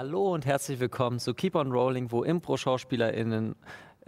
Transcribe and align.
Hallo 0.00 0.32
und 0.32 0.46
herzlich 0.46 0.80
willkommen 0.80 1.18
zu 1.18 1.34
Keep 1.34 1.56
on 1.56 1.70
Rolling, 1.72 2.10
wo 2.10 2.22
Impro-SchauspielerInnen 2.22 3.54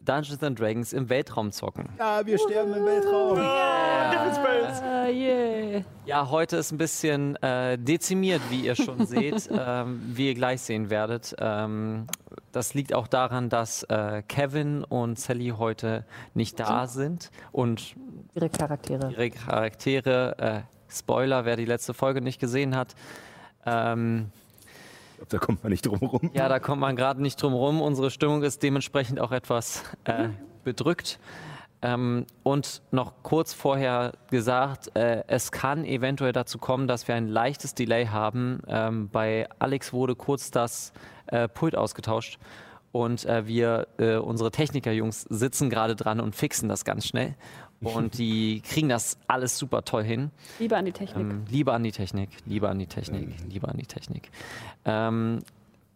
Dungeons 0.00 0.42
and 0.42 0.58
Dragons 0.58 0.94
im 0.94 1.10
Weltraum 1.10 1.52
zocken. 1.52 1.90
Ja, 1.98 2.24
wir 2.24 2.38
sterben 2.38 2.72
im 2.72 2.86
Weltraum. 2.86 3.36
Ah, 3.36 5.06
yeah. 5.08 5.84
Ja, 6.06 6.30
heute 6.30 6.56
ist 6.56 6.72
ein 6.72 6.78
bisschen 6.78 7.36
äh, 7.42 7.76
dezimiert, 7.76 8.40
wie 8.48 8.64
ihr 8.64 8.74
schon 8.74 9.04
seht, 9.04 9.50
ähm, 9.52 10.00
wie 10.14 10.28
ihr 10.28 10.34
gleich 10.34 10.62
sehen 10.62 10.88
werdet. 10.88 11.36
Ähm, 11.38 12.06
das 12.52 12.72
liegt 12.72 12.94
auch 12.94 13.06
daran, 13.06 13.50
dass 13.50 13.82
äh, 13.82 14.22
Kevin 14.26 14.84
und 14.84 15.18
Sally 15.18 15.52
heute 15.58 16.06
nicht 16.32 16.58
da 16.58 16.86
sind 16.86 17.30
und 17.50 17.96
Ihre 18.32 18.48
Charaktere. 18.48 19.10
ihre 19.10 19.28
Charaktere, 19.28 20.38
äh, 20.38 20.60
Spoiler, 20.88 21.44
wer 21.44 21.56
die 21.56 21.66
letzte 21.66 21.92
Folge 21.92 22.22
nicht 22.22 22.40
gesehen 22.40 22.76
hat, 22.76 22.94
ähm, 23.66 24.30
Ich 25.22 25.28
glaub, 25.28 25.40
Da 25.40 25.46
kommt 25.46 25.62
man 25.62 25.70
nicht 25.70 25.86
drum 25.86 25.98
rum. 25.98 26.30
Ja, 26.34 26.48
da 26.48 26.58
kommt 26.58 26.80
man 26.80 26.96
gerade 26.96 27.22
nicht 27.22 27.40
drum 27.40 27.54
rum. 27.54 27.80
Unsere 27.80 28.10
Stimmung 28.10 28.42
ist 28.42 28.62
dementsprechend 28.62 29.20
auch 29.20 29.32
etwas 29.32 29.84
äh, 30.04 30.28
bedrückt. 30.64 31.18
Ähm, 31.80 32.26
und 32.42 32.82
noch 32.92 33.12
kurz 33.22 33.52
vorher 33.52 34.12
gesagt, 34.30 34.94
äh, 34.96 35.24
es 35.26 35.50
kann 35.50 35.84
eventuell 35.84 36.32
dazu 36.32 36.58
kommen, 36.58 36.86
dass 36.86 37.08
wir 37.08 37.14
ein 37.16 37.28
leichtes 37.28 37.74
Delay 37.74 38.06
haben. 38.06 38.62
Ähm, 38.68 39.08
bei 39.10 39.48
Alex 39.58 39.92
wurde 39.92 40.14
kurz 40.14 40.50
das 40.50 40.92
äh, 41.26 41.48
Pult 41.48 41.76
ausgetauscht 41.76 42.38
und 42.92 43.24
äh, 43.24 43.46
wir, 43.46 43.88
äh, 43.98 44.16
unsere 44.16 44.52
Technikerjungs, 44.52 45.22
sitzen 45.22 45.70
gerade 45.70 45.96
dran 45.96 46.20
und 46.20 46.36
fixen 46.36 46.68
das 46.68 46.84
ganz 46.84 47.06
schnell. 47.06 47.34
Und 47.82 48.18
die 48.18 48.60
kriegen 48.60 48.88
das 48.88 49.18
alles 49.26 49.58
super 49.58 49.84
toll 49.84 50.04
hin. 50.04 50.30
Liebe 50.58 50.76
an 50.76 50.84
die 50.84 50.92
Technik. 50.92 51.24
Ähm, 51.24 51.44
Liebe 51.50 51.72
an 51.72 51.82
die 51.82 51.92
Technik, 51.92 52.30
Liebe 52.46 52.68
an 52.68 52.78
die 52.78 52.86
Technik, 52.86 53.28
Liebe 53.48 53.68
an 53.68 53.76
die 53.76 53.86
Technik. 53.86 54.30
Ähm, 54.84 55.40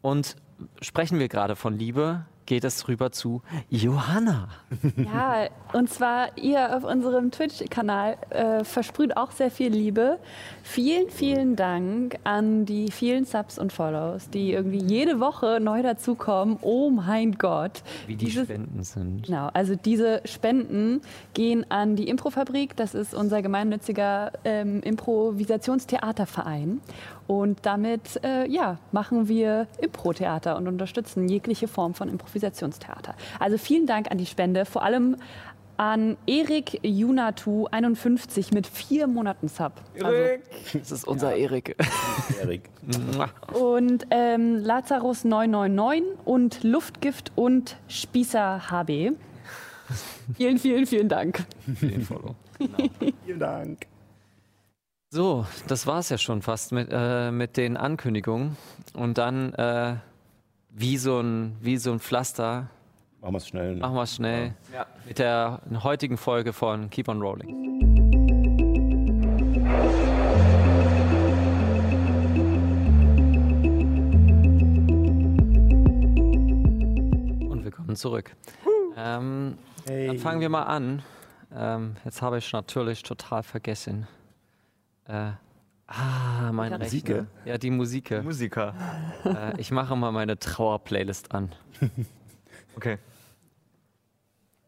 und 0.03 0.37
sprechen 0.81 1.19
wir 1.19 1.29
gerade 1.29 1.57
von 1.57 1.79
Liebe, 1.79 2.25
geht 2.47 2.63
es 2.63 2.87
rüber 2.87 3.11
zu 3.11 3.43
Johanna. 3.71 4.49
Ja, 4.97 5.49
und 5.73 5.91
zwar 5.91 6.39
ihr 6.39 6.77
auf 6.77 6.85
unserem 6.85 7.31
Twitch-Kanal 7.33 8.17
äh, 8.31 8.63
versprüht 8.63 9.17
auch 9.17 9.33
sehr 9.33 9.51
viel 9.51 9.71
Liebe. 9.73 10.19
Vielen, 10.63 11.11
vielen 11.11 11.57
Dank 11.57 12.19
an 12.23 12.65
die 12.65 12.91
vielen 12.93 13.25
Subs 13.25 13.59
und 13.59 13.73
Follows, 13.73 14.31
die 14.31 14.53
irgendwie 14.53 14.79
jede 14.83 15.19
Woche 15.19 15.59
neu 15.61 15.83
dazukommen. 15.83 16.59
Oh 16.63 16.89
mein 16.91 17.33
Gott. 17.33 17.83
Wie 18.07 18.15
die 18.15 18.27
Dieses- 18.27 18.45
Spenden 18.45 18.83
sind. 18.85 19.27
Genau, 19.27 19.49
also 19.53 19.75
diese 19.75 20.21
Spenden 20.25 21.01
gehen 21.35 21.69
an 21.69 21.97
die 21.97 22.09
Improfabrik. 22.09 22.77
Das 22.77 22.95
ist 22.95 23.13
unser 23.13 23.43
gemeinnütziger 23.43 24.31
ähm, 24.45 24.83
Improvisationstheaterverein. 24.83 26.81
Und 27.27 27.61
damit 27.67 28.21
äh, 28.23 28.49
ja, 28.49 28.79
machen 28.93 29.29
wir 29.29 29.67
Impro-Theater 29.81 30.57
und 30.57 30.69
unterstützen 30.69 31.29
jegliche 31.29 31.69
Form 31.69 31.95
von 31.95 32.09
Improvisationstheater. 32.09 33.15
Also 33.41 33.59
vielen 33.59 33.87
Dank 33.87 34.11
an 34.11 34.19
die 34.19 34.27
Spende, 34.27 34.65
vor 34.65 34.83
allem 34.83 35.17
an 35.77 36.17
Erik 36.27 36.81
Junatu 36.83 37.67
51 37.71 38.53
mit 38.53 38.67
vier 38.67 39.07
Monaten 39.07 39.49
Sub. 39.49 39.73
Also, 40.03 40.43
Das 40.73 40.93
ist 40.93 41.07
unser 41.07 41.37
Erik. 41.37 41.77
Erik. 42.41 42.71
und 43.53 44.07
ähm, 44.11 44.57
Lazarus 44.57 45.25
999 45.25 46.19
und 46.25 46.63
Luftgift 46.63 47.33
und 47.35 47.77
Spießer 47.89 48.71
HB. 48.71 49.13
Vielen, 50.37 50.59
vielen, 50.59 50.87
vielen 50.87 51.09
Dank. 51.09 51.45
Vielen 53.25 53.39
Dank. 53.39 53.87
So, 55.17 55.47
das 55.67 55.87
war 55.87 56.01
es 56.01 56.11
ja 56.11 56.19
schon 56.19 56.43
fast 56.43 56.73
mit, 56.73 56.91
äh, 56.93 57.31
mit 57.31 57.57
den 57.57 57.79
Ankündigungen. 57.79 58.59
Und 58.93 59.17
dann, 59.17 59.55
äh, 59.55 59.97
wie, 60.69 60.99
so 60.99 61.21
ein, 61.21 61.57
wie 61.63 61.79
so 61.79 61.91
ein 61.91 62.01
Pflaster, 62.01 62.69
Machen 63.23 63.33
wir 63.33 63.39
es 63.39 63.49
schnell. 63.49 63.77
Ne? 63.77 63.81
machen 63.81 63.95
wir 63.95 64.03
es 64.03 64.15
schnell 64.15 64.55
mit 65.07 65.19
der 65.19 65.63
heutigen 65.83 66.19
Folge 66.19 66.53
von 66.53 66.91
Keep 66.91 67.09
on 67.09 67.23
Rolling. 67.23 67.49
Und 77.49 77.65
willkommen 77.65 77.97
zurück. 77.97 78.37
Ähm, 78.99 79.57
Dann 79.87 80.19
fangen 80.19 80.43
wir 80.43 80.51
mal 80.51 80.65
an. 80.65 81.03
Ähm, 81.55 81.97
jetzt 82.05 82.21
habe 82.21 82.37
ich 82.37 82.53
natürlich 82.53 83.03
total 83.03 83.43
vergessen. 83.43 84.07
Äh, 85.09 85.33
ah, 85.87 86.53
mein 86.53 86.73
Ja, 86.73 86.77
Rechner. 86.79 86.79
Musike? 86.79 87.27
Ja, 87.45 87.59
die 87.59 87.71
Musik. 87.71 88.23
Musiker. 88.23 88.75
Äh, 89.25 89.61
ich 89.61 89.71
mache 89.71 89.95
mal 89.97 90.13
meine 90.13 90.39
Trauer-Playlist 90.39 91.33
an. 91.33 91.53
Okay. 92.77 92.99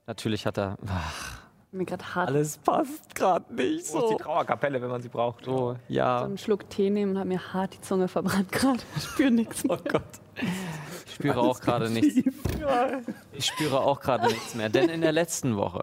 Natürlich 0.06 0.46
hat 0.46 0.56
er. 0.56 0.78
Ach, 0.86 1.42
Mir 1.72 1.84
gerade 1.84 2.14
hart 2.14 2.28
alles 2.28 2.56
passt 2.56 3.14
gerade 3.14 3.52
nicht 3.54 3.92
Wo 3.92 3.98
ist 3.98 4.06
die 4.06 4.12
so. 4.12 4.16
Trauerkapelle, 4.16 4.80
wenn 4.80 4.88
man 4.88 5.02
sie 5.02 5.10
braucht? 5.10 5.44
So, 5.44 5.74
so 5.74 5.76
ja. 5.88 6.24
einen 6.24 6.38
Schluck 6.38 6.70
Tee 6.70 6.88
nehmen 6.88 7.12
und 7.12 7.18
habe 7.18 7.28
mir 7.28 7.52
hart 7.52 7.74
die 7.74 7.80
Zunge 7.82 8.08
verbrannt 8.08 8.50
gerade. 8.50 8.80
Ich 8.96 9.02
spüre 9.04 9.30
nichts 9.30 9.62
mehr. 9.64 9.78
Oh 9.78 9.88
Gott. 9.90 10.02
Ich 11.06 11.14
spüre 11.14 11.38
auch 11.38 11.60
gerade 11.60 11.90
nichts. 11.90 12.16
Ich 13.32 13.44
spüre 13.46 13.80
auch 13.80 14.00
gerade 14.00 14.28
nichts 14.28 14.54
mehr. 14.54 14.70
Denn 14.70 14.88
in 14.88 15.02
der 15.02 15.12
letzten 15.12 15.56
Woche 15.58 15.82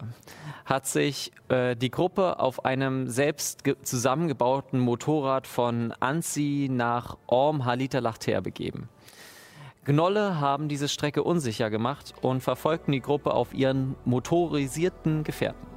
hat 0.66 0.88
sich 0.88 1.32
äh, 1.50 1.76
die 1.76 1.92
Gruppe 1.92 2.40
auf 2.40 2.66
einem 2.66 3.08
selbst 3.08 3.64
ge- 3.64 3.76
zusammengebauten 3.84 4.80
Motorrad 4.80 5.46
von 5.46 5.94
Anzi 6.00 6.68
nach 6.72 7.18
Orm 7.28 7.66
Halita 7.66 8.00
Lachter 8.00 8.42
begeben. 8.42 8.90
Gnolle 9.86 10.40
haben 10.40 10.68
diese 10.68 10.90
Strecke 10.90 11.22
unsicher 11.22 11.70
gemacht 11.70 12.16
und 12.22 12.42
verfolgten 12.42 12.92
die 12.92 13.02
Gruppe 13.02 13.34
auf 13.36 13.54
ihren 13.54 13.96
motorisierten 14.06 15.24
Gefährten. 15.24 15.68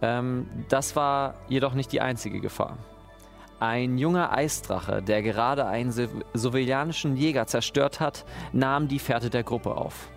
Ähm, 0.00 0.48
das 0.70 0.96
war 0.96 1.34
jedoch 1.48 1.74
nicht 1.74 1.92
die 1.92 2.00
einzige 2.00 2.40
Gefahr. 2.40 2.78
Ein 3.60 3.98
junger 3.98 4.32
Eisdrache, 4.32 5.02
der 5.02 5.20
gerade 5.22 5.66
einen 5.66 5.92
so- 5.92 6.06
sowelianischen 6.32 7.16
Jäger 7.16 7.46
zerstört 7.46 8.00
hat, 8.00 8.24
nahm 8.52 8.88
die 8.88 9.00
Fährte 9.00 9.28
der 9.28 9.42
Gruppe 9.42 9.76
auf. 9.76 10.08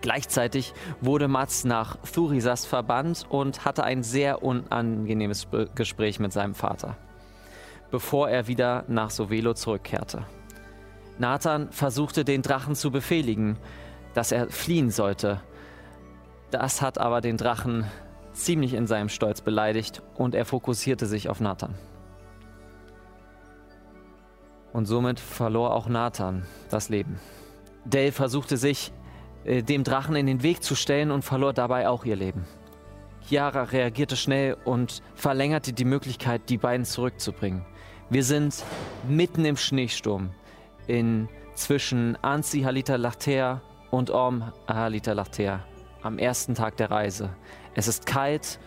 Gleichzeitig 0.00 0.74
wurde 1.00 1.28
Mats 1.28 1.64
nach 1.64 1.96
Thurisas 2.12 2.66
verbannt 2.66 3.26
und 3.28 3.64
hatte 3.64 3.84
ein 3.84 4.02
sehr 4.02 4.42
unangenehmes 4.42 5.48
Gespräch 5.74 6.20
mit 6.20 6.32
seinem 6.32 6.54
Vater, 6.54 6.96
bevor 7.90 8.28
er 8.28 8.46
wieder 8.46 8.84
nach 8.88 9.10
Sovelo 9.10 9.54
zurückkehrte. 9.54 10.24
Nathan 11.18 11.70
versuchte 11.72 12.24
den 12.24 12.42
Drachen 12.42 12.74
zu 12.74 12.90
befehligen, 12.90 13.56
dass 14.14 14.32
er 14.32 14.48
fliehen 14.50 14.90
sollte. 14.90 15.40
Das 16.50 16.82
hat 16.82 16.98
aber 16.98 17.20
den 17.20 17.36
Drachen 17.36 17.86
ziemlich 18.32 18.74
in 18.74 18.86
seinem 18.86 19.08
Stolz 19.08 19.40
beleidigt 19.40 20.02
und 20.14 20.34
er 20.34 20.44
fokussierte 20.44 21.06
sich 21.06 21.28
auf 21.28 21.40
Nathan. 21.40 21.74
Und 24.72 24.84
somit 24.84 25.18
verlor 25.18 25.74
auch 25.74 25.88
Nathan 25.88 26.44
das 26.68 26.90
Leben. 26.90 27.18
Dale 27.86 28.12
versuchte 28.12 28.56
sich 28.56 28.92
äh, 29.46 29.62
dem 29.62 29.84
Drachen 29.84 30.16
in 30.16 30.26
den 30.26 30.42
Weg 30.42 30.62
zu 30.62 30.74
stellen 30.74 31.10
und 31.10 31.22
verlor 31.22 31.52
dabei 31.52 31.88
auch 31.88 32.04
ihr 32.04 32.16
Leben. 32.16 32.44
Chiara 33.28 33.62
reagierte 33.62 34.16
schnell 34.16 34.56
und 34.64 35.02
verlängerte 35.14 35.72
die 35.72 35.84
Möglichkeit, 35.84 36.48
die 36.48 36.58
beiden 36.58 36.84
zurückzubringen. 36.84 37.64
Wir 38.10 38.24
sind 38.24 38.64
mitten 39.08 39.44
im 39.44 39.56
Schneesturm 39.56 40.30
in 40.86 41.28
zwischen 41.54 42.16
Anzi 42.22 42.62
Halita 42.62 42.96
Lachter 42.96 43.62
und 43.90 44.10
Orm 44.10 44.52
Halita 44.68 45.12
Lachter 45.12 45.64
am 46.02 46.18
ersten 46.18 46.54
Tag 46.54 46.76
der 46.76 46.90
Reise. 46.90 47.30
Es 47.74 47.88
ist 47.88 48.06
kalt 48.06 48.58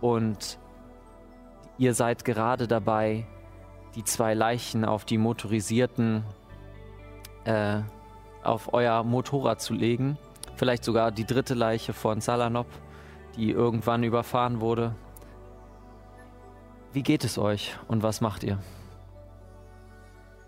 und 0.00 0.58
ihr 1.78 1.94
seid 1.94 2.24
gerade 2.24 2.68
dabei, 2.68 3.26
die 3.96 4.04
zwei 4.04 4.34
Leichen 4.34 4.84
auf 4.84 5.04
die 5.04 5.18
motorisierten, 5.18 6.24
äh, 7.44 7.80
auf 8.42 8.72
euer 8.72 9.02
Motorrad 9.04 9.60
zu 9.60 9.74
legen. 9.74 10.18
Vielleicht 10.56 10.84
sogar 10.84 11.10
die 11.10 11.24
dritte 11.24 11.54
Leiche 11.54 11.92
von 11.92 12.20
Salanop, 12.20 12.66
die 13.36 13.50
irgendwann 13.50 14.02
überfahren 14.02 14.60
wurde. 14.60 14.94
Wie 16.92 17.02
geht 17.02 17.24
es 17.24 17.38
euch 17.38 17.76
und 17.88 18.02
was 18.02 18.20
macht 18.20 18.42
ihr? 18.42 18.58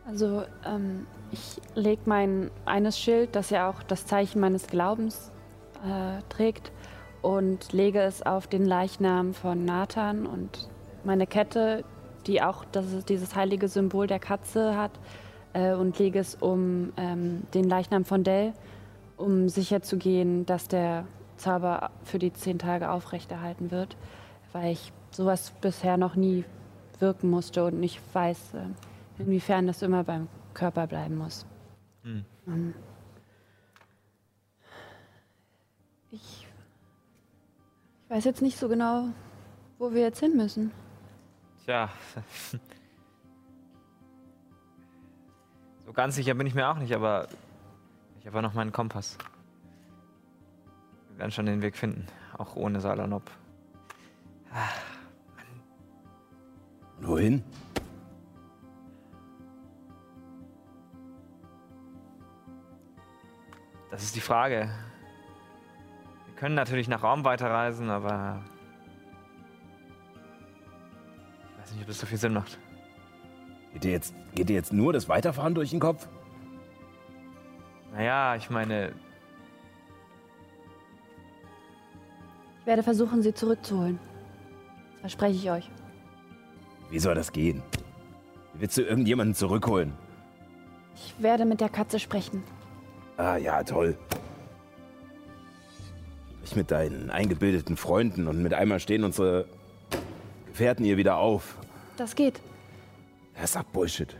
Also, 0.04 0.42
ähm, 0.66 1.06
ich 1.30 1.60
lege 1.74 2.02
mein 2.06 2.50
eines 2.64 2.98
Schild, 2.98 3.36
das 3.36 3.50
ja 3.50 3.70
auch 3.70 3.82
das 3.84 4.04
Zeichen 4.06 4.40
meines 4.40 4.66
Glaubens 4.66 5.30
äh, 5.84 6.20
trägt, 6.28 6.72
und 7.22 7.72
lege 7.72 8.00
es 8.00 8.22
auf 8.22 8.48
den 8.48 8.66
Leichnam 8.66 9.32
von 9.32 9.64
Nathan 9.64 10.26
und 10.26 10.68
meine 11.04 11.26
Kette, 11.26 11.84
die 12.26 12.42
auch 12.42 12.64
das, 12.72 13.04
dieses 13.04 13.34
heilige 13.34 13.68
Symbol 13.68 14.06
der 14.06 14.18
Katze 14.18 14.76
hat, 14.76 14.90
äh, 15.52 15.72
und 15.72 15.99
lege 15.99 16.19
es 16.19 16.34
um 16.34 16.93
ähm, 16.96 17.43
den 17.54 17.69
Leichnam 17.69 18.04
von 18.04 18.25
Dell, 18.25 18.52
um 19.16 19.49
sicherzugehen, 19.49 20.46
dass 20.46 20.69
der 20.69 21.04
Zauber 21.37 21.90
für 22.04 22.19
die 22.19 22.32
zehn 22.32 22.58
Tage 22.58 22.90
aufrechterhalten 22.90 23.70
wird, 23.70 23.96
weil 24.52 24.72
ich 24.72 24.93
sowas 25.10 25.52
bisher 25.60 25.96
noch 25.96 26.14
nie 26.14 26.44
wirken 26.99 27.31
musste 27.31 27.64
und 27.64 27.81
nicht 27.81 28.00
weiß, 28.14 28.54
äh, 28.54 29.22
inwiefern 29.22 29.66
das 29.66 29.82
immer 29.82 30.04
beim 30.04 30.28
Körper 30.54 30.87
bleiben 30.87 31.16
muss. 31.16 31.46
Hm. 32.02 32.25
Ähm, 32.46 32.75
ich, 36.10 36.46
ich 38.04 38.10
weiß 38.10 38.25
jetzt 38.25 38.43
nicht 38.43 38.58
so 38.58 38.69
genau, 38.69 39.08
wo 39.78 39.93
wir 39.93 40.02
jetzt 40.02 40.20
hin 40.20 40.37
müssen. 40.37 40.70
Tja. 41.64 41.90
So 45.92 45.96
ganz 45.96 46.14
sicher 46.14 46.32
bin 46.32 46.46
ich 46.46 46.54
mir 46.54 46.70
auch 46.70 46.78
nicht, 46.78 46.94
aber 46.94 47.28
ich 48.18 48.26
habe 48.26 48.40
noch 48.40 48.54
meinen 48.54 48.72
Kompass. 48.72 49.18
Wir 51.10 51.18
werden 51.18 51.32
schon 51.32 51.44
den 51.44 51.60
Weg 51.60 51.76
finden, 51.76 52.06
auch 52.38 52.56
ohne 52.56 52.80
Salanop. 52.80 53.30
Wohin? 57.02 57.44
Das 63.90 64.02
ist 64.02 64.16
die 64.16 64.20
Frage. 64.20 64.70
Wir 66.24 66.34
können 66.36 66.54
natürlich 66.54 66.88
nach 66.88 67.02
Raum 67.02 67.22
weiterreisen, 67.26 67.90
aber 67.90 68.42
ich 71.50 71.60
weiß 71.60 71.72
nicht, 71.72 71.82
ob 71.82 71.88
das 71.88 72.00
so 72.00 72.06
viel 72.06 72.16
Sinn 72.16 72.32
macht. 72.32 72.58
Geht 73.72 73.84
dir 73.84 73.90
jetzt, 73.90 74.14
geht 74.34 74.48
dir 74.48 74.54
jetzt 74.54 74.72
nur 74.72 74.92
das 74.92 75.08
Weiterfahren 75.08 75.54
durch 75.54 75.70
den 75.70 75.80
Kopf? 75.80 76.08
Naja, 77.92 78.36
ich 78.36 78.48
meine, 78.50 78.92
Ich 82.62 82.66
werde 82.66 82.84
versuchen, 82.84 83.22
sie 83.22 83.34
zurückzuholen. 83.34 83.98
Das 84.92 85.00
verspreche 85.00 85.34
ich 85.34 85.50
euch. 85.50 85.70
Wie 86.90 87.00
soll 87.00 87.16
das 87.16 87.32
gehen? 87.32 87.60
Wie 88.54 88.60
willst 88.60 88.76
du 88.76 88.82
irgendjemanden 88.82 89.34
zurückholen? 89.34 89.94
Ich 90.94 91.12
werde 91.18 91.44
mit 91.44 91.60
der 91.60 91.68
Katze 91.68 91.98
sprechen. 91.98 92.44
Ah 93.16 93.36
ja, 93.36 93.64
toll. 93.64 93.98
Ich 96.44 96.54
mit 96.54 96.70
deinen 96.70 97.10
eingebildeten 97.10 97.76
Freunden 97.76 98.28
und 98.28 98.40
mit 98.40 98.54
einmal 98.54 98.78
stehen 98.78 99.02
unsere 99.02 99.46
Gefährten 100.46 100.84
hier 100.84 100.96
wieder 100.96 101.16
auf. 101.16 101.56
Das 101.96 102.14
geht. 102.14 102.40
Das 103.34 103.44
ist 103.44 103.56
doch 103.56 103.64
Bullshit. 103.64 104.17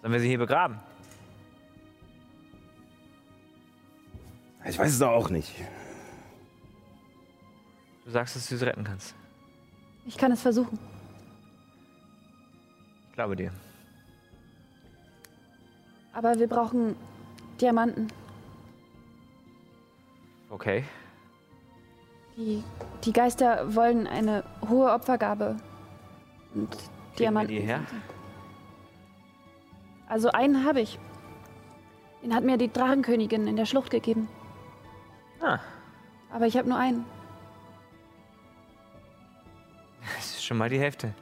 sollen 0.00 0.12
wir 0.12 0.20
sie 0.20 0.28
hier 0.28 0.38
begraben? 0.38 0.78
Ich 4.66 4.78
weiß 4.78 4.92
es 4.92 4.98
doch 4.98 5.10
auch 5.10 5.30
nicht. 5.30 5.54
Du 8.04 8.10
sagst, 8.10 8.36
dass 8.36 8.48
du 8.48 8.56
sie 8.56 8.64
retten 8.64 8.84
kannst. 8.84 9.14
Ich 10.06 10.16
kann 10.16 10.32
es 10.32 10.42
versuchen. 10.42 10.78
Ich 13.08 13.14
glaube 13.14 13.36
dir. 13.36 13.52
Aber 16.12 16.38
wir 16.38 16.48
brauchen 16.48 16.96
Diamanten. 17.60 18.08
Okay. 20.50 20.84
Die, 22.36 22.62
die 23.04 23.12
Geister 23.12 23.74
wollen 23.74 24.06
eine 24.06 24.44
hohe 24.68 24.90
Opfergabe. 24.90 25.56
Und 26.54 26.76
Diamanten. 27.18 27.54
die 27.54 27.60
her? 27.62 27.80
Also 30.08 30.30
einen 30.30 30.64
habe 30.64 30.80
ich. 30.80 30.98
Den 32.22 32.34
hat 32.34 32.44
mir 32.44 32.56
die 32.58 32.72
Drachenkönigin 32.72 33.46
in 33.46 33.56
der 33.56 33.66
Schlucht 33.66 33.90
gegeben. 33.90 34.28
Ah, 35.40 35.58
Aber 36.32 36.46
ich 36.46 36.56
habe 36.56 36.68
nur 36.68 36.78
einen. 36.78 37.04
das 40.16 40.26
ist 40.26 40.44
schon 40.44 40.56
mal 40.58 40.68
die 40.70 40.78
Hälfte. 40.78 41.12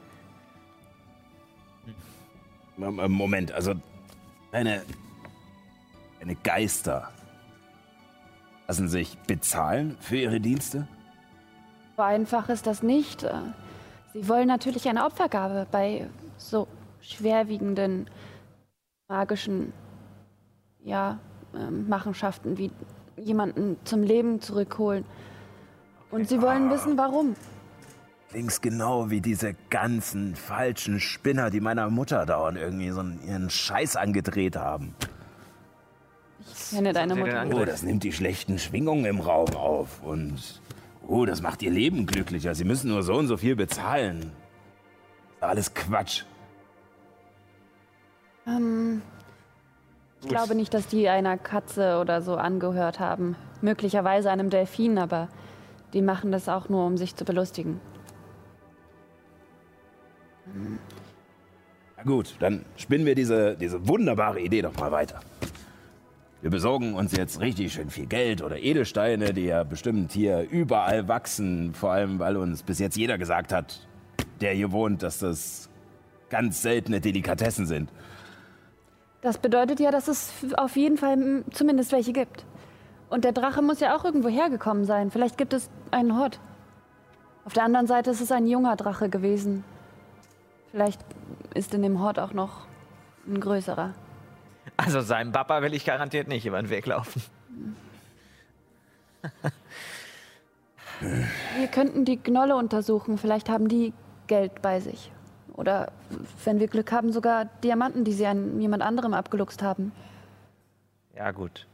M- 2.77 3.11
Moment, 3.11 3.51
also 3.51 3.73
deine, 4.51 4.83
deine 6.19 6.35
Geister 6.35 7.11
lassen 8.67 8.87
sich 8.87 9.17
bezahlen 9.27 9.97
für 9.99 10.17
ihre 10.17 10.39
Dienste? 10.39 10.87
So 11.95 12.01
einfach 12.01 12.49
ist 12.49 12.65
das 12.65 12.81
nicht. 12.81 13.23
Äh, 14.13 14.19
Sie 14.19 14.27
wollen 14.29 14.47
natürlich 14.47 14.87
eine 14.87 15.05
Opfergabe 15.05 15.67
bei 15.71 16.07
so 16.37 16.67
schwerwiegenden 17.01 18.09
magischen 19.07 19.73
ja, 20.83 21.19
ähm, 21.55 21.87
Machenschaften 21.87 22.57
wie 22.57 22.71
jemanden 23.17 23.77
zum 23.83 24.03
Leben 24.03 24.41
zurückholen. 24.41 25.05
Und 26.11 26.27
sie 26.27 26.41
wollen 26.41 26.69
wissen, 26.69 26.97
warum. 26.97 27.35
Klingst 28.29 28.61
genau 28.61 29.09
wie 29.09 29.21
diese 29.21 29.55
ganzen 29.69 30.35
falschen 30.35 30.99
Spinner, 30.99 31.49
die 31.49 31.59
meiner 31.61 31.89
Mutter 31.89 32.25
dauernd 32.25 32.57
irgendwie 32.57 32.89
so 32.89 32.99
einen- 33.01 33.19
ihren 33.27 33.49
Scheiß 33.49 33.95
angedreht 33.95 34.55
haben. 34.55 34.95
Ich 36.51 36.71
kenne 36.71 36.93
deine 36.93 37.15
Mutter. 37.15 37.45
Oh, 37.53 37.63
das 37.65 37.83
nimmt 37.83 38.03
die 38.03 38.11
schlechten 38.11 38.57
Schwingungen 38.59 39.05
im 39.05 39.19
Raum 39.19 39.55
auf 39.55 40.01
und 40.03 40.61
oh, 41.07 41.25
das 41.25 41.41
macht 41.41 41.61
ihr 41.61 41.71
Leben 41.71 42.05
glücklicher. 42.05 42.55
Sie 42.55 42.63
müssen 42.63 42.89
nur 42.89 43.03
so 43.03 43.13
und 43.15 43.27
so 43.27 43.37
viel 43.37 43.55
bezahlen. 43.55 44.31
Das 45.27 45.35
ist 45.35 45.43
alles 45.43 45.73
Quatsch. 45.73 46.23
Ähm, 48.47 49.01
ich 50.21 50.27
glaube 50.27 50.55
nicht, 50.55 50.73
dass 50.73 50.87
die 50.87 51.09
einer 51.09 51.37
Katze 51.37 51.99
oder 51.99 52.21
so 52.21 52.35
angehört 52.35 52.99
haben. 52.99 53.35
Möglicherweise 53.61 54.31
einem 54.31 54.49
Delfin, 54.49 54.97
aber 54.97 55.29
die 55.93 56.01
machen 56.01 56.31
das 56.31 56.49
auch 56.49 56.69
nur, 56.69 56.85
um 56.85 56.97
sich 56.97 57.15
zu 57.15 57.25
belustigen. 57.25 57.79
Na 61.97 62.03
gut, 62.03 62.35
dann 62.39 62.65
spinnen 62.75 63.05
wir 63.05 63.15
diese, 63.15 63.55
diese 63.55 63.87
wunderbare 63.87 64.39
Idee 64.39 64.61
doch 64.61 64.75
mal 64.77 64.91
weiter. 64.91 65.19
Wir 66.43 66.49
besorgen 66.49 66.95
uns 66.95 67.13
jetzt 67.15 67.39
richtig 67.39 67.71
schön 67.71 67.89
viel 67.89 68.05
Geld 68.05 68.41
oder 68.41 68.59
Edelsteine, 68.59 69.33
die 69.33 69.45
ja 69.45 69.63
bestimmt 69.63 70.11
hier 70.11 70.45
überall 70.51 71.07
wachsen. 71.07 71.73
Vor 71.73 71.91
allem, 71.91 72.19
weil 72.19 72.35
uns 72.35 72.63
bis 72.63 72.79
jetzt 72.79 72.97
jeder 72.97 73.17
gesagt 73.17 73.53
hat, 73.53 73.87
der 74.41 74.51
hier 74.51 74.73
wohnt, 74.73 75.03
dass 75.03 75.19
das 75.19 75.69
ganz 76.29 76.61
seltene 76.61 76.99
Delikatessen 76.99 77.65
sind. 77.65 77.89
Das 79.21 79.37
bedeutet 79.37 79.79
ja, 79.79 79.89
dass 79.89 80.09
es 80.09 80.33
auf 80.57 80.75
jeden 80.75 80.97
Fall 80.97 81.45
zumindest 81.51 81.93
welche 81.93 82.11
gibt. 82.11 82.43
Und 83.09 83.23
der 83.23 83.31
Drache 83.31 83.61
muss 83.61 83.79
ja 83.79 83.95
auch 83.95 84.03
irgendwo 84.03 84.27
hergekommen 84.27 84.83
sein. 84.83 85.11
Vielleicht 85.11 85.37
gibt 85.37 85.53
es 85.53 85.69
einen 85.91 86.19
Hort. 86.19 86.41
Auf 87.45 87.53
der 87.53 87.63
anderen 87.63 87.87
Seite 87.87 88.11
ist 88.11 88.19
es 88.19 88.33
ein 88.33 88.47
junger 88.47 88.75
Drache 88.75 89.07
gewesen. 89.07 89.63
Vielleicht 90.71 90.99
ist 91.53 91.73
in 91.73 91.83
dem 91.83 92.01
Hort 92.01 92.19
auch 92.19 92.33
noch 92.33 92.67
ein 93.25 93.39
größerer. 93.39 93.93
Also 94.77 95.01
seinem 95.01 95.31
Papa 95.31 95.61
will 95.61 95.73
ich 95.73 95.85
garantiert 95.85 96.27
nicht 96.27 96.45
über 96.45 96.61
den 96.61 96.69
Weg 96.69 96.85
laufen. 96.85 97.21
Wir 101.01 101.67
könnten 101.67 102.05
die 102.05 102.21
Gnolle 102.21 102.55
untersuchen. 102.55 103.17
Vielleicht 103.17 103.49
haben 103.49 103.67
die 103.67 103.93
Geld 104.27 104.61
bei 104.61 104.79
sich. 104.79 105.11
Oder 105.53 105.91
wenn 106.45 106.59
wir 106.59 106.67
Glück 106.67 106.91
haben, 106.91 107.11
sogar 107.11 107.45
Diamanten, 107.63 108.03
die 108.03 108.13
sie 108.13 108.25
an 108.25 108.59
jemand 108.59 108.81
anderem 108.83 109.13
abgeluchst 109.13 109.61
haben. 109.61 109.91
Ja, 111.15 111.31
gut. 111.31 111.67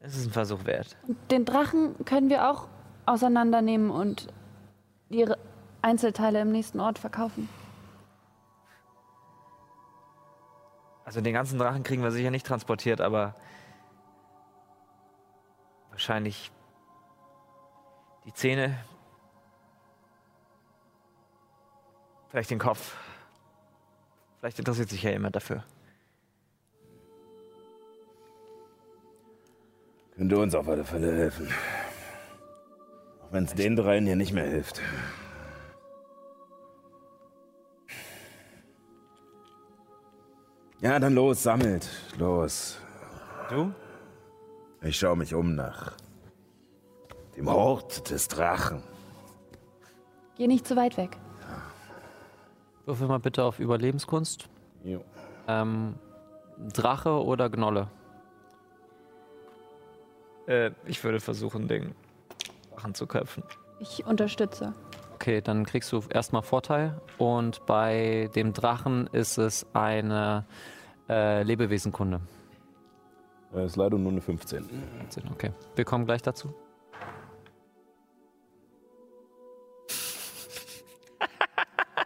Es 0.00 0.16
ist 0.16 0.26
ein 0.26 0.32
Versuch 0.32 0.64
wert. 0.64 0.96
Und 1.06 1.18
den 1.30 1.44
Drachen 1.44 1.94
können 2.04 2.30
wir 2.30 2.48
auch 2.48 2.68
auseinandernehmen 3.06 3.90
und 3.90 4.28
ihre 5.10 5.36
Einzelteile 5.82 6.40
im 6.40 6.52
nächsten 6.52 6.80
Ort 6.80 6.98
verkaufen. 6.98 7.48
Also 11.06 11.20
den 11.20 11.32
ganzen 11.32 11.56
Drachen 11.56 11.84
kriegen 11.84 12.02
wir 12.02 12.10
sicher 12.10 12.32
nicht 12.32 12.44
transportiert, 12.44 13.00
aber 13.00 13.36
wahrscheinlich 15.90 16.50
die 18.24 18.32
Zähne, 18.32 18.76
vielleicht 22.28 22.50
den 22.50 22.58
Kopf. 22.58 22.96
Vielleicht 24.40 24.58
interessiert 24.58 24.88
sich 24.88 25.04
ja 25.04 25.12
jemand 25.12 25.36
dafür. 25.36 25.62
Könnte 30.16 30.38
uns 30.38 30.56
auf 30.56 30.66
alle 30.68 30.84
Fälle 30.84 31.16
helfen. 31.16 31.48
Auch 33.22 33.30
wenn 33.30 33.44
es 33.44 33.54
den 33.54 33.76
dreien 33.76 34.06
hier 34.06 34.16
nicht 34.16 34.32
mehr 34.32 34.46
hilft. 34.46 34.82
Ja, 40.80 40.98
dann 40.98 41.14
los, 41.14 41.42
sammelt. 41.42 41.88
Los. 42.18 42.78
Du? 43.48 43.72
Ich 44.82 44.98
schaue 44.98 45.16
mich 45.16 45.34
um 45.34 45.54
nach 45.54 45.92
dem 47.36 47.50
Hort 47.50 48.10
des 48.10 48.28
Drachen. 48.28 48.82
Geh 50.36 50.46
nicht 50.46 50.66
zu 50.66 50.76
weit 50.76 50.96
weg. 50.96 51.16
Würfel 52.84 53.08
mal 53.08 53.18
bitte 53.18 53.42
auf 53.42 53.58
Überlebenskunst. 53.58 54.48
Jo. 54.84 55.02
Ähm, 55.48 55.94
Drache 56.72 57.24
oder 57.24 57.50
Gnolle? 57.50 57.88
Äh, 60.46 60.70
ich 60.84 61.02
würde 61.02 61.20
versuchen, 61.20 61.68
den 61.68 61.94
Drachen 62.74 62.94
zu 62.94 63.06
köpfen. 63.06 63.42
Ich 63.80 64.04
unterstütze. 64.06 64.74
Okay, 65.26 65.40
dann 65.40 65.66
kriegst 65.66 65.90
du 65.90 66.04
erstmal 66.08 66.42
Vorteil. 66.42 67.00
Und 67.18 67.66
bei 67.66 68.30
dem 68.36 68.52
Drachen 68.52 69.08
ist 69.08 69.38
es 69.38 69.66
eine 69.72 70.46
äh, 71.08 71.42
Lebewesenkunde. 71.42 72.20
Das 73.52 73.72
ist 73.72 73.76
leider 73.76 73.98
nur 73.98 74.12
eine 74.12 74.20
15. 74.20 74.64
Okay, 75.32 75.50
wir 75.74 75.84
kommen 75.84 76.06
gleich 76.06 76.22
dazu. 76.22 76.54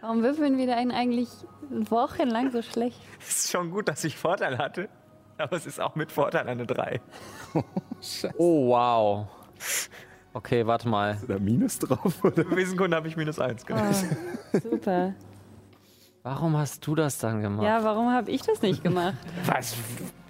Warum 0.01 0.23
würfeln 0.23 0.57
wir 0.57 0.65
denn 0.65 0.91
eigentlich 0.91 1.29
wochenlang 1.69 2.49
so 2.49 2.63
schlecht? 2.63 2.99
Es 3.19 3.45
ist 3.45 3.51
schon 3.51 3.69
gut, 3.69 3.87
dass 3.87 4.03
ich 4.03 4.17
Vorteil 4.17 4.57
hatte. 4.57 4.89
Aber 5.37 5.57
es 5.57 5.67
ist 5.67 5.79
auch 5.79 5.93
mit 5.93 6.11
Vorteil 6.11 6.49
eine 6.49 6.65
3. 6.65 6.99
Oh, 8.39 8.69
wow. 8.69 9.27
Okay, 10.33 10.65
warte 10.65 10.87
mal. 10.87 11.17
Da 11.27 11.37
Minus 11.39 11.79
drauf, 11.79 12.23
oder? 12.23 12.49
Wesenkunde 12.51 12.95
habe 12.95 13.07
ich 13.07 13.17
minus 13.17 13.39
1, 13.39 13.65
genau. 13.65 13.81
Oh, 14.53 14.57
super. 14.71 15.13
Warum 16.23 16.55
hast 16.55 16.85
du 16.85 16.93
das 16.93 17.17
dann 17.17 17.41
gemacht? 17.41 17.65
Ja, 17.65 17.83
warum 17.83 18.11
habe 18.11 18.29
ich 18.29 18.43
das 18.43 18.61
nicht 18.61 18.83
gemacht? 18.83 19.15
Was? 19.47 19.75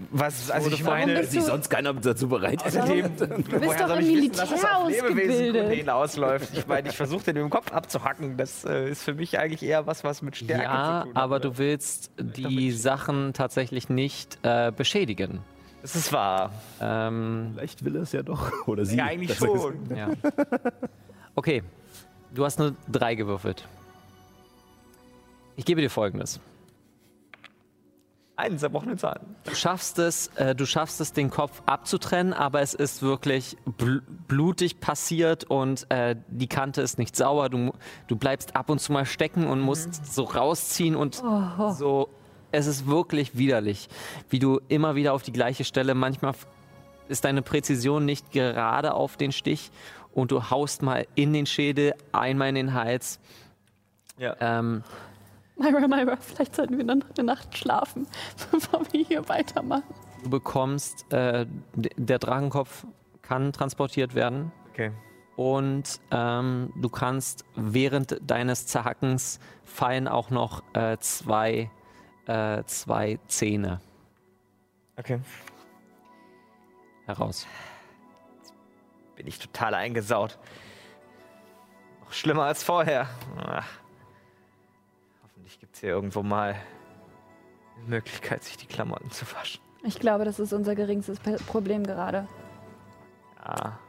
Was? 0.10 0.50
Also 0.50 0.70
ich 0.72 0.86
Warum 0.86 1.00
meine, 1.08 1.25
Sich 1.25 1.41
du- 1.41 1.46
sonst 1.46 1.70
keiner 1.70 1.93
dazu 1.93 2.29
bereit. 2.29 2.65
außerdem, 2.65 3.17
Du 3.17 3.60
bist 3.60 3.77
doch 3.79 3.98
im 3.98 4.08
Militär 4.08 4.48
ausgebildet. 4.77 5.70
hinausläuft. 5.74 6.58
Ich 6.58 6.65
meine, 6.65 6.88
ich 6.88 6.96
versuche 6.96 7.25
den 7.25 7.36
im 7.36 7.50
Kopf 7.50 7.74
abzuhacken. 7.74 8.38
Das 8.38 8.63
äh, 8.63 8.89
ist 8.89 9.03
für 9.03 9.13
mich 9.15 9.38
eigentlich 9.38 9.63
eher 9.63 9.86
was, 9.86 10.05
was 10.05 10.22
mit 10.22 10.38
Stärke 10.38 10.63
Ja, 10.63 11.01
zu 11.01 11.08
tun 11.10 11.15
hat. 11.15 11.22
aber 11.24 11.39
du 11.41 11.58
willst 11.58 12.12
die 12.17 12.72
Sachen 12.72 13.34
tatsächlich 13.34 13.89
nicht 13.89 14.39
äh, 14.43 14.72
beschädigen. 14.72 15.41
Das 15.82 15.96
ist 15.96 16.14
wahr. 16.14 16.52
Ähm, 16.80 17.54
Vielleicht 17.56 17.84
will 17.84 17.96
er 17.96 18.04
es 18.04 18.12
ja 18.12 18.22
doch. 18.24 18.52
Oder 18.68 18.86
sie. 18.86 18.98
Ja, 18.98 19.06
eigentlich 19.06 19.38
schon. 19.38 19.76
ja. 19.96 20.10
Okay, 21.36 21.64
du 22.34 22.46
hast 22.46 22.60
eine 22.60 22.76
3 22.92 23.16
gewürfelt. 23.16 23.68
Ich 25.56 25.66
gebe 25.66 25.82
dir 25.82 25.90
folgendes. 25.90 26.40
Einen 28.36 28.58
zerbrochenen 28.58 28.98
Zahn. 28.98 29.20
Du 29.44 29.54
schaffst 29.54 30.00
es, 30.00 30.28
äh, 30.36 30.56
du 30.56 30.66
schaffst 30.66 31.00
es, 31.02 31.14
den 31.14 31.30
Kopf 31.30 31.62
abzutrennen, 31.68 32.34
aber 32.34 32.62
es 32.62 32.74
ist 32.74 33.04
wirklich 33.04 33.56
bl 33.66 34.02
blutig 34.28 34.80
passiert 34.80 35.44
und 35.44 35.86
äh, 35.90 36.16
die 36.28 36.48
Kante 36.48 36.82
ist 36.82 36.98
nicht 36.98 37.16
sauber. 37.16 37.50
Du, 37.50 37.74
du 38.08 38.16
bleibst 38.16 38.56
ab 38.56 38.70
und 38.70 38.80
zu 38.80 38.94
mal 38.94 39.06
stecken 39.06 39.46
und 39.46 39.60
musst 39.60 40.14
so 40.14 40.24
rausziehen 40.24 40.96
und 40.96 41.16
so. 41.16 42.10
Es 42.51 42.67
ist 42.67 42.88
wirklich 42.88 43.38
widerlich, 43.38 43.88
wie 44.29 44.39
du 44.39 44.60
immer 44.67 44.96
wieder 44.96 45.13
auf 45.13 45.24
die 45.24 45.31
gleiche 45.31 45.63
Stelle. 45.63 45.96
Manchmal 45.96 46.34
ist 47.08 47.24
deine 47.24 47.41
Präzision 47.41 48.05
nicht 48.05 48.31
gerade 48.31 48.93
auf 48.93 49.15
den 49.17 49.31
Stich 49.31 49.72
und 50.13 50.31
du 50.31 50.50
haust 50.50 50.81
mal 50.81 51.08
in 51.15 51.34
den 51.34 51.46
Schädel, 51.46 51.93
einmal 52.12 52.50
in 52.50 52.55
den 52.55 52.74
Hals. 52.74 53.20
Ja. 54.17 54.36
Ähm, 54.39 54.84
Myra, 55.58 55.88
Myra, 55.88 56.17
vielleicht 56.17 56.55
sollten 56.55 56.77
wir 56.77 56.86
dann 56.86 57.00
noch 57.00 57.15
eine 57.17 57.25
Nacht 57.25 57.58
schlafen, 57.58 58.08
bevor 58.51 58.81
wir 58.91 59.03
hier 59.03 59.29
weitermachen. 59.29 59.84
du 60.24 60.29
bekommst, 60.29 61.12
äh, 61.12 61.46
der 61.75 62.20
Drachenkopf 62.20 62.86
kann 63.22 63.53
transportiert 63.53 64.15
werden. 64.15 64.51
Okay. 64.72 64.91
Und 65.38 66.01
ähm, 66.12 66.74
du 66.75 66.89
kannst 66.89 67.46
während 67.55 68.20
deines 68.29 68.67
Zerhackens 68.67 69.39
fallen 69.63 70.08
auch 70.08 70.29
noch 70.29 70.63
äh, 70.74 70.98
zwei, 71.00 71.72
äh, 72.28 72.63
zwei 72.66 73.20
Zähne 73.28 73.82
Okay. 74.98 75.20
heraus. 77.06 77.48
Bin 79.16 79.28
ich 79.28 79.40
total 79.40 79.74
eingesaut. 79.74 80.38
Noch 82.01 82.13
schlimmer 82.13 82.44
als 82.44 82.63
vorher. 82.63 83.08
Ach. 83.38 83.68
Hoffentlich 85.24 85.60
gibt 85.60 85.75
es 85.75 85.82
hier 85.82 85.90
irgendwo 85.90 86.22
mal 86.24 86.56
eine 87.78 87.86
Möglichkeit, 87.88 88.44
sich 88.44 88.58
die 88.58 88.68
Klamotten 88.68 89.10
zu 89.12 89.25
waschen. 89.34 89.62
Ich 89.84 90.00
glaube, 90.00 90.25
das 90.25 90.40
ist 90.40 90.54
unser 90.54 90.75
geringstes 90.75 91.20
Problem 91.48 91.84
gerade. 91.84 92.28
Ja. 93.44 93.80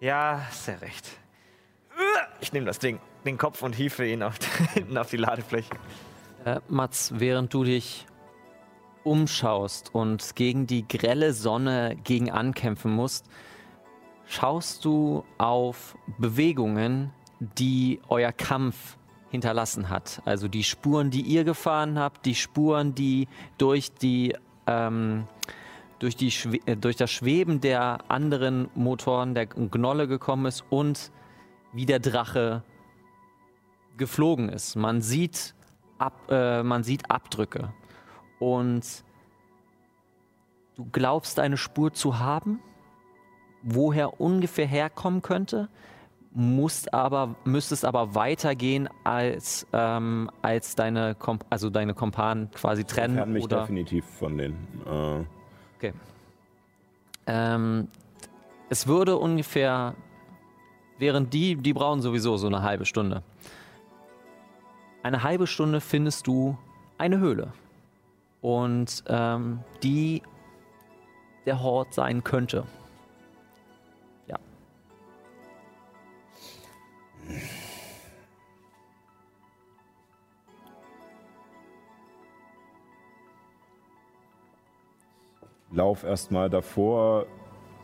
Ja, 0.00 0.42
sehr 0.50 0.80
recht. 0.80 1.08
Ich 2.40 2.52
nehme 2.52 2.66
das 2.66 2.80
Ding, 2.80 2.98
den 3.24 3.38
Kopf 3.38 3.62
und 3.62 3.74
hiefe 3.74 4.04
ihn 4.04 4.22
auf, 4.22 4.34
hinten 4.74 4.98
auf 4.98 5.08
die 5.10 5.16
Ladefläche. 5.16 5.70
Äh, 6.44 6.60
Mats, 6.68 7.12
während 7.16 7.54
du 7.54 7.64
dich 7.64 8.06
umschaust 9.02 9.94
und 9.94 10.36
gegen 10.36 10.66
die 10.66 10.86
grelle 10.86 11.32
Sonne 11.32 11.96
gegen 12.04 12.30
ankämpfen 12.30 12.92
musst, 12.92 13.26
schaust 14.26 14.84
du 14.84 15.24
auf 15.38 15.96
Bewegungen, 16.18 17.12
die 17.40 18.00
euer 18.08 18.32
Kampf 18.32 18.98
hinterlassen 19.30 19.88
hat. 19.88 20.20
Also 20.24 20.48
die 20.48 20.64
Spuren, 20.64 21.10
die 21.10 21.22
ihr 21.22 21.44
gefahren 21.44 21.98
habt, 21.98 22.26
die 22.26 22.34
Spuren, 22.34 22.94
die 22.94 23.26
durch 23.58 23.92
die 23.92 24.36
ähm, 24.66 25.26
durch, 25.98 26.16
die 26.16 26.30
äh, 26.66 26.76
durch 26.76 26.96
das 26.96 27.10
Schweben 27.10 27.60
der 27.60 27.98
anderen 28.08 28.68
Motoren 28.74 29.34
der 29.34 29.46
Gnolle 29.46 30.08
gekommen 30.08 30.46
ist 30.46 30.64
und 30.68 31.10
wie 31.72 31.86
der 31.86 32.00
Drache 32.00 32.62
geflogen 33.96 34.48
ist. 34.48 34.76
Man 34.76 35.00
sieht, 35.00 35.53
ab, 35.98 36.30
äh, 36.30 36.62
man 36.62 36.82
sieht 36.82 37.10
Abdrücke 37.10 37.72
und 38.38 39.04
du 40.76 40.86
glaubst 40.92 41.38
eine 41.38 41.56
Spur 41.56 41.92
zu 41.92 42.18
haben, 42.18 42.60
woher 43.62 44.20
ungefähr 44.20 44.66
herkommen 44.66 45.22
könnte, 45.22 45.68
musst 46.32 46.92
aber, 46.92 47.36
müsstest 47.44 47.84
aber 47.84 48.14
weitergehen 48.14 48.88
als, 49.04 49.66
ähm, 49.72 50.30
als 50.42 50.74
deine, 50.74 51.14
Komp 51.14 51.46
also 51.48 51.70
deine 51.70 51.94
Kompanen 51.94 52.50
quasi 52.50 52.84
trennen. 52.84 53.16
Fern 53.16 53.32
mich 53.32 53.44
oder, 53.44 53.60
definitiv 53.60 54.04
von 54.04 54.36
den. 54.36 54.52
Äh, 54.86 55.24
Okay. 55.76 55.92
Ähm, 57.26 57.88
es 58.70 58.86
würde 58.86 59.16
ungefähr, 59.16 59.94
während 60.98 61.34
die, 61.34 61.56
die 61.56 61.72
brauchen 61.72 62.00
sowieso 62.00 62.36
so 62.36 62.46
eine 62.46 62.62
halbe 62.62 62.86
Stunde. 62.86 63.22
Eine 65.04 65.22
halbe 65.22 65.46
Stunde 65.46 65.82
findest 65.82 66.26
du 66.26 66.56
eine 66.96 67.18
Höhle. 67.18 67.52
Und 68.40 69.04
ähm, 69.06 69.60
die 69.82 70.22
der 71.44 71.62
Hort 71.62 71.92
sein 71.92 72.24
könnte. 72.24 72.64
Ja. 74.26 74.38
lauf 85.70 86.02
erstmal 86.02 86.48
davor, 86.48 87.26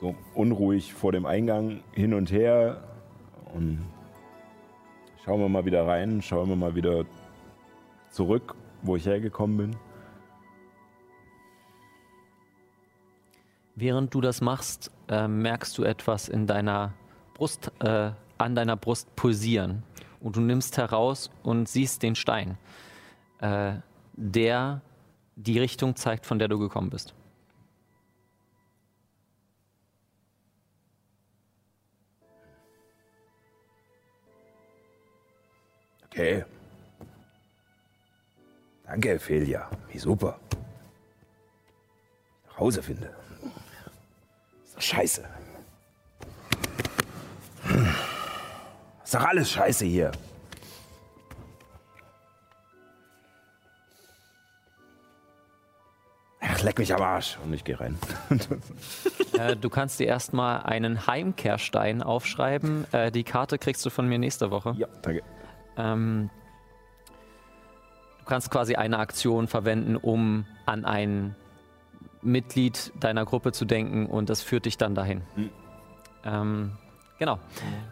so 0.01 0.15
unruhig 0.35 0.95
vor 0.95 1.13
dem 1.13 1.27
Eingang 1.27 1.83
hin 1.93 2.15
und 2.15 2.33
her 2.33 2.83
und 3.53 3.87
schauen 5.31 5.43
wir 5.43 5.49
mal 5.49 5.65
wieder 5.65 5.87
rein, 5.87 6.21
schauen 6.23 6.49
wir 6.49 6.57
mal 6.57 6.75
wieder 6.75 7.05
zurück, 8.11 8.57
wo 8.83 8.97
ich 8.97 9.07
hergekommen 9.07 9.57
bin. 9.57 9.77
Während 13.77 14.13
du 14.13 14.21
das 14.21 14.41
machst, 14.41 14.91
äh, 15.09 15.29
merkst 15.29 15.79
du 15.79 15.85
etwas 15.85 16.29
in 16.29 16.49
deiner 16.49 16.95
Brust, 17.35 17.71
äh, 17.79 18.11
an 18.39 18.57
deiner 18.57 18.75
Brust 18.75 19.15
pulsieren. 19.15 19.85
Und 20.19 20.35
du 20.35 20.41
nimmst 20.41 20.77
heraus 20.79 21.31
und 21.45 21.69
siehst 21.69 22.03
den 22.03 22.17
Stein, 22.17 22.59
äh, 23.41 23.75
der 24.15 24.81
die 25.37 25.61
Richtung 25.61 25.95
zeigt, 25.95 26.27
von 26.27 26.41
der 26.41 26.49
du 26.49 26.59
gekommen 26.59 26.91
bist. 26.91 27.15
Okay. 36.11 36.45
Danke, 38.85 39.15
Ophelia. 39.15 39.71
Wie 39.89 39.99
super. 39.99 40.39
Nach 42.49 42.59
Hause 42.59 42.83
finde. 42.83 43.11
Ist 44.65 44.77
doch 44.77 44.83
scheiße. 44.83 45.25
Ist 49.05 49.15
doch 49.15 49.25
alles 49.25 49.51
scheiße 49.51 49.85
hier. 49.85 50.11
Ach, 56.41 56.63
leck 56.63 56.79
mich 56.79 56.93
am 56.93 57.03
Arsch. 57.03 57.39
Und 57.45 57.53
ich 57.55 57.65
gehe 57.65 57.79
rein. 57.79 57.99
Äh, 59.39 59.57
du 59.57 59.71
kannst 59.71 59.99
dir 60.01 60.07
erstmal 60.07 60.65
einen 60.65 61.07
Heimkehrstein 61.07 62.03
aufschreiben. 62.03 62.85
Äh, 62.93 63.11
die 63.11 63.25
Karte 63.25 63.57
kriegst 63.57 63.87
du 63.87 63.89
von 63.91 64.07
mir 64.07 64.19
nächste 64.19 64.51
Woche. 64.51 64.75
Ja, 64.77 64.87
danke. 65.01 65.23
Ähm, 65.81 66.31
du 68.19 68.25
kannst 68.27 68.51
quasi 68.51 68.75
eine 68.75 68.99
Aktion 68.99 69.49
verwenden, 69.49 69.97
um 69.97 70.45
an 70.67 70.85
ein 70.85 71.35
Mitglied 72.23 72.93
deiner 73.01 73.25
Gruppe 73.25 73.53
zu 73.53 73.65
denken 73.65 74.07
und 74.07 74.29
das 74.31 74.43
führt 74.43 74.67
dich 74.67 74.77
dann 74.77 74.95
dahin. 74.95 75.23
Ähm, 76.25 76.73
genau. 77.19 77.39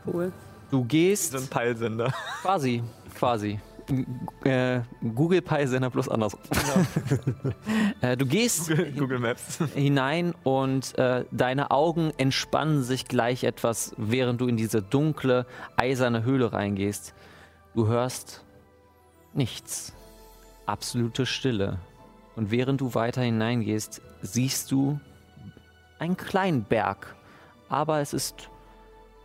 Cool. 0.06 0.32
Du 0.70 0.84
gehst 0.84 1.32
So 1.32 1.38
ein 1.38 1.46
Peilsender. 1.48 2.12
quasi, 2.42 2.82
quasi. 3.14 3.58
Äh, 4.44 4.80
Google 5.14 5.40
Pi 5.40 5.66
Sender 5.66 5.88
plus 5.88 6.10
andersrum. 6.10 6.40
äh, 8.02 8.18
du 8.18 8.26
gehst 8.26 8.70
Google 8.98 9.18
Maps. 9.18 9.60
hinein 9.74 10.34
und 10.42 10.96
äh, 10.98 11.24
deine 11.30 11.70
Augen 11.70 12.12
entspannen 12.18 12.82
sich 12.82 13.06
gleich 13.06 13.44
etwas, 13.44 13.94
während 13.96 14.42
du 14.42 14.46
in 14.46 14.58
diese 14.58 14.82
dunkle, 14.82 15.46
eiserne 15.76 16.22
Höhle 16.22 16.52
reingehst. 16.52 17.14
Du 17.78 17.86
hörst 17.86 18.42
nichts. 19.34 19.94
Absolute 20.66 21.26
Stille. 21.26 21.78
Und 22.34 22.50
während 22.50 22.80
du 22.80 22.96
weiter 22.96 23.22
hineingehst, 23.22 24.02
siehst 24.20 24.72
du 24.72 24.98
einen 26.00 26.16
kleinen 26.16 26.64
Berg. 26.64 27.14
Aber 27.68 28.00
es 28.00 28.12
ist, 28.14 28.50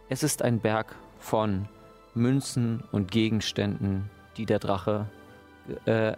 es 0.08 0.22
ist 0.22 0.44
ein 0.44 0.60
Berg 0.60 0.94
von 1.18 1.68
Münzen 2.14 2.84
und 2.92 3.10
Gegenständen, 3.10 4.12
die 4.38 4.46
der 4.46 4.60
Drache 4.60 5.10
äh, 5.86 6.12
äh, 6.12 6.16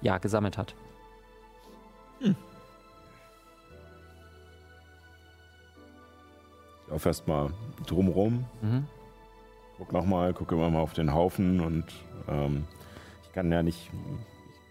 ja, 0.00 0.16
gesammelt 0.16 0.56
hat. 0.56 0.74
Ich 2.20 2.34
laufe 6.88 7.10
erstmal 7.10 7.50
drumrum, 7.84 8.46
Mhm. 8.62 8.86
Guck 9.84 9.92
nochmal, 9.92 10.32
gucke 10.32 10.54
immer 10.54 10.70
mal 10.70 10.80
auf 10.80 10.94
den 10.94 11.12
Haufen 11.12 11.60
und 11.60 11.84
ähm, 12.26 12.64
ich 13.22 13.32
kann 13.32 13.52
ja 13.52 13.62
nicht, 13.62 13.90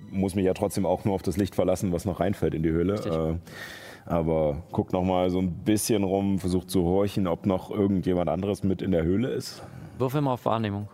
ich 0.07 0.11
muss 0.11 0.33
mich 0.33 0.45
ja 0.45 0.55
trotzdem 0.55 0.87
auch 0.87 1.05
nur 1.05 1.13
auf 1.13 1.21
das 1.21 1.37
Licht 1.37 1.53
verlassen, 1.53 1.91
was 1.91 2.05
noch 2.05 2.19
reinfällt 2.19 2.55
in 2.55 2.63
die 2.63 2.71
Höhle. 2.71 2.95
Äh, 2.95 4.09
aber 4.09 4.63
guck 4.71 4.91
nochmal 4.91 5.29
so 5.29 5.39
ein 5.39 5.51
bisschen 5.63 6.03
rum, 6.03 6.39
versuch 6.39 6.65
zu 6.65 6.83
horchen, 6.83 7.27
ob 7.27 7.45
noch 7.45 7.69
irgendjemand 7.69 8.27
anderes 8.27 8.63
mit 8.63 8.81
in 8.81 8.91
der 8.91 9.03
Höhle 9.03 9.29
ist. 9.29 9.61
Würfel 9.99 10.21
mal 10.21 10.33
auf 10.33 10.45
Wahrnehmung. 10.45 10.89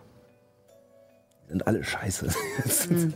Sind 1.48 1.66
alle 1.66 1.82
scheiße. 1.82 2.28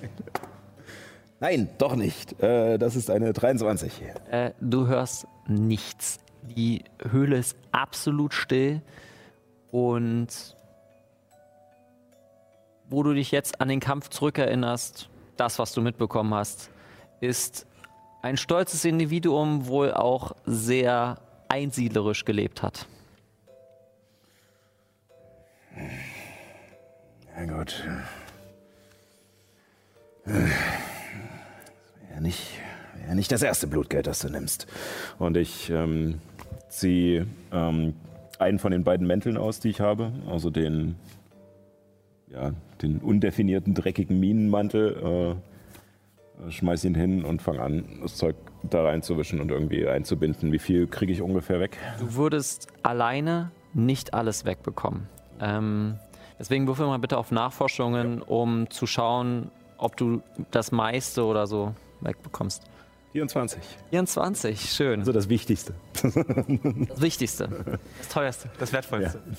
Nein, 1.42 1.68
doch 1.78 1.98
nicht. 1.98 2.42
Äh, 2.42 2.78
das 2.78 2.96
ist 2.96 3.10
eine 3.10 3.34
23. 3.34 4.02
Äh, 4.32 4.52
du 4.62 4.88
hörst 4.88 5.28
nichts. 5.48 6.20
Die 6.56 6.86
Höhle 7.12 7.38
ist 7.38 7.58
absolut 7.72 8.34
still 8.34 8.82
und 9.70 10.56
wo 12.94 13.02
du 13.02 13.14
dich 13.14 13.32
jetzt 13.32 13.60
an 13.60 13.70
den 13.70 13.80
Kampf 13.80 14.10
zurückerinnerst, 14.10 15.10
das, 15.36 15.58
was 15.58 15.74
du 15.74 15.82
mitbekommen 15.82 16.32
hast, 16.34 16.70
ist 17.22 17.66
ein 18.22 18.38
stolzes 18.38 18.86
Individuum 18.86 19.66
wohl 19.66 19.92
auch 19.92 20.34
sehr 20.46 21.18
einsiedlerisch 21.50 22.24
gelebt 22.24 22.62
hat. 22.62 22.86
Ja 27.36 27.46
gut. 27.46 27.84
Wäre 30.26 32.22
nicht, 32.22 32.60
wär 33.06 33.16
nicht 33.16 33.32
das 33.32 33.42
erste 33.42 33.66
Blutgeld, 33.66 34.06
das 34.06 34.20
du 34.20 34.30
nimmst. 34.30 34.68
Und 35.18 35.36
ich 35.36 35.72
ähm, 35.72 36.22
ziehe 36.70 37.26
ähm, 37.52 37.96
einen 38.38 38.60
von 38.60 38.72
den 38.72 38.84
beiden 38.84 39.08
Mänteln 39.08 39.38
aus, 39.38 39.60
die 39.60 39.70
ich 39.70 39.82
habe. 39.82 40.12
Also 40.30 40.52
den, 40.52 40.96
ja, 42.34 42.52
den 42.82 43.00
undefinierten, 43.00 43.74
dreckigen 43.74 44.20
Minenmantel. 44.20 45.38
Äh, 45.38 46.50
schmeiß 46.50 46.84
ihn 46.86 46.96
hin 46.96 47.24
und 47.24 47.42
fange 47.42 47.62
an, 47.62 47.86
das 48.02 48.16
Zeug 48.16 48.36
da 48.64 48.84
reinzuwischen 48.84 49.40
und 49.40 49.52
irgendwie 49.52 49.88
einzubinden. 49.88 50.52
Wie 50.52 50.60
viel 50.60 50.88
kriege 50.88 51.12
ich 51.12 51.22
ungefähr 51.22 51.60
weg? 51.60 51.78
Du 52.00 52.16
würdest 52.16 52.68
alleine 52.82 53.52
nicht 53.74 54.14
alles 54.14 54.46
wegbekommen. 54.46 55.08
Ähm, 55.40 55.96
deswegen 56.40 56.68
würfel 56.68 56.88
mal 56.88 57.00
bitte 57.00 57.18
auf 57.18 57.32
Nachforschungen, 57.32 58.22
um 58.22 58.70
zu 58.70 58.88
schauen, 58.88 59.52
ob 59.78 59.98
du 59.98 60.22
das 60.52 60.72
meiste 60.72 61.24
oder 61.24 61.48
so 61.48 61.76
wegbekommst. 62.02 62.64
24. 63.14 63.62
24, 63.92 64.72
schön. 64.72 65.00
Also 65.02 65.12
das 65.12 65.30
Wichtigste. 65.30 65.76
Das 65.94 67.02
Wichtigste. 67.02 67.48
Das 68.00 68.10
teuerste, 68.10 68.50
das 68.58 68.74
wertvollste. 68.74 69.20
Den 69.20 69.38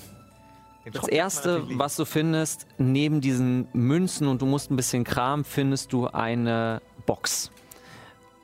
Das 0.91 1.07
erste, 1.07 1.63
was 1.79 1.95
du 1.95 2.05
findest, 2.05 2.67
neben 2.77 3.19
diesen 3.19 3.67
Münzen 3.73 4.27
und 4.27 4.41
du 4.41 4.45
musst 4.45 4.69
ein 4.69 4.75
bisschen 4.75 5.03
Kram, 5.03 5.43
findest 5.43 5.91
du 5.93 6.07
eine 6.07 6.81
Box. 7.05 7.51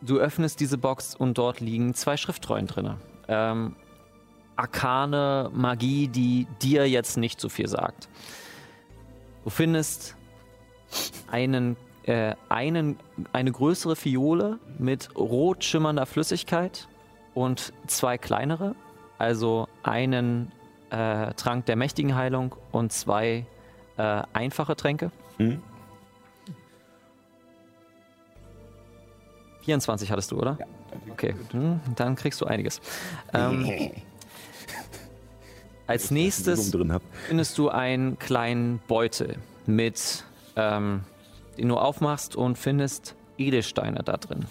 Du 0.02 0.18
öffnest 0.18 0.60
diese 0.60 0.78
Box 0.78 1.14
und 1.16 1.38
dort 1.38 1.60
liegen 1.60 1.94
zwei 1.94 2.18
Schriftrollen 2.18 2.66
drin. 2.66 2.96
Ähm, 3.28 3.76
arkane 4.56 5.52
Magie, 5.54 6.08
die 6.08 6.48
dir 6.62 6.90
jetzt 6.90 7.18
nicht 7.18 7.40
so 7.40 7.50
viel 7.50 7.68
sagt. 7.68 8.10
Du 9.44 9.52
findest 9.52 10.16
einen, 11.30 11.78
äh, 12.04 12.36
einen, 12.50 12.98
eine 13.34 13.52
größere 13.52 13.96
Fiole 13.96 14.60
mit 14.80 15.16
rot 15.16 15.64
schimmernder 15.64 16.08
Flüssigkeit 16.08 16.88
und 17.36 17.74
zwei 17.86 18.18
kleinere, 18.18 18.76
also 19.20 19.68
einen 19.84 20.52
äh, 20.92 21.34
Trank 21.34 21.66
der 21.66 21.76
mächtigen 21.76 22.16
Heilung 22.16 22.56
und 22.72 22.92
zwei 22.92 23.46
äh, 23.98 24.22
einfache 24.34 24.76
Tränke. 24.76 25.12
Mhm. 25.38 25.62
24 29.64 30.12
hattest 30.12 30.32
du, 30.32 30.40
oder? 30.40 30.58
Ja. 30.60 30.66
Okay, 31.12 31.36
hm, 31.52 31.80
dann 31.96 32.16
kriegst 32.16 32.42
du 32.42 32.46
einiges. 32.46 32.82
Ähm, 33.34 33.66
als 35.88 36.12
nächstes 36.12 36.76
findest 37.28 37.58
du 37.58 37.70
einen 37.70 38.20
kleinen 38.20 38.80
Beutel 38.88 39.38
mit, 39.66 40.26
ähm, 40.56 41.02
den 41.58 41.70
du 41.70 41.78
aufmachst 41.78 42.36
und 42.36 42.58
findest 42.58 43.16
Edelsteine 43.38 44.02
da 44.04 44.18
drin. 44.18 44.46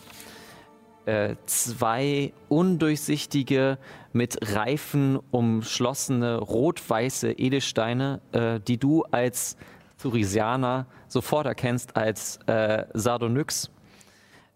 Äh, 1.11 1.35
zwei 1.47 2.33
undurchsichtige, 2.49 3.79
mit 4.13 4.55
Reifen 4.55 5.19
umschlossene 5.33 6.39
rot-weiße 6.39 7.33
Edelsteine, 7.33 8.21
äh, 8.31 8.61
die 8.61 8.79
du 8.79 9.03
als 9.11 9.57
Thurisianer 10.01 10.87
sofort 11.09 11.47
erkennst 11.47 11.97
als 11.97 12.39
äh, 12.47 12.85
Sardonyx. 12.95 13.73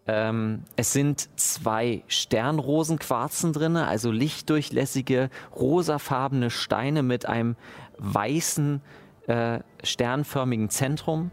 Ähm, 0.06 0.62
es 0.76 0.92
sind 0.92 1.28
zwei 1.34 2.04
Sternrosenquarzen 2.06 3.52
drin, 3.52 3.76
also 3.76 4.12
lichtdurchlässige, 4.12 5.30
rosafarbene 5.56 6.50
Steine 6.50 7.02
mit 7.02 7.26
einem 7.26 7.56
weißen, 7.98 8.80
äh, 9.26 9.58
sternförmigen 9.82 10.70
Zentrum. 10.70 11.32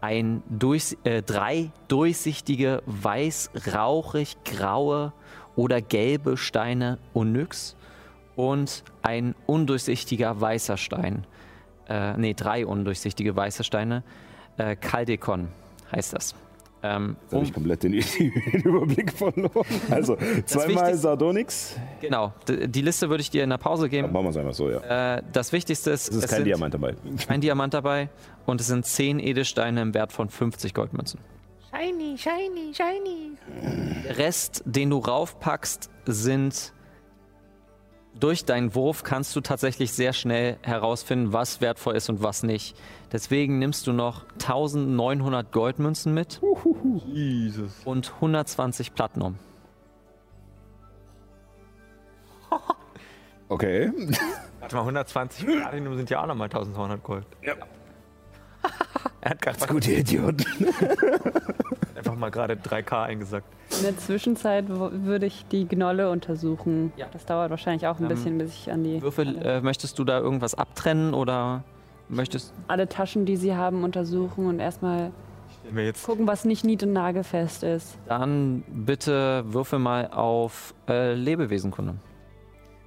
Ein 0.00 0.42
durch, 0.48 0.96
äh, 1.04 1.22
drei 1.22 1.70
durchsichtige, 1.88 2.82
weiß, 2.86 3.50
rauchig, 3.74 4.36
graue 4.44 5.12
oder 5.56 5.82
gelbe 5.82 6.36
Steine 6.36 6.98
Onyx 7.12 7.76
und 8.36 8.82
ein 9.02 9.34
undurchsichtiger 9.46 10.40
weißer 10.40 10.76
Stein. 10.76 11.26
Äh, 11.88 12.16
nee, 12.16 12.34
drei 12.34 12.64
undurchsichtige 12.64 13.36
weiße 13.36 13.64
Steine. 13.64 14.02
Äh, 14.56 14.76
Kaldekon 14.76 15.48
heißt 15.92 16.14
das. 16.14 16.34
Ähm, 16.82 17.16
Jetzt 17.24 17.34
habe 17.34 17.44
ich 17.44 17.52
komplett 17.52 17.82
den, 17.82 17.92
den 18.18 18.62
Überblick 18.62 19.12
verloren. 19.12 19.50
Also 19.90 20.16
zweimal 20.46 20.94
Sardonyx. 20.94 21.76
Genau, 22.00 22.32
d- 22.48 22.66
die 22.68 22.80
Liste 22.80 23.10
würde 23.10 23.20
ich 23.20 23.30
dir 23.30 23.44
in 23.44 23.50
der 23.50 23.58
Pause 23.58 23.82
Dann 23.82 23.90
geben. 23.90 24.12
machen 24.12 24.24
wir 24.24 24.30
es 24.30 24.36
einfach 24.38 24.54
so, 24.54 24.70
ja. 24.70 25.16
Äh, 25.16 25.22
das 25.32 25.52
Wichtigste 25.52 25.90
ist, 25.90 26.08
Es 26.08 26.16
ist 26.16 26.24
es 26.24 26.30
kein 26.30 26.38
sind 26.38 26.46
Diamant 26.46 26.72
dabei. 26.74 26.94
ein 27.28 27.40
Diamant 27.42 27.74
dabei 27.74 28.08
und 28.46 28.60
es 28.60 28.68
sind 28.68 28.86
10 28.86 29.18
Edelsteine 29.18 29.82
im 29.82 29.92
Wert 29.94 30.12
von 30.12 30.30
50 30.30 30.72
Goldmünzen. 30.72 31.20
Shiny, 31.72 32.16
shiny, 32.18 32.72
shiny. 32.74 33.36
Der 34.08 34.18
Rest, 34.18 34.62
den 34.64 34.90
du 34.90 34.98
raufpackst, 34.98 35.90
sind 36.06 36.72
durch 38.20 38.44
deinen 38.44 38.74
Wurf 38.74 39.02
kannst 39.02 39.34
du 39.34 39.40
tatsächlich 39.40 39.92
sehr 39.92 40.12
schnell 40.12 40.58
herausfinden, 40.62 41.32
was 41.32 41.60
wertvoll 41.60 41.96
ist 41.96 42.08
und 42.08 42.22
was 42.22 42.42
nicht. 42.42 42.76
Deswegen 43.12 43.58
nimmst 43.58 43.86
du 43.86 43.92
noch 43.92 44.24
1900 44.34 45.50
Goldmünzen 45.50 46.14
mit 46.14 46.40
Jesus. 47.06 47.72
und 47.84 48.12
120 48.14 48.94
Platinum. 48.94 49.38
Okay. 53.48 53.90
Warte 54.60 54.76
mal, 54.76 54.82
120 54.82 55.44
Platinum 55.44 55.96
sind 55.96 56.08
ja 56.08 56.22
auch 56.22 56.26
nochmal 56.28 56.44
1200 56.46 57.02
Gold. 57.02 57.26
Er 59.22 59.30
hat 59.32 59.42
gerade 59.42 59.66
Gute 59.66 59.92
Idioten. 59.92 60.46
Einfach 62.00 62.18
mal 62.18 62.30
gerade 62.30 62.54
3K 62.54 63.02
eingesackt. 63.04 63.46
In 63.78 63.84
der 63.84 63.96
Zwischenzeit 63.98 64.64
würde 64.68 65.26
ich 65.26 65.44
die 65.52 65.66
Gnolle 65.68 66.10
untersuchen. 66.10 66.92
Ja. 66.96 67.06
Das 67.12 67.24
dauert 67.24 67.50
wahrscheinlich 67.50 67.86
auch 67.86 67.98
ein 67.98 68.04
Ähm, 68.04 68.08
bisschen, 68.08 68.38
bis 68.38 68.52
ich 68.54 68.72
an 68.72 68.82
die 68.82 69.00
Würfel, 69.00 69.36
äh, 69.42 69.60
möchtest 69.60 69.98
du 69.98 70.04
da 70.04 70.18
irgendwas 70.18 70.54
abtrennen 70.54 71.14
oder 71.14 71.62
möchtest 72.08 72.52
alle 72.66 72.88
Taschen, 72.88 73.24
die 73.26 73.36
sie 73.36 73.54
haben, 73.54 73.84
untersuchen 73.84 74.46
und 74.46 74.58
erstmal 74.58 75.12
gucken, 76.04 76.26
was 76.26 76.44
nicht 76.44 76.64
nied- 76.64 76.82
und 76.82 76.92
nagelfest 76.92 77.62
ist. 77.62 77.96
dann 78.08 78.64
bitte 78.66 79.44
würfel 79.46 79.78
mal 79.78 80.08
auf 80.10 80.74
äh, 80.88 81.14
Lebewesenkunde. 81.14 81.94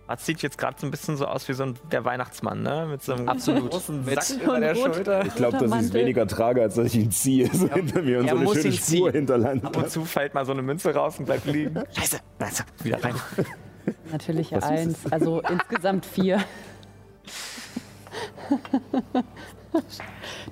Das 0.08 0.26
sieht 0.26 0.42
jetzt 0.42 0.58
gerade 0.58 0.76
so 0.80 0.86
ein 0.86 0.92
bisschen 0.92 1.16
so 1.18 1.26
aus 1.26 1.48
wie 1.48 1.54
so 1.54 1.64
ein, 1.64 1.76
der 1.92 2.04
Weihnachtsmann, 2.06 2.62
ne? 2.62 2.88
Mit 2.92 3.02
so 3.02 3.14
einem 3.14 3.28
Absolut. 3.30 3.72
großen 3.72 4.04
Sack 4.04 4.42
über 4.44 4.60
der 4.60 4.76
Rot- 4.76 4.96
Schulter. 4.96 5.26
Ich 5.26 5.34
glaube, 5.36 5.58
dass 5.58 5.72
ich 5.72 5.88
es 5.88 5.94
weniger 5.94 6.28
trage, 6.28 6.62
als 6.62 6.76
dass 6.76 6.88
ich 6.88 6.96
ihn 6.96 7.12
ziehe. 7.12 7.50
So 7.54 7.68
hinter 7.70 8.02
mir 8.02 8.20
und 8.20 8.30
so 8.30 8.36
eine 8.36 8.44
muss 8.44 8.56
schöne 8.58 8.74
Spur 8.74 8.84
ziehen. 8.86 9.12
hinterlassen. 9.12 9.66
Ab 9.66 9.78
und 9.78 9.90
zu 9.90 10.04
fällt 10.06 10.34
mal 10.34 10.46
so 10.46 10.52
eine 10.52 10.62
Münze 10.62 10.94
raus 10.94 11.18
und 11.20 11.26
bleibt 11.26 11.46
liegen. 11.46 11.76
Scheiße, 11.98 12.20
also, 12.40 12.64
wieder 12.84 13.04
rein. 13.04 13.16
Natürliche 14.12 14.58
Was 14.58 14.64
Eins, 14.66 14.98
also 15.12 15.42
insgesamt 15.42 16.06
vier. 16.06 16.44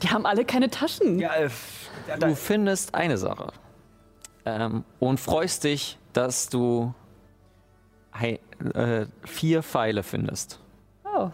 Die 0.02 0.10
haben 0.10 0.26
alle 0.26 0.46
keine 0.46 0.70
Taschen. 0.70 1.20
Ja, 1.20 1.34
äh, 1.36 1.50
ja, 2.08 2.18
Du 2.18 2.36
findest 2.36 2.96
eine 2.96 3.18
Sache 3.18 3.52
ähm, 4.46 4.84
und 5.00 5.20
freust 5.20 5.64
dich, 5.66 5.98
dass 6.14 6.50
du 6.50 6.94
äh, 8.74 9.06
vier 9.26 9.64
Pfeile 9.64 10.04
findest. 10.04 10.60
Oh, 11.04 11.30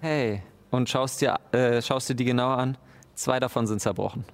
Hey, 0.00 0.42
und 0.70 0.88
schaust 0.88 1.20
dir, 1.20 1.38
äh, 1.52 1.80
schaust 1.80 2.08
dir 2.08 2.14
die 2.14 2.24
genauer 2.24 2.56
an. 2.58 2.76
Zwei 3.14 3.38
davon 3.38 3.66
sind 3.66 3.80
zerbrochen. 3.80 4.24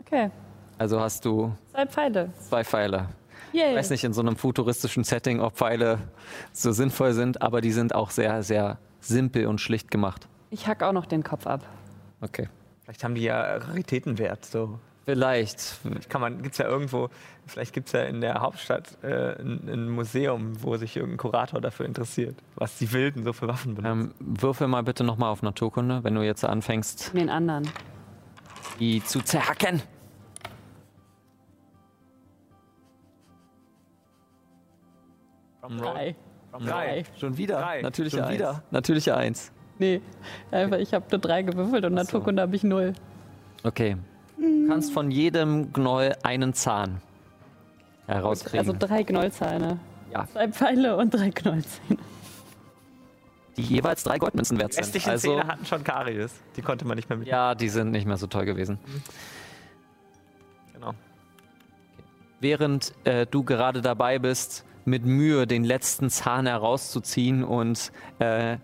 okay. 0.00 0.30
Also 0.78 1.00
hast 1.00 1.24
du 1.24 1.52
Zwei 1.72 1.86
Pfeile. 1.86 2.30
zwei 2.48 2.62
Pfeile. 2.64 3.08
Yay. 3.52 3.70
Ich 3.70 3.76
weiß 3.78 3.90
nicht 3.90 4.04
in 4.04 4.12
so 4.12 4.20
einem 4.20 4.36
futuristischen 4.36 5.04
Setting, 5.04 5.40
ob 5.40 5.54
Pfeile 5.56 5.98
so 6.52 6.70
sinnvoll 6.72 7.12
sind, 7.14 7.40
aber 7.40 7.60
die 7.62 7.72
sind 7.72 7.94
auch 7.94 8.10
sehr, 8.10 8.42
sehr 8.42 8.78
simpel 9.00 9.46
und 9.46 9.60
schlicht 9.60 9.90
gemacht. 9.90 10.28
Ich 10.50 10.66
hack 10.66 10.82
auch 10.82 10.92
noch 10.92 11.06
den 11.06 11.22
Kopf 11.24 11.46
ab. 11.46 11.62
Okay. 12.20 12.48
vielleicht 12.84 13.04
haben 13.04 13.14
die 13.14 13.22
ja 13.22 13.56
Raritätenwert. 13.56 14.44
So. 14.44 14.78
Vielleicht. 15.06 15.60
Vielleicht 15.60 16.10
kann 16.10 16.20
man, 16.20 16.42
gibt's 16.42 16.58
ja 16.58 16.66
irgendwo, 16.66 17.08
vielleicht 17.46 17.72
gibt 17.72 17.86
es 17.86 17.92
ja 17.92 18.02
in 18.02 18.20
der 18.20 18.40
Hauptstadt 18.40 18.98
äh, 19.04 19.40
ein, 19.40 19.68
ein 19.68 19.88
Museum, 19.88 20.60
wo 20.64 20.76
sich 20.76 20.96
irgendein 20.96 21.18
Kurator 21.18 21.60
dafür 21.60 21.86
interessiert, 21.86 22.34
was 22.56 22.76
die 22.78 22.92
Wilden 22.92 23.22
so 23.22 23.32
für 23.32 23.46
Waffen 23.46 23.76
benutzen. 23.76 24.12
Ähm, 24.18 24.40
würfel 24.42 24.66
mal 24.66 24.82
bitte 24.82 25.04
nochmal 25.04 25.30
auf 25.30 25.42
Naturkunde, 25.42 26.02
wenn 26.02 26.16
du 26.16 26.22
jetzt 26.22 26.44
anfängst, 26.44 27.14
Den 27.14 27.30
anderen. 27.30 27.70
die 28.80 29.02
zu 29.04 29.20
zerhacken. 29.22 29.80
Drei. 35.78 36.16
Drei. 36.58 37.04
Schon 37.18 37.36
wieder? 37.36 37.60
Drei. 37.60 37.82
Natürliche 37.82 38.16
Schon 38.16 38.24
Eins. 38.26 38.34
wieder? 38.34 38.62
Natürliche 38.70 39.16
Eins. 39.16 39.52
Nee, 39.78 40.00
einfach 40.50 40.78
ich 40.78 40.94
habe 40.94 41.04
nur 41.10 41.20
drei 41.20 41.42
gewürfelt 41.42 41.84
und 41.84 41.94
Naturkunde 41.94 42.42
habe 42.42 42.56
ich 42.56 42.64
null. 42.64 42.94
Okay. 43.62 43.96
Du 44.38 44.68
kannst 44.68 44.92
von 44.92 45.10
jedem 45.10 45.72
Gnoll 45.72 46.14
einen 46.22 46.52
Zahn 46.54 47.00
herauskriegen. 48.06 48.58
Also 48.58 48.74
drei 48.78 49.02
Gnollzähne. 49.02 49.78
Ja. 50.12 50.26
Zwei 50.26 50.48
Pfeile 50.48 50.96
und 50.96 51.12
drei 51.14 51.30
Gnollzähne. 51.30 51.98
die 53.56 53.62
jeweils 53.62 54.04
drei 54.04 54.18
Goldmünzen 54.18 54.58
wert 54.58 54.70
Die 54.72 54.74
sind. 54.74 54.84
restlichen 54.84 55.10
Also, 55.10 55.30
Zähne 55.30 55.46
hatten 55.46 55.64
schon 55.64 55.82
Karies. 55.82 56.34
Die 56.56 56.62
konnte 56.62 56.84
man 56.86 56.96
nicht 56.96 57.08
mehr 57.08 57.18
mit. 57.18 57.26
ja, 57.28 57.54
die 57.54 57.68
sind 57.68 57.90
nicht 57.90 58.06
mehr 58.06 58.16
so 58.18 58.26
toll 58.26 58.44
gewesen. 58.44 58.78
Genau. 60.74 60.92
Während 62.40 62.92
äh, 63.04 63.26
du 63.26 63.42
gerade 63.44 63.80
dabei 63.80 64.18
bist, 64.18 64.64
mit 64.84 65.04
Mühe 65.04 65.46
den 65.46 65.64
letzten 65.64 66.10
Zahn 66.10 66.46
herauszuziehen 66.46 67.42
und 67.42 67.90
äh, 68.18 68.58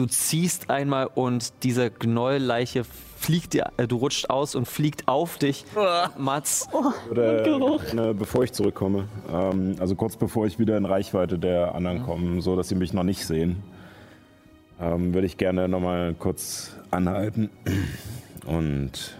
du 0.00 0.06
ziehst 0.06 0.70
einmal 0.70 1.10
und 1.14 1.52
diese 1.62 1.90
Gnollleiche 1.90 2.84
fliegt 3.18 3.52
dir, 3.52 3.70
äh, 3.76 3.86
du 3.86 3.96
rutscht 3.96 4.30
aus 4.30 4.54
und 4.54 4.66
fliegt 4.66 5.06
auf 5.08 5.36
dich. 5.36 5.66
Mats, 6.16 6.70
Oder 7.10 7.42
Geruch. 7.42 7.84
äh, 7.92 8.14
bevor 8.14 8.44
ich 8.44 8.52
zurückkomme, 8.54 9.08
ähm, 9.30 9.76
also 9.78 9.94
kurz 9.94 10.16
bevor 10.16 10.46
ich 10.46 10.58
wieder 10.58 10.78
in 10.78 10.86
Reichweite 10.86 11.38
der 11.38 11.74
anderen 11.74 12.02
komme, 12.02 12.40
so 12.40 12.56
dass 12.56 12.68
sie 12.68 12.76
mich 12.76 12.94
noch 12.94 13.02
nicht 13.02 13.26
sehen, 13.26 13.62
ähm, 14.80 15.12
würde 15.12 15.26
ich 15.26 15.36
gerne 15.36 15.68
noch 15.68 15.80
mal 15.80 16.14
kurz 16.14 16.74
anhalten 16.90 17.50
und 18.46 19.18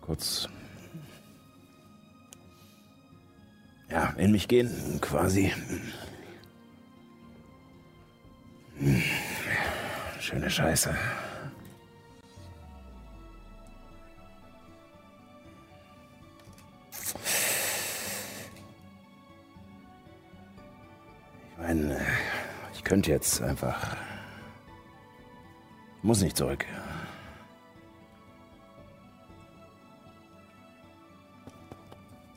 kurz 0.00 0.48
ja, 3.90 4.14
in 4.16 4.32
mich 4.32 4.48
gehen, 4.48 4.70
quasi. 5.02 5.52
Schöne 10.18 10.50
Scheiße. 10.50 10.92
Ich 21.50 21.58
meine, 21.58 22.00
ich 22.74 22.82
könnte 22.82 23.10
jetzt 23.12 23.40
einfach. 23.40 23.96
Muss 26.02 26.20
nicht 26.20 26.36
zurück. 26.36 26.66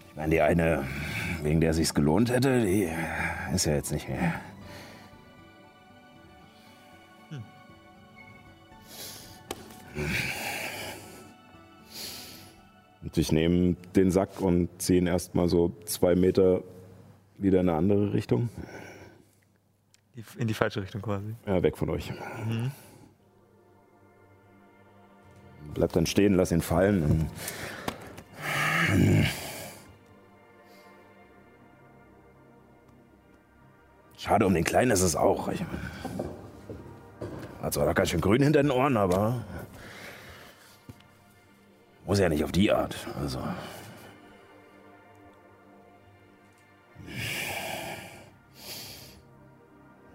Ich 0.09 0.15
meine, 0.15 0.29
die 0.29 0.41
eine, 0.41 0.85
wegen 1.41 1.59
der 1.59 1.73
sich's 1.73 1.95
gelohnt 1.95 2.29
hätte, 2.29 2.61
die 2.61 2.87
ist 3.53 3.65
ja 3.65 3.73
jetzt 3.73 3.91
nicht 3.91 4.07
mehr. 4.07 4.33
Und 13.01 13.17
ich 13.17 13.31
nehme 13.31 13.75
den 13.95 14.11
Sack 14.11 14.41
und 14.41 14.69
ziehe 14.81 14.99
ihn 14.99 15.07
erstmal 15.07 15.47
so 15.47 15.71
zwei 15.85 16.15
Meter 16.15 16.61
wieder 17.37 17.61
in 17.61 17.69
eine 17.69 17.77
andere 17.77 18.13
Richtung. 18.13 18.49
In 20.37 20.47
die 20.47 20.53
falsche 20.53 20.81
Richtung 20.81 21.01
quasi. 21.01 21.35
Ja, 21.45 21.61
weg 21.61 21.77
von 21.77 21.89
euch. 21.89 22.11
Bleib 25.73 25.91
dann 25.91 26.05
stehen, 26.05 26.35
lass 26.35 26.51
ihn 26.51 26.61
fallen. 26.61 27.29
Schade, 34.17 34.45
um 34.45 34.53
den 34.53 34.63
Kleinen 34.63 34.91
ist 34.91 35.01
es 35.01 35.15
auch. 35.15 35.49
Ich 35.49 35.63
hat 37.61 37.73
zwar 37.73 37.85
noch 37.87 37.95
ganz 37.95 38.09
schön 38.09 38.21
grün 38.21 38.41
hinter 38.41 38.61
den 38.61 38.71
Ohren, 38.71 38.95
aber 38.95 39.43
muss 42.05 42.19
ja 42.19 42.29
nicht 42.29 42.43
auf 42.43 42.51
die 42.51 42.71
Art. 42.71 42.95
Also. 43.19 43.39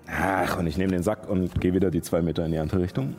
Ach, 0.06 0.58
und 0.58 0.66
ich 0.66 0.76
nehme 0.76 0.92
den 0.92 1.02
Sack 1.02 1.28
und 1.28 1.60
gehe 1.60 1.74
wieder 1.74 1.90
die 1.90 2.02
zwei 2.02 2.22
Meter 2.22 2.44
in 2.44 2.52
die 2.52 2.58
andere 2.58 2.80
Richtung. 2.80 3.14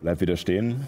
Bleib 0.00 0.20
wieder 0.20 0.36
stehen. 0.36 0.86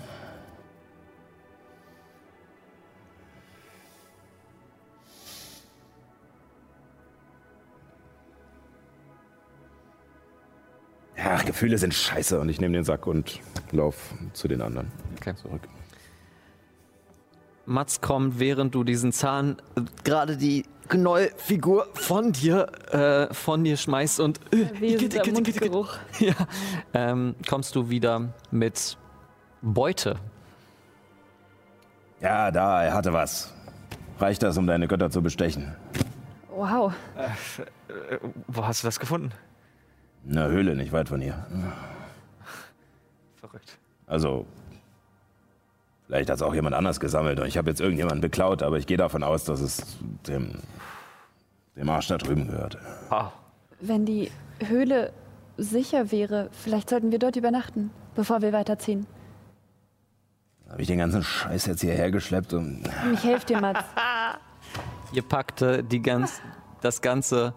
Ach, 11.45 11.47
Gefühle 11.47 11.79
sind 11.79 11.95
scheiße 11.95 12.41
und 12.41 12.49
ich 12.49 12.61
nehme 12.61 12.75
den 12.75 12.85
Sack 12.85 13.07
und 13.07 13.41
lauf 13.71 14.15
zu 14.33 14.49
den 14.49 14.63
anderen 14.63 14.91
Okay. 15.17 15.35
zurück. 15.37 15.63
Mats 17.67 18.01
kommt, 18.01 18.39
während 18.39 18.75
du 18.75 18.85
diesen 18.85 19.13
Zahn 19.13 19.57
äh, 19.77 19.83
gerade 20.05 20.37
die 20.37 20.65
Gnollfigur 20.89 21.87
von 21.95 22.33
dir, 22.33 22.67
äh, 22.93 23.33
von 23.33 23.65
dir 23.65 23.79
schmeißt 23.79 24.21
und 24.21 24.39
äh. 24.53 25.31
Mundgeruch. 25.31 25.97
ja, 26.19 26.35
ähm, 26.93 27.35
kommst 27.49 27.75
du 27.75 27.89
wieder 27.89 28.35
mit 28.51 28.99
Beute. 29.63 30.17
Ja, 32.21 32.51
da, 32.51 32.85
er 32.85 32.93
hatte 32.93 33.15
was. 33.15 33.55
Reicht 34.19 34.43
das, 34.43 34.59
um 34.59 34.67
deine 34.67 34.89
Götter 34.89 35.11
zu 35.11 35.23
bestechen? 35.23 35.75
Wow. 36.51 36.93
Äh, 37.17 38.19
wo 38.47 38.67
hast 38.67 38.83
du 38.83 38.89
das 38.89 39.01
gefunden? 39.01 39.33
In 40.27 40.39
einer 40.39 40.49
Höhle, 40.49 40.75
nicht 40.75 40.93
weit 40.93 41.09
von 41.09 41.21
hier. 41.21 41.47
Verrückt. 43.37 43.79
Also, 44.07 44.47
vielleicht 46.07 46.31
hat 46.31 46.37
es 46.37 46.43
auch 46.43 46.55
jemand 46.55 46.75
anders 46.75 46.99
gesammelt 47.01 47.41
und 47.41 47.47
ich 47.47 47.59
habe 47.59 47.71
jetzt 47.71 47.81
irgendjemanden 47.81 48.21
beklaut, 48.21 48.63
aber 48.63 48.79
ich 48.79 48.87
gehe 48.87 48.97
davon 48.97 49.23
aus, 49.23 49.45
dass 49.45 49.61
es 49.61 49.99
dem, 50.27 50.53
dem 51.77 51.89
Arsch 51.91 52.09
da 52.09 52.17
drüben 52.17 52.49
gehört. 52.49 52.79
Ah, 53.11 53.33
Wenn 53.81 54.07
die 54.07 54.31
Höhle 54.67 55.13
sicher 55.57 56.11
wäre. 56.11 56.49
Vielleicht 56.53 56.91
sollten 56.91 57.11
wir 57.13 57.19
dort 57.19 57.37
übernachten, 57.37 57.91
bevor 58.15 58.43
wir 58.43 58.53
weiterziehen. 58.53 59.07
Habe 60.69 60.83
ich 60.83 60.89
den 60.89 60.99
ganzen 60.99 61.23
Scheiß 61.23 61.67
jetzt 61.67 61.83
hierher 61.83 62.11
geschleppt 62.11 62.53
und. 62.55 62.83
Ich 63.13 63.23
helfe 63.23 63.47
dir, 63.47 63.61
Mats. 63.61 63.85
Ihr 65.13 65.23
packte 65.23 65.85
die 65.85 66.03
ganz, 66.03 66.41
das 66.81 67.01
Ganze 67.01 67.55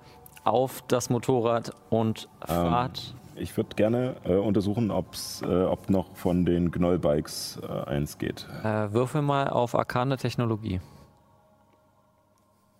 auf 0.47 0.83
das 0.87 1.09
Motorrad 1.09 1.71
und 1.89 2.29
fahrt. 2.45 3.13
Ich 3.35 3.55
würde 3.55 3.75
gerne 3.75 4.15
äh, 4.23 4.33
untersuchen, 4.33 4.89
ob's, 4.89 5.41
äh, 5.43 5.45
ob 5.45 5.89
noch 5.89 6.15
von 6.15 6.45
den 6.45 6.71
Gnoll-Bikes 6.71 7.59
äh, 7.61 7.89
eins 7.89 8.17
geht. 8.17 8.47
Äh, 8.63 8.91
würfel 8.93 9.21
mal 9.21 9.49
auf 9.49 9.75
arkane 9.75 10.17
Technologie. 10.17 10.81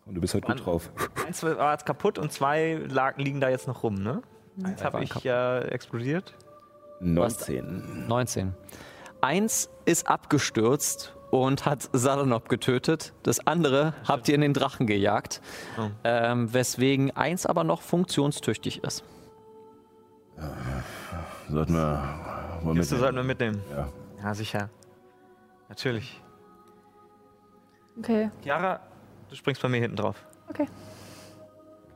Und 0.08 0.16
du 0.16 0.22
bist 0.22 0.34
halt 0.34 0.46
gut 0.46 0.66
drauf. 0.66 0.90
Eins 1.28 1.44
war 1.44 1.74
jetzt 1.74 1.86
kaputt 1.86 2.18
und 2.18 2.32
zwei 2.32 2.82
lag, 2.90 3.18
liegen 3.18 3.42
da 3.42 3.50
jetzt 3.50 3.68
noch 3.68 3.84
rum, 3.84 3.96
ne? 3.96 4.22
Eins 4.64 4.84
habe 4.84 5.04
ich 5.04 5.14
ja 5.24 5.60
explodiert. 5.60 6.34
19. 7.02 8.08
19. 8.08 8.54
Eins 9.22 9.70
ist 9.86 10.08
abgestürzt 10.08 11.17
und 11.44 11.66
hat 11.66 11.90
Salanop 11.94 12.50
getötet. 12.50 13.14
Das 13.24 13.46
andere 13.46 13.94
habt 14.08 14.28
ihr 14.30 14.36
in 14.36 14.42
den 14.42 14.54
Drachen 14.54 14.88
gejagt. 14.88 15.42
Oh. 15.78 15.90
Ähm, 16.04 16.54
weswegen 16.54 17.12
eins 17.16 17.46
aber 17.46 17.64
noch 17.64 17.82
funktionstüchtig 17.82 18.84
ist. 18.84 19.04
Sollten 21.50 21.74
wir. 21.74 22.60
Wohl 22.64 22.76
Kiste 22.76 22.96
mit, 22.96 23.02
sollten 23.02 23.18
wir 23.18 23.24
mitnehmen. 23.24 23.62
ja. 23.72 23.88
Ja, 24.24 24.34
sicher. 24.34 24.70
Natürlich. 25.70 26.22
Okay, 28.00 28.30
Chiara, 28.44 28.80
du 29.30 29.36
springst 29.36 29.62
bei 29.62 29.70
mir 29.70 29.80
hinten 29.82 29.96
drauf. 29.98 30.16
okay. 30.50 30.68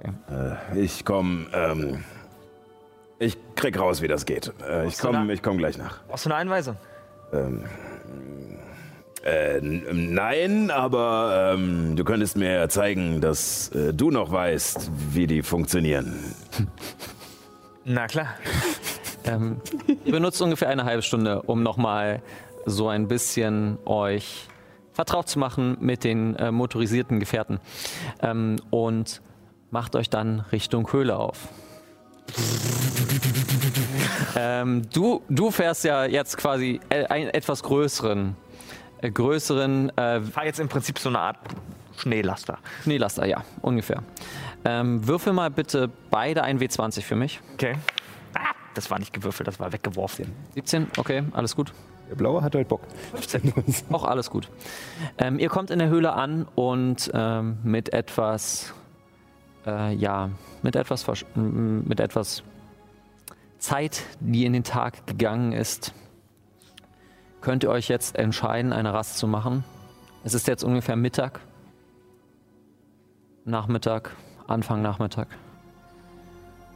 Äh, 0.04 0.80
ich 0.80 1.06
komm. 1.06 1.48
Ähm, 1.54 2.04
ich 3.20 3.38
krieg 3.56 3.80
raus, 3.80 4.02
wie 4.02 4.08
das 4.08 4.26
geht. 4.26 4.48
Äh, 4.68 4.88
ich 4.88 4.94
Brauchst 4.98 5.04
du 5.04 5.08
da- 5.12 5.18
komm, 5.20 5.30
ich 5.30 5.44
komm 5.44 5.58
gleich 5.60 5.78
nach. 5.78 6.04
Brauchst 6.08 6.26
du 6.26 6.30
eine 6.30 6.38
Einweisung? 6.38 6.76
Ähm, 7.34 7.66
äh, 9.24 9.62
nein, 9.62 10.72
aber 10.72 11.54
ähm, 11.54 11.96
du 11.96 12.04
könntest 12.04 12.38
mir 12.38 12.68
zeigen, 12.70 13.22
dass 13.22 13.70
äh, 13.70 13.94
du 13.94 14.10
noch 14.10 14.32
weißt, 14.32 14.90
wie 15.12 15.28
die 15.28 15.44
funktionieren. 15.44 16.34
Na 17.86 18.08
klar. 18.08 18.36
Ähm, 19.24 19.62
ihr 20.06 20.12
benutzt 20.12 20.42
ungefähr 20.42 20.70
eine 20.70 20.86
halbe 20.86 21.04
Stunde, 21.04 21.44
um 21.44 21.62
nochmal 21.62 22.24
so 22.66 22.90
ein 22.90 23.08
bisschen 23.08 23.78
euch 23.86 24.48
vertraut 24.94 25.30
zu 25.30 25.40
machen 25.40 25.78
mit 25.80 26.04
den 26.04 26.36
äh, 26.36 26.52
motorisierten 26.52 27.20
Gefährten. 27.20 27.60
Ähm, 28.22 28.58
und 28.72 29.22
macht 29.70 29.96
euch 29.96 30.10
dann 30.10 30.42
Richtung 30.52 30.92
Höhle 30.92 31.18
auf. 31.18 31.48
ähm, 34.36 34.84
du, 34.94 35.22
du 35.30 35.52
fährst 35.52 35.84
ja 35.84 36.06
jetzt 36.06 36.38
quasi 36.38 36.80
äh, 36.90 37.06
einen 37.06 37.30
etwas 37.30 37.64
größeren, 37.64 38.36
größeren 39.10 39.90
äh, 39.98 40.22
Fahr 40.22 40.46
jetzt 40.46 40.60
im 40.60 40.70
Prinzip 40.70 41.00
so 41.00 41.10
eine 41.10 41.20
Art 41.20 41.38
Schneelaster. 41.98 42.58
Schneelaster, 42.84 43.26
ja, 43.26 43.44
ungefähr. 43.62 44.04
Ähm, 44.66 45.08
würfel 45.08 45.34
mal 45.34 45.50
bitte 45.50 45.90
beide 46.10 46.44
ein 46.44 46.60
W20 46.60 47.02
für 47.02 47.16
mich. 47.16 47.42
Okay. 47.54 47.76
Ah, 48.34 48.54
das 48.74 48.90
war 48.90 49.00
nicht 49.00 49.14
gewürfelt, 49.14 49.48
das 49.48 49.60
war 49.60 49.72
weggeworfen. 49.72 50.32
17, 50.56 50.88
okay, 50.98 51.24
alles 51.34 51.56
gut. 51.56 51.74
Der 52.10 52.16
Blaue 52.16 52.42
hat 52.42 52.56
halt 52.56 52.68
Bock. 52.68 52.82
Auch 53.92 54.04
alles 54.04 54.30
gut. 54.30 54.50
Ähm, 55.18 55.40
ihr 55.40 55.48
kommt 55.48 55.70
in 55.70 55.80
der 55.80 55.88
Höhle 55.88 56.14
an 56.14 56.46
und 56.56 57.10
ähm, 57.14 57.60
mit 57.64 57.94
etwas, 57.94 58.74
äh, 59.66 59.94
ja, 59.94 60.30
mit 60.62 60.76
etwas, 60.76 61.06
mit 61.36 62.00
etwas 62.02 62.44
Zeit, 63.60 64.04
die 64.20 64.46
in 64.46 64.54
den 64.54 64.66
Tag 64.66 65.08
gegangen 65.08 65.54
ist, 65.54 65.94
könnt 67.42 67.64
ihr 67.64 67.70
euch 67.70 67.88
jetzt 67.90 68.16
entscheiden, 68.16 68.72
eine 68.72 68.94
Rast 68.94 69.18
zu 69.18 69.28
machen. 69.28 69.64
Es 70.24 70.34
ist 70.34 70.48
jetzt 70.48 70.64
ungefähr 70.64 70.96
Mittag, 70.96 71.42
Nachmittag, 73.44 74.16
Anfang 74.48 74.82
Nachmittag 74.82 75.28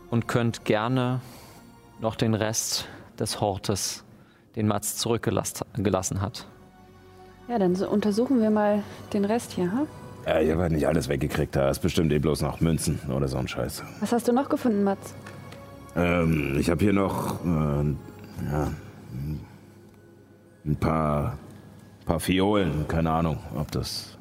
und 0.10 0.28
könnt 0.28 0.66
gerne 0.66 1.22
noch 2.00 2.16
den 2.16 2.34
Rest 2.34 2.88
des 3.20 3.40
Hortes, 3.40 4.04
den 4.56 4.68
Mats 4.68 4.98
zurückgelassen 4.98 6.22
hat, 6.22 6.48
Ja, 7.48 7.60
dann 7.60 7.76
so 7.76 7.88
untersuchen 7.88 8.42
wir 8.42 8.50
mal 8.50 8.84
den 9.14 9.26
Rest 9.26 9.52
hier. 9.52 9.72
Ha? 9.72 9.86
Ja, 10.26 10.40
ich 10.42 10.52
habe 10.52 10.64
halt 10.64 10.72
nicht 10.72 10.88
alles 10.88 11.08
weggekriegt. 11.08 11.56
Da 11.56 11.70
ist 11.70 11.80
bestimmt 11.80 12.12
eh 12.12 12.18
bloß 12.18 12.42
noch 12.42 12.60
Münzen 12.60 13.00
oder 13.16 13.28
so 13.28 13.38
ein 13.38 13.48
Scheiß. 13.48 13.84
Was 14.00 14.12
hast 14.12 14.28
du 14.28 14.34
noch 14.34 14.50
gefunden, 14.50 14.84
Mats? 14.84 15.14
Ähm, 15.96 16.58
ich 16.60 16.70
habe 16.72 16.84
hier 16.84 16.94
noch 16.94 17.46
äh, 17.46 17.96
ja, 18.52 18.72
ein 20.66 20.76
paar, 20.76 21.38
paar 22.06 22.20
Fiolen. 22.20 22.88
Keine 22.88 23.12
Ahnung, 23.12 23.38
ob 23.56 23.72
das 23.72 24.18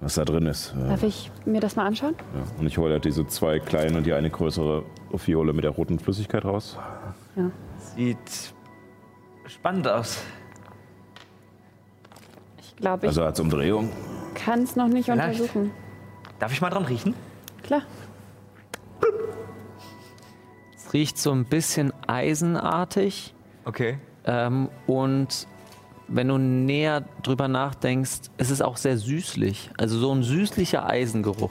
was 0.00 0.14
da 0.14 0.24
drin 0.26 0.46
ist. 0.46 0.74
Darf 0.88 1.02
ich 1.02 1.30
mir 1.46 1.60
das 1.60 1.74
mal 1.74 1.86
anschauen? 1.86 2.14
Ja. 2.34 2.60
Und 2.60 2.66
ich 2.66 2.76
hole 2.76 2.92
halt 2.92 3.04
diese 3.06 3.26
zwei 3.26 3.58
kleinen 3.58 3.96
und 3.96 4.04
die 4.04 4.12
eine 4.12 4.28
größere 4.28 4.84
Fiole 5.16 5.54
mit 5.54 5.64
der 5.64 5.70
roten 5.70 5.98
Flüssigkeit 5.98 6.44
raus. 6.44 6.76
Ja. 7.34 7.50
Sieht 7.96 8.54
spannend 9.46 9.88
aus. 9.88 10.22
Ich 12.60 12.76
glaube, 12.76 13.06
ich 13.06 13.08
also 13.08 13.24
als 13.24 13.40
Umdrehung. 13.40 13.88
kann 14.34 14.62
es 14.64 14.76
noch 14.76 14.88
nicht 14.88 15.06
Vielleicht. 15.06 15.40
untersuchen. 15.40 15.70
Darf 16.38 16.52
ich 16.52 16.60
mal 16.60 16.68
dran 16.68 16.84
riechen? 16.84 17.14
Klar. 17.62 17.80
Es 20.76 20.92
riecht 20.92 21.16
so 21.16 21.32
ein 21.32 21.46
bisschen 21.46 21.92
eisenartig 22.06 23.34
Okay. 23.64 23.98
ähm, 24.26 24.68
und 24.86 25.48
wenn 26.08 26.28
du 26.28 26.38
näher 26.38 27.04
drüber 27.22 27.48
nachdenkst, 27.48 28.30
ist 28.38 28.50
es 28.50 28.62
auch 28.62 28.76
sehr 28.76 28.96
süßlich. 28.98 29.70
Also 29.76 29.98
so 29.98 30.12
ein 30.14 30.22
süßlicher 30.22 30.86
Eisengeruch. 30.86 31.50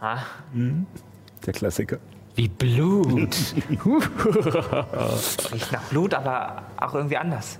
Ah, 0.00 0.18
Der 1.46 1.52
Klassiker. 1.52 1.98
Wie 2.36 2.48
Blut. 2.48 3.18
riecht 5.52 5.72
nach 5.72 5.82
Blut, 5.90 6.14
aber 6.14 6.62
auch 6.76 6.94
irgendwie 6.94 7.16
anders. 7.16 7.58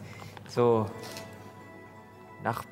So 0.48 0.86
nach 2.44 2.62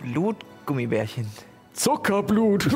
Blutgummibärchen. 0.00 1.28
Zuckerblut. 1.74 2.68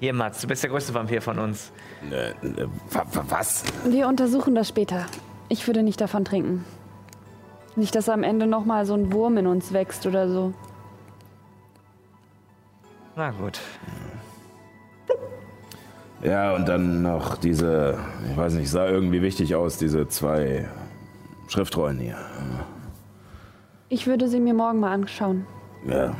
Hier, 0.00 0.12
Mats, 0.12 0.40
du 0.42 0.46
bist 0.46 0.62
der 0.62 0.70
größte 0.70 0.92
Vampir 0.94 1.22
von 1.22 1.38
uns. 1.38 1.72
Äh, 2.10 2.30
äh, 2.30 2.68
wa- 2.90 3.06
wa- 3.12 3.24
was? 3.28 3.64
Wir 3.88 4.06
untersuchen 4.08 4.54
das 4.54 4.68
später. 4.68 5.06
Ich 5.48 5.66
würde 5.66 5.82
nicht 5.82 6.00
davon 6.00 6.24
trinken. 6.24 6.64
Nicht, 7.76 7.94
dass 7.94 8.08
am 8.08 8.22
Ende 8.22 8.46
noch 8.46 8.64
mal 8.64 8.86
so 8.86 8.94
ein 8.94 9.12
Wurm 9.12 9.36
in 9.36 9.46
uns 9.46 9.72
wächst 9.72 10.06
oder 10.06 10.28
so. 10.28 10.54
Na 13.14 13.30
gut. 13.30 13.60
Ja, 16.22 16.54
und 16.54 16.66
dann 16.66 17.02
noch 17.02 17.36
diese, 17.36 17.98
ich 18.30 18.36
weiß 18.36 18.54
nicht, 18.54 18.70
sah 18.70 18.86
irgendwie 18.86 19.22
wichtig 19.22 19.54
aus, 19.54 19.76
diese 19.76 20.08
zwei 20.08 20.68
Schriftrollen 21.48 21.98
hier. 21.98 22.16
Ich 23.88 24.06
würde 24.06 24.28
sie 24.28 24.40
mir 24.40 24.54
morgen 24.54 24.80
mal 24.80 24.92
anschauen. 24.92 25.46
Ja, 25.86 26.14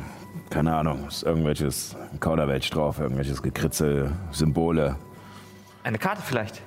keine 0.49 0.75
Ahnung, 0.75 1.07
ist 1.07 1.23
irgendwelches 1.23 1.95
Kauderwelsch 2.19 2.69
drauf, 2.69 2.99
irgendwelches 2.99 3.41
Gekritzel, 3.41 4.11
Symbole. 4.31 4.95
Eine 5.83 5.97
Karte 5.97 6.21
vielleicht? 6.21 6.61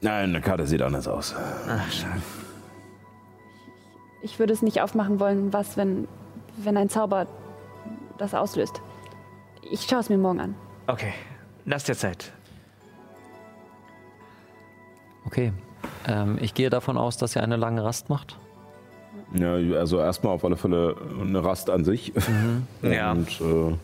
Nein, 0.00 0.30
eine 0.30 0.40
Karte 0.40 0.66
sieht 0.66 0.82
anders 0.82 1.08
aus. 1.08 1.34
Ach, 1.68 1.90
schade. 1.90 2.20
Ich 4.22 4.38
würde 4.38 4.52
es 4.52 4.62
nicht 4.62 4.80
aufmachen 4.80 5.20
wollen, 5.20 5.52
was, 5.52 5.76
wenn, 5.76 6.08
wenn 6.56 6.76
ein 6.76 6.88
Zauber 6.88 7.26
das 8.18 8.34
auslöst. 8.34 8.80
Ich 9.70 9.82
schaue 9.82 10.00
es 10.00 10.08
mir 10.08 10.18
morgen 10.18 10.40
an. 10.40 10.54
Okay, 10.86 11.12
lass 11.64 11.84
dir 11.84 11.94
Zeit. 11.94 12.32
Okay. 15.26 15.52
Ähm, 16.06 16.38
ich 16.40 16.54
gehe 16.54 16.70
davon 16.70 16.96
aus, 16.96 17.16
dass 17.16 17.36
ihr 17.36 17.42
eine 17.42 17.56
lange 17.56 17.84
Rast 17.84 18.08
macht. 18.08 18.38
Ja, 19.34 19.54
also 19.54 19.98
erstmal 19.98 20.34
auf 20.34 20.44
alle 20.44 20.56
Fälle 20.56 20.96
eine 21.20 21.42
Rast 21.42 21.70
an 21.70 21.84
sich. 21.84 22.12
Ja. 22.82 23.12
Und 23.12 23.28
äh, 23.40 23.74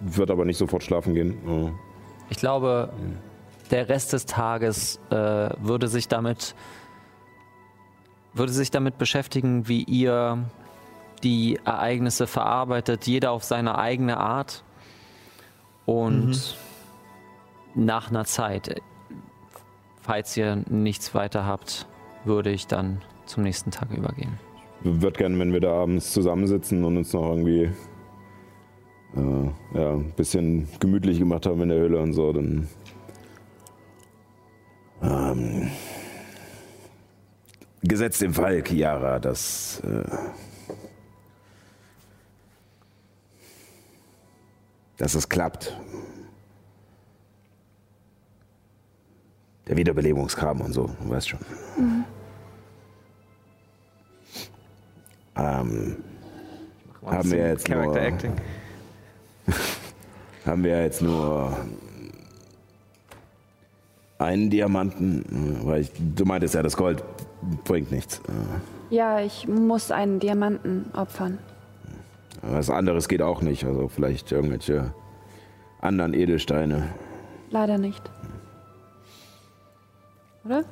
wird 0.00 0.30
aber 0.30 0.44
nicht 0.44 0.58
sofort 0.58 0.82
schlafen 0.82 1.14
gehen. 1.14 1.72
Ich 2.28 2.36
glaube, 2.36 2.90
der 3.72 3.88
Rest 3.88 4.12
des 4.12 4.26
Tages 4.26 5.00
äh, 5.10 5.14
würde 5.16 5.88
sich 5.88 6.06
damit 6.06 6.54
würde 8.34 8.52
sich 8.52 8.70
damit 8.70 8.98
beschäftigen, 8.98 9.68
wie 9.68 9.82
ihr 9.82 10.44
die 11.22 11.58
Ereignisse 11.64 12.26
verarbeitet, 12.26 13.06
jeder 13.06 13.30
auf 13.30 13.44
seine 13.44 13.78
eigene 13.78 14.16
Art. 14.16 14.64
Und 15.86 16.56
nach 17.74 18.10
einer 18.10 18.24
Zeit, 18.24 18.80
falls 20.00 20.36
ihr 20.36 20.62
nichts 20.68 21.14
weiter 21.14 21.46
habt, 21.46 21.86
würde 22.24 22.50
ich 22.50 22.66
dann 22.66 23.02
zum 23.26 23.42
nächsten 23.42 23.70
Tag 23.70 23.90
übergehen. 23.90 24.38
wird 24.82 25.18
gerne, 25.18 25.38
wenn 25.38 25.52
wir 25.52 25.60
da 25.60 25.72
abends 25.72 26.12
zusammensitzen 26.12 26.84
und 26.84 26.96
uns 26.96 27.12
noch 27.12 27.28
irgendwie 27.28 27.70
äh, 29.14 29.78
ja, 29.78 29.92
ein 29.92 30.12
bisschen 30.16 30.68
gemütlich 30.80 31.18
gemacht 31.18 31.46
haben 31.46 31.60
in 31.62 31.68
der 31.68 31.78
Höhle 31.78 31.98
und 31.98 32.14
so, 32.14 32.32
dann 32.32 32.68
Ähm, 35.02 35.70
gesetzt 37.82 38.22
im 38.22 38.34
Fall, 38.34 38.62
Chiara, 38.62 39.18
dass. 39.18 39.80
Äh, 39.80 40.04
dass 45.02 45.14
es 45.14 45.28
klappt. 45.28 45.76
Der 49.66 49.76
Wiederbelebungskram 49.76 50.60
und 50.60 50.72
so, 50.72 50.90
du 51.02 51.10
weißt 51.10 51.28
schon. 51.30 51.40
Ähm, 55.36 55.96
haben 57.04 57.30
wir 57.30 57.48
jetzt 57.48 57.64
Character 57.64 57.90
nur, 57.90 58.00
Acting. 58.00 58.32
haben 60.46 60.64
wir 60.64 60.82
jetzt 60.82 61.02
nur 61.02 61.56
einen 64.22 64.50
Diamanten, 64.50 65.60
weil 65.64 65.82
ich, 65.82 65.92
du 66.16 66.24
meintest 66.24 66.54
ja, 66.54 66.62
das 66.62 66.76
Gold 66.76 67.02
bringt 67.64 67.90
nichts. 67.90 68.20
Ja, 68.90 69.20
ich 69.20 69.48
muss 69.48 69.90
einen 69.90 70.20
Diamanten 70.20 70.86
opfern. 70.94 71.38
Was 72.42 72.70
anderes 72.70 73.08
geht 73.08 73.22
auch 73.22 73.40
nicht, 73.42 73.64
also 73.64 73.88
vielleicht 73.88 74.32
irgendwelche 74.32 74.92
anderen 75.80 76.14
Edelsteine. 76.14 76.88
Leider 77.50 77.78
nicht. 77.78 78.02
Oder? 80.44 80.64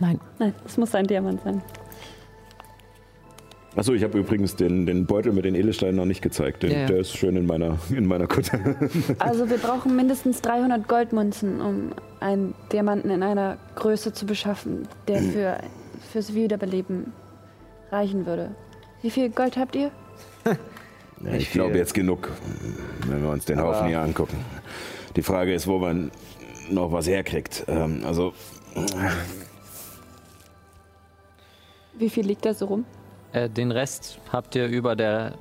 Nein. 0.00 0.18
Nein, 0.38 0.54
es 0.64 0.76
muss 0.78 0.94
ein 0.94 1.06
Diamant 1.06 1.42
sein. 1.42 1.62
Achso, 3.76 3.92
ich 3.92 4.02
habe 4.02 4.18
übrigens 4.18 4.56
den, 4.56 4.84
den 4.84 5.06
Beutel 5.06 5.32
mit 5.32 5.44
den 5.44 5.54
Edelsteinen 5.54 5.94
noch 5.96 6.04
nicht 6.04 6.22
gezeigt. 6.22 6.62
Den, 6.64 6.72
Ja, 6.72 6.78
ja. 6.80 6.86
Der 6.86 6.98
ist 6.98 7.16
schön 7.16 7.36
in 7.36 7.46
meiner, 7.46 7.78
in 7.90 8.06
meiner 8.06 8.26
Kutte. 8.26 8.76
Also 9.18 9.48
wir 9.48 9.58
brauchen 9.58 9.94
mindestens 9.94 10.42
300 10.42 10.88
Goldmünzen, 10.88 11.60
um 11.60 11.92
einen 12.18 12.54
Diamanten 12.72 13.10
in 13.10 13.22
einer 13.22 13.58
Größe 13.76 14.12
zu 14.12 14.26
beschaffen, 14.26 14.88
der 15.08 15.22
für 15.22 15.58
fürs 16.12 16.34
Wiederbeleben 16.34 17.12
reichen 17.92 18.26
würde. 18.26 18.50
Wie 19.02 19.10
viel 19.10 19.30
Gold 19.30 19.56
habt 19.56 19.76
ihr? 19.76 19.90
Ja, 21.22 21.34
ich 21.34 21.50
glaube 21.52 21.76
jetzt 21.76 21.92
genug, 21.92 22.30
wenn 23.06 23.20
wir 23.22 23.28
uns 23.28 23.44
den 23.44 23.58
Aber- 23.58 23.74
Haufen 23.76 23.88
hier 23.88 24.00
angucken. 24.00 24.38
Die 25.16 25.22
Frage 25.22 25.52
ist, 25.52 25.66
wo 25.66 25.76
man 25.78 26.10
noch 26.70 26.92
was 26.92 27.06
herkriegt. 27.06 27.66
Ähm, 27.68 28.00
also, 28.06 28.32
Wie 31.98 32.08
viel 32.08 32.24
liegt 32.26 32.46
da 32.46 32.54
so 32.54 32.64
rum? 32.64 32.86
Äh, 33.32 33.48
den 33.48 33.70
Rest 33.70 34.18
habt 34.32 34.54
ihr 34.56 34.66
über 34.66 34.96
der 34.96 35.34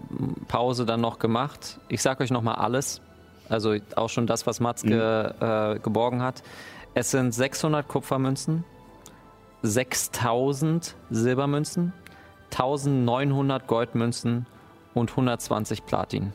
Pause 0.48 0.86
dann 0.86 1.02
noch 1.02 1.20
gemacht. 1.20 1.80
Ich 1.90 2.02
sag 2.02 2.22
euch 2.22 2.32
nochmal 2.32 2.56
alles. 2.56 3.02
Also 3.50 3.76
auch 3.96 4.10
schon 4.10 4.28
das, 4.28 4.46
was 4.46 4.60
Matzke 4.60 5.36
äh, 5.40 5.80
geborgen 5.80 6.22
hat. 6.22 6.44
Es 6.94 7.12
sind 7.12 7.34
600 7.34 7.88
Kupfermünzen, 7.88 8.64
6000 9.64 10.96
Silbermünzen, 11.10 11.94
1900 12.52 13.68
Goldmünzen 13.68 14.46
und 14.94 15.10
120 15.12 15.86
Platin. 15.86 16.34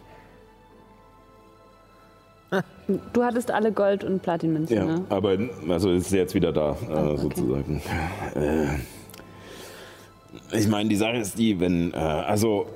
Du 3.13 3.25
hattest 3.25 3.51
alle 3.51 3.73
Gold- 3.73 4.05
und 4.05 4.23
Platinmünzen, 4.23 4.77
ja, 4.77 4.85
ne? 4.85 5.05
aber 5.09 5.37
also 5.69 5.91
ist 5.91 6.13
jetzt 6.13 6.35
wieder 6.35 6.53
da, 6.53 6.77
äh, 6.89 6.93
okay. 6.93 7.17
sozusagen. 7.17 7.83
äh, 8.35 8.67
ich 10.53 10.69
meine, 10.69 10.89
die 10.89 10.97
Sache 10.97 11.17
ist 11.17 11.39
die, 11.39 11.61
wenn, 11.61 11.93
äh, 11.93 11.97
also 11.97 12.67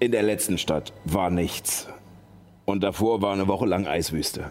in 0.00 0.12
der 0.12 0.22
letzten 0.22 0.58
Stadt 0.58 0.92
war 1.04 1.30
nichts. 1.30 1.88
Und 2.64 2.82
davor 2.82 3.22
war 3.22 3.32
eine 3.32 3.48
Woche 3.48 3.66
lang 3.66 3.86
Eiswüste. 3.86 4.50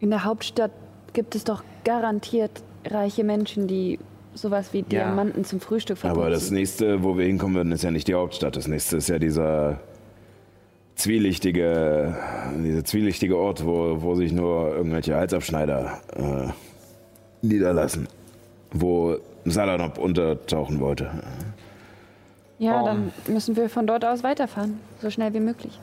In 0.00 0.10
der 0.10 0.24
Hauptstadt 0.24 0.72
gibt 1.12 1.34
es 1.34 1.44
doch 1.44 1.64
garantiert 1.84 2.62
reiche 2.84 3.24
Menschen, 3.24 3.66
die 3.66 3.98
sowas 4.34 4.72
wie 4.72 4.82
Diamanten 4.82 5.44
zum 5.44 5.60
Frühstück 5.60 5.98
verputzen. 5.98 6.22
Aber 6.22 6.30
das 6.30 6.50
nächste, 6.50 7.02
wo 7.02 7.16
wir 7.16 7.26
hinkommen 7.26 7.56
würden, 7.56 7.72
ist 7.72 7.82
ja 7.82 7.90
nicht 7.90 8.08
die 8.08 8.14
Hauptstadt. 8.14 8.56
Das 8.56 8.68
nächste 8.68 8.98
ist 8.98 9.08
ja 9.08 9.18
dieser 9.18 9.80
zwielichtige, 10.94 12.16
dieser 12.62 12.84
zwielichtige 12.84 13.36
Ort, 13.36 13.64
wo, 13.64 14.02
wo 14.02 14.14
sich 14.14 14.32
nur 14.32 14.74
irgendwelche 14.74 15.16
Halsabschneider 15.16 16.00
äh, 16.14 17.46
niederlassen. 17.46 18.08
Wo 18.70 19.16
Salanop 19.50 19.98
untertauchen 19.98 20.80
wollte. 20.80 21.10
ja, 22.58 22.82
Oh. 22.82 22.86
dann 22.86 23.12
müssen 23.28 23.56
wir 23.56 23.68
von 23.68 23.86
dort 23.86 24.04
aus 24.04 24.22
weiterfahren, 24.22 24.80
so 25.00 25.10
schnell 25.10 25.32
wie 25.34 25.40
möglich. 25.40 25.78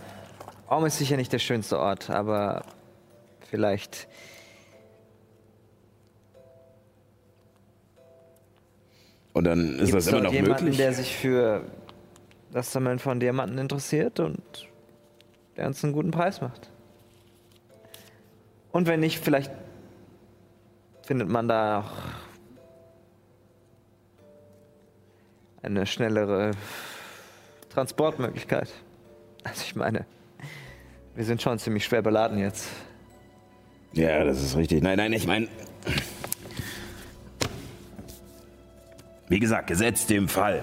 Orm 0.67 0.85
ist 0.85 0.97
sicher 0.97 1.15
nicht 1.17 1.31
der 1.31 1.39
schönste 1.39 1.79
Ort, 1.79 2.09
aber 2.09 2.63
vielleicht. 3.49 4.07
Und 9.33 9.43
dann 9.45 9.73
ist 9.79 9.91
Gibt's 9.91 10.05
das 10.05 10.07
immer 10.07 10.21
noch 10.21 10.31
jemanden, 10.33 10.63
möglich. 10.65 10.77
der 10.77 10.93
sich 10.93 11.15
für 11.15 11.63
das 12.51 12.71
Sammeln 12.71 12.99
von 12.99 13.19
Diamanten 13.19 13.57
interessiert 13.57 14.19
und 14.19 14.41
der 15.57 15.67
uns 15.67 15.83
einen 15.83 15.93
guten 15.93 16.11
Preis 16.11 16.41
macht. 16.41 16.69
Und 18.71 18.87
wenn 18.87 19.01
nicht, 19.01 19.19
vielleicht 19.19 19.51
findet 21.03 21.27
man 21.29 21.47
da 21.47 21.79
auch 21.81 21.91
eine 25.65 25.85
schnellere 25.85 26.51
Transportmöglichkeit. 27.69 28.69
Also 29.43 29.63
ich 29.65 29.75
meine, 29.75 30.05
wir 31.15 31.23
sind 31.23 31.41
schon 31.41 31.59
ziemlich 31.59 31.85
schwer 31.85 32.01
beladen 32.01 32.39
jetzt. 32.39 32.67
Ja, 33.93 34.23
das 34.23 34.41
ist 34.41 34.55
richtig. 34.57 34.83
Nein, 34.83 34.97
nein, 34.97 35.13
ich 35.13 35.25
meine. 35.25 35.47
Wie 39.27 39.39
gesagt, 39.39 39.67
gesetzt 39.67 40.09
dem 40.09 40.27
Fall. 40.27 40.61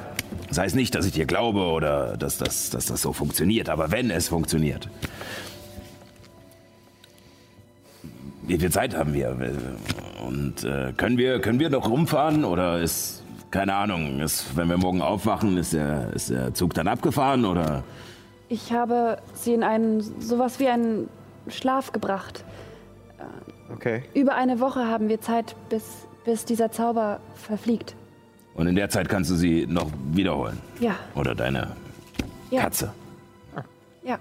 Das 0.48 0.58
heißt 0.58 0.76
nicht, 0.76 0.94
dass 0.94 1.06
ich 1.06 1.12
dir 1.12 1.26
glaube 1.26 1.60
oder 1.60 2.16
dass 2.16 2.38
das, 2.38 2.70
dass 2.70 2.86
das 2.86 3.02
so 3.02 3.12
funktioniert, 3.12 3.68
aber 3.68 3.90
wenn 3.90 4.10
es 4.10 4.28
funktioniert. 4.28 4.88
Wie 8.42 8.58
viel 8.58 8.70
Zeit 8.70 8.94
haben 8.94 9.14
wir? 9.14 9.36
Und 10.26 10.64
äh, 10.64 10.92
können 10.96 11.16
wir 11.16 11.40
können 11.40 11.58
wir 11.58 11.70
noch 11.70 11.88
rumfahren 11.88 12.44
oder 12.44 12.80
ist 12.80 13.21
keine 13.52 13.74
Ahnung, 13.74 14.18
ist, 14.20 14.56
wenn 14.56 14.68
wir 14.68 14.76
morgen 14.78 15.00
aufwachen, 15.02 15.56
ist 15.58 15.72
der, 15.74 16.12
ist 16.14 16.30
der 16.30 16.52
Zug 16.54 16.74
dann 16.74 16.88
abgefahren 16.88 17.44
oder 17.44 17.84
Ich 18.48 18.72
habe 18.72 19.18
sie 19.34 19.54
in 19.54 19.62
einen 19.62 20.00
sowas 20.20 20.58
wie 20.58 20.68
einen 20.68 21.08
Schlaf 21.48 21.92
gebracht. 21.92 22.44
Okay. 23.72 24.02
Über 24.14 24.34
eine 24.34 24.58
Woche 24.60 24.86
haben 24.88 25.08
wir 25.08 25.20
Zeit, 25.20 25.54
bis, 25.68 25.84
bis 26.24 26.44
dieser 26.44 26.70
Zauber 26.72 27.20
verfliegt. 27.36 27.94
und 28.54 28.66
in 28.66 28.74
der 28.74 28.88
Zeit 28.90 29.08
kannst 29.08 29.30
du 29.30 29.34
sie 29.34 29.66
noch 29.66 29.90
wiederholen 30.12 30.58
Ja, 30.80 30.96
oder 31.14 31.34
deine 31.34 31.68
ja, 32.50 32.62
Katze. 32.62 32.92
ja. 34.02 34.18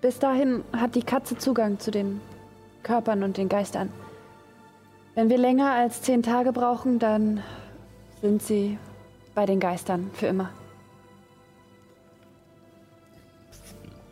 Bis 0.00 0.18
dahin 0.18 0.64
hat 0.72 0.96
die 0.96 1.02
Katze 1.04 1.38
Zugang 1.38 1.78
zu 1.78 1.92
den 1.92 2.20
Körpern 2.82 3.22
und 3.22 3.36
den 3.36 3.48
Geistern. 3.48 3.88
Wenn 5.14 5.28
wir 5.30 5.38
länger 5.38 5.70
als 5.72 6.02
zehn 6.02 6.24
Tage 6.24 6.50
brauchen, 6.52 6.98
dann 6.98 7.40
sind 8.22 8.40
sie 8.40 8.78
bei 9.34 9.44
den 9.44 9.60
Geistern 9.60 10.10
für 10.14 10.26
immer. 10.26 10.50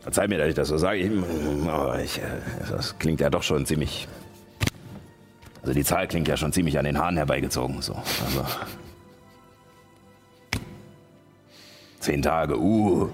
Verzeih 0.00 0.26
mir, 0.28 0.38
dass 0.38 0.48
ich 0.48 0.54
das 0.54 0.68
so 0.68 0.78
sage. 0.78 0.98
Ich, 0.98 1.68
aber 1.68 2.00
ich, 2.02 2.18
äh, 2.18 2.22
das 2.70 2.98
klingt 2.98 3.20
ja 3.20 3.30
doch 3.30 3.42
schon 3.42 3.66
ziemlich. 3.66 4.08
Also 5.62 5.74
die 5.74 5.84
Zahl 5.84 6.08
klingt 6.08 6.26
ja 6.26 6.36
schon 6.36 6.52
ziemlich 6.52 6.78
an 6.78 6.86
den 6.86 6.98
Haaren 6.98 7.16
herbeigezogen. 7.16 7.82
So. 7.82 7.94
Also, 7.94 8.44
zehn 12.00 12.22
Tage, 12.22 12.58
uh. 12.58 13.08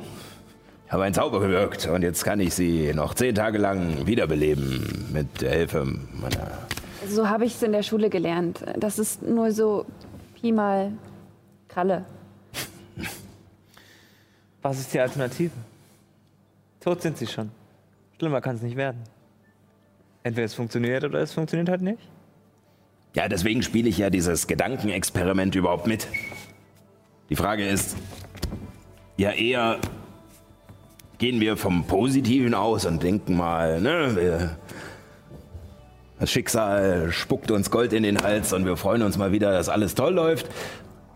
Ich 0.87 0.93
habe 0.93 1.03
einen 1.03 1.15
Zauber 1.15 1.41
gewirkt 1.41 1.89
und 1.89 2.03
jetzt 2.03 2.25
kann 2.25 2.39
ich 2.39 2.55
sie 2.55 2.95
noch 2.95 3.15
zehn 3.15 3.35
Tage 3.35 3.59
lang 3.59 4.07
wiederbeleben 4.07 5.09
mit 5.13 5.41
der 5.41 5.51
Hilfe 5.51 5.85
meiner. 5.85 6.53
So 7.09 7.29
habe 7.29 7.45
ich 7.45 7.57
es 7.57 7.63
in 7.65 7.73
der 7.73 7.83
Schule 7.83 8.09
gelernt. 8.09 8.65
Das 8.79 9.01
ist 9.01 9.23
nur 9.23 9.51
so 9.51 9.85
Pi 10.37 10.53
mal 10.53 10.93
Kralle. 11.67 12.05
Was 14.63 14.79
ist 14.79 14.93
die 14.93 15.01
Alternative? 15.01 15.53
Tot 16.81 17.01
sind 17.03 17.17
sie 17.17 17.27
schon. 17.27 17.51
Schlimmer 18.19 18.41
kann 18.41 18.57
es 18.57 18.63
nicht 18.63 18.77
werden. 18.77 19.03
Entweder 20.23 20.45
es 20.45 20.55
funktioniert 20.55 21.05
oder 21.05 21.21
es 21.21 21.33
funktioniert 21.33 21.69
halt 21.69 21.83
nicht. 21.83 22.01
Ja, 23.15 23.29
deswegen 23.29 23.63
spiele 23.63 23.89
ich 23.89 23.97
ja 23.97 24.11
dieses 24.11 24.47
Gedankenexperiment 24.47 25.55
überhaupt 25.55 25.87
mit. 25.87 26.07
Die 27.31 27.37
Frage 27.37 27.67
ist, 27.67 27.97
ja 29.17 29.31
eher 29.31 29.79
gehen 31.19 31.41
wir 31.41 31.57
vom 31.57 31.87
Positiven 31.87 32.53
aus 32.53 32.85
und 32.85 33.03
denken 33.03 33.37
mal, 33.37 33.81
ne, 33.81 34.17
wir, 34.17 34.59
das 36.19 36.31
Schicksal 36.31 37.11
spuckt 37.13 37.51
uns 37.51 37.71
Gold 37.71 37.93
in 37.93 38.03
den 38.03 38.23
Hals 38.23 38.53
und 38.53 38.65
wir 38.65 38.77
freuen 38.77 39.03
uns 39.03 39.19
mal 39.19 39.33
wieder, 39.33 39.53
dass 39.53 39.69
alles 39.69 39.95
toll 39.95 40.15
läuft. 40.15 40.47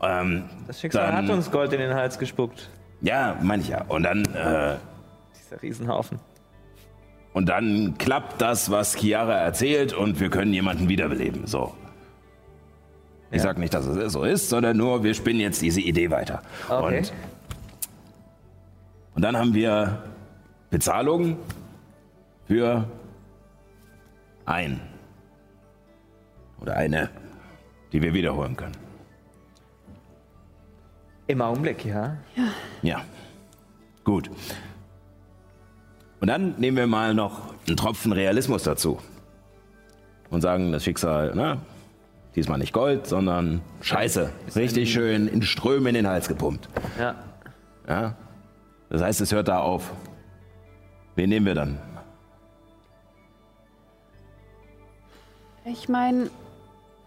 Ähm, 0.03 0.45
Das 0.67 0.81
Schicksal 0.81 1.07
dann- 1.13 1.29
hat 1.29 1.31
uns 1.35 1.51
Gold 1.51 1.73
in 1.73 1.81
den 1.81 1.95
Hals 1.95 2.19
gespuckt. 2.19 2.69
Ja, 3.01 3.39
meine 3.43 3.63
ich 3.63 3.69
ja. 3.69 3.85
Und 3.89 4.03
dann, 4.03 4.25
äh, 4.35 4.77
Dieser 5.43 5.63
Riesenhaufen. 5.63 6.19
Und 7.33 7.49
dann 7.49 7.95
klappt 7.97 8.43
das, 8.43 8.71
was 8.71 8.97
Chiara 8.97 9.35
erzählt 9.37 9.93
und 9.93 10.21
wir 10.21 10.31
können 10.31 10.53
jemanden 10.53 10.89
wiederbeleben. 10.89 11.47
So. 11.47 11.75
Ich 13.31 13.41
sag 13.43 13.57
nicht, 13.59 13.73
dass 13.73 13.87
es 13.87 14.13
so 14.13 14.25
ist, 14.25 14.49
sondern 14.49 14.77
nur, 14.77 15.05
wir 15.05 15.15
spinnen 15.15 15.41
jetzt 15.41 15.63
diese 15.63 15.81
Idee 15.81 16.11
weiter. 16.11 16.43
Okay. 16.69 16.99
Und, 16.99 17.13
und 19.15 19.23
dann 19.23 19.37
haben 19.39 19.55
wir 19.55 20.03
Bezahlung 20.71 21.37
für 22.49 22.85
ein 24.47 24.81
oder 26.61 26.77
eine, 26.77 27.11
die 27.93 28.03
wir 28.03 28.13
wiederholen 28.13 28.57
können. 28.57 28.77
Im 31.27 31.43
Augenblick, 31.43 31.85
ja. 31.85 32.17
Ja. 32.83 33.03
Gut. 34.05 34.31
Und 36.21 36.29
dann 36.29 36.55
nehmen 36.59 36.77
wir 36.77 36.87
mal 36.87 37.15
noch 37.15 37.55
einen 37.67 37.77
Tropfen 37.77 38.13
Realismus 38.13 38.65
dazu. 38.65 38.99
Und 40.29 40.43
sagen, 40.43 40.73
das 40.73 40.85
Schicksal, 40.85 41.35
ne? 41.35 41.59
Diesmal 42.37 42.59
nicht 42.59 42.73
Gold, 42.73 43.07
sondern 43.07 43.61
Scheiße. 43.81 44.31
Richtig 44.55 44.93
schön 44.93 45.27
in 45.27 45.43
Strömen 45.43 45.89
in 45.89 45.95
den 45.95 46.07
Hals 46.07 46.29
gepumpt. 46.29 46.69
Ja. 46.99 47.15
Ja? 47.89 48.17
Das 48.89 49.03
heißt, 49.03 49.21
es 49.21 49.33
hört 49.33 49.49
da 49.49 49.59
auf. 49.59 49.93
Wen 51.17 51.29
nehmen 51.29 51.47
wir 51.47 51.55
dann? 51.55 51.79
Ich 55.65 55.89
meine, 55.89 56.31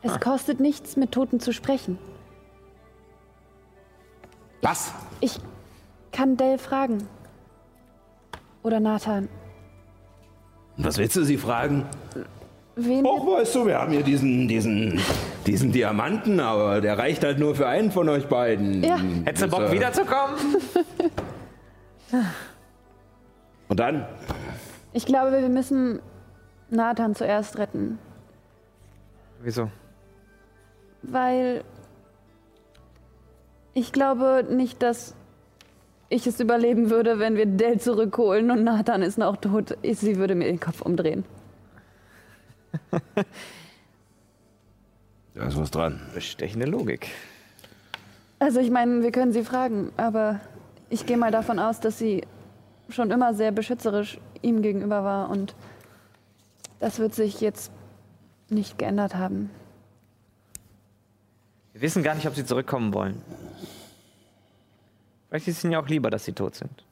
es 0.04 0.20
kostet 0.20 0.60
nichts, 0.60 0.98
mit 0.98 1.12
Toten 1.12 1.40
zu 1.40 1.54
sprechen. 1.54 1.98
Was? 4.62 4.94
Ich 5.22 5.40
kann 6.12 6.38
Dell 6.38 6.58
fragen. 6.58 7.08
Oder 8.62 8.80
Nathan. 8.80 9.30
Was 10.78 10.98
willst 10.98 11.16
du 11.16 11.24
sie 11.24 11.38
fragen? 11.38 11.86
Wen 12.76 13.06
Och, 13.06 13.28
weißt 13.28 13.56
du, 13.56 13.68
wir 13.68 13.78
haben 13.80 13.92
hier 13.92 14.04
diesen, 14.04 14.48
diesen, 14.48 15.00
diesen 15.46 15.72
Diamanten, 15.72 16.40
aber 16.40 16.82
der 16.82 16.98
reicht 16.98 17.24
halt 17.24 17.40
nur 17.40 17.56
für 17.56 17.68
einen 17.68 17.92
von 17.92 18.10
euch 18.10 18.28
beiden. 18.28 18.84
Ja. 18.84 18.98
Hättest 19.26 19.46
du 19.46 19.50
Bock, 19.50 19.62
äh, 19.62 19.72
wiederzukommen? 19.72 20.36
Und 23.68 23.80
dann? 23.80 24.08
Ich 24.94 25.06
glaube, 25.06 25.32
wir 25.40 25.50
müssen 25.50 26.00
Nathan 26.70 27.16
zuerst 27.16 27.58
retten. 27.58 28.00
Wieso? 29.42 29.70
Weil 31.04 31.64
ich 33.74 33.92
glaube 33.92 34.46
nicht, 34.50 34.82
dass 34.82 35.14
ich 36.10 36.26
es 36.28 36.40
überleben 36.40 36.90
würde, 36.90 37.20
wenn 37.20 37.36
wir 37.36 37.46
Dell 37.46 37.80
zurückholen 37.80 38.52
und 38.52 38.64
Nathan 38.64 39.02
ist 39.02 39.18
noch 39.18 39.38
tot. 39.38 39.78
Ich- 39.82 40.00
Sie 40.00 40.18
würde 40.18 40.36
mir 40.36 40.46
den 40.46 40.60
Kopf 40.60 40.82
umdrehen. 40.82 41.24
Da 45.36 45.48
ist 45.48 45.58
was 45.58 45.72
dran. 45.72 46.00
Bestechende 46.14 46.68
Logik. 46.68 47.08
Also 48.40 48.60
ich 48.60 48.70
meine, 48.70 49.02
wir 49.02 49.12
können 49.12 49.32
sie 49.34 49.44
fragen, 49.44 49.92
aber 49.98 50.40
ich 50.90 51.06
gehe 51.08 51.18
mal 51.18 51.32
davon 51.32 51.58
aus, 51.58 51.80
dass 51.80 51.98
sie 51.98 52.24
schon 52.90 53.10
immer 53.10 53.34
sehr 53.34 53.52
beschützerisch 53.52 54.20
ihm 54.44 54.62
gegenüber 54.62 55.04
war 55.04 55.30
und 55.32 55.56
das 56.80 57.00
wird 57.00 57.16
sich 57.16 57.42
jetzt 57.42 57.72
nicht 58.50 58.78
geändert 58.78 59.16
haben. 59.16 59.50
Wir 61.74 61.82
wissen 61.82 62.04
gar 62.04 62.16
nicht, 62.16 62.28
ob 62.28 62.36
sie 62.36 62.46
zurückkommen 62.46 62.94
wollen. 62.94 63.22
Vielleicht 65.30 65.48
ist 65.48 65.58
es 65.58 65.64
ihnen 65.64 65.74
ja 65.74 65.80
auch 65.80 65.88
lieber, 65.88 66.12
dass 66.12 66.26
sie 66.26 66.34
tot 66.34 66.56
sind. 66.56 66.84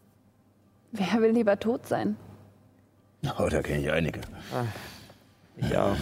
Wer 0.91 1.21
will 1.21 1.31
lieber 1.31 1.59
tot 1.59 1.85
sein? 1.87 2.17
Oh, 3.37 3.47
da 3.47 3.61
kenne 3.61 3.83
ich 3.83 3.91
einige. 3.91 4.21
Ich 5.57 5.77
auch. 5.77 5.95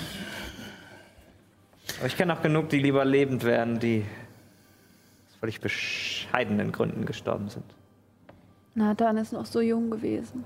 Aber 1.97 2.07
ich 2.07 2.15
kenne 2.15 2.33
auch 2.33 2.41
genug, 2.41 2.69
die 2.69 2.79
lieber 2.79 3.03
lebend 3.03 3.43
wären, 3.43 3.79
die 3.79 4.05
aus 5.27 5.35
völlig 5.41 5.59
bescheidenen 5.59 6.71
Gründen 6.71 7.05
gestorben 7.05 7.49
sind. 7.49 7.65
Nathan 8.73 9.17
ist 9.17 9.33
noch 9.33 9.45
so 9.45 9.59
jung 9.59 9.91
gewesen. 9.91 10.45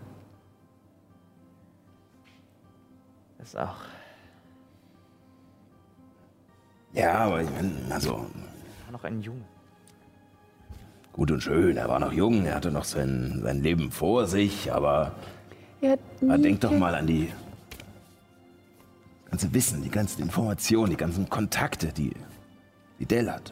Das 3.38 3.50
ist 3.50 3.60
auch. 3.60 3.76
Ja, 6.94 7.14
aber 7.16 7.42
ich 7.42 7.50
meine, 7.50 7.72
also 7.90 8.12
War 8.18 8.92
noch 8.92 9.04
ein 9.04 9.22
Junge. 9.22 9.42
gut 11.12 11.32
und 11.32 11.42
schön. 11.42 11.78
Er 11.78 11.88
war 11.90 12.00
noch 12.00 12.12
jung, 12.14 12.46
er 12.46 12.56
hatte 12.56 12.72
noch 12.72 12.84
sein, 12.86 13.40
sein 13.44 13.62
Leben 13.62 13.92
vor 13.92 14.28
sich, 14.28 14.72
aber 14.72 15.14
Er 15.82 15.92
hat 15.94 16.00
Aber 16.22 16.38
nie 16.38 16.44
denk 16.44 16.62
doch 16.62 16.72
mal 16.72 16.94
an 16.96 17.08
die 17.08 17.32
ganze 19.30 19.52
Wissen, 19.54 19.82
die 19.82 19.90
ganzen 19.90 20.22
Informationen, 20.22 20.92
die 20.92 20.98
ganzen 20.98 21.28
Kontakte, 21.30 21.88
die, 21.92 22.14
die 23.00 23.06
Dell 23.06 23.32
hat. 23.32 23.52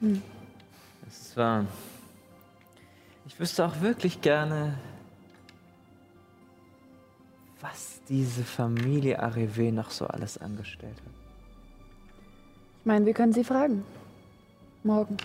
Das 0.00 1.18
ist 1.18 1.36
wahr. 1.36 1.66
Ich 3.26 3.38
wüsste 3.40 3.64
auch 3.64 3.80
wirklich 3.80 4.20
gerne, 4.20 4.78
was 7.60 7.93
diese 8.08 8.44
Familie 8.44 9.22
Arrivé 9.22 9.72
noch 9.72 9.90
so 9.90 10.06
alles 10.06 10.38
angestellt 10.38 10.96
hat. 10.96 11.12
Ich 12.80 12.86
meine, 12.86 13.06
wir 13.06 13.14
können 13.14 13.32
sie 13.32 13.44
fragen. 13.44 13.84
Morgen. 14.82 15.16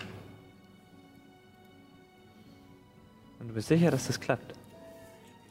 Und 3.38 3.48
du 3.48 3.54
bist 3.54 3.68
sicher, 3.68 3.90
dass 3.90 4.06
das 4.06 4.18
klappt? 4.18 4.54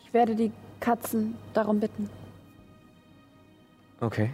Ich 0.03 0.13
werde 0.13 0.36
die 0.36 0.51
Katzen 0.80 1.36
darum 1.53 1.80
bitten. 1.80 2.09
Okay. 4.01 4.32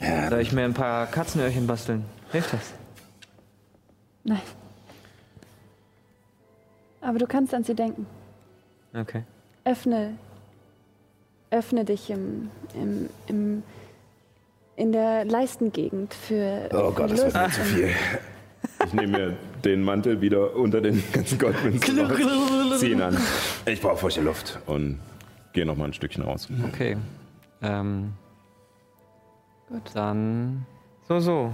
Ja, 0.00 0.28
Soll 0.28 0.40
ich 0.40 0.52
mir 0.52 0.64
ein 0.64 0.74
paar 0.74 1.06
Katzenöhrchen 1.06 1.66
basteln? 1.66 2.04
Hilft 2.32 2.52
das? 2.52 2.74
Nein. 4.24 4.40
Aber 7.00 7.18
du 7.18 7.26
kannst 7.26 7.54
an 7.54 7.64
sie 7.64 7.74
denken. 7.74 8.06
Okay. 8.94 9.24
Öffne. 9.64 10.14
Öffne 11.50 11.84
dich 11.84 12.10
im, 12.10 12.50
im, 12.74 13.08
im, 13.26 13.62
in 14.76 14.92
der 14.92 15.24
Leistengegend 15.24 16.14
für. 16.14 16.68
Oh 16.72 16.90
für 16.90 16.92
Gott, 16.94 17.10
das 17.10 17.22
wird 17.22 17.34
Lust 17.34 17.36
mir 17.36 17.50
zu 17.50 17.60
viel. 17.62 17.90
Ich 18.86 18.92
nehme 18.92 19.18
mir 19.18 19.36
den 19.64 19.82
Mantel 19.82 20.20
wieder 20.20 20.56
unter 20.56 20.80
den 20.80 21.02
ganzen 21.12 21.38
Goldmünzen 21.38 22.00
raus, 22.00 22.80
zieh 22.80 22.92
ihn 22.92 23.02
an 23.02 23.16
Ich 23.66 23.80
brauche 23.80 23.96
frische 23.96 24.20
Luft. 24.22 24.58
und 24.66 24.98
gehe 25.52 25.66
noch 25.66 25.76
mal 25.76 25.86
ein 25.86 25.92
Stückchen 25.92 26.22
raus. 26.22 26.48
Okay. 26.68 26.96
Ähm, 27.60 28.12
Gut. 29.68 29.82
dann 29.94 30.66
So, 31.08 31.20
so. 31.20 31.52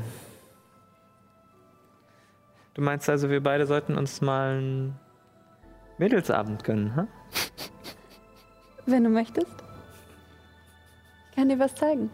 Du 2.75 2.83
meinst 2.83 3.09
also, 3.11 3.29
wir 3.29 3.43
beide 3.43 3.67
sollten 3.67 3.99
uns 3.99 4.21
mal 4.21 4.59
einen 4.59 4.97
Mädelsabend 5.99 6.63
gönnen, 6.65 6.95
ha? 6.95 7.09
Wenn 8.89 9.05
du 9.05 9.11
möchtest. 9.11 9.47
Ich 11.31 11.37
kann 11.37 11.51
dir 11.51 11.59
was 11.59 11.75
zeigen. 11.75 12.11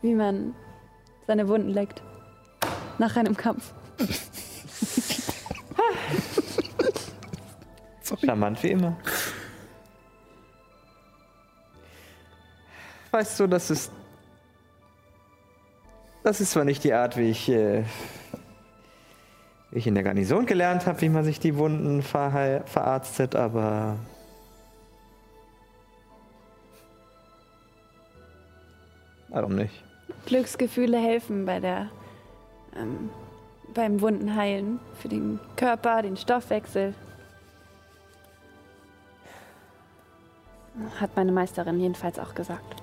Wie 0.00 0.14
man 0.14 0.54
seine 1.26 1.46
Wunden 1.48 1.68
leckt. 1.68 2.00
Nach 2.96 3.14
einem 3.16 3.36
Kampf. 3.36 3.74
Charmant 8.24 8.62
wie 8.62 8.70
immer. 8.70 8.96
Weißt 13.10 13.38
du, 13.40 13.46
das 13.46 13.70
ist. 13.70 13.92
Das 16.24 16.40
ist 16.40 16.52
zwar 16.52 16.64
nicht 16.64 16.84
die 16.84 16.94
Art, 16.94 17.16
wie 17.18 17.30
ich, 17.30 17.48
äh, 17.50 17.84
wie 19.70 19.78
ich 19.78 19.86
in 19.86 19.94
der 19.94 20.04
Garnison 20.04 20.46
gelernt 20.46 20.86
habe, 20.86 21.00
wie 21.02 21.08
man 21.10 21.24
sich 21.24 21.38
die 21.38 21.56
Wunden 21.56 22.00
verhei- 22.02 22.64
verarztet, 22.66 23.36
aber. 23.36 23.96
Warum 29.28 29.54
nicht? 29.54 29.84
Glücksgefühle 30.26 30.98
helfen 30.98 31.44
bei 31.44 31.60
der. 31.60 31.90
Ähm, 32.76 33.10
beim 33.74 34.00
Wundenheilen. 34.00 34.80
Für 35.00 35.08
den 35.08 35.38
Körper, 35.56 36.02
den 36.02 36.16
Stoffwechsel. 36.16 36.94
Hat 41.00 41.14
meine 41.16 41.32
Meisterin 41.32 41.80
jedenfalls 41.80 42.18
auch 42.18 42.34
gesagt. 42.34 42.82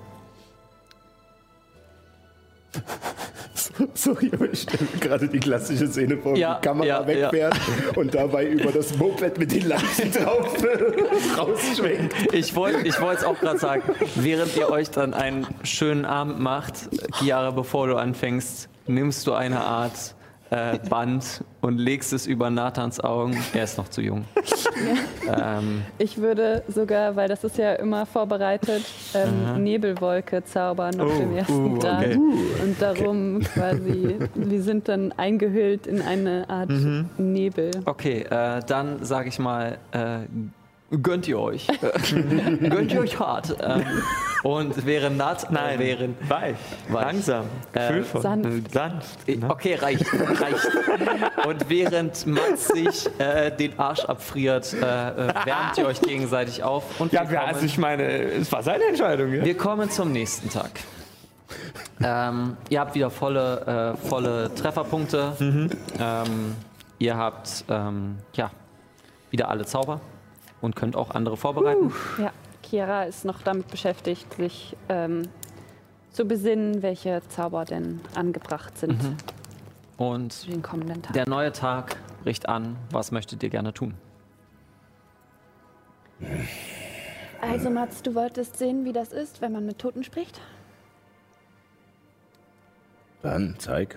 Sorry, 3.94 4.30
aber 4.32 4.50
ich 4.50 4.62
stelle 4.62 4.86
mir 4.92 5.00
gerade 5.00 5.28
die 5.28 5.38
klassische 5.38 5.86
Szene 5.86 6.16
vor, 6.16 6.36
Ja, 6.36 6.54
die 6.54 6.66
Kamera 6.66 6.86
ja, 6.86 7.06
wegfährt 7.06 7.56
und 7.94 8.14
dabei 8.14 8.46
über 8.46 8.72
das 8.72 8.96
Moped 8.96 9.38
mit 9.38 9.52
den 9.52 9.68
Lanzen 9.68 10.12
drauf 10.12 10.56
rausschwenkt. 11.38 12.32
Ich 12.32 12.54
wollte 12.54 12.80
ich 12.86 12.96
es 12.96 13.24
auch 13.24 13.38
gerade 13.38 13.58
sagen, 13.58 13.82
während 14.16 14.56
ihr 14.56 14.70
euch 14.70 14.90
dann 14.90 15.14
einen 15.14 15.46
schönen 15.62 16.04
Abend 16.04 16.40
macht, 16.40 16.74
Chiara, 17.18 17.50
bevor 17.50 17.86
du 17.86 17.96
anfängst, 17.96 18.68
nimmst 18.86 19.26
du 19.26 19.32
eine 19.32 19.60
Art 19.60 20.15
äh, 20.50 20.78
Band 20.88 21.42
und 21.60 21.78
legst 21.78 22.12
es 22.12 22.26
über 22.26 22.50
Nathans 22.50 23.00
Augen. 23.00 23.36
Er 23.52 23.64
ist 23.64 23.78
noch 23.78 23.88
zu 23.88 24.00
jung. 24.00 24.24
ähm, 25.26 25.82
Ich 25.98 26.18
würde 26.18 26.62
sogar, 26.68 27.16
weil 27.16 27.28
das 27.28 27.42
ist 27.44 27.58
ja 27.58 27.74
immer 27.74 28.06
vorbereitet, 28.06 28.84
ähm, 29.14 29.62
Nebelwolke 29.62 30.44
zaubern 30.44 31.00
auf 31.00 31.10
Oh, 31.14 31.18
dem 31.18 31.36
ersten 31.36 31.74
uh, 31.76 31.78
Grad. 31.78 31.98
okay. 32.04 32.18
Und 32.62 32.80
darum 32.80 33.40
quasi, 33.54 34.16
wir 34.34 34.62
sind 34.62 34.88
dann 34.88 35.12
eingehüllt 35.16 35.86
in 35.86 36.02
eine 36.02 36.48
Art 36.48 36.70
Mhm. 36.70 37.08
Nebel. 37.18 37.70
okay, 37.84 38.22
äh, 38.28 38.60
dann 38.66 39.04
sage 39.04 39.28
ich 39.28 39.38
mal, 39.38 39.78
äh, 39.92 40.18
gönnt 41.02 41.26
ihr 41.28 41.38
euch. 41.38 41.66
gönnt 42.60 42.92
ihr 42.92 43.00
euch 43.00 43.18
hart. 43.18 43.56
Ähm, 43.60 43.82
und 44.42 44.86
während 44.86 45.16
Nein, 45.18 45.40
äh, 45.50 45.78
während 45.78 46.30
weich, 46.30 46.54
Weich. 46.88 47.04
langsam, 47.04 47.46
Äh, 47.72 47.88
gefühlvoll, 47.88 48.20
sanft. 48.22 48.72
sanft. 48.72 49.28
Eh, 49.28 49.38
Okay, 49.48 49.74
reicht, 49.74 50.04
reicht. 50.12 50.68
Und 51.46 51.68
während 51.68 52.26
Max 52.26 52.68
sich 52.68 53.08
äh, 53.18 53.50
den 53.50 53.78
Arsch 53.78 54.04
abfriert, 54.04 54.72
äh, 54.74 54.78
äh, 54.78 55.34
wärmt 55.44 55.78
ihr 55.78 55.86
euch 55.86 56.00
gegenseitig 56.00 56.62
auf. 56.62 57.00
Und 57.00 57.12
Ja, 57.12 57.28
wir 57.28 57.38
kommen, 57.38 57.48
also 57.54 57.66
ich 57.66 57.78
meine, 57.78 58.04
es 58.04 58.52
war 58.52 58.62
seine 58.62 58.84
Entscheidung. 58.84 59.32
Ja? 59.32 59.44
wir 59.44 59.56
kommen 59.56 59.90
zum 59.90 60.12
nächsten 60.12 60.48
Tag. 60.50 60.70
Ähm, 62.02 62.56
ihr 62.68 62.80
habt 62.80 62.94
wieder 62.94 63.10
volle, 63.10 63.94
äh, 64.00 64.08
volle 64.08 64.54
Trefferpunkte. 64.54 65.32
Ähm, 65.40 66.54
ihr 66.98 67.16
habt 67.16 67.64
ähm, 67.68 68.16
ja, 68.34 68.50
wieder 69.30 69.48
alle 69.48 69.64
Zauber 69.64 70.00
und 70.60 70.76
könnt 70.76 70.96
auch 70.96 71.10
andere 71.10 71.36
vorbereiten. 71.36 71.92
Ja, 72.18 72.32
Kira 72.62 73.04
ist 73.04 73.24
noch 73.24 73.42
damit 73.42 73.68
beschäftigt, 73.68 74.34
sich 74.34 74.76
ähm, 74.88 75.22
zu 76.10 76.24
besinnen, 76.26 76.82
welche 76.82 77.22
Zauber 77.28 77.64
denn 77.64 78.00
angebracht 78.14 78.76
sind 78.78 79.02
Mhm. 79.02 79.16
Und 79.98 80.34
für 80.34 80.50
den 80.50 80.62
kommenden 80.62 81.00
Tag. 81.02 81.14
der 81.14 81.26
neue 81.26 81.52
Tag 81.52 81.96
bricht 82.22 82.48
an. 82.50 82.76
Was 82.90 83.12
möchtet 83.12 83.42
ihr 83.42 83.48
gerne 83.48 83.72
tun? 83.72 83.94
Also 87.40 87.70
Mats, 87.70 88.02
du 88.02 88.14
wolltest 88.14 88.58
sehen, 88.58 88.84
wie 88.84 88.92
das 88.92 89.12
ist, 89.12 89.40
wenn 89.40 89.52
man 89.52 89.64
mit 89.64 89.78
Toten 89.78 90.04
spricht? 90.04 90.40
Dann 93.22 93.54
zeig. 93.58 93.96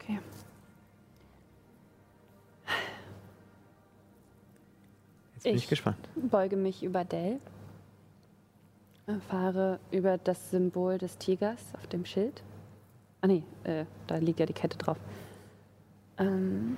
Okay. 0.00 0.18
Jetzt 5.38 5.44
bin 5.44 5.54
ich, 5.54 5.62
Ich- 5.64 5.68
gespannt. 5.70 5.96
beuge 6.16 6.56
mich 6.56 6.82
über 6.82 7.04
Dell, 7.04 7.38
fahre 9.28 9.78
über 9.92 10.18
das 10.18 10.50
Symbol 10.50 10.98
des 10.98 11.16
Tigers 11.16 11.62
auf 11.74 11.86
dem 11.86 12.04
Schild. 12.04 12.42
Ah 13.20 13.28
nee, 13.28 13.44
äh, 13.62 13.84
da 14.08 14.16
liegt 14.16 14.40
ja 14.40 14.46
die 14.46 14.52
Kette 14.52 14.76
drauf. 14.78 14.96
Ähm, 16.18 16.76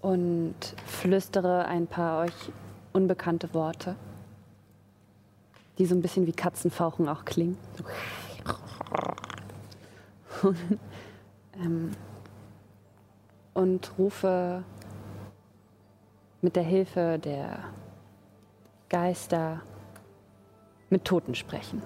und 0.00 0.56
flüstere 0.86 1.66
ein 1.66 1.86
paar 1.86 2.24
euch 2.24 2.34
unbekannte 2.92 3.54
Worte, 3.54 3.94
die 5.78 5.86
so 5.86 5.94
ein 5.94 6.02
bisschen 6.02 6.26
wie 6.26 6.32
Katzenfauchen 6.32 7.08
auch 7.08 7.24
klingen. 7.24 7.56
ähm, 11.62 11.92
und 13.54 13.92
rufe 13.98 14.64
mit 16.42 16.56
der 16.56 16.64
Hilfe 16.64 17.18
der 17.18 17.60
Geister 18.88 19.62
mit 20.90 21.04
Toten 21.04 21.34
sprechen. 21.34 21.82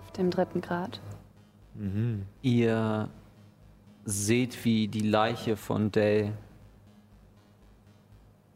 Auf 0.00 0.12
dem 0.12 0.30
dritten 0.30 0.60
Grad. 0.60 1.00
Ihr 2.42 3.08
seht, 4.04 4.64
wie 4.64 4.88
die 4.88 5.00
Leiche 5.00 5.56
von 5.56 5.90
Dell 5.90 6.32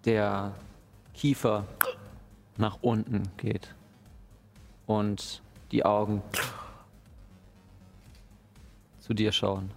der 0.05 0.55
Kiefer 1.14 1.66
nach 2.59 2.78
unten 2.82 3.22
geht 3.39 3.74
und 4.87 5.43
die 5.72 5.84
Augen 5.84 6.22
zu 9.01 9.14
dir 9.14 9.32
schauen. 9.32 9.70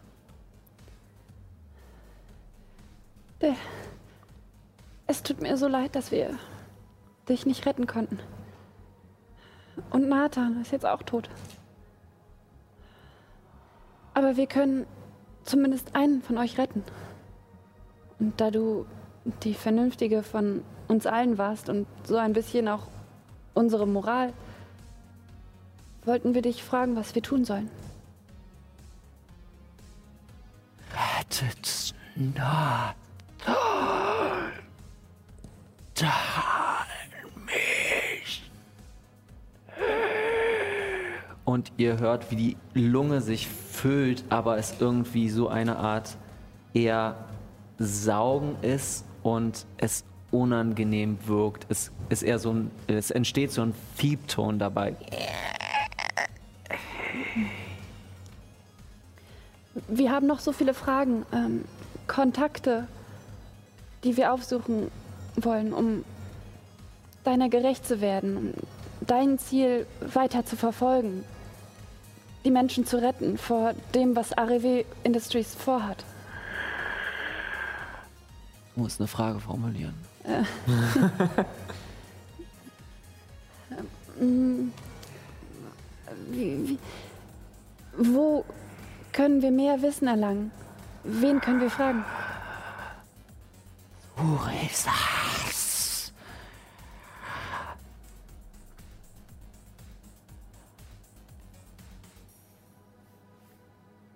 Es 5.09 5.23
tut 5.23 5.41
mir 5.41 5.57
so 5.57 5.67
leid, 5.67 5.95
dass 5.95 6.11
wir 6.11 6.37
dich 7.27 7.47
nicht 7.47 7.65
retten 7.65 7.87
konnten. 7.87 8.19
Und 9.89 10.07
Nathan 10.07 10.61
ist 10.61 10.71
jetzt 10.71 10.85
auch 10.85 11.01
tot. 11.01 11.31
Aber 14.13 14.37
wir 14.37 14.45
können 14.45 14.85
zumindest 15.45 15.95
einen 15.95 16.21
von 16.21 16.37
euch 16.37 16.59
retten. 16.59 16.83
Und 18.19 18.39
da 18.39 18.51
du 18.51 18.85
die 19.41 19.55
Vernünftige 19.55 20.21
von 20.21 20.63
uns 20.87 21.07
allen 21.07 21.39
warst 21.39 21.69
und 21.69 21.87
so 22.03 22.17
ein 22.17 22.33
bisschen 22.33 22.67
auch 22.67 22.85
unsere 23.55 23.87
Moral, 23.87 24.31
wollten 26.05 26.35
wir 26.35 26.43
dich 26.43 26.63
fragen, 26.63 26.95
was 26.95 27.15
wir 27.15 27.23
tun 27.23 27.45
sollen. 27.45 27.71
Rettet 30.93 31.95
nah. 36.01 36.85
mich. 37.45 38.43
Und 41.45 41.71
ihr 41.77 41.99
hört, 41.99 42.31
wie 42.31 42.35
die 42.35 42.57
Lunge 42.73 43.21
sich 43.21 43.47
füllt, 43.47 44.23
aber 44.29 44.57
es 44.57 44.75
irgendwie 44.79 45.29
so 45.29 45.47
eine 45.47 45.77
Art 45.77 46.15
eher 46.73 47.15
Saugen 47.79 48.55
ist 48.61 49.05
und 49.23 49.65
es 49.77 50.03
unangenehm 50.31 51.17
wirkt. 51.25 51.65
Es 51.69 51.91
ist 52.09 52.23
eher 52.23 52.39
so 52.39 52.53
ein, 52.53 52.71
es 52.87 53.09
entsteht 53.09 53.51
so 53.51 53.61
ein 53.61 53.73
Fiebton 53.95 54.59
dabei. 54.59 54.95
Wir 59.87 60.11
haben 60.11 60.27
noch 60.27 60.39
so 60.39 60.51
viele 60.51 60.73
Fragen, 60.73 61.25
ähm, 61.31 61.65
Kontakte, 62.07 62.87
die 64.03 64.17
wir 64.17 64.33
aufsuchen 64.33 64.91
wollen, 65.45 65.73
um 65.73 66.03
deiner 67.23 67.49
gerecht 67.49 67.85
zu 67.87 68.01
werden, 68.01 68.37
um 68.37 68.53
dein 69.01 69.39
Ziel 69.39 69.85
weiter 70.01 70.45
zu 70.45 70.55
verfolgen, 70.55 71.23
die 72.45 72.51
Menschen 72.51 72.85
zu 72.85 73.01
retten 73.01 73.37
vor 73.37 73.73
dem, 73.93 74.15
was 74.15 74.37
AREW 74.37 74.83
Industries 75.03 75.55
vorhat. 75.55 76.03
Du 78.75 78.81
musst 78.81 78.99
eine 78.99 79.07
Frage 79.07 79.39
formulieren. 79.39 79.95
Wie, 86.31 86.69
wie, 86.69 86.79
wo 87.97 88.43
können 89.13 89.41
wir 89.41 89.51
mehr 89.51 89.81
Wissen 89.81 90.07
erlangen? 90.07 90.51
Wen 91.03 91.39
können 91.39 91.61
wir 91.61 91.69
fragen? 91.69 92.03
Urisas. 94.21 96.11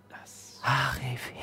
Das 0.10 0.60
Arife. 0.62 1.34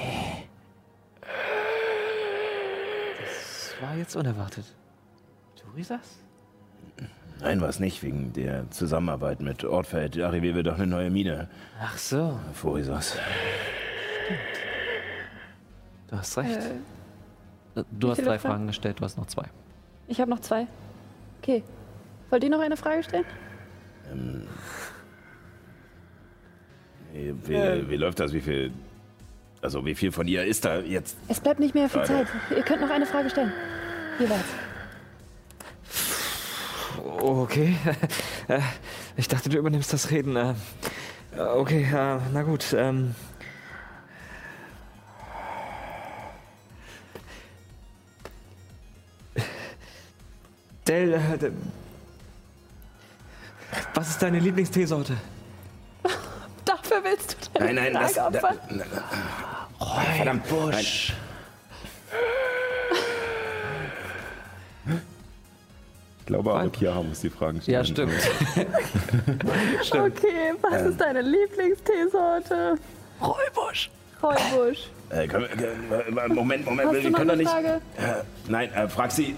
Das 3.18 3.74
war 3.80 3.96
jetzt 3.96 4.14
unerwartet. 4.16 4.66
Turisas? 5.56 6.18
Nein, 7.40 7.62
war 7.62 7.70
es 7.70 7.80
nicht, 7.80 8.02
wegen 8.02 8.34
der 8.34 8.70
Zusammenarbeit 8.70 9.40
mit 9.40 9.64
Ortfeld. 9.64 10.20
Arrivieren 10.20 10.56
wir 10.56 10.62
doch 10.62 10.74
eine 10.74 10.86
neue 10.86 11.08
Mine. 11.08 11.48
Ach 11.80 11.96
so, 11.96 12.38
Vorisas. 12.52 13.16
du 16.08 16.16
hast 16.18 16.36
recht. 16.36 16.56
Äh, 16.58 16.99
Du 17.92 18.10
hast 18.10 18.24
drei 18.24 18.38
Fragen? 18.38 18.66
Gestellt, 18.66 19.00
du 19.00 19.04
hast 19.04 19.16
noch 19.16 19.26
zwei. 19.26 19.44
ich 20.08 20.20
habe 20.20 20.30
noch 20.30 20.40
zwei. 20.40 20.66
Okay. 21.40 21.62
Wollt 22.30 22.44
ihr 22.44 22.50
noch 22.50 22.60
eine 22.60 22.76
Frage 22.76 23.02
stellen? 23.02 23.24
Wie, 27.12 27.34
wie, 27.46 27.90
wie 27.90 27.96
läuft 27.96 28.20
das? 28.20 28.32
Wie 28.32 28.40
viel. 28.40 28.72
Also, 29.62 29.84
wie 29.84 29.94
viel 29.94 30.10
von 30.10 30.26
ihr 30.26 30.44
ist 30.44 30.64
da 30.64 30.78
jetzt? 30.80 31.16
Es 31.28 31.40
bleibt 31.40 31.60
nicht 31.60 31.74
mehr 31.74 31.88
viel 31.88 32.04
Frage. 32.04 32.26
Zeit. 32.26 32.56
Ihr 32.56 32.62
könnt 32.62 32.80
noch 32.80 32.90
eine 32.90 33.06
Frage 33.06 33.30
stellen. 33.30 33.52
Jeweils. 34.18 34.44
Okay. 37.20 37.76
Äh, 38.48 38.58
ich 39.16 39.28
dachte, 39.28 39.48
du 39.48 39.58
übernimmst 39.58 39.92
das 39.92 40.10
Reden. 40.10 40.34
Äh, 40.34 40.54
Okay, 41.38 41.84
äh, 41.84 42.18
na 42.32 42.42
gut. 42.42 42.74
Ähm. 42.76 43.14
Del, 50.90 51.12
äh, 51.14 51.18
was 53.94 54.08
ist 54.08 54.20
deine 54.20 54.40
Lieblingsteesorte? 54.40 55.16
Dafür 56.64 57.04
willst 57.04 57.36
du 57.54 57.58
deine 57.60 57.74
Nein, 57.74 57.92
nein, 57.92 58.02
das. 58.02 58.14
Frage 58.14 58.16
Da, 58.16 58.26
opfern? 58.26 58.58
na, 59.78 60.00
verdammt. 60.16 60.44
Nein. 60.50 60.84
Ich 66.18 66.26
glaube, 66.26 66.54
aber 66.54 66.70
Chiara 66.76 67.02
muss 67.04 67.20
die 67.20 67.30
Fragen 67.30 67.62
stellen. 67.62 67.74
Ja, 67.74 67.84
stimmt. 67.84 68.12
Okay, 69.92 70.54
was 70.60 70.82
ist 70.82 71.00
deine 71.00 71.22
Lieblingsteesorte? 71.22 72.78
Räubusch. 73.20 73.90
Räubusch. 74.20 74.90
Äh, 75.10 75.28
können 75.28 75.46
wir, 75.56 75.68
äh, 75.68 76.28
Moment, 76.28 76.64
Moment, 76.64 76.88
Hast 76.88 77.02
wir 77.02 77.12
können 77.12 77.28
doch 77.28 77.36
nicht. 77.36 77.48
Frage? 77.50 77.80
Äh, 77.96 78.22
nein, 78.48 78.72
äh, 78.74 78.88
frag 78.88 79.12
sie. 79.12 79.36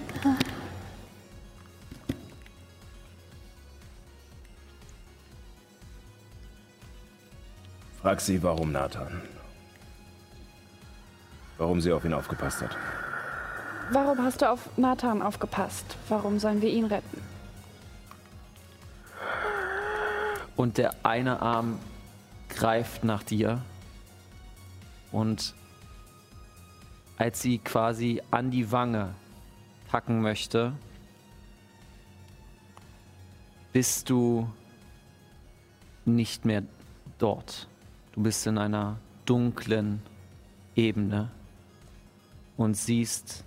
Frag 8.03 8.21
sie, 8.21 8.43
warum 8.43 8.73
Nathan. 8.73 9.23
Warum 11.57 11.81
sie 11.81 11.93
auf 11.93 12.05
ihn 12.05 12.13
aufgepasst 12.13 12.61
hat. 12.61 12.77
Warum 13.93 14.19
hast 14.19 14.43
du 14.43 14.51
auf 14.51 14.77
Nathan 14.77 15.23
aufgepasst? 15.23 15.97
Warum 16.09 16.41
sollen 16.41 16.61
wir 16.61 16.69
ihn 16.69 16.87
retten? 16.87 17.23
Und 20.57 20.79
der 20.79 20.97
eine 21.05 21.41
Arm 21.41 21.79
greift 22.49 23.05
nach 23.05 23.23
dir. 23.23 23.63
Und 25.13 25.55
als 27.19 27.41
sie 27.41 27.59
quasi 27.59 28.21
an 28.33 28.51
die 28.51 28.73
Wange 28.73 29.15
packen 29.89 30.23
möchte, 30.23 30.73
bist 33.73 34.11
du 34.11 34.51
nicht 36.05 36.45
mehr 36.45 36.65
dort. 37.19 37.69
Du 38.13 38.23
bist 38.23 38.47
in 38.47 38.59
einer 38.59 38.99
dunklen 39.25 40.03
Ebene 40.75 41.31
und 42.57 42.77
siehst 42.77 43.45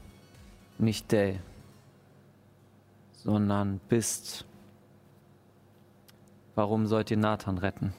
nicht 0.78 1.12
Dell, 1.12 1.40
sondern 3.14 3.80
bist 3.90 4.46
Warum 6.56 6.88
sollt 6.88 7.12
ihr 7.12 7.18
Nathan 7.18 7.58
retten? 7.58 7.94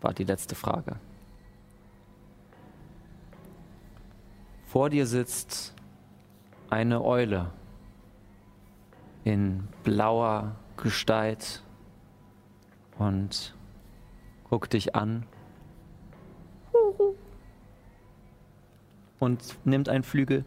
War 0.00 0.12
die 0.12 0.24
letzte 0.24 0.56
Frage. 0.56 0.96
Vor 4.66 4.90
dir 4.90 5.06
sitzt 5.06 5.72
eine 6.68 7.04
Eule 7.04 7.50
in 9.22 9.68
blauer 9.84 10.56
Gestalt 10.76 11.62
und 12.98 13.54
guckt 14.48 14.72
dich 14.72 14.96
an 14.96 15.24
und 19.22 19.56
nimmt 19.64 19.88
einen 19.88 20.02
Flügel 20.02 20.44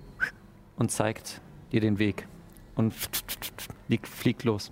und 0.76 0.92
zeigt 0.92 1.40
dir 1.72 1.80
den 1.80 1.98
Weg 1.98 2.28
und 2.76 2.94
fliegt, 2.94 4.06
fliegt 4.06 4.44
los. 4.44 4.70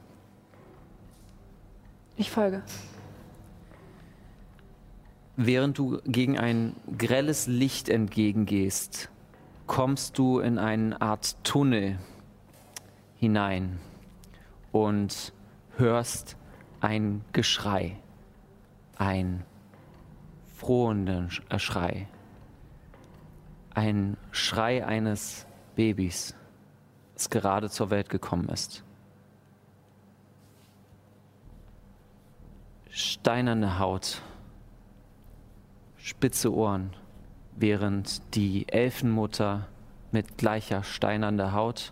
Ich 2.18 2.30
folge. 2.30 2.64
Während 5.38 5.78
du 5.78 6.02
gegen 6.06 6.38
ein 6.38 6.76
grelles 6.98 7.48
Licht 7.48 7.88
entgegengehst, 7.88 9.10
kommst 9.68 10.18
du 10.18 10.40
in 10.40 10.58
eine 10.60 11.02
Art 11.02 11.38
Tunnel 11.46 11.98
hinein 13.16 13.80
und 14.74 15.32
hörst 15.78 16.36
ein 16.82 17.24
Geschrei, 17.32 17.96
ein 18.98 19.46
frohenden 20.58 21.30
Sch- 21.30 21.60
Schrei, 21.60 22.10
ein 23.74 24.18
Schrei 24.32 24.86
eines 24.86 25.46
Babys, 25.76 26.36
das 27.14 27.30
gerade 27.30 27.70
zur 27.70 27.90
Welt 27.90 28.10
gekommen 28.10 28.50
ist. 28.50 28.84
Steinerne 32.90 33.80
Haut, 33.80 34.22
spitze 35.98 36.54
Ohren, 36.54 36.92
während 37.56 38.36
die 38.36 38.70
Elfenmutter 38.70 39.68
mit 40.12 40.38
gleicher 40.38 40.84
steinernder 40.84 41.54
Haut 41.54 41.92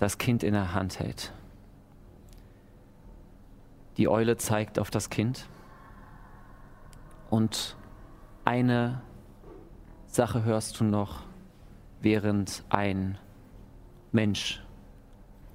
das 0.00 0.18
Kind 0.18 0.42
in 0.42 0.54
der 0.54 0.74
Hand 0.74 0.98
hält. 0.98 1.32
Die 3.98 4.08
Eule 4.08 4.36
zeigt 4.36 4.78
auf 4.78 4.90
das 4.90 5.10
Kind 5.10 5.46
und 7.28 7.76
eine 8.44 9.02
Sache 10.10 10.42
hörst 10.42 10.80
du 10.80 10.84
noch, 10.84 11.22
während 12.00 12.64
ein 12.68 13.16
Mensch 14.10 14.60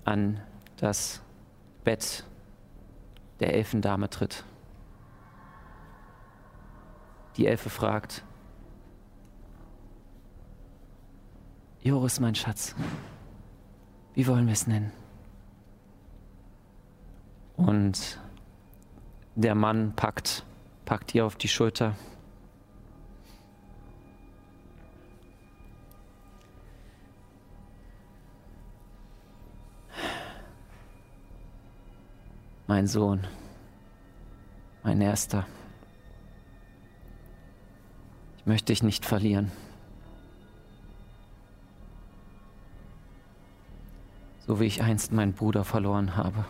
an 0.05 0.39
das 0.77 1.21
Bett 1.83 2.23
der 3.41 3.53
Elfendame 3.53 4.09
tritt. 4.09 4.45
Die 7.35 7.47
Elfe 7.47 7.69
fragt, 7.69 8.23
Joris, 11.81 12.21
mein 12.21 12.33
Schatz, 12.33 12.75
wie 14.13 14.25
wollen 14.25 14.45
wir 14.45 14.53
es 14.53 14.67
nennen? 14.67 14.93
Und 17.57 18.19
der 19.35 19.53
Mann 19.53 19.93
packt, 19.97 20.45
packt 20.85 21.13
ihr 21.13 21.25
auf 21.25 21.35
die 21.35 21.49
Schulter. 21.49 21.95
Mein 32.68 32.88
Sohn, 32.88 33.28
mein 34.84 34.99
Erster. 34.99 35.45
Ich 38.38 38.45
möchte 38.47 38.74
dich 38.74 38.82
nicht 38.82 39.05
verlieren. 39.05 39.51
So 44.47 44.59
wie 44.59 44.66
ich 44.66 44.82
einst 44.82 45.11
meinen 45.11 45.34
Bruder 45.34 45.63
verloren 45.63 46.16
habe. 46.16 46.45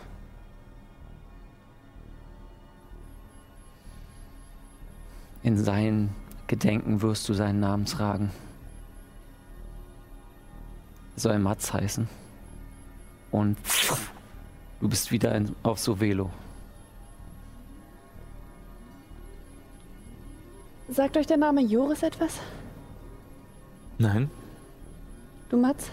In 5.42 5.62
sein 5.62 6.14
Gedenken 6.46 7.02
wirst 7.02 7.28
du 7.28 7.34
seinen 7.34 7.60
Namen 7.60 7.84
tragen. 7.84 8.30
Er 11.14 11.20
soll 11.20 11.38
Mats 11.38 11.72
heißen. 11.72 12.08
Und 13.30 13.58
du 14.80 14.88
bist 14.88 15.10
wieder 15.10 15.34
in, 15.34 15.54
auf 15.62 15.78
Sovelo. 15.78 16.30
Sagt 20.88 21.16
euch 21.16 21.26
der 21.26 21.36
Name 21.36 21.62
Joris 21.62 22.02
etwas? 22.02 22.38
Nein. 23.98 24.30
Du 25.48 25.56
Mats? 25.56 25.90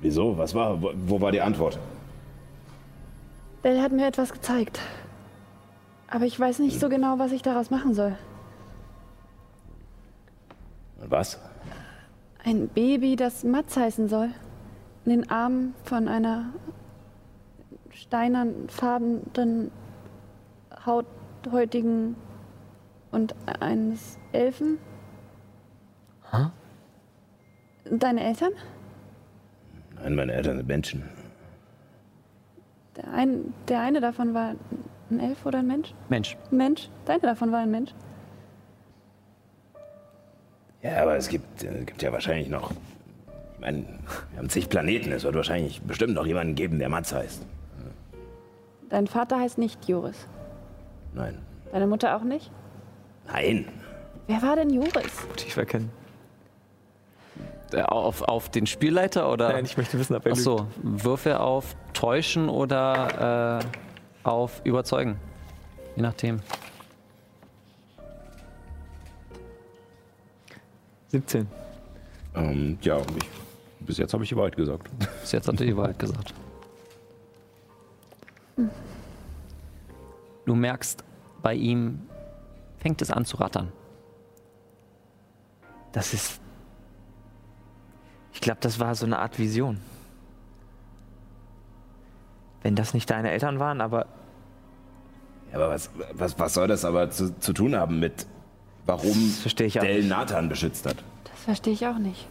Wieso? 0.00 0.36
Was 0.36 0.54
war? 0.54 0.80
Wo, 0.80 0.92
wo 1.06 1.20
war 1.20 1.32
die 1.32 1.40
Antwort? 1.40 1.78
Bell 3.62 3.80
hat 3.80 3.92
mir 3.92 4.06
etwas 4.06 4.32
gezeigt. 4.32 4.80
Aber 6.08 6.24
ich 6.24 6.38
weiß 6.38 6.60
nicht 6.60 6.78
so 6.78 6.88
genau, 6.88 7.18
was 7.18 7.32
ich 7.32 7.42
daraus 7.42 7.70
machen 7.70 7.94
soll. 7.94 8.16
Was? 11.08 11.38
Ein 12.44 12.68
Baby, 12.68 13.16
das 13.16 13.42
Mats 13.44 13.76
heißen 13.76 14.08
soll. 14.08 14.30
In 15.06 15.12
den 15.12 15.30
Armen 15.30 15.74
von 15.84 16.08
einer 16.08 16.46
steinernfarbenen, 17.90 19.70
hauthäutigen 20.84 22.16
und 23.12 23.36
eines 23.60 24.18
Elfen. 24.32 24.78
Hä? 26.32 26.46
Deine 27.88 28.24
Eltern? 28.24 28.50
Nein, 29.94 30.16
meine 30.16 30.32
Eltern 30.32 30.56
sind 30.56 30.66
Menschen. 30.66 31.08
Der, 32.96 33.12
ein, 33.12 33.54
der 33.68 33.82
eine 33.82 34.00
davon 34.00 34.34
war 34.34 34.56
ein 35.08 35.20
Elf 35.20 35.46
oder 35.46 35.60
ein 35.60 35.68
Mensch? 35.68 35.94
Mensch, 36.08 36.36
Mensch? 36.50 36.90
Deine 37.04 37.20
davon 37.20 37.52
war 37.52 37.60
ein 37.60 37.70
Mensch? 37.70 37.94
Ja, 40.82 41.02
aber 41.02 41.16
es 41.16 41.28
gibt, 41.28 41.62
äh, 41.62 41.84
gibt 41.84 42.02
ja 42.02 42.10
wahrscheinlich 42.12 42.48
noch. 42.48 42.72
Meine, 43.66 43.78
wir 44.30 44.38
haben 44.38 44.48
zig 44.48 44.68
Planeten. 44.68 45.10
Es 45.10 45.24
wird 45.24 45.34
wahrscheinlich 45.34 45.82
bestimmt 45.82 46.14
noch 46.14 46.24
jemanden 46.24 46.54
geben, 46.54 46.78
der 46.78 46.88
Mats 46.88 47.12
heißt. 47.12 47.44
Dein 48.88 49.08
Vater 49.08 49.40
heißt 49.40 49.58
nicht 49.58 49.88
Joris. 49.88 50.28
Nein. 51.12 51.36
Deine 51.72 51.88
Mutter 51.88 52.16
auch 52.16 52.22
nicht? 52.22 52.52
Nein. 53.26 53.66
Wer 54.28 54.40
war 54.40 54.54
denn 54.54 54.70
Joris? 54.70 55.26
Tief 55.34 55.56
erkennen. 55.56 55.90
äh, 57.72 57.82
auf, 57.82 58.22
auf 58.22 58.48
den 58.50 58.66
Spielleiter 58.68 59.32
oder? 59.32 59.48
Nein, 59.52 59.64
ich 59.64 59.76
möchte 59.76 59.98
wissen, 59.98 60.14
ob 60.14 60.24
er 60.26 60.32
Ach 60.34 60.36
so, 60.36 60.68
Würfe 60.84 61.40
auf 61.40 61.74
Täuschen 61.92 62.48
oder 62.48 63.60
äh, 63.60 64.28
auf 64.28 64.60
Überzeugen. 64.62 65.16
Je 65.96 66.02
nachdem. 66.02 66.38
17. 71.08 71.48
Ähm, 72.36 72.78
ja, 72.82 72.98
ich, 72.98 73.45
bis 73.86 73.98
jetzt 73.98 74.12
habe 74.12 74.24
ich 74.24 74.28
die 74.30 74.36
Wahrheit 74.36 74.56
gesagt. 74.56 74.90
Bis 75.20 75.32
jetzt 75.32 75.48
hat 75.48 75.60
er 75.60 75.66
die 75.66 75.76
Wahrheit 75.76 75.98
gesagt. 75.98 76.34
Du 80.44 80.54
merkst, 80.54 81.04
bei 81.42 81.54
ihm 81.54 82.02
fängt 82.78 83.02
es 83.02 83.10
an 83.10 83.24
zu 83.24 83.36
rattern. 83.38 83.72
Das 85.92 86.14
ist. 86.14 86.40
Ich 88.32 88.40
glaube, 88.40 88.58
das 88.60 88.78
war 88.78 88.94
so 88.94 89.06
eine 89.06 89.18
Art 89.18 89.38
Vision. 89.38 89.80
Wenn 92.62 92.74
das 92.74 92.94
nicht 92.94 93.10
deine 93.10 93.30
Eltern 93.30 93.58
waren, 93.58 93.80
aber 93.80 94.06
Ja, 95.52 95.56
aber 95.56 95.70
was, 95.70 95.90
was, 96.12 96.38
was 96.38 96.54
soll 96.54 96.68
das 96.68 96.84
aber 96.84 97.10
zu, 97.10 97.38
zu 97.38 97.52
tun 97.52 97.76
haben 97.76 97.98
mit, 97.98 98.26
warum 98.84 99.34
Del. 99.82 100.04
Nathan 100.04 100.48
beschützt 100.48 100.86
hat? 100.86 100.96
Das 101.24 101.40
verstehe 101.44 101.72
ich 101.72 101.86
auch 101.86 101.98
nicht. 101.98 102.28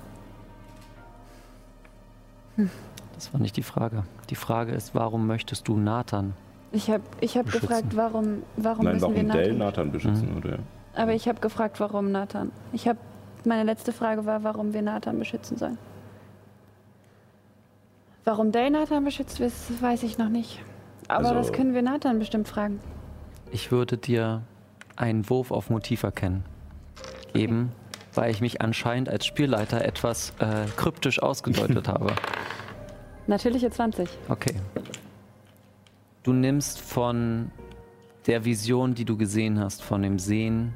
Das 3.16 3.34
war 3.34 3.40
nicht 3.42 3.56
die 3.58 3.64
Frage. 3.64 4.04
Die 4.30 4.36
Frage 4.36 4.74
ist, 4.74 4.94
warum 4.96 5.28
möchtest 5.28 5.68
du 5.68 5.78
Nathan? 5.78 6.34
Ich 6.72 6.90
habe 6.90 7.04
ich 7.22 7.38
hab 7.38 7.46
Beschützen. 7.46 7.68
gefragt, 7.68 7.96
warum, 7.96 8.44
warum 8.58 8.86
Nein, 8.86 8.96
müssen 8.96 9.16
wir 9.16 9.24
warum 9.24 9.32
Dell 9.32 9.54
Nathan... 9.54 9.58
Nathan 9.58 9.92
beschützen, 9.92 10.38
oder? 10.38 10.60
Aber 10.96 11.14
ich 11.14 11.28
habe 11.28 11.40
gefragt, 11.40 11.80
warum 11.80 12.12
Nathan. 12.12 12.52
Ich 12.74 12.88
habe 12.88 13.00
meine 13.46 13.64
letzte 13.64 13.92
Frage 13.94 14.26
war, 14.26 14.44
warum 14.44 14.74
wir 14.74 14.82
Nathan 14.82 15.18
beschützen 15.20 15.58
sollen. 15.58 15.78
Warum 18.24 18.52
Dale 18.52 18.72
Nathan 18.72 19.04
beschützt 19.06 19.40
wird, 19.40 19.54
weiß 19.82 20.04
ich 20.04 20.18
noch 20.18 20.30
nicht. 20.30 20.60
Aber 21.08 21.20
Also- 21.30 21.36
das 21.36 21.54
können 21.54 21.74
wir 21.74 21.82
Nathan 21.84 22.18
bestimmt 22.20 22.48
fragen. 22.48 22.80
Ich 23.52 23.72
würde 23.72 23.98
dir 23.98 24.42
einen 24.96 25.30
Wurf 25.30 25.52
auf 25.52 25.70
Motiv 25.70 26.04
erkennen 26.04 26.44
geben, 27.34 27.72
weil 28.14 28.32
ich 28.32 28.42
mich 28.42 28.62
anscheinend 28.62 29.10
als 29.10 29.26
Spielleiter 29.26 29.84
etwas 29.86 30.34
äh, 30.40 30.66
kryptisch 30.78 31.22
ausgedeutet 31.22 31.88
habe. 31.88 32.08
Natürliche 33.28 33.70
20. 33.70 34.10
Okay. 34.30 34.56
Du 36.24 36.34
nimmst 36.34 36.80
von 36.80 37.52
der 38.28 38.46
Vision, 38.46 38.96
die 38.96 39.06
du 39.06 39.18
gesehen 39.18 39.60
hast, 39.60 39.84
von 39.84 40.02
dem 40.02 40.20
Sehen, 40.20 40.74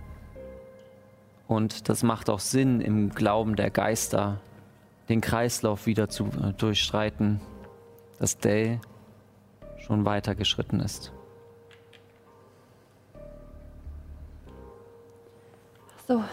und 1.50 1.90
das 1.90 2.04
macht 2.04 2.30
auch 2.30 2.40
Sinn 2.40 2.80
im 2.80 3.10
Glauben 3.10 3.56
der 3.56 3.72
Geister, 3.72 4.40
den 5.10 5.20
Kreislauf 5.20 5.88
wieder 5.88 6.08
zu 6.08 6.26
äh, 6.26 6.54
durchstreiten, 6.54 7.42
dass 8.20 8.38
Dale 8.38 8.80
schon 9.80 10.06
weitergeschritten 10.06 10.80
ist. 10.80 11.12
So, 16.08 16.24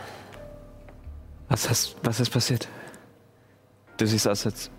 was, 1.48 1.70
hast, 1.70 1.96
was 2.02 2.20
ist 2.20 2.30
passiert? 2.30 2.68
Du 3.96 4.06
siehst 4.06 4.28
aus, 4.28 4.44
als, 4.44 4.70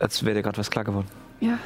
als 0.00 0.24
wäre 0.24 0.34
dir 0.36 0.42
gerade 0.42 0.58
was 0.58 0.70
klar 0.70 0.84
geworden. 0.84 1.08
ja. 1.40 1.58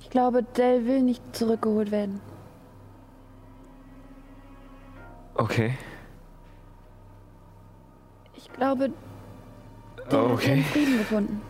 Ich 0.00 0.10
glaube, 0.10 0.42
Dell 0.44 0.86
will 0.86 1.02
nicht 1.02 1.20
zurückgeholt 1.36 1.90
werden. 1.90 2.20
Okay. 5.34 5.76
Ich 8.34 8.50
glaube, 8.52 8.90
Dell 10.10 10.18
hat 10.18 10.30
Okay. 10.30 10.50
ihren 10.60 10.64
Frieden 10.64 10.98
gefunden. 10.98 11.42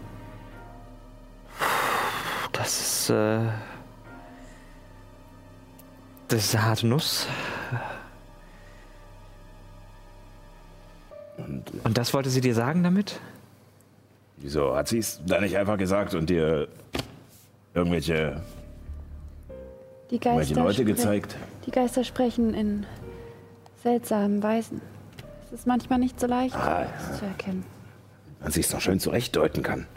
Das 2.53 2.81
ist. 2.81 3.11
Äh, 3.11 3.41
das 6.29 6.45
ist 6.47 6.55
eine 6.57 6.65
harte 6.65 6.87
Nuss. 6.89 7.29
Und 11.37 11.71
Und 11.85 11.99
das 11.99 12.13
wollte 12.15 12.31
sie 12.31 12.41
dir 12.41 12.55
sagen 12.55 12.83
damit? 12.83 13.21
Wieso 14.47 14.77
hat 14.77 14.87
sie 14.87 14.99
es 14.99 15.21
da 15.27 15.41
nicht 15.41 15.57
einfach 15.57 15.77
gesagt 15.77 16.15
und 16.15 16.31
dir 16.31 16.69
irgendwelche, 17.75 18.41
Die 20.11 20.15
irgendwelche 20.15 20.55
Geister, 20.55 20.63
Leute 20.63 20.83
spre- 20.83 20.87
gezeigt? 20.87 21.37
die 21.67 21.73
Geister 21.73 22.05
sprechen 22.05 22.55
in 22.55 22.87
seltsamen 23.83 24.41
Weisen. 24.45 24.81
Es 25.47 25.53
ist 25.53 25.67
manchmal 25.67 25.99
nicht 25.99 26.21
so 26.21 26.29
leicht, 26.29 26.55
Ah, 26.55 26.87
das 26.97 27.19
zu 27.19 27.25
erkennen. 27.25 27.65
Man 28.41 28.53
sich 28.53 28.67
es 28.67 28.71
doch 28.73 28.81
schön 28.81 29.01
zurechtdeuten 29.01 29.65
kann. 29.65 29.89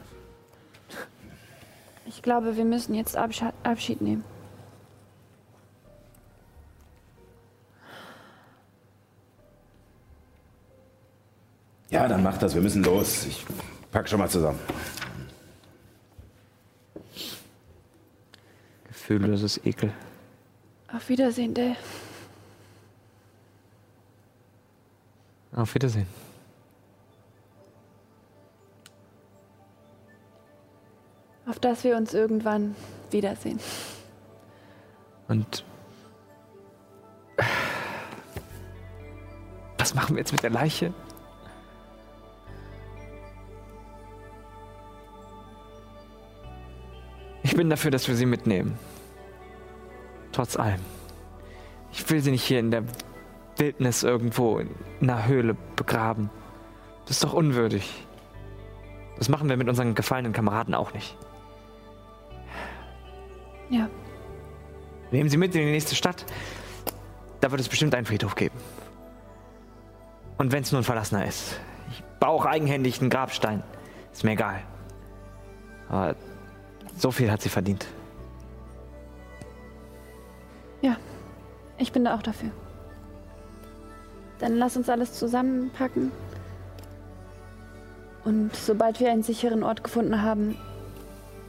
Ich 2.07 2.23
glaube, 2.23 2.57
wir 2.57 2.65
müssen 2.65 2.95
jetzt 2.95 3.15
Abschied 3.17 4.01
nehmen. 4.01 4.23
Ja, 11.89 12.07
dann 12.07 12.23
mach 12.23 12.37
das. 12.37 12.53
Wir 12.55 12.61
müssen 12.61 12.83
los. 12.83 13.25
Ich 13.25 13.45
pack 13.91 14.07
schon 14.07 14.19
mal 14.19 14.29
zusammen. 14.29 14.59
Gefühlloses 18.87 19.59
Ekel. 19.65 19.91
Auf 20.93 21.09
Wiedersehen, 21.09 21.53
Dell. 21.53 21.75
Auf 25.53 25.73
Wiedersehen. 25.73 26.07
Auf 31.47 31.59
dass 31.59 31.83
wir 31.83 31.97
uns 31.97 32.13
irgendwann 32.13 32.75
wiedersehen. 33.09 33.59
Und. 35.27 35.65
Was 39.79 39.95
machen 39.95 40.15
wir 40.15 40.19
jetzt 40.21 40.31
mit 40.31 40.43
der 40.43 40.51
Leiche? 40.51 40.93
Ich 47.43 47.55
bin 47.55 47.69
dafür, 47.69 47.91
dass 47.91 48.07
wir 48.07 48.15
sie 48.15 48.25
mitnehmen. 48.25 48.77
Trotz 50.31 50.57
allem. 50.57 50.81
Ich 51.91 52.07
will 52.09 52.21
sie 52.21 52.31
nicht 52.31 52.43
hier 52.43 52.59
in 52.59 52.71
der 52.71 52.83
Wildnis 53.57 54.03
irgendwo 54.03 54.59
in 54.59 54.69
einer 55.01 55.25
Höhle 55.25 55.55
begraben. 55.75 56.29
Das 57.05 57.17
ist 57.17 57.23
doch 57.23 57.33
unwürdig. 57.33 58.05
Das 59.17 59.29
machen 59.29 59.49
wir 59.49 59.57
mit 59.57 59.67
unseren 59.67 59.95
gefallenen 59.95 60.33
Kameraden 60.33 60.73
auch 60.75 60.93
nicht. 60.93 61.17
Ja, 63.69 63.89
Nehmen 65.11 65.29
Sie 65.29 65.37
mit 65.37 65.55
in 65.55 65.61
die 65.61 65.71
nächste 65.71 65.95
Stadt. 65.95 66.25
Da 67.41 67.49
wird 67.51 67.61
es 67.61 67.69
bestimmt 67.69 67.95
einen 67.95 68.05
Friedhof 68.05 68.35
geben. 68.35 68.55
Und 70.37 70.51
wenn 70.51 70.63
es 70.63 70.71
nur 70.71 70.81
ein 70.81 70.85
verlassener 70.85 71.25
ist. 71.25 71.59
Ich 71.91 72.03
baue 72.19 72.41
auch 72.41 72.45
eigenhändig 72.45 73.01
einen 73.01 73.09
Grabstein. 73.09 73.63
Ist 74.11 74.23
mir 74.23 74.31
egal. 74.31 74.61
Aber 75.89 76.15
so 76.99 77.11
viel 77.11 77.31
hat 77.31 77.41
sie 77.41 77.49
verdient. 77.49 77.85
ja. 80.81 80.97
Ich 81.77 81.93
bin 81.93 82.03
da 82.03 82.15
auch 82.15 82.21
dafür. 82.21 82.51
Dann 84.39 84.57
lass 84.57 84.75
uns 84.75 84.89
alles 84.89 85.13
zusammenpacken. 85.13 86.11
Und 88.25 88.53
sobald 88.53 88.99
wir 88.99 89.11
einen 89.11 89.23
sicheren 89.23 89.63
Ort 89.63 89.83
gefunden 89.83 90.21
haben, 90.21 90.57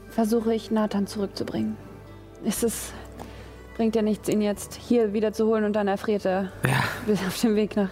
versuche 0.09 0.53
ich 0.53 0.71
Nathan 0.71 1.05
zurückzubringen. 1.05 1.75
Es 2.45 2.63
ist, 2.63 2.93
bringt 3.75 3.95
ja 3.95 4.01
nichts, 4.01 4.29
ihn 4.29 4.41
jetzt 4.41 4.73
hier 4.73 5.11
wieder 5.11 5.33
zu 5.33 5.47
holen 5.47 5.65
und 5.65 5.73
dann 5.73 5.89
erfriert 5.89 6.25
er 6.25 6.51
Ja, 6.65 6.83
bis 7.05 7.19
auf 7.27 7.39
dem 7.41 7.55
Weg 7.55 7.75
nach. 7.75 7.89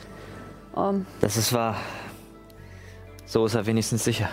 Um, 0.74 1.06
das 1.20 1.36
ist 1.36 1.52
wahr. 1.52 1.76
So 3.26 3.46
ist 3.46 3.56
er 3.56 3.66
wenigstens 3.66 4.06
sicher. 4.06 4.30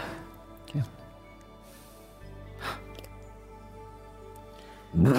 Na, 4.93 5.11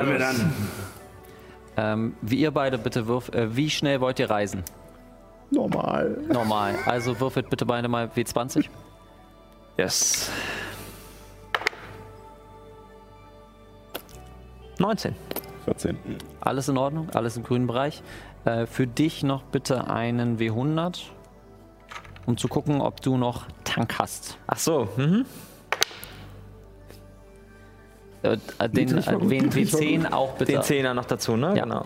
los. 0.00 0.18
dann? 0.18 0.52
Ähm, 1.76 2.14
wie 2.22 2.36
ihr 2.36 2.52
beide 2.52 2.78
bitte 2.78 3.06
wirf, 3.06 3.28
äh, 3.30 3.56
wie 3.56 3.68
schnell 3.68 4.00
wollt 4.00 4.18
ihr 4.18 4.30
reisen? 4.30 4.62
Normal. 5.50 6.18
Normal. 6.32 6.74
Also 6.86 7.18
würfelt 7.20 7.50
bitte 7.50 7.66
beide 7.66 7.88
mal 7.88 8.06
W20. 8.14 8.68
Yes. 9.76 10.30
19. 14.78 15.14
14. 15.64 15.96
Alles 16.40 16.68
in 16.68 16.76
Ordnung, 16.76 17.10
alles 17.10 17.36
im 17.36 17.42
grünen 17.42 17.66
Bereich. 17.66 18.02
Äh, 18.44 18.66
für 18.66 18.86
dich 18.86 19.22
noch 19.22 19.42
bitte 19.42 19.88
einen 19.88 20.38
W100, 20.38 21.04
um 22.26 22.36
zu 22.36 22.48
gucken, 22.48 22.80
ob 22.80 23.00
du 23.00 23.16
noch 23.16 23.46
Tank 23.64 23.98
hast. 23.98 24.38
Ach 24.46 24.58
so, 24.58 24.88
mhm. 24.96 25.24
Äh, 28.24 28.38
äh, 28.58 28.68
den 28.68 28.88
äh, 28.88 28.94
niedrig 28.94 29.06
war 29.06 29.80
W10 29.80 30.12
auch 30.12 30.32
bitte. 30.34 30.52
Den 30.52 30.62
Zehner 30.62 30.94
noch 30.94 31.04
dazu, 31.04 31.36
ne? 31.36 31.54
Ja. 31.56 31.64
Genau. 31.64 31.84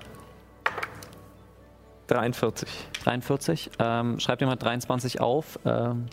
43. 2.06 2.68
43. 3.04 3.70
Ähm, 3.78 4.18
schreib 4.18 4.38
dir 4.38 4.46
mal 4.46 4.56
23 4.56 5.20
auf. 5.20 5.58
Ähm, 5.64 6.06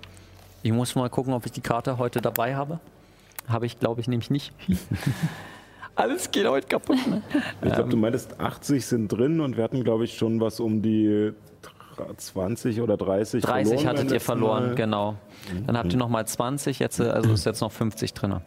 ich 0.64 0.72
muss 0.72 0.96
mal 0.96 1.10
gucken, 1.10 1.34
ob 1.34 1.46
ich 1.46 1.52
die 1.52 1.62
Karte 1.62 1.98
heute 1.98 2.22
dabei 2.22 2.56
habe. 2.56 2.80
Habe 3.48 3.66
ich, 3.66 3.80
glaube 3.80 4.02
ich, 4.02 4.08
nämlich 4.08 4.30
nicht. 4.30 4.52
Alles 5.96 6.32
geht 6.32 6.46
heute 6.48 6.68
kaputt. 6.68 6.98
Ich 7.64 7.72
glaube, 7.72 7.90
du 7.90 7.96
meintest 7.96 8.40
80 8.40 8.86
sind 8.86 9.08
drin 9.08 9.40
und 9.40 9.56
wir 9.56 9.64
hatten, 9.64 9.84
glaube 9.84 10.04
ich, 10.04 10.18
schon 10.18 10.42
was 10.42 10.60
um 10.60 10.82
die 10.82 11.32
20 12.18 12.82
oder 12.82 12.98
30 12.98 13.44
30 13.44 13.74
verloren 13.82 13.88
hattet 13.98 14.12
ihr 14.12 14.22
verloren, 14.22 14.64
Mal. 14.64 14.72
Mhm. 14.72 14.76
genau. 14.76 15.16
Dann 15.68 15.78
habt 15.78 15.92
ihr 15.94 16.00
nochmal 16.00 16.26
20, 16.28 16.80
jetzt, 16.80 17.00
äh, 17.00 17.04
also 17.10 17.32
ist 17.34 17.46
jetzt 17.46 17.62
noch 17.62 17.72
50 17.72 18.14
drin. 18.14 18.42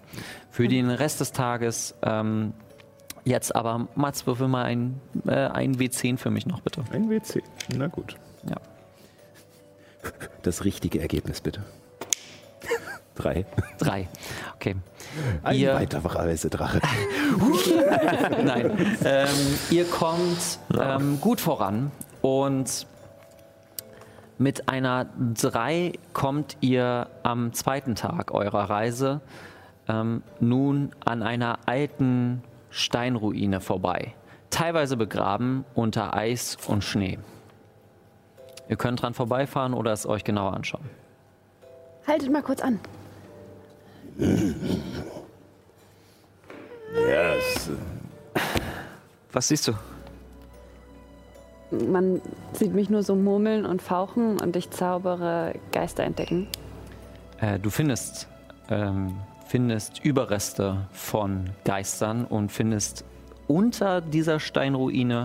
Für 0.51 0.69
den 0.69 0.91
Rest 0.91 1.21
des 1.21 1.33
Tages, 1.33 1.95
ähm, 2.03 2.53
jetzt 3.25 3.55
aber, 3.55 3.89
Mats, 3.95 4.27
würfel 4.27 4.49
mal 4.49 4.65
ein, 4.65 5.01
äh, 5.27 5.33
ein 5.35 5.77
W10 5.77 6.17
für 6.19 6.31
mich 6.31 6.47
noch, 6.47 6.61
bitte. 6.61 6.83
Ein 6.93 7.09
WC. 7.11 7.43
Na 7.77 7.87
gut. 7.87 8.17
Ja. 8.49 8.57
Das 10.43 10.65
richtige 10.65 11.01
Ergebnis 11.01 11.41
bitte. 11.41 11.63
Drei. 13.15 13.45
Drei. 13.79 14.09
Okay. 14.55 14.77
Ein 15.43 15.57
Ihr- 15.57 15.75
weiterer 15.75 16.15
Reisedrache. 16.15 16.81
Nein. 18.45 18.97
Ähm, 19.05 19.29
ihr 19.71 19.85
kommt 19.87 20.61
ähm, 20.81 21.21
gut 21.21 21.41
voran 21.41 21.91
und 22.23 22.87
mit 24.39 24.69
einer 24.69 25.07
3 25.35 25.93
kommt 26.13 26.57
ihr 26.61 27.09
am 27.23 27.53
zweiten 27.53 27.95
Tag 27.95 28.33
eurer 28.33 28.71
Reise 28.71 29.21
ähm, 29.89 30.23
nun 30.41 30.93
an 31.05 31.23
einer 31.23 31.59
alten 31.67 32.43
Steinruine 32.71 33.61
vorbei. 33.61 34.15
Teilweise 34.51 34.97
begraben 34.97 35.65
unter 35.75 36.15
Eis 36.15 36.57
und 36.67 36.85
Schnee. 36.85 37.19
Ihr 38.69 38.77
könnt 38.77 39.03
dran 39.03 39.15
vorbeifahren 39.15 39.75
oder 39.75 39.93
es 39.93 40.07
euch 40.07 40.25
genauer 40.25 40.55
anschauen. 40.55 40.89
Haltet 42.07 42.31
mal 42.31 42.43
kurz 42.43 42.61
an. 42.61 42.81
Ja, 46.95 47.35
es, 47.35 47.69
äh, 47.69 48.41
Was 49.33 49.49
siehst 49.49 49.69
du? 49.69 49.73
Man 51.71 52.21
sieht 52.53 52.75
mich 52.75 52.89
nur 52.89 53.03
so 53.03 53.15
murmeln 53.15 53.67
und 53.67 53.83
fauchen 53.83 54.41
und 54.41 54.57
ich 54.57 54.71
zaubere 54.71 55.55
Geister 55.73 56.05
entdecken. 56.05 56.49
Äh, 57.41 57.59
du 57.59 57.71
findest, 57.71 58.27
ähm, 58.71 59.17
findest 59.47 60.05
Überreste 60.05 60.87
von 60.93 61.51
Geistern 61.65 62.25
und 62.25 62.51
findest 62.51 63.05
unter 63.47 64.01
dieser 64.01 64.41
Steinruine 64.41 65.25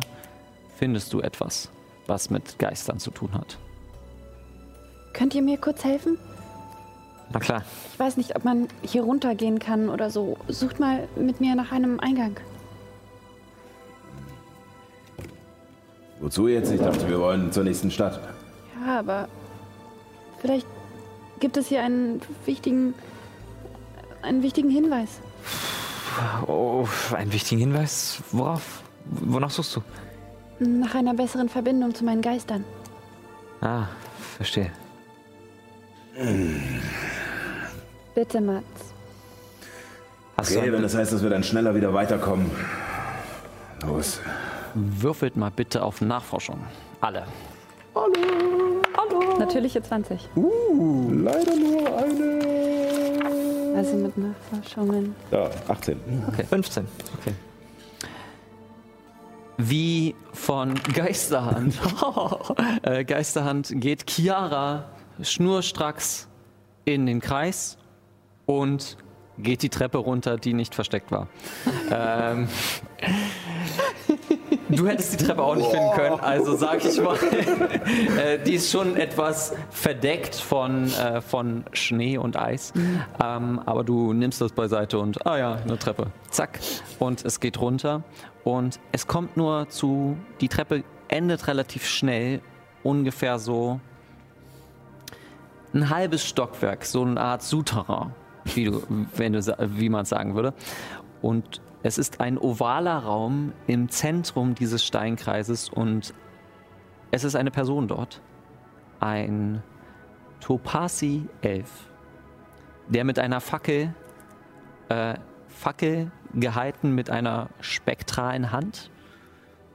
findest 0.77 1.13
du 1.13 1.21
etwas, 1.21 1.69
was 2.07 2.29
mit 2.29 2.59
Geistern 2.59 2.99
zu 2.99 3.11
tun 3.11 3.33
hat. 3.33 3.57
Könnt 5.13 5.35
ihr 5.35 5.41
mir 5.41 5.57
kurz 5.57 5.83
helfen? 5.83 6.17
Na 7.31 7.39
klar. 7.39 7.63
Ich 7.91 7.99
weiß 7.99 8.17
nicht, 8.17 8.35
ob 8.35 8.43
man 8.43 8.67
hier 8.81 9.03
runtergehen 9.03 9.59
kann 9.59 9.89
oder 9.89 10.09
so. 10.09 10.37
Sucht 10.47 10.79
mal 10.79 11.07
mit 11.15 11.41
mir 11.41 11.55
nach 11.55 11.71
einem 11.71 11.99
Eingang. 11.99 12.37
Wozu 16.23 16.47
jetzt? 16.47 16.71
Ich 16.71 16.79
dachte, 16.81 17.07
wir 17.07 17.19
wollen 17.19 17.51
zur 17.51 17.63
nächsten 17.63 17.91
Stadt. 17.91 18.19
Ja, 18.85 18.99
aber 18.99 19.27
vielleicht 20.39 20.65
gibt 21.39 21.57
es 21.57 21.67
hier 21.67 21.83
einen 21.83 22.21
wichtigen, 22.45 22.93
einen 24.21 24.41
wichtigen 24.41 24.69
Hinweis. 24.69 25.19
Oh, 26.47 26.87
einen 27.15 27.31
wichtigen 27.33 27.59
Hinweis. 27.59 28.21
Worauf? 28.31 28.83
Wonach 29.05 29.51
suchst 29.51 29.75
du? 29.75 29.81
Nach 30.59 30.95
einer 30.95 31.13
besseren 31.13 31.49
Verbindung 31.49 31.93
zu 31.93 32.05
meinen 32.05 32.21
Geistern. 32.21 32.63
Ah, 33.61 33.87
verstehe. 34.37 34.71
Bitte, 38.15 38.39
Mats. 38.39 38.63
Hast 40.37 40.55
Okay, 40.55 40.67
du 40.67 40.73
wenn 40.73 40.81
das 40.83 40.95
heißt, 40.95 41.11
dass 41.11 41.23
wir 41.23 41.29
dann 41.29 41.43
schneller 41.43 41.75
wieder 41.75 41.93
weiterkommen. 41.93 42.49
Los. 43.85 44.19
Würfelt 44.73 45.35
mal 45.37 45.51
bitte 45.51 45.83
auf 45.83 46.01
Nachforschung. 46.01 46.59
Alle. 47.01 47.25
Natürliche 49.39 49.81
20. 49.81 50.29
Leider 50.35 51.55
nur 51.55 51.97
eine. 51.97 53.75
Also 53.75 53.95
mit 53.97 54.17
Nachforschungen. 54.17 55.15
Ja, 55.31 55.49
18. 55.67 55.99
15. 56.49 56.87
Okay. 57.19 57.33
Wie 59.57 60.15
von 60.33 60.75
Geisterhand. 60.93 61.75
äh, 62.83 63.03
Geisterhand 63.05 63.71
geht 63.75 64.09
Chiara 64.09 64.85
schnurstracks 65.21 66.27
in 66.85 67.05
den 67.05 67.19
Kreis 67.21 67.77
und 68.45 68.97
geht 69.37 69.63
die 69.63 69.69
Treppe 69.69 69.97
runter, 69.97 70.37
die 70.37 70.53
nicht 70.53 70.75
versteckt 70.75 71.11
war. 71.11 71.27
ähm, 71.91 72.47
du 74.75 74.87
hättest 74.87 75.19
die 75.19 75.25
Treppe 75.25 75.41
auch 75.41 75.55
nicht 75.55 75.69
finden 75.69 75.91
können, 75.95 76.19
also 76.19 76.55
sag 76.55 76.83
ich 76.83 77.01
mal, 77.01 77.17
äh, 78.17 78.39
die 78.43 78.55
ist 78.55 78.71
schon 78.71 78.95
etwas 78.97 79.53
verdeckt 79.69 80.35
von, 80.35 80.91
äh, 80.93 81.21
von 81.21 81.65
Schnee 81.73 82.17
und 82.17 82.37
Eis. 82.37 82.73
Ähm, 83.23 83.59
aber 83.65 83.83
du 83.83 84.13
nimmst 84.13 84.41
das 84.41 84.51
beiseite 84.51 84.99
und, 84.99 85.25
ah 85.25 85.37
ja, 85.37 85.55
eine 85.55 85.77
Treppe. 85.77 86.07
Zack. 86.29 86.59
Und 86.99 87.25
es 87.25 87.39
geht 87.39 87.59
runter. 87.59 88.03
Und 88.43 88.79
es 88.91 89.07
kommt 89.07 89.37
nur 89.37 89.69
zu, 89.69 90.17
die 90.41 90.49
Treppe 90.49 90.83
endet 91.07 91.47
relativ 91.47 91.85
schnell, 91.85 92.41
ungefähr 92.83 93.39
so 93.39 93.79
ein 95.73 95.89
halbes 95.89 96.25
Stockwerk, 96.25 96.85
so 96.85 97.03
eine 97.03 97.19
Art 97.19 97.41
Souterrain, 97.41 98.11
wie, 98.45 98.65
du, 98.65 98.83
wenn 99.15 99.33
du, 99.33 99.57
wie 99.77 99.89
man 99.89 100.05
sagen 100.05 100.35
würde. 100.35 100.53
Und 101.21 101.61
es 101.83 101.97
ist 101.97 102.21
ein 102.21 102.37
ovaler 102.37 102.97
Raum 102.99 103.51
im 103.67 103.89
Zentrum 103.89 104.55
dieses 104.55 104.85
Steinkreises 104.85 105.67
und 105.67 106.13
es 107.11 107.25
ist 107.25 107.35
eine 107.35 107.51
Person 107.51 107.89
dort. 107.89 108.21
Ein 109.01 109.61
Topasi-Elf, 110.39 111.69
der 112.87 113.03
mit 113.03 113.19
einer 113.19 113.41
Fackel, 113.41 113.93
äh, 114.87 115.15
Fackel 115.47 116.11
gehalten 116.33 116.95
mit 116.95 117.09
einer 117.09 117.49
spektralen 117.59 118.51
Hand 118.51 118.89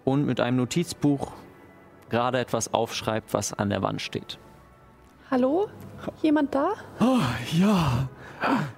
und 0.05 0.25
mit 0.25 0.41
einem 0.41 0.57
Notizbuch 0.57 1.33
gerade 2.09 2.39
etwas 2.39 2.73
aufschreibt, 2.73 3.35
was 3.35 3.53
an 3.53 3.69
der 3.69 3.83
Wand 3.83 4.01
steht. 4.01 4.39
Hallo? 5.31 5.69
Jemand 6.23 6.55
da? 6.55 6.73
Ja, 7.53 8.09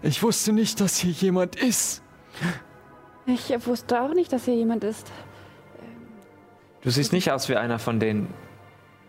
ich 0.02 0.20
wusste 0.20 0.52
nicht, 0.52 0.80
dass 0.80 0.96
hier 0.96 1.12
jemand 1.12 1.54
ist. 1.54 2.02
Ich 3.34 3.66
wusste 3.66 4.00
auch 4.00 4.14
nicht, 4.14 4.32
dass 4.32 4.44
hier 4.44 4.54
jemand 4.54 4.84
ist. 4.84 5.10
Du 6.82 6.90
siehst 6.90 7.12
nicht 7.12 7.30
aus 7.30 7.48
wie 7.48 7.56
einer 7.56 7.78
von 7.78 8.00
denen. 8.00 8.28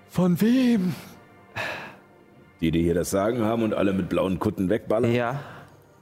Von 0.09 0.41
wem? 0.41 0.93
Die, 2.59 2.71
die 2.71 2.83
hier 2.83 2.93
das 2.93 3.09
Sagen 3.09 3.41
haben 3.43 3.63
und 3.63 3.73
alle 3.73 3.93
mit 3.93 4.09
blauen 4.09 4.39
Kutten 4.39 4.69
wegballern. 4.69 5.11
Ja, 5.13 5.39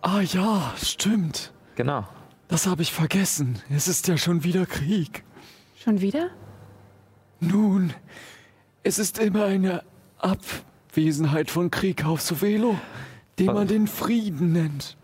Ah 0.02 0.22
ja, 0.22 0.74
stimmt. 0.82 1.52
genau. 1.76 2.06
Das 2.48 2.66
habe 2.68 2.82
ich 2.82 2.92
vergessen. 2.94 3.62
Es 3.70 3.88
ist 3.88 4.08
ja 4.08 4.18
schon 4.18 4.44
wieder 4.44 4.66
Krieg. 4.66 5.24
Schon 5.78 6.02
wieder? 6.02 6.30
Nun, 7.42 7.94
es 8.82 8.98
ist 8.98 9.20
immer 9.20 9.46
eine 9.46 9.84
Abwesenheit 10.18 11.52
von 11.52 11.70
Krieg 11.70 12.06
auf 12.06 12.22
Sovelo, 12.22 12.76
den 13.38 13.48
man 13.48 13.68
den 13.68 13.88
Frieden 13.88 14.52
nennt. 14.54 14.98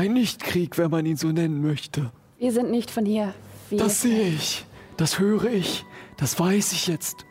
Ein 0.00 0.14
Nichtkrieg, 0.14 0.78
wenn 0.78 0.90
man 0.90 1.04
ihn 1.04 1.18
so 1.18 1.28
nennen 1.30 1.60
möchte. 1.60 2.10
Wir 2.38 2.52
sind 2.52 2.70
nicht 2.70 2.90
von 2.90 3.04
hier. 3.04 3.34
Wir 3.68 3.76
Das 3.80 4.00
sehe 4.00 4.28
ich, 4.28 4.64
das 4.96 5.18
höre 5.18 5.44
ich, 5.44 5.84
das 6.16 6.40
weiß 6.40 6.72
ich 6.72 6.86
jetzt. 6.86 7.26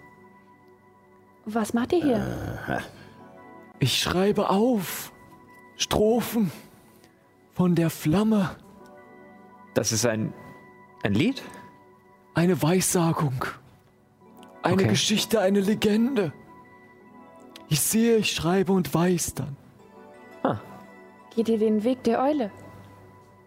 Was 1.45 1.73
macht 1.73 1.93
ihr 1.93 2.03
hier? 2.03 2.83
Ich 3.79 3.97
schreibe 3.99 4.51
auf 4.51 5.11
Strophen 5.77 6.51
von 7.53 7.73
der 7.73 7.89
Flamme, 7.89 8.55
Das 9.73 9.91
ist 9.91 10.05
ein, 10.05 10.31
ein 11.01 11.15
Lied? 11.15 11.41
eine 12.35 12.61
Weissagung, 12.61 13.45
eine 14.61 14.75
Okay. 14.75 14.89
Geschichte, 14.89 15.41
eine 15.41 15.61
Legende. 15.61 16.33
Ich 17.67 17.81
sehe, 17.81 18.17
ich 18.17 18.31
schreibe 18.31 18.73
und 18.73 18.93
weiß 18.93 19.33
dann. 19.33 19.57
Geht 21.35 21.49
ihr 21.49 21.57
den 21.59 21.83
Weg 21.83 22.03
der 22.03 22.21
Eule? 22.21 22.51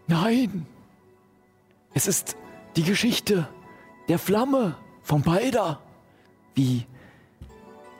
Nein, 0.07 0.65
es 1.93 2.07
ist 2.07 2.35
die 2.75 2.83
Geschichte 2.83 3.47
der 4.07 4.19
Flamme 4.19 4.75
von 5.01 5.21
Balda, 5.21 5.79
wie 6.55 6.85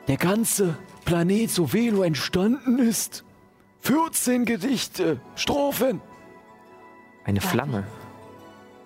der 0.07 0.17
ganze 0.17 0.75
Planet 1.05 1.49
Sovelo 1.49 2.03
entstanden 2.03 2.79
ist. 2.79 3.23
14 3.81 4.45
Gedichte, 4.45 5.19
Strophen. 5.35 6.01
Eine 7.25 7.41
Flamme. 7.41 7.85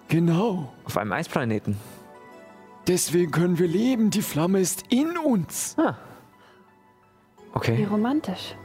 Genau. 0.07 0.73
Auf 0.85 0.97
einem 0.97 1.11
Eisplaneten. 1.13 1.77
Deswegen 2.87 3.31
können 3.31 3.59
wir 3.59 3.67
leben. 3.67 4.09
Die 4.09 4.21
Flamme 4.21 4.59
ist 4.59 4.85
in 4.89 5.17
uns. 5.17 5.75
Wie 5.77 5.83
Okay. 7.53 7.83
romantisch. 7.85 8.55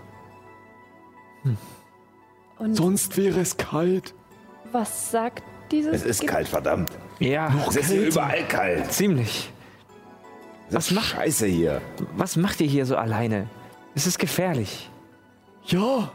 Und 2.62 2.74
Sonst 2.76 3.16
wäre 3.16 3.40
es 3.40 3.56
kalt. 3.56 4.14
Was 4.70 5.10
sagt 5.10 5.42
dieses 5.72 5.92
Es 5.94 6.04
ist 6.04 6.20
Ge- 6.20 6.28
kalt, 6.30 6.46
verdammt. 6.48 6.90
Ja, 7.18 7.52
Es 7.68 7.76
ist 7.76 7.90
hier 7.90 8.06
überall 8.08 8.44
kalt. 8.46 8.92
ziemlich. 8.92 9.50
Was 10.70 10.90
macht- 10.92 11.06
Scheiße 11.06 11.46
hier. 11.46 11.80
Was 12.16 12.36
macht 12.36 12.60
ihr 12.60 12.66
hier 12.68 12.86
so 12.86 12.96
alleine? 12.96 13.48
Es 13.94 14.06
ist 14.06 14.18
gefährlich. 14.18 14.90
Ja, 15.66 16.10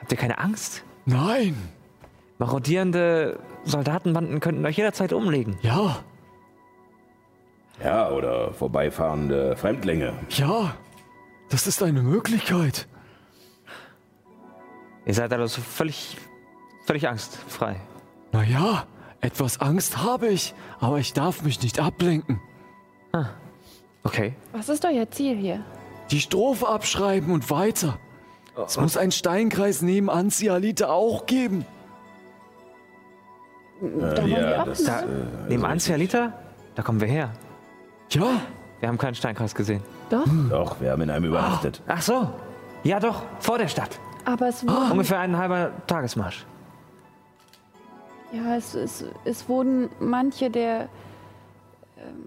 Habt 0.00 0.12
ihr 0.12 0.18
keine 0.18 0.38
Angst? 0.38 0.82
nein, 1.04 1.56
Marodierende 2.38 3.38
Soldatenbanden 3.64 4.40
könnten 4.40 4.66
euch 4.66 4.76
jederzeit 4.76 5.12
umlegen. 5.12 5.56
ja, 5.62 5.98
Ja, 7.82 8.10
oder 8.10 8.52
vorbeifahrende 8.52 9.56
Fremdlinge. 9.56 10.12
ja. 10.30 10.74
Das 11.50 11.66
ist 11.68 11.80
eine 11.82 12.02
Möglichkeit. 12.02 12.88
Ihr 15.06 15.14
seid 15.14 15.32
also 15.32 15.60
völlig, 15.62 16.16
völlig 16.84 17.08
angstfrei. 17.08 17.76
Naja, 18.32 18.84
etwas 19.20 19.60
Angst 19.60 19.98
habe 20.02 20.26
ich, 20.28 20.54
aber 20.80 20.98
ich 20.98 21.12
darf 21.12 21.42
mich 21.42 21.62
nicht 21.62 21.80
ablenken. 21.80 22.40
Okay. 24.02 24.34
Was 24.52 24.68
ist 24.68 24.84
euer 24.84 25.10
Ziel 25.10 25.36
hier? 25.36 25.64
Die 26.10 26.20
Strophe 26.20 26.68
abschreiben 26.68 27.32
und 27.32 27.50
weiter. 27.50 27.98
Es 28.66 28.78
muss 28.78 28.96
einen 28.96 29.10
Steinkreis 29.12 29.82
neben 29.82 30.08
Anzialite 30.10 30.90
auch 30.90 31.26
geben. 31.26 31.64
Da 33.80 34.24
wir 34.24 34.40
ja, 34.40 34.64
das, 34.64 34.84
Da, 34.84 35.00
äh, 35.00 35.04
neben 35.48 35.62
also- 35.62 35.66
Anzialita? 35.72 36.32
Da 36.74 36.82
kommen 36.82 37.00
wir 37.00 37.08
her. 37.08 37.32
Ja, 38.10 38.40
Wir 38.80 38.88
haben 38.88 38.98
keinen 38.98 39.14
Steinkreis 39.14 39.54
gesehen. 39.54 39.82
Doch, 40.10 40.24
Doch, 40.50 40.80
wir 40.80 40.90
haben 40.92 41.00
in 41.02 41.10
einem 41.10 41.24
übernachtet. 41.24 41.82
Ach 41.88 42.02
so. 42.02 42.30
Ja 42.84 43.00
doch, 43.00 43.22
vor 43.40 43.56
der 43.58 43.68
Stadt. 43.68 43.98
Aber 44.26 44.48
es 44.48 44.62
wurden, 44.66 44.90
Ungefähr 44.92 45.20
ein 45.20 45.36
halber 45.36 45.70
Tagesmarsch. 45.86 46.44
ja, 48.32 48.56
es, 48.56 48.74
es, 48.74 49.04
es 49.24 49.48
wurden 49.48 49.88
manche 50.00 50.50
der, 50.50 50.88
ähm, 51.96 52.26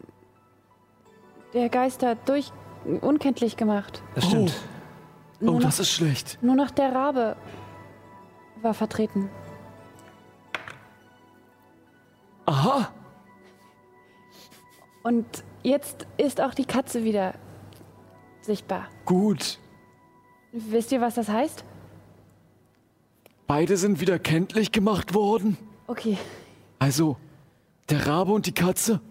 der 1.53 1.69
Geister 1.69 2.15
durch 2.15 2.51
unkenntlich 3.01 3.57
gemacht. 3.57 4.01
Das 4.15 4.25
stimmt. 4.25 4.53
Nur, 5.39 5.53
oh, 5.53 5.57
noch, 5.57 5.63
das 5.65 5.79
ist 5.79 5.91
schlecht. 5.91 6.37
nur 6.41 6.55
noch 6.55 6.71
der 6.71 6.93
Rabe 6.95 7.35
war 8.61 8.73
vertreten. 8.73 9.29
Aha, 12.45 12.89
Und 15.03 15.25
jetzt 15.61 16.07
ist 16.17 16.41
auch 16.41 16.53
die 16.53 16.65
Katze 16.65 17.03
wieder 17.03 17.33
sichtbar. 18.41 18.87
gut. 19.05 19.59
Wisst 20.51 20.91
ihr, 20.91 20.99
was 20.99 21.13
das 21.13 21.29
heißt? 21.29 21.63
Beide 23.49 23.77
sind 23.77 23.99
wieder 23.99 24.19
kenntlich 24.19 24.71
gemacht 24.71 25.15
worden. 25.15 25.57
Okay, 25.87 26.19
Also, 26.77 27.17
der 27.89 28.05
Rabe 28.05 28.31
und 28.31 28.45
die 28.45 28.51
Katze? 28.51 29.01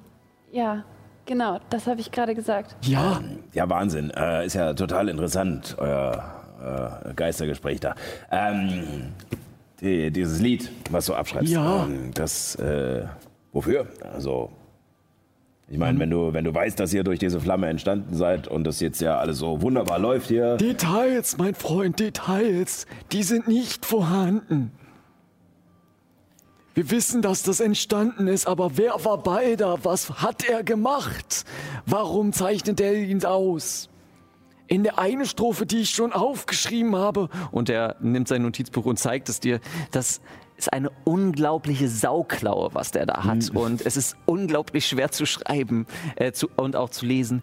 ja, 0.52 0.84
genau, 1.26 1.58
das 1.70 1.88
habe 1.88 2.00
ich 2.00 2.12
gerade 2.12 2.36
gesagt. 2.36 2.76
Ja, 2.82 3.20
Ja, 3.52 3.68
Wahnsinn. 3.68 4.10
Äh, 4.10 4.46
ist 4.46 4.54
ja 4.54 4.74
total 4.74 5.08
interessant, 5.08 5.74
euer 5.80 7.02
äh, 7.08 7.14
Geistergespräch 7.14 7.80
da. 7.80 7.96
Ähm, 8.30 9.12
die, 9.80 10.12
dieses 10.12 10.38
Lied, 10.38 10.70
was 10.88 11.06
du 11.06 11.14
abschreibst, 11.14 11.52
Ja. 11.52 11.86
ähm, 11.86 12.12
das, 12.14 12.54
äh, 12.54 13.06
wofür? 13.52 13.88
Also, 14.14 14.52
ich 15.70 15.76
meine, 15.76 15.98
wenn 15.98 16.10
du, 16.10 16.32
wenn 16.32 16.44
du 16.44 16.54
weißt, 16.54 16.80
dass 16.80 16.94
ihr 16.94 17.04
durch 17.04 17.18
diese 17.18 17.40
Flamme 17.40 17.68
entstanden 17.68 18.14
seid 18.14 18.48
und 18.48 18.64
das 18.64 18.80
jetzt 18.80 19.00
ja 19.00 19.18
alles 19.18 19.38
so 19.38 19.60
wunderbar 19.60 19.98
läuft 19.98 20.28
hier. 20.28 20.56
Details, 20.56 21.36
mein 21.36 21.54
Freund, 21.54 22.00
Details. 22.00 22.86
Die 23.12 23.22
sind 23.22 23.48
nicht 23.48 23.84
vorhanden. 23.84 24.72
Wir 26.74 26.90
wissen, 26.90 27.22
dass 27.22 27.42
das 27.42 27.60
entstanden 27.60 28.28
ist, 28.28 28.46
aber 28.46 28.76
wer 28.78 29.04
war 29.04 29.18
bei 29.18 29.56
da? 29.56 29.76
Was 29.82 30.22
hat 30.22 30.48
er 30.48 30.62
gemacht? 30.62 31.44
Warum 31.84 32.32
zeichnet 32.32 32.80
er 32.80 32.94
ihn 32.94 33.24
aus? 33.24 33.90
In 34.68 34.84
der 34.84 34.98
einen 34.98 35.26
Strophe, 35.26 35.66
die 35.66 35.80
ich 35.80 35.90
schon 35.90 36.12
aufgeschrieben 36.12 36.94
habe, 36.94 37.28
Und 37.50 37.68
er 37.68 37.96
nimmt 38.00 38.28
sein 38.28 38.42
Notizbuch 38.42 38.84
und 38.86 38.98
zeigt 38.98 39.28
es 39.28 39.40
dir. 39.40 39.60
Das 39.90 40.20
ist 40.58 40.72
eine 40.72 40.90
unglaubliche 41.04 41.88
Sauklaue, 41.88 42.70
was 42.74 42.90
der 42.90 43.06
da 43.06 43.24
hat. 43.24 43.50
Und 43.54 43.86
es 43.86 43.96
ist 43.96 44.16
unglaublich 44.26 44.86
schwer 44.86 45.10
zu 45.10 45.24
schreiben 45.24 45.86
äh, 46.16 46.32
zu, 46.32 46.48
und 46.56 46.76
auch 46.76 46.90
zu 46.90 47.06
lesen. 47.06 47.42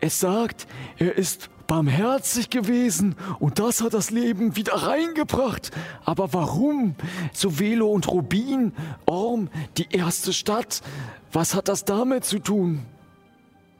es 0.00 0.20
sagt, 0.20 0.66
er 0.98 1.16
ist 1.16 1.48
barmherzig 1.66 2.50
gewesen 2.50 3.14
und 3.38 3.58
das 3.58 3.80
hat 3.80 3.94
das 3.94 4.10
Leben 4.10 4.56
wieder 4.56 4.74
reingebracht. 4.74 5.70
Aber 6.04 6.34
warum? 6.34 6.94
Sovelo 7.32 7.88
und 7.88 8.08
Rubin, 8.08 8.74
Orm, 9.06 9.48
die 9.78 9.86
erste 9.90 10.34
Stadt, 10.34 10.82
was 11.32 11.54
hat 11.54 11.68
das 11.68 11.86
damit 11.86 12.26
zu 12.26 12.38
tun? 12.38 12.84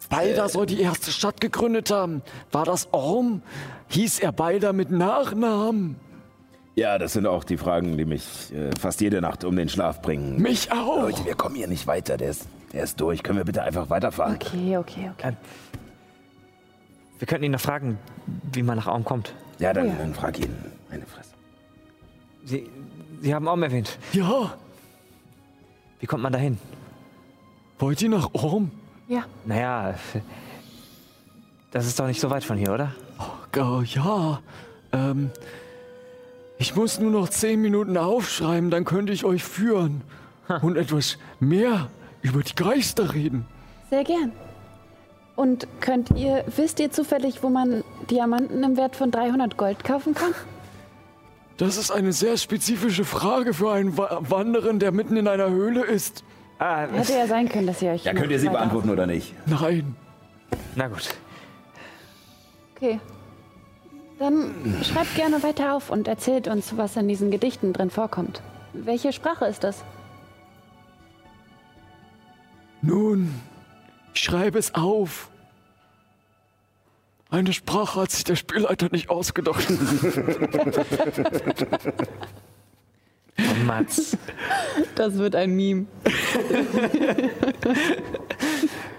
Balder 0.09 0.49
soll 0.49 0.67
die 0.67 0.81
erste 0.81 1.11
Stadt 1.11 1.41
gegründet 1.41 1.91
haben. 1.91 2.23
War 2.51 2.65
das 2.65 2.89
Orm? 2.93 3.43
Hieß 3.89 4.21
er 4.21 4.33
Balder 4.33 4.73
mit 4.73 4.91
Nachnamen? 4.91 5.97
Ja, 6.75 6.99
das 6.99 7.13
sind 7.13 7.27
auch 7.27 7.45
die 7.45 7.59
Fragen, 7.59 7.99
die 7.99 8.05
mich 8.07 8.53
äh, 8.55 8.71
fast 8.79 9.01
jede 9.03 9.21
Nacht 9.21 9.45
um 9.45 9.55
den 9.57 9.69
Schlaf 9.69 10.01
bringen. 10.01 10.41
Mich 10.41 10.73
auch. 10.73 11.03
Leute, 11.03 11.25
wir 11.27 11.35
kommen 11.35 11.55
hier 11.55 11.69
nicht 11.69 11.87
weiter. 11.87 12.17
Der 12.17 12.31
ist, 12.31 12.47
der 12.73 12.85
ist 12.85 12.99
durch. 13.01 13.23
Können 13.23 13.39
wir 13.39 13.45
bitte 13.45 13.63
einfach 13.63 13.91
weiterfahren? 13.91 14.37
Okay, 14.37 14.79
okay, 14.79 15.11
okay. 15.13 15.33
Wir 17.19 17.27
könnten 17.27 17.45
ihn 17.45 17.53
noch 17.53 17.61
fragen, 17.61 17.99
wie 18.53 18.63
man 18.63 18.77
nach 18.79 18.87
Aum 18.87 19.05
kommt. 19.05 19.35
Ja, 19.59 19.73
dann, 19.75 19.89
Ja. 19.89 19.95
dann 19.99 20.15
frag 20.15 20.39
ihn. 20.39 20.55
Meine 20.91 21.05
Fresse. 21.07 21.29
Sie, 22.45 22.69
Sie 23.21 23.35
haben 23.35 23.47
Aum 23.49 23.63
erwähnt. 23.63 23.99
Ja, 24.13 24.55
Wie 26.01 26.07
kommt 26.07 26.23
man 26.23 26.33
dahin? 26.33 26.59
wollt 27.79 28.01
ihr 28.01 28.09
nach 28.09 28.33
Orm? 28.33 28.71
Ja, 29.09 29.25
Naja, 29.45 29.95
das 31.73 31.87
ist 31.87 31.99
doch 32.01 32.07
nicht 32.07 32.21
so 32.21 32.31
weit 32.31 32.45
von 32.45 32.57
hier, 32.57 32.73
oder? 32.73 32.93
Äh, 33.55 33.85
ja, 33.85 34.41
ähm, 34.93 35.31
ich 36.59 36.75
muss 36.77 36.99
nur 37.01 37.11
noch 37.11 37.29
zehn 37.29 37.61
Minuten 37.61 37.97
aufschreiben, 37.97 38.71
dann 38.71 38.85
könnte 38.85 39.13
ich 39.13 39.25
euch 39.25 39.43
führen 39.45 40.03
und 40.63 40.77
etwas 40.77 41.19
mehr 41.41 41.89
über 42.23 42.43
die 42.43 42.55
Geister 42.55 43.15
reden. 43.15 43.47
sehr 43.91 44.05
gern. 44.05 44.33
Und 45.35 45.67
könnt 45.81 46.11
ihr, 46.11 46.45
wisst 46.57 46.79
ihr 46.79 46.91
zufällig, 46.93 47.43
wo 47.43 47.49
man 47.49 47.83
Diamanten 48.11 48.63
im 48.63 48.77
Wert 48.77 48.97
von 48.97 49.11
300 49.11 49.57
Gold 49.57 49.83
kaufen 49.83 50.15
kann? 50.15 50.35
Das 51.57 51.79
ist 51.79 51.91
eine 51.91 52.13
sehr 52.13 52.37
spezifische 52.37 53.05
Frage 53.05 53.55
für 53.55 53.73
einen 53.73 53.97
Wa 53.97 54.19
Wanderer, 54.21 54.75
der 54.75 54.93
mitten 54.93 55.17
in 55.17 55.27
einer 55.29 55.49
Höhle 55.49 55.85
ist. 55.85 56.23
Ah, 56.59 56.87
Hätte 56.87 57.15
ja 57.15 57.27
sein 57.27 57.49
können, 57.49 57.67
dass 57.67 57.81
ihr 57.81 57.93
euch. 57.93 58.05
Ja, 58.05 58.13
könnt 58.13 58.31
ihr 58.31 58.39
sie 58.39 58.49
beantworten 58.51 58.91
oder 58.91 59.07
nicht? 59.07 59.35
Nein, 59.47 59.97
na 60.77 60.89
gut. 60.89 61.09
Okay. 62.77 63.01
Dann 64.23 64.55
schreibt 64.85 65.17
gerne 65.17 65.43
weiter 65.43 65.75
auf 65.75 65.91
und 65.91 66.07
erzählt 66.07 66.47
uns, 66.47 66.77
was 66.77 66.95
in 66.95 67.09
diesen 67.09 67.33
Gedichten 67.33 67.73
drin 67.73 67.91
vorkommt. 67.91 68.41
Welche 68.73 69.13
Sprache 69.13 69.47
ist 69.47 69.65
das? 69.65 69.83
nun, 72.83 73.35
ich 74.15 74.21
schreibe 74.23 74.61
es 74.61 74.75
auf. 74.77 75.29
Eine 77.31 77.53
Sprache 77.53 78.01
hat 78.01 78.13
sich 78.13 78.23
der 78.23 78.37
Spielleiter 78.37 78.89
nicht 78.93 79.11
ausgedacht. 79.11 79.67
Mats, 83.67 84.17
Das 84.95 85.15
wird 85.19 85.35
ein 85.35 85.57
Meme. 85.57 85.87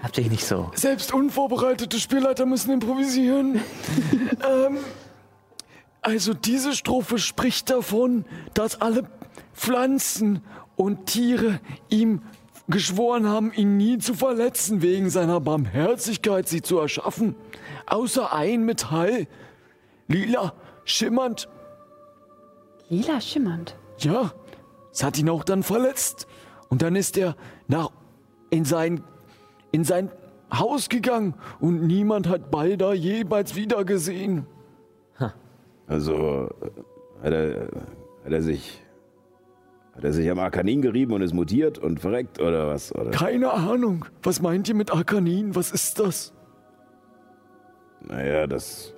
habt 0.02 0.18
ihr 0.18 0.28
nicht 0.28 0.44
so. 0.44 0.70
Selbst 0.74 1.14
unvorbereitete 1.14 1.98
Spielleiter 1.98 2.44
müssen 2.44 2.72
improvisieren. 2.72 3.60
ähm, 4.46 4.78
also 6.04 6.34
diese 6.34 6.74
Strophe 6.74 7.18
spricht 7.18 7.70
davon, 7.70 8.24
dass 8.52 8.80
alle 8.80 9.04
Pflanzen 9.54 10.42
und 10.76 11.06
Tiere 11.06 11.60
ihm 11.88 12.22
geschworen 12.68 13.28
haben, 13.28 13.52
ihn 13.52 13.76
nie 13.76 13.98
zu 13.98 14.14
verletzen, 14.14 14.82
wegen 14.82 15.10
seiner 15.10 15.40
Barmherzigkeit 15.40 16.48
sie 16.48 16.62
zu 16.62 16.78
erschaffen. 16.78 17.34
Außer 17.86 18.32
ein 18.32 18.64
Metall, 18.64 19.26
lila, 20.08 20.54
schimmernd. 20.84 21.48
Lila 22.88 23.20
schimmernd. 23.20 23.76
Ja, 23.98 24.32
es 24.92 25.02
hat 25.02 25.18
ihn 25.18 25.28
auch 25.28 25.44
dann 25.44 25.62
verletzt. 25.62 26.26
Und 26.68 26.82
dann 26.82 26.96
ist 26.96 27.16
er 27.16 27.36
nach, 27.66 27.90
in, 28.50 28.64
sein, 28.64 29.02
in 29.72 29.84
sein 29.84 30.10
Haus 30.52 30.88
gegangen 30.88 31.34
und 31.60 31.86
niemand 31.86 32.28
hat 32.28 32.50
Balder 32.50 32.94
jemals 32.94 33.54
wieder 33.54 33.84
gesehen. 33.84 34.46
Also, 35.86 36.48
äh, 36.62 37.24
hat 37.24 37.32
er, 37.32 37.68
hat 38.24 38.32
er 38.32 38.42
sich. 38.42 38.80
Hat 39.94 40.02
er 40.02 40.12
sich 40.12 40.28
am 40.28 40.40
Arkanin 40.40 40.82
gerieben 40.82 41.12
und 41.12 41.22
ist 41.22 41.34
mutiert 41.34 41.78
und 41.78 42.00
verreckt 42.00 42.40
oder 42.40 42.66
was? 42.66 42.92
Oder? 42.92 43.12
Keine 43.12 43.52
Ahnung. 43.52 44.04
Was 44.24 44.42
meint 44.42 44.68
ihr 44.68 44.74
mit 44.74 44.92
Arkanin? 44.92 45.54
Was 45.54 45.70
ist 45.70 46.00
das? 46.00 46.32
Naja, 48.00 48.48
das 48.48 48.92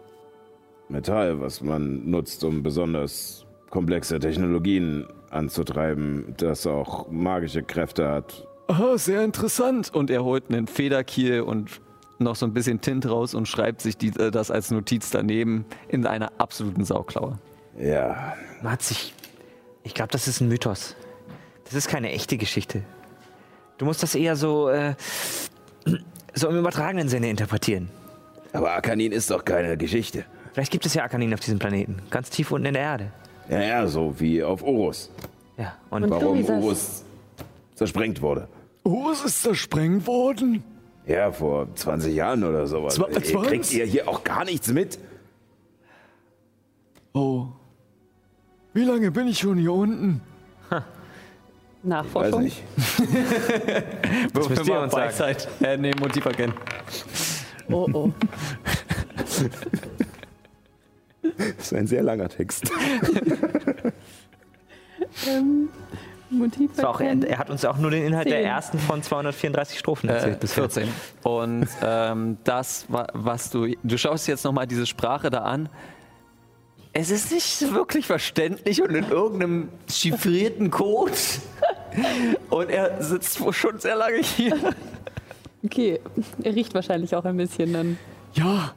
Metall, 0.89 1.39
was 1.41 1.61
man 1.61 2.09
nutzt, 2.09 2.43
um 2.45 2.63
besonders 2.63 3.47
komplexe 3.69 4.19
Technologien 4.19 5.07
anzutreiben, 5.31 6.35
das 6.39 6.67
auch 6.67 7.11
magische 7.11 7.63
Kräfte 7.63 8.09
hat. 8.09 8.47
Ah, 8.69 8.97
sehr 8.97 9.23
interessant. 9.23 9.95
Und 9.95 10.11
er 10.11 10.25
holt 10.25 10.51
einen 10.51 10.67
Federkiel 10.67 11.43
und 11.43 11.81
noch 12.19 12.37
so 12.37 12.47
ein 12.47 12.53
bisschen 12.53 12.81
Tint 12.81 13.09
raus 13.09 13.35
und 13.35 13.47
schreibt 13.47 13.81
sich 13.83 13.97
die, 13.97 14.09
äh, 14.19 14.31
das 14.31 14.51
als 14.51 14.71
Notiz 14.71 15.11
daneben 15.11 15.65
in 15.89 16.07
einer 16.07 16.33
absoluten 16.39 16.85
Sauklaue. 16.85 17.39
Ja, 17.79 18.35
Man 18.63 18.73
hat 18.73 18.83
sich. 18.83 19.15
Ich 19.83 19.95
glaube, 19.95 20.11
das 20.13 20.27
ist 20.27 20.41
ein 20.41 20.49
Mythos. 20.49 20.97
Das 21.65 21.75
ist 21.75 21.89
keine 21.89 22.11
echte 22.11 22.37
Geschichte. 22.37 22.83
Du 23.79 23.85
musst 23.85 24.03
das 24.03 24.15
eher 24.15 24.35
so, 24.37 24.69
äh, 24.69 24.95
so 26.35 26.49
im 26.49 26.57
übertragenen 26.59 27.09
Sinne 27.09 27.29
interpretieren. 27.31 27.91
Aber 28.53 28.73
Akanin 28.73 29.13
ist 29.13 29.31
doch 29.31 29.45
keine 29.45 29.77
Geschichte. 29.77 30.25
Vielleicht 30.53 30.73
gibt 30.73 30.87
es 30.87 30.95
ja 30.95 31.05
Akanin 31.05 31.35
auf 31.35 31.41
diesem 31.41 31.59
Planeten, 31.59 32.01
ganz 32.11 32.31
tief 32.31 32.51
unten 32.51 32.67
in 32.67 32.75
der 32.75 32.83
Erde. 32.83 33.13
ja, 33.51 33.61
ja, 33.61 33.87
so 33.87 34.19
wie 34.19 34.43
auf 34.43 34.63
Urus. 34.63 35.11
Ja, 35.59 35.75
und, 35.91 36.05
Und 36.05 36.11
Warum 36.11 36.43
Urus 36.45 37.05
zersprengt 37.75 38.23
wurde. 38.23 38.49
Es 39.13 39.25
ist 39.25 39.43
zersprengt 39.43 40.07
worden. 40.07 40.65
Ja, 41.07 41.31
vor 41.31 41.73
20 41.75 42.15
Jahren 42.15 42.43
oder 42.45 42.67
sowas. 42.67 42.99
Zwa- 42.99 43.09
Ihr 43.09 43.23
20? 43.23 43.49
kriegt 43.49 43.73
ihr 43.73 43.85
hier 43.85 44.09
auch 44.09 44.25
gar 44.25 44.45
nichts 44.45 44.69
mit. 44.69 44.99
Oh. 47.15 47.47
Wie 48.75 48.85
lange 48.85 49.11
bin 49.11 49.29
ich 49.29 49.39
schon 49.39 49.57
hier 49.59 49.73
unten? 49.73 50.21
Weiß 50.69 50.83
Nachforschung. 51.83 52.43
nicht. 52.43 52.63
das 54.35 54.49
müsst 54.49 54.67
ihr 54.67 54.81
uns 54.81 54.93
sagen. 54.93 55.07
Weisheit. 55.09 55.49
Äh, 55.63 55.77
nee, 55.77 55.93
Motiv 56.01 56.25
erkennen. 56.25 56.55
Oh, 57.71 57.89
oh. 57.93 58.11
Das 61.23 61.67
ist 61.67 61.75
ein 61.75 61.87
sehr 61.87 62.03
langer 62.03 62.29
Text. 62.29 62.71
ähm, 65.29 65.69
Motiv 66.31 66.79
auch, 66.83 67.01
er, 67.01 67.17
er 67.29 67.39
hat 67.39 67.51
uns 67.51 67.65
auch 67.65 67.79
nur 67.79 67.91
den 67.91 68.05
Inhalt 68.05 68.27
der 68.29 68.39
Zehn. 68.39 68.47
ersten 68.47 68.79
von 68.79 69.03
234 69.03 69.79
Strophen 69.79 70.09
Äh, 70.09 70.15
erzählt. 70.15 70.41
bisher. 70.41 70.65
14. 70.71 70.89
Und 71.23 71.69
ähm, 71.83 72.37
das, 72.45 72.87
wa- 72.89 73.07
was 73.13 73.51
du. 73.51 73.69
Du 73.83 73.97
schaust 73.99 74.27
jetzt 74.29 74.45
nochmal 74.45 74.67
diese 74.67 74.87
Sprache 74.87 75.31
da 75.31 75.43
an. 75.43 75.69
Es 76.93 77.11
ist 77.11 77.31
nicht 77.31 77.75
wirklich 77.75 78.07
verständlich 78.07 78.83
und 78.83 78.95
in 78.95 79.09
irgendeinem 79.11 79.69
chiffrierten 79.89 80.71
Code. 80.71 81.13
Und 82.51 82.71
er 82.71 83.03
sitzt 83.03 83.41
wohl 83.41 83.53
schon 83.53 83.79
sehr 83.79 83.97
lange 83.97 84.19
hier. 84.23 84.57
Okay, 85.65 86.01
er 86.43 86.55
riecht 86.55 86.75
wahrscheinlich 86.75 87.15
auch 87.15 87.25
ein 87.25 87.37
bisschen 87.37 87.73
dann. 87.73 87.99
Ja, 88.35 88.73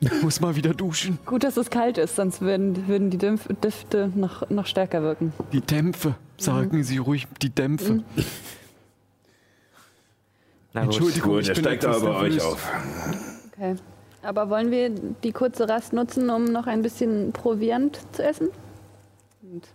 ich 0.00 0.22
muss 0.22 0.40
mal 0.40 0.54
wieder 0.56 0.72
duschen. 0.74 1.18
Gut, 1.26 1.44
dass 1.44 1.56
es 1.56 1.68
kalt 1.70 1.98
ist, 1.98 2.16
sonst 2.16 2.40
würden, 2.40 2.86
würden 2.88 3.10
die 3.10 3.18
Dämpf 3.18 3.48
Düfte 3.62 4.10
noch, 4.14 4.48
noch 4.50 4.66
stärker 4.66 5.02
wirken. 5.02 5.32
Die 5.52 5.60
Dämpfe. 5.60 6.14
Sagen 6.38 6.82
Sie 6.84 6.98
ruhig 6.98 7.26
die 7.42 7.50
Dämpfe. 7.50 8.04
Na 10.72 10.84
gut. 10.84 10.94
Entschuldigung, 10.94 11.32
Gut, 11.32 11.42
ich 11.42 11.48
er 11.48 11.54
bin 11.54 11.64
steigt 11.64 11.84
aber 11.84 12.00
bei 12.00 12.14
euch 12.16 12.40
auf. 12.40 12.70
Okay. 13.52 13.76
Aber 14.22 14.50
wollen 14.50 14.70
wir 14.70 14.90
die 14.90 15.32
kurze 15.32 15.68
Rast 15.68 15.92
nutzen, 15.92 16.30
um 16.30 16.44
noch 16.44 16.66
ein 16.66 16.82
bisschen 16.82 17.32
Proviant 17.32 17.98
zu 18.12 18.24
essen? 18.24 18.48
Und 19.42 19.66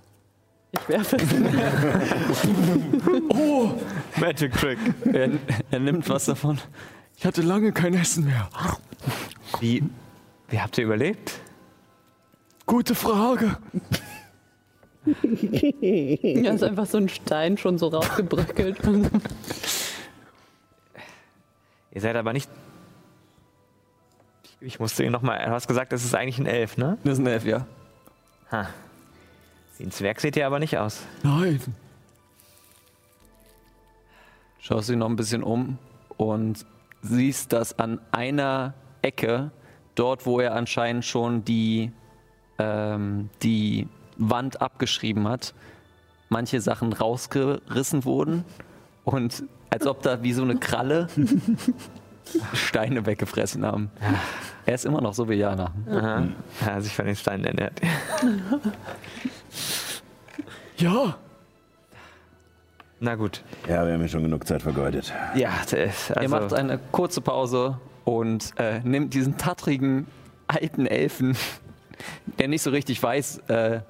ich 0.72 0.90
werfe 0.90 1.18
es. 1.18 1.24
Oh, 3.30 3.72
Magic 4.20 4.54
Trick. 4.54 4.78
Er, 5.12 5.30
er 5.72 5.80
nimmt 5.80 6.08
was 6.10 6.26
davon. 6.26 6.60
ich 7.18 7.26
hatte 7.26 7.42
lange 7.42 7.72
kein 7.72 7.94
Essen 7.94 8.26
mehr. 8.26 8.50
Wie, 9.60 9.84
wie 10.50 10.60
habt 10.60 10.78
ihr 10.78 10.86
überlebt? 10.86 11.34
Gute 12.66 12.96
Frage. 12.96 13.58
Ja, 15.06 16.54
ist 16.54 16.64
einfach 16.64 16.86
so 16.86 16.98
ein 16.98 17.10
Stein 17.10 17.58
schon 17.58 17.78
so 17.78 17.88
rausgebröckelt. 17.88 18.78
Ihr 21.92 22.02
seid 22.02 22.16
aber 22.16 22.34
nicht. 22.34 22.50
Ich 24.62 24.80
musste 24.80 25.10
noch 25.10 25.22
mal. 25.22 25.46
Du 25.46 25.52
hast 25.52 25.68
gesagt, 25.68 25.92
das 25.92 26.06
ist 26.06 26.16
eigentlich 26.16 26.40
ein 26.40 26.46
Elf, 26.46 26.78
ne? 26.78 26.98
Das 27.04 27.14
ist 27.14 27.20
ein 27.20 27.28
Elf, 27.28 27.46
ja. 27.46 27.68
Ha. 28.52 28.70
Wie 29.78 29.84
ein 29.84 29.92
Zwerg 29.92 30.22
seht 30.22 30.38
ihr 30.38 30.48
aber 30.48 30.60
nicht 30.60 30.78
aus. 30.78 31.02
Nein. 31.24 31.60
Schaust 34.60 34.88
dich 34.88 34.96
noch 34.96 35.10
ein 35.10 35.18
bisschen 35.18 35.44
um 35.44 35.78
und 36.16 36.66
siehst, 37.02 37.52
dass 37.52 37.78
an 37.78 38.00
einer 38.12 38.74
Ecke, 39.02 39.52
dort 39.96 40.26
wo 40.26 40.40
er 40.40 40.56
anscheinend 40.56 41.04
schon 41.04 41.44
die, 41.44 41.92
ähm, 42.58 43.30
die 43.42 43.90
Wand 44.18 44.62
abgeschrieben 44.62 45.28
hat, 45.28 45.54
manche 46.30 46.62
Sachen 46.62 46.94
rausgerissen 46.94 48.06
wurden 48.06 48.46
und 49.04 49.44
als 49.70 49.88
ob 49.88 50.02
da 50.04 50.22
wie 50.24 50.34
so 50.34 50.44
eine 50.44 50.58
Kralle 50.58 51.08
Steine 52.54 53.06
weggefressen 53.06 53.66
haben. 53.66 53.92
Er 54.66 54.76
ist 54.76 54.86
immer 54.86 55.02
noch 55.02 55.14
so 55.14 55.28
wie 55.28 55.34
Jana. 55.34 55.72
Aha. 55.90 56.24
Ja, 56.66 56.82
sich 56.82 56.94
von 56.96 57.06
den 57.06 57.16
Steinen 57.16 57.46
ernährt. 57.46 57.82
Ja, 60.78 61.16
Na 63.00 63.16
gut. 63.16 63.44
Ja, 63.68 63.86
wir 63.86 63.94
haben 63.94 64.02
ja 64.02 64.08
schon 64.08 64.24
genug 64.24 64.48
Zeit 64.48 64.62
vergeudet. 64.62 65.14
Ja, 65.36 65.52
Er 65.72 65.92
also, 66.18 66.30
macht 66.30 66.54
eine 66.54 66.80
kurze 66.92 67.20
Pause 67.20 67.78
und 68.06 68.54
äh, 68.58 68.80
nimmt 68.80 69.14
diesen 69.14 69.38
tattrigen 69.38 70.08
alten 70.48 70.86
Elfen, 70.86 71.36
der 72.40 72.48
nicht 72.48 72.62
so 72.62 72.70
richtig 72.70 73.02
weiß, 73.04 73.40
äh, 73.50 73.82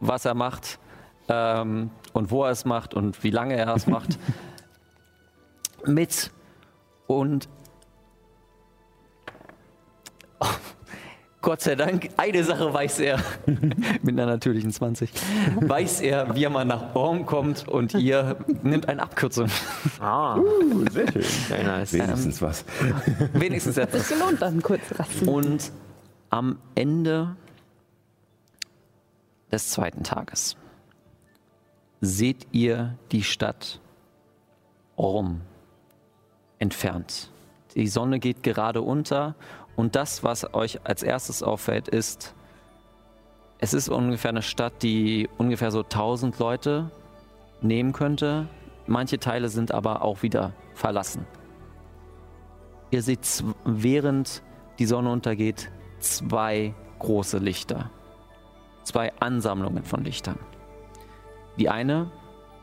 was 0.00 0.24
er 0.24 0.34
macht 0.34 0.78
ähm, 1.28 1.90
und 2.12 2.30
wo 2.30 2.44
er 2.44 2.50
es 2.50 2.64
macht 2.64 2.94
und 2.94 3.22
wie 3.22 3.30
lange 3.30 3.56
er 3.56 3.74
es 3.74 3.86
macht, 3.86 4.18
mit 5.86 6.30
und 7.06 7.48
Oh, 10.42 10.46
Gott 11.42 11.60
sei 11.60 11.74
Dank, 11.74 12.08
eine 12.16 12.44
Sache 12.44 12.72
weiß 12.72 13.00
er, 13.00 13.18
mit 14.02 14.08
einer 14.18 14.26
natürlichen 14.26 14.72
20, 14.72 15.10
weiß 15.60 16.00
er, 16.00 16.34
wie 16.34 16.44
er 16.44 16.50
mal 16.50 16.64
nach 16.64 16.92
Baum 16.94 17.26
kommt 17.26 17.68
und 17.68 17.94
ihr 17.94 18.36
nimmt 18.62 18.88
eine 18.88 19.02
Abkürzung. 19.02 19.48
Ah, 20.00 20.38
Sehr 20.90 21.10
schön. 21.12 21.22
very 21.22 21.64
nice. 21.64 21.92
Wenigstens 21.92 22.40
was. 22.40 22.64
Wenigstens 23.34 23.76
etwas. 23.76 24.08
Sich 24.08 24.18
gelohnt 24.18 24.40
dann 24.40 24.62
kurz 24.62 24.80
rasten. 24.98 25.28
Und 25.28 25.72
am 26.30 26.58
Ende 26.74 27.36
des 29.50 29.70
zweiten 29.70 30.04
Tages 30.04 30.56
seht 32.00 32.46
ihr 32.52 32.96
die 33.12 33.22
Stadt 33.22 33.80
Orm 34.96 35.42
entfernt. 36.58 37.30
Die 37.74 37.88
Sonne 37.88 38.18
geht 38.18 38.42
gerade 38.42 38.82
unter 38.82 39.34
und 39.76 39.96
das, 39.96 40.24
was 40.24 40.52
euch 40.54 40.80
als 40.84 41.02
erstes 41.02 41.42
auffällt, 41.42 41.88
ist, 41.88 42.34
es 43.58 43.74
ist 43.74 43.88
ungefähr 43.88 44.30
eine 44.30 44.42
Stadt, 44.42 44.82
die 44.82 45.28
ungefähr 45.38 45.70
so 45.70 45.82
1000 45.82 46.38
Leute 46.38 46.90
nehmen 47.60 47.92
könnte. 47.92 48.48
Manche 48.86 49.18
Teile 49.18 49.48
sind 49.48 49.72
aber 49.72 50.02
auch 50.02 50.22
wieder 50.22 50.52
verlassen. 50.74 51.26
Ihr 52.90 53.02
seht, 53.02 53.44
während 53.64 54.42
die 54.78 54.86
Sonne 54.86 55.12
untergeht, 55.12 55.70
zwei 56.00 56.74
große 56.98 57.38
Lichter. 57.38 57.90
Zwei 58.82 59.12
Ansammlungen 59.20 59.84
von 59.84 60.04
Lichtern. 60.04 60.38
Die 61.58 61.68
eine 61.68 62.10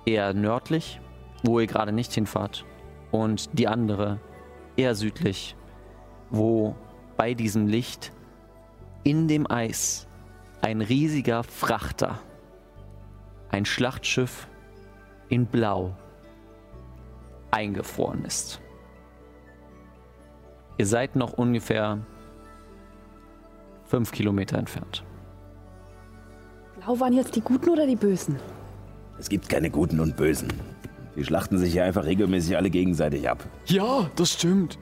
eher 0.06 0.34
nördlich, 0.34 1.00
wo 1.44 1.60
ihr 1.60 1.68
gerade 1.68 1.92
nicht 1.92 2.14
hinfahrt, 2.14 2.66
und 3.12 3.58
die 3.58 3.68
andere 3.68 4.20
eher 4.76 4.96
südlich, 4.96 5.56
wo 6.30 6.76
bei 7.16 7.34
diesem 7.34 7.68
Licht 7.68 8.12
in 9.04 9.28
dem 9.28 9.50
Eis 9.50 10.08
ein 10.62 10.82
riesiger 10.82 11.44
Frachter, 11.44 12.20
ein 13.50 13.66
Schlachtschiff 13.66 14.48
in 15.30 15.46
Blau, 15.46 15.96
eingefroren 17.52 18.26
ist. 18.26 18.62
Ihr 20.78 20.86
seid 20.86 21.16
noch 21.16 21.34
ungefähr 21.34 22.00
fünf 23.86 24.12
Kilometer 24.12 24.58
entfernt. 24.58 25.04
Blau 26.88 27.02
waren 27.02 27.12
jetzt 27.12 27.36
die 27.36 27.42
Guten 27.42 27.68
oder 27.68 27.86
die 27.86 27.98
Bösen? 27.98 28.38
Es 29.20 29.28
gibt 29.28 29.50
keine 29.50 29.70
Guten 29.70 30.00
und 30.00 30.16
Bösen. 30.16 30.48
Die 31.18 31.26
schlachten 31.26 31.58
sich 31.58 31.74
ja 31.74 31.84
einfach 31.84 32.06
regelmäßig 32.06 32.56
alle 32.56 32.70
gegenseitig 32.70 33.30
ab. 33.30 33.44
ja, 33.66 34.10
das 34.16 34.32
stimmt. 34.32 34.80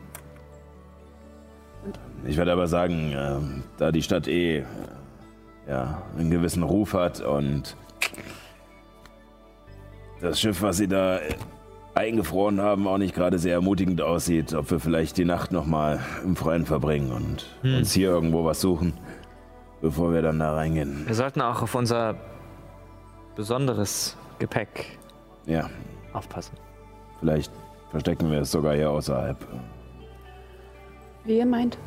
Ich 2.28 2.38
würde 2.38 2.52
aber 2.52 2.68
sagen, 2.68 3.12
ähm, 3.18 3.64
da 3.78 3.92
die 3.92 4.04
Stadt 4.04 4.28
eh 4.28 4.58
äh, 4.60 4.64
ja, 5.68 6.04
einen 6.16 6.30
gewissen 6.30 6.62
Ruf 6.62 6.94
hat 6.94 7.22
und 7.22 7.76
das 10.22 10.40
Schiff, 10.40 10.62
was 10.62 10.78
sie 10.78 10.88
da 10.88 11.18
äh, 11.18 11.34
eingefroren 11.96 12.62
haben, 12.62 12.88
auch 12.88 13.00
nicht 13.00 13.16
gerade 13.16 13.40
sehr 13.40 13.54
ermutigend 13.54 14.02
aussieht, 14.02 14.54
ob 14.54 14.70
wir 14.70 14.80
vielleicht 14.80 15.18
die 15.18 15.26
Nacht 15.26 15.52
nochmal 15.52 16.02
im 16.24 16.36
Freien 16.36 16.68
verbringen 16.68 17.12
und 17.12 17.48
uns 17.64 17.94
hier 17.94 18.10
irgendwo 18.10 18.46
was 18.46 18.62
suchen. 18.62 18.94
Bevor 19.82 20.14
wir 20.14 20.22
dann 20.22 20.40
da 20.40 20.54
reingehen. 20.56 21.06
Wir 21.08 21.16
sollten 21.16 21.42
auch 21.42 21.62
auf 21.62 21.76
unser 21.76 22.16
besonderes 23.36 24.16
Gepäck 24.40 24.98
Ja, 25.46 25.70
aufpassen. 26.14 26.58
vielleicht 27.20 27.52
verstecken 27.92 28.32
wir 28.32 28.42
es 28.42 28.52
sogar 28.52 28.76
hier 28.76 28.90
außerhalb. 28.90 29.38
Wie 31.24 31.38
ihr 31.40 31.46
meint. 31.46 31.78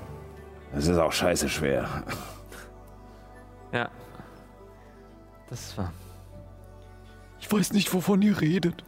Es 0.74 0.86
ist 0.86 0.98
auch 0.98 1.12
scheiße 1.12 1.48
schwer. 1.48 1.88
Ja. 3.72 3.88
Das 5.48 5.76
wahr. 5.78 5.92
Ich 7.40 7.50
weiß 7.50 7.72
nicht, 7.72 7.92
wovon 7.94 8.20
ihr 8.22 8.40
redet. 8.40 8.82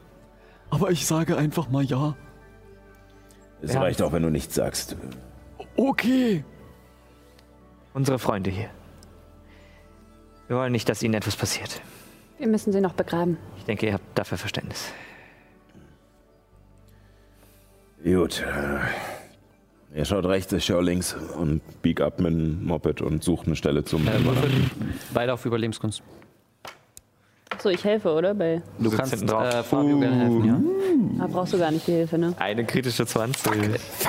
Aber 0.70 0.90
ich 0.90 1.06
sage 1.06 1.36
einfach 1.36 1.68
mal 1.70 1.82
ja. 1.84 2.14
Es 3.62 3.72
Ja. 3.74 3.80
reicht 3.80 4.02
auch, 4.02 4.12
wenn 4.12 4.22
du 4.22 4.30
nichts 4.30 4.54
sagst. 4.54 4.96
Okay. 5.76 6.44
Unsere 7.94 8.18
Freunde 8.18 8.50
hier. 8.50 8.68
Wir 10.50 10.56
wollen 10.56 10.72
nicht, 10.72 10.88
dass 10.88 11.00
ihnen 11.04 11.14
etwas 11.14 11.36
passiert. 11.36 11.80
Wir 12.38 12.48
müssen 12.48 12.72
sie 12.72 12.80
noch 12.80 12.94
begraben. 12.94 13.36
Ich 13.56 13.62
denke, 13.66 13.86
ihr 13.86 13.92
habt 13.92 14.18
dafür 14.18 14.36
Verständnis. 14.36 14.92
Gut. 18.02 18.44
Ihr 19.94 20.04
schaut 20.04 20.24
rechts, 20.24 20.52
ich 20.52 20.64
schau 20.64 20.80
links. 20.80 21.14
Und 21.14 21.60
bieg 21.82 22.00
ab 22.00 22.18
mit 22.18 22.32
dem 22.32 22.64
Moped 22.64 23.00
und 23.00 23.22
such 23.22 23.46
eine 23.46 23.54
Stelle 23.54 23.84
zum. 23.84 24.08
Äh, 24.08 24.10
Beide 25.14 25.34
auf 25.34 25.46
Überlebenskunst. 25.46 26.02
So, 27.62 27.68
ich 27.68 27.84
helfe, 27.84 28.12
oder? 28.12 28.34
Bei, 28.34 28.62
Du 28.78 28.90
kannst 28.90 29.12
hinten 29.12 29.26
drauf. 29.26 29.44
äh, 29.52 29.62
Fabio 29.62 29.98
gerne 29.98 30.16
helfen, 30.16 30.44
ja? 30.44 30.60
da 31.18 31.26
brauchst 31.26 31.52
du 31.52 31.58
gar 31.58 31.70
nicht 31.70 31.86
die 31.86 31.92
Hilfe, 31.92 32.16
ne? 32.16 32.32
Eine 32.38 32.64
kritische 32.64 33.04
20. 33.04 33.52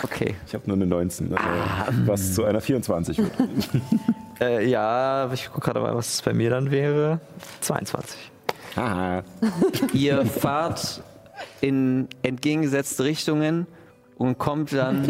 Okay. 0.04 0.36
Ich 0.48 0.54
habe 0.54 0.64
nur 0.68 0.78
eine 0.78 0.86
19, 0.86 1.34
äh, 1.34 1.38
was 2.06 2.34
zu 2.34 2.46
einer 2.46 2.62
24 2.62 3.18
wird. 3.18 3.32
Äh, 4.40 4.68
ja, 4.68 5.32
ich 5.32 5.52
gucke 5.52 5.66
gerade 5.68 5.82
mal, 5.82 5.94
was 5.96 6.16
es 6.16 6.22
bei 6.24 6.34
mir 6.34 6.50
dann 6.50 6.72
wäre. 6.72 7.20
22. 7.60 8.18
Haha. 8.76 9.22
Ihr 9.94 10.26
fahrt 10.26 11.04
in 11.62 12.08
entgegengesetzte 12.24 13.04
Richtungen 13.04 13.68
und 14.18 14.40
kommt 14.40 14.74
dann 14.74 15.10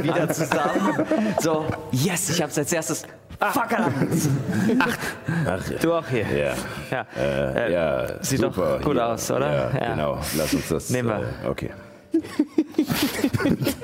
wieder 0.00 0.28
zusammen. 0.32 0.94
So, 1.40 1.64
yes, 1.90 2.30
ich 2.30 2.40
hab's 2.40 2.56
als 2.56 2.72
erstes. 2.72 3.02
Fuck, 3.40 3.72
Alter. 3.72 3.92
Ach, 5.46 5.68
Du 5.80 5.92
auch 5.94 6.06
hier. 6.08 6.26
ja. 6.36 6.54
Ja. 6.90 7.06
Äh, 7.16 7.72
ja, 7.72 8.22
sieht 8.22 8.42
doch 8.42 8.52
super 8.54 8.80
gut 8.82 8.98
aus, 8.98 9.30
oder? 9.30 9.52
Ja, 9.72 9.78
Ja. 9.80 9.90
genau. 9.94 10.18
Lass 10.36 10.54
uns 10.54 10.68
das. 10.68 10.90
Nehmen 10.90 11.08
wir. 11.08 11.20
Äh, 11.44 11.48
okay. 11.48 11.70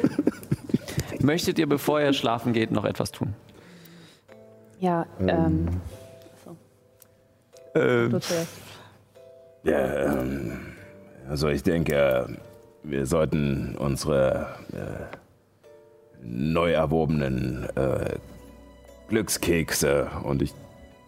Möchtet 1.21 1.59
ihr, 1.59 1.69
bevor 1.69 2.01
ihr 2.01 2.13
schlafen 2.13 2.53
geht, 2.53 2.71
noch 2.71 2.85
etwas 2.85 3.11
tun? 3.13 3.35
Ja, 4.81 5.07
ähm. 5.21 5.69
So. 6.45 6.57
Ähm, 7.75 8.11
Du 8.11 8.21
zuerst. 8.21 8.49
Ja, 9.63 9.79
ähm, 10.21 10.53
also 11.29 11.49
ich 11.49 11.63
denke, 11.63 12.37
wir 12.83 13.07
sollten 13.07 13.77
unsere 13.79 14.49
äh, 14.73 15.17
neu 16.23 16.73
erworbenen 16.73 17.67
äh, 17.77 18.17
Glückskekse 19.15 20.09
Und 20.25 20.43
ich 20.43 20.53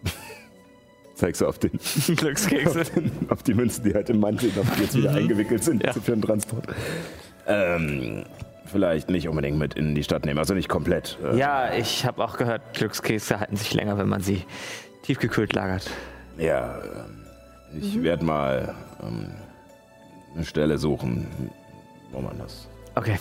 zeig 1.16 1.35
so 1.35 1.49
auf, 1.49 1.59
den, 1.59 1.73
Glückskekse. 2.16 2.81
auf, 2.83 2.91
den, 2.91 3.11
auf 3.31 3.43
die 3.43 3.53
Münzen, 3.55 3.83
die 3.85 3.95
halt 3.95 4.09
im 4.11 4.20
Mantel 4.20 4.53
noch 4.55 4.78
jetzt 4.78 4.95
wieder 4.97 5.11
eingewickelt 5.12 5.65
sind 5.65 5.83
Ja. 5.83 5.93
für 5.93 6.12
den 6.12 6.23
Transport. 6.23 6.66
ähm, 7.49 8.24
vielleicht 8.66 9.11
nicht 9.11 9.28
unbedingt 9.28 9.59
mit 9.59 9.74
in 9.74 9.95
die 9.97 10.05
Stadt 10.05 10.24
nehmen, 10.24 10.39
also 10.39 10.55
nicht 10.55 10.69
komplett. 10.69 11.19
Äh, 11.24 11.37
Ja, 11.37 11.73
ich 11.74 12.05
habe 12.07 12.23
auch 12.24 12.37
gehört, 12.37 12.74
Glückskekse 12.74 13.41
halten 13.41 13.57
sich 13.57 13.74
länger, 13.74 13.99
wenn 13.99 14.09
man 14.09 14.23
sie 14.23 14.45
tiefgekühlt 15.03 15.53
lagert. 15.53 15.91
Ja, 16.39 16.78
ähm, 16.78 17.24
ich 17.81 18.01
werde 18.05 18.24
mal 18.24 18.74
ähm, 19.03 19.33
eine 20.35 20.45
Stelle 20.45 20.78
suchen, 20.78 21.27
wo 22.12 22.20
man 22.20 22.39
das. 22.39 22.69
Okay. 22.95 23.19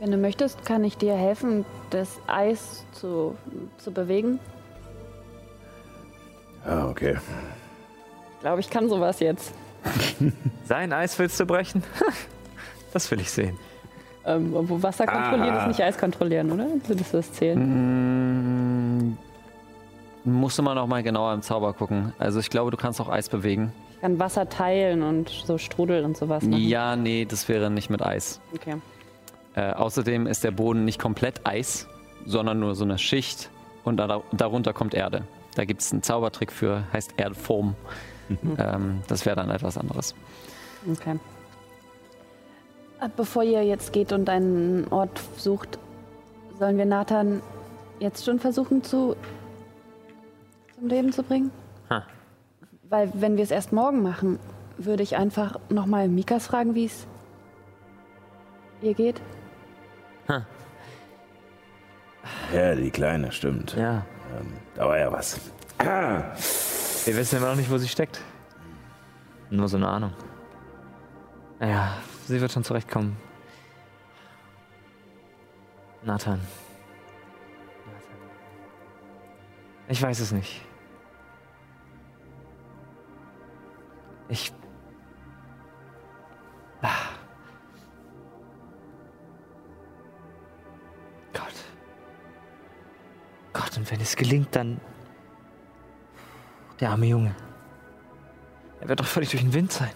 Wenn 0.00 0.10
du 0.10 0.16
möchtest, 0.16 0.64
kann 0.64 0.82
ich 0.82 0.96
dir 0.96 1.14
helfen, 1.14 1.66
das 1.90 2.18
Eis 2.26 2.86
zu, 2.92 3.36
zu 3.76 3.92
bewegen. 3.92 4.40
Ah, 6.64 6.88
okay. 6.88 7.18
Ich 8.34 8.40
glaube, 8.40 8.60
ich 8.60 8.70
kann 8.70 8.88
sowas 8.88 9.20
jetzt. 9.20 9.52
Sein 10.64 10.94
Eis 10.94 11.18
willst 11.18 11.38
du 11.38 11.46
brechen? 11.46 11.84
Das 12.92 13.08
will 13.12 13.20
ich 13.20 13.30
sehen. 13.30 13.56
Ähm, 14.26 14.50
wo 14.52 14.82
Wasser 14.82 15.06
kontrollieren 15.06 15.56
ist 15.58 15.68
nicht 15.68 15.80
Eis 15.80 15.96
kontrollieren, 15.96 16.50
oder? 16.50 16.66
Würdest 16.88 17.12
du 17.12 17.18
das 17.18 17.32
zählen? 17.32 19.14
Mm, 19.14 19.16
musst 20.24 20.58
du 20.58 20.64
mal 20.64 20.74
noch 20.74 20.88
mal 20.88 21.00
genauer 21.04 21.32
im 21.34 21.42
Zauber 21.42 21.72
gucken. 21.72 22.12
Also 22.18 22.40
ich 22.40 22.50
glaube, 22.50 22.72
du 22.72 22.76
kannst 22.76 23.00
auch 23.00 23.08
Eis 23.08 23.28
bewegen. 23.28 23.72
Ich 23.94 24.00
kann 24.00 24.18
Wasser 24.18 24.48
teilen 24.48 25.04
und 25.04 25.28
so 25.28 25.56
Strudel 25.56 26.04
und 26.04 26.16
sowas 26.16 26.42
machen. 26.42 26.60
Ja, 26.60 26.96
nee, 26.96 27.26
das 27.26 27.48
wäre 27.48 27.70
nicht 27.70 27.90
mit 27.90 28.02
Eis. 28.02 28.40
Okay. 28.56 28.74
Äh, 29.54 29.72
außerdem 29.72 30.26
ist 30.26 30.44
der 30.44 30.52
Boden 30.52 30.84
nicht 30.84 31.00
komplett 31.00 31.46
Eis, 31.46 31.88
sondern 32.24 32.60
nur 32.60 32.74
so 32.74 32.84
eine 32.84 32.98
Schicht 32.98 33.50
und 33.84 33.96
da, 33.96 34.22
darunter 34.32 34.72
kommt 34.72 34.94
Erde. 34.94 35.24
Da 35.56 35.64
gibt 35.64 35.80
es 35.80 35.92
einen 35.92 36.02
Zaubertrick 36.02 36.52
für, 36.52 36.84
heißt 36.92 37.14
Erdform. 37.16 37.74
ähm, 38.58 39.02
das 39.08 39.26
wäre 39.26 39.36
dann 39.36 39.50
etwas 39.50 39.76
anderes. 39.76 40.14
Okay. 40.90 41.18
Äh, 43.00 43.08
Bevor 43.16 43.42
ihr 43.42 43.64
jetzt 43.64 43.92
geht 43.92 44.12
und 44.12 44.28
einen 44.28 44.86
Ort 44.88 45.20
sucht, 45.36 45.78
sollen 46.58 46.78
wir 46.78 46.86
Nathan 46.86 47.42
jetzt 47.98 48.24
schon 48.24 48.38
versuchen 48.38 48.82
zu 48.82 49.16
zum 50.78 50.88
Leben 50.88 51.12
zu 51.12 51.22
bringen? 51.22 51.50
Ha. 51.90 52.04
Weil 52.88 53.10
wenn 53.14 53.36
wir 53.36 53.44
es 53.44 53.50
erst 53.50 53.72
morgen 53.72 54.02
machen, 54.02 54.38
würde 54.78 55.02
ich 55.02 55.16
einfach 55.16 55.58
nochmal 55.68 56.08
Mikas 56.08 56.46
fragen, 56.46 56.74
wie 56.74 56.86
es 56.86 57.06
ihr 58.82 58.94
geht. 58.94 59.20
Ja, 62.52 62.74
die 62.74 62.90
Kleine, 62.90 63.32
stimmt. 63.32 63.74
Ja. 63.76 64.04
Ähm, 64.38 64.52
da 64.74 64.88
war 64.88 64.98
ja 64.98 65.10
was. 65.10 65.40
Wir 65.78 67.16
wissen 67.16 67.36
immer 67.38 67.48
noch 67.48 67.56
nicht, 67.56 67.70
wo 67.70 67.78
sie 67.78 67.88
steckt. 67.88 68.20
Nur 69.50 69.68
so 69.68 69.76
eine 69.76 69.88
Ahnung. 69.88 70.12
Naja, 71.58 71.96
sie 72.26 72.40
wird 72.40 72.52
schon 72.52 72.64
zurechtkommen. 72.64 73.16
Nathan. 76.02 76.40
Ich 79.88 80.00
weiß 80.00 80.20
es 80.20 80.32
nicht. 80.32 80.62
Ich. 84.28 84.52
Ah. 86.82 87.19
Gott, 93.52 93.76
und 93.76 93.90
wenn 93.90 94.00
es 94.00 94.16
gelingt, 94.16 94.54
dann. 94.54 94.80
Der 96.78 96.90
arme 96.90 97.06
Junge. 97.06 97.34
Er 98.80 98.88
wird 98.88 99.00
doch 99.00 99.06
völlig 99.06 99.30
durch 99.30 99.42
den 99.42 99.52
Wind 99.52 99.72
sein. 99.72 99.90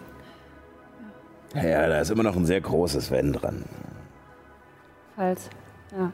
Ja, 1.54 1.86
da 1.86 2.00
ist 2.00 2.10
immer 2.10 2.24
noch 2.24 2.36
ein 2.36 2.46
sehr 2.46 2.60
großes 2.60 3.10
Wenn 3.10 3.32
dran. 3.32 3.64
Falls. 5.16 5.48
Ja. 5.92 6.12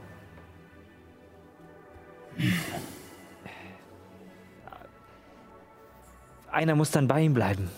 Einer 6.50 6.74
muss 6.74 6.90
dann 6.90 7.08
bei 7.08 7.22
ihm 7.22 7.34
bleiben. 7.34 7.70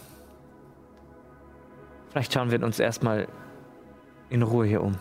Vielleicht 2.10 2.32
schauen 2.32 2.50
wir 2.50 2.62
uns 2.62 2.78
erstmal 2.78 3.28
in 4.28 4.42
Ruhe 4.42 4.66
hier 4.66 4.82
um. 4.82 4.96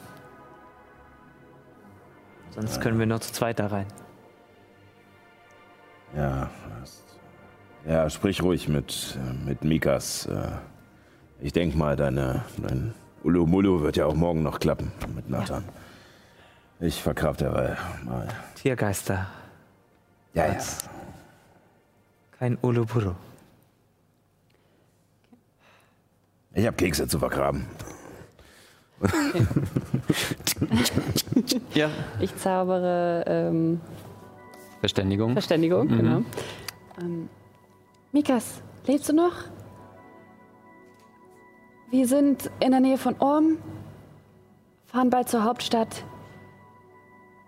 Sonst 2.52 2.82
können 2.82 3.00
wir 3.00 3.06
nur 3.06 3.22
zu 3.22 3.34
zweit 3.34 3.60
da 3.60 3.68
rein. 3.68 3.88
Ja, 6.16 6.50
hast- 6.82 7.04
ja, 7.88 8.10
sprich 8.10 8.42
ruhig 8.42 8.68
mit, 8.68 9.18
mit 9.46 9.64
Mikas. 9.64 10.26
äh, 10.28 10.52
Ich 11.40 11.54
denke 11.54 11.78
mal, 11.78 11.96
deine, 11.96 12.44
dein 12.58 12.94
Ulumulu 13.24 13.82
wird 13.82 13.98
ja 13.98 14.06
auch 14.06 14.14
morgen 14.16 14.44
noch 14.44 14.60
klappen 14.60 14.92
mit 15.16 15.30
Nathan. 15.30 15.64
Ich 16.80 17.02
verkraft 17.02 17.42
derweil 17.42 17.78
mal. 18.04 18.28
Tiergeister, 18.56 19.28
Ja, 20.34 20.48
ja. 20.48 20.58
Kein 22.40 22.58
Uluburu. 22.62 23.14
Ich 26.54 26.66
habe 26.66 26.76
Kekse 26.76 27.08
zu 27.08 27.20
vergraben. 27.20 27.66
Ja. 31.74 31.90
Ich 32.20 32.36
zaubere 32.38 33.24
ähm, 33.26 33.80
Verständigung. 34.82 35.34
Verständigung, 35.34 35.88
mhm. 35.88 35.98
genau. 35.98 36.22
Ähm, 37.00 37.30
Mikas, 38.12 38.62
lebst 38.88 39.08
du 39.10 39.14
noch? 39.14 39.34
Wir 41.92 42.08
sind 42.08 42.50
in 42.60 42.72
der 42.72 42.80
Nähe 42.80 42.98
von 42.98 43.16
Orm, 43.20 43.58
fahren 44.88 45.10
bald 45.10 45.30
zur 45.30 45.44
Hauptstadt. 45.44 46.04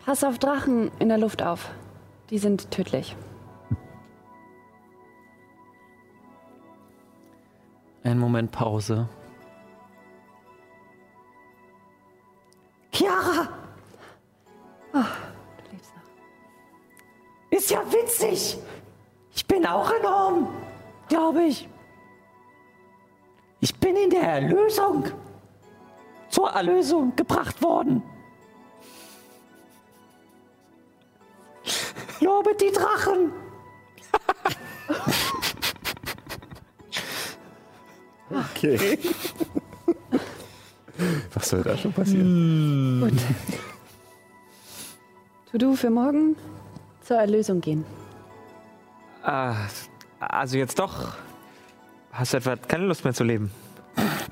Pass 0.06 0.24
auf 0.24 0.38
Drachen 0.38 0.92
in 1.00 1.10
der 1.10 1.18
Luft 1.18 1.42
auf. 1.42 1.72
Die 2.30 2.38
sind 2.38 2.70
tödlich. 2.72 3.16
Ein 8.04 8.20
Moment 8.20 8.52
Pause. 8.52 9.08
Chiara! 12.92 13.50
Oh. 14.94 15.33
Ist 17.54 17.70
ja 17.70 17.84
witzig. 17.92 18.58
Ich 19.36 19.46
bin 19.46 19.64
auch 19.68 19.92
enorm, 19.92 20.48
glaube 21.08 21.44
ich. 21.44 21.70
Ich 23.60 23.76
bin 23.76 23.96
in 23.96 24.10
der 24.10 24.24
Erlösung, 24.24 25.06
zur 26.30 26.50
Erlösung 26.50 27.16
gebracht 27.16 27.62
worden. 27.62 28.02
Lobet 32.20 32.60
die 32.60 32.72
Drachen. 32.72 33.32
Okay. 38.56 38.98
Was 41.36 41.50
soll 41.50 41.62
da 41.62 41.78
schon 41.78 41.94
passieren? 41.94 43.16
To-Do 45.52 45.76
für 45.76 45.92
morgen 45.92 46.36
zur 47.14 47.20
Erlösung 47.20 47.62
gehen. 47.62 47.86
Ah, 49.22 49.54
also 50.20 50.58
jetzt 50.58 50.80
doch. 50.80 51.14
Hast 52.12 52.34
du 52.34 52.38
etwa 52.38 52.56
keine 52.56 52.86
Lust 52.88 53.04
mehr 53.04 53.14
zu 53.14 53.24
leben? 53.24 53.52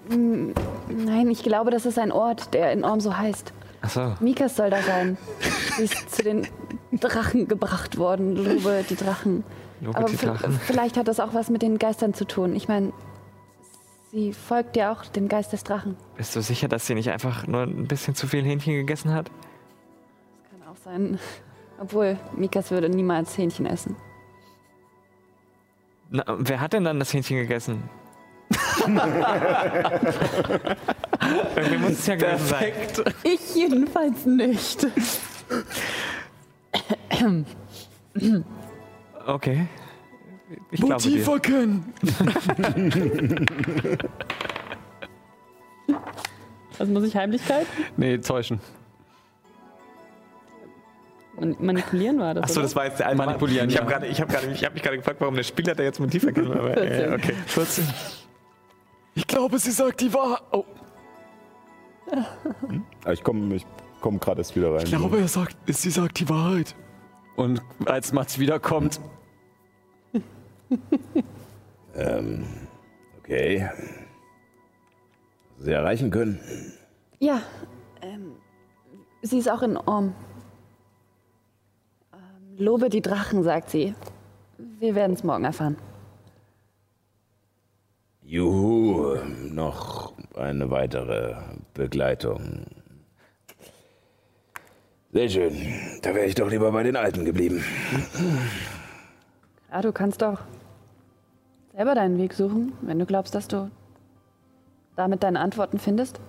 Nein, 0.09 1.29
ich 1.29 1.43
glaube, 1.43 1.69
das 1.69 1.85
ist 1.85 1.99
ein 1.99 2.11
Ort, 2.11 2.55
der 2.55 2.71
in 2.71 2.83
Orm 2.83 2.99
so 2.99 3.15
heißt. 3.15 3.53
Achso. 3.83 4.15
Mikas 4.19 4.55
soll 4.55 4.71
da 4.71 4.81
sein. 4.81 5.17
Sie 5.77 5.83
ist 5.83 6.09
zu 6.15 6.23
den 6.23 6.47
Drachen 6.91 7.47
gebracht 7.47 7.99
worden. 7.99 8.35
Lobe 8.35 8.83
die 8.89 8.95
Drachen. 8.95 9.43
Lobe 9.79 9.99
Aber 9.99 10.09
die 10.09 10.17
Drachen. 10.17 10.59
vielleicht 10.65 10.97
hat 10.97 11.07
das 11.07 11.19
auch 11.19 11.35
was 11.35 11.51
mit 11.51 11.61
den 11.61 11.77
Geistern 11.77 12.15
zu 12.15 12.25
tun. 12.25 12.55
Ich 12.55 12.67
meine, 12.67 12.93
sie 14.11 14.33
folgt 14.33 14.75
ja 14.75 14.91
auch 14.91 15.05
dem 15.05 15.27
Geist 15.27 15.53
des 15.53 15.63
Drachen. 15.63 15.97
Bist 16.17 16.35
du 16.35 16.41
sicher, 16.41 16.67
dass 16.67 16.87
sie 16.87 16.95
nicht 16.95 17.11
einfach 17.11 17.45
nur 17.45 17.61
ein 17.61 17.87
bisschen 17.87 18.15
zu 18.15 18.25
viel 18.25 18.43
Hähnchen 18.43 18.73
gegessen 18.73 19.13
hat? 19.13 19.29
Kann 20.49 20.67
auch 20.67 20.77
sein. 20.83 21.19
Obwohl, 21.81 22.17
Mikas 22.37 22.69
würde 22.69 22.89
niemals 22.89 23.35
Hähnchen 23.35 23.65
essen. 23.65 23.95
Na, 26.11 26.23
wer 26.27 26.61
hat 26.61 26.73
denn 26.73 26.83
dann 26.83 26.99
das 26.99 27.11
Hähnchen 27.11 27.37
gegessen? 27.37 27.81
Irgendwie 31.55 31.77
muss 31.77 31.93
es 31.93 32.05
ja 32.05 32.15
gewesen 32.15 32.45
sein. 32.45 32.71
Ich 33.23 33.55
jedenfalls 33.55 34.27
nicht. 34.27 34.85
Okay. 39.25 39.67
Ich 40.69 40.81
glaube 40.81 40.93
Motiv 40.93 41.25
dir. 41.25 41.33
erkennen. 41.33 41.93
Was 46.77 46.89
muss 46.89 47.05
ich 47.05 47.15
Heimlichkeit? 47.15 47.65
Nee, 47.97 48.19
täuschen. 48.19 48.59
Man 51.41 51.55
manipulieren 51.59 52.19
war 52.19 52.34
das. 52.35 52.43
Achso, 52.43 52.61
das 52.61 52.76
war 52.76 52.85
jetzt 52.85 52.99
der 52.99 53.07
eine 53.07 53.15
Manipulieren, 53.15 53.68
Ich 53.68 53.76
ja. 53.76 53.81
habe 53.81 53.89
gerade 53.91 54.05
ich 54.07 54.22
hab 54.22 54.30
gerade- 54.30 54.51
ich 54.51 54.63
hab 54.63 54.73
mich 54.73 54.84
gerade 54.84 54.97
gefragt, 54.97 55.19
warum 55.19 55.34
der 55.35 55.41
Spieler 55.43 55.73
da 55.73 55.81
jetzt 55.84 55.99
Motiv 55.99 56.23
erkennen 56.23 56.51
aber, 56.53 56.77
äh, 56.77 57.13
Okay. 57.15 57.34
14. 57.47 57.84
Ich 59.15 59.26
glaube, 59.27 59.57
sie 59.59 59.72
sagt 59.72 60.01
die 60.01 60.13
Wahrheit. 60.13 60.41
Oh, 60.51 60.63
Ah, 63.05 63.11
Ich 63.13 63.23
komme 63.23 63.55
ich 63.55 63.65
komm 64.01 64.19
gerade 64.19 64.41
erst 64.41 64.55
wieder 64.55 64.72
rein. 64.73 64.84
ich 64.84 64.91
glaube, 64.91 65.19
er 65.19 65.27
sagt, 65.27 65.55
sie 65.68 65.89
sagt 65.89 66.19
die 66.19 66.30
Wahrheit. 66.30 66.76
Und 67.35 67.61
als 67.85 68.13
Mats 68.13 68.38
wiederkommt, 68.39 68.99
Ähm, 71.95 72.45
okay. 73.19 73.69
Sie 75.59 75.72
erreichen 75.72 76.09
können. 76.11 76.39
Ja, 77.19 77.41
ähm, 78.01 78.31
sie 79.22 79.38
ist 79.39 79.49
auch 79.49 79.61
in 79.61 79.76
Orm. 79.77 80.13
Lobe 82.57 82.90
die 82.90 83.02
Drachen, 83.02 83.44
sagt 83.44 83.69
sie. 83.69 83.95
Wir 84.80 84.95
werden 84.95 85.14
es 85.14 85.23
morgen 85.23 85.45
erfahren. 85.45 85.78
Juhu, 88.23 89.18
noch 89.49 90.14
eine 90.36 90.69
weitere 90.69 91.36
Begleitung. 91.73 92.65
Sehr 95.11 95.30
schön. 95.30 95.53
Da 96.02 96.15
wäre 96.15 96.26
ich 96.26 96.36
doch 96.36 96.49
lieber 96.49 96.72
bei 96.72 96.84
den 96.84 96.95
Alten 96.95 97.26
geblieben. 97.26 97.64
Ja, 99.69 99.82
du 99.82 99.91
kannst 99.91 100.22
doch 100.22 100.40
selber 101.73 101.95
deinen 101.95 102.18
Weg 102.18 102.34
suchen, 102.34 102.73
wenn 102.82 102.99
du 102.99 103.06
glaubst, 103.06 103.36
dass 103.36 103.48
du 103.48 103.69
damit 104.95 105.23
deine 105.23 105.40
Antworten 105.40 105.80
findest. 105.80 106.19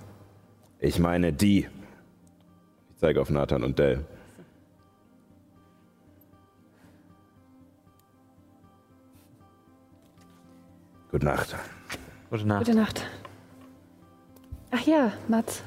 Ich 0.81 0.99
meine 0.99 1.33
die. 1.33 1.69
Ich 2.91 2.97
zeige 2.97 3.21
auf 3.21 3.31
Nathan 3.31 3.63
und 3.63 3.79
Dell. 3.79 4.05
Gute 11.13 11.27
Nacht. 11.27 11.55
Gute 12.31 12.47
Nacht. 12.49 12.65
Gute 12.65 12.77
Nacht. 12.77 13.07
Ach 14.71 14.81
ja, 14.87 15.13
Mats. 15.29 15.63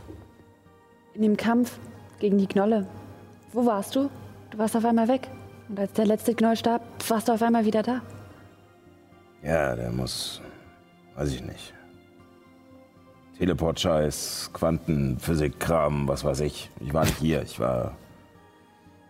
In 1.13 1.21
dem 1.21 1.37
Kampf 1.37 1.77
gegen 2.19 2.39
die 2.39 2.47
Knolle. 2.47 2.87
Wo 3.53 3.63
warst 3.63 3.95
du? 3.95 4.09
Du 4.49 4.57
warst 4.57 4.75
auf 4.75 4.83
einmal 4.83 5.07
weg. 5.07 5.29
Und 5.69 5.79
als 5.79 5.93
der 5.93 6.07
letzte 6.07 6.33
Gnoll 6.33 6.55
starb, 6.55 6.81
warst 7.07 7.27
du 7.27 7.33
auf 7.33 7.43
einmal 7.43 7.63
wieder 7.63 7.83
da. 7.83 8.01
Ja, 9.43 9.75
der 9.75 9.91
muss. 9.91 10.41
Weiß 11.15 11.31
ich 11.31 11.43
nicht. 11.43 11.75
Teleport-Scheiß, 13.37 14.49
Quantenphysik-Kram, 14.51 16.07
was 16.07 16.23
weiß 16.23 16.39
ich. 16.39 16.71
Ich 16.79 16.91
war 16.91 17.05
nicht 17.05 17.17
hier, 17.17 17.43
ich 17.43 17.59
war. 17.59 17.95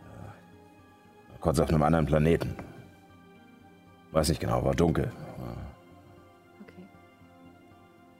Äh, 0.02 1.40
kurz 1.40 1.60
auf 1.60 1.70
einem 1.70 1.84
anderen 1.84 2.06
Planeten. 2.06 2.57
Weiß 4.12 4.28
nicht 4.28 4.41
genau, 4.41 4.66
war 4.66 4.76
dunkel. 4.76 5.12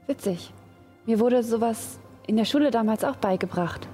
Witzig. 0.08 0.52
Mir 1.06 1.20
wurde 1.20 1.44
sowas 1.44 2.00
in 2.28 2.38
der 2.38 2.46
Schule 2.46 2.72
damals 2.72 3.04
auch 3.04 3.16
beigebracht. 3.16 3.88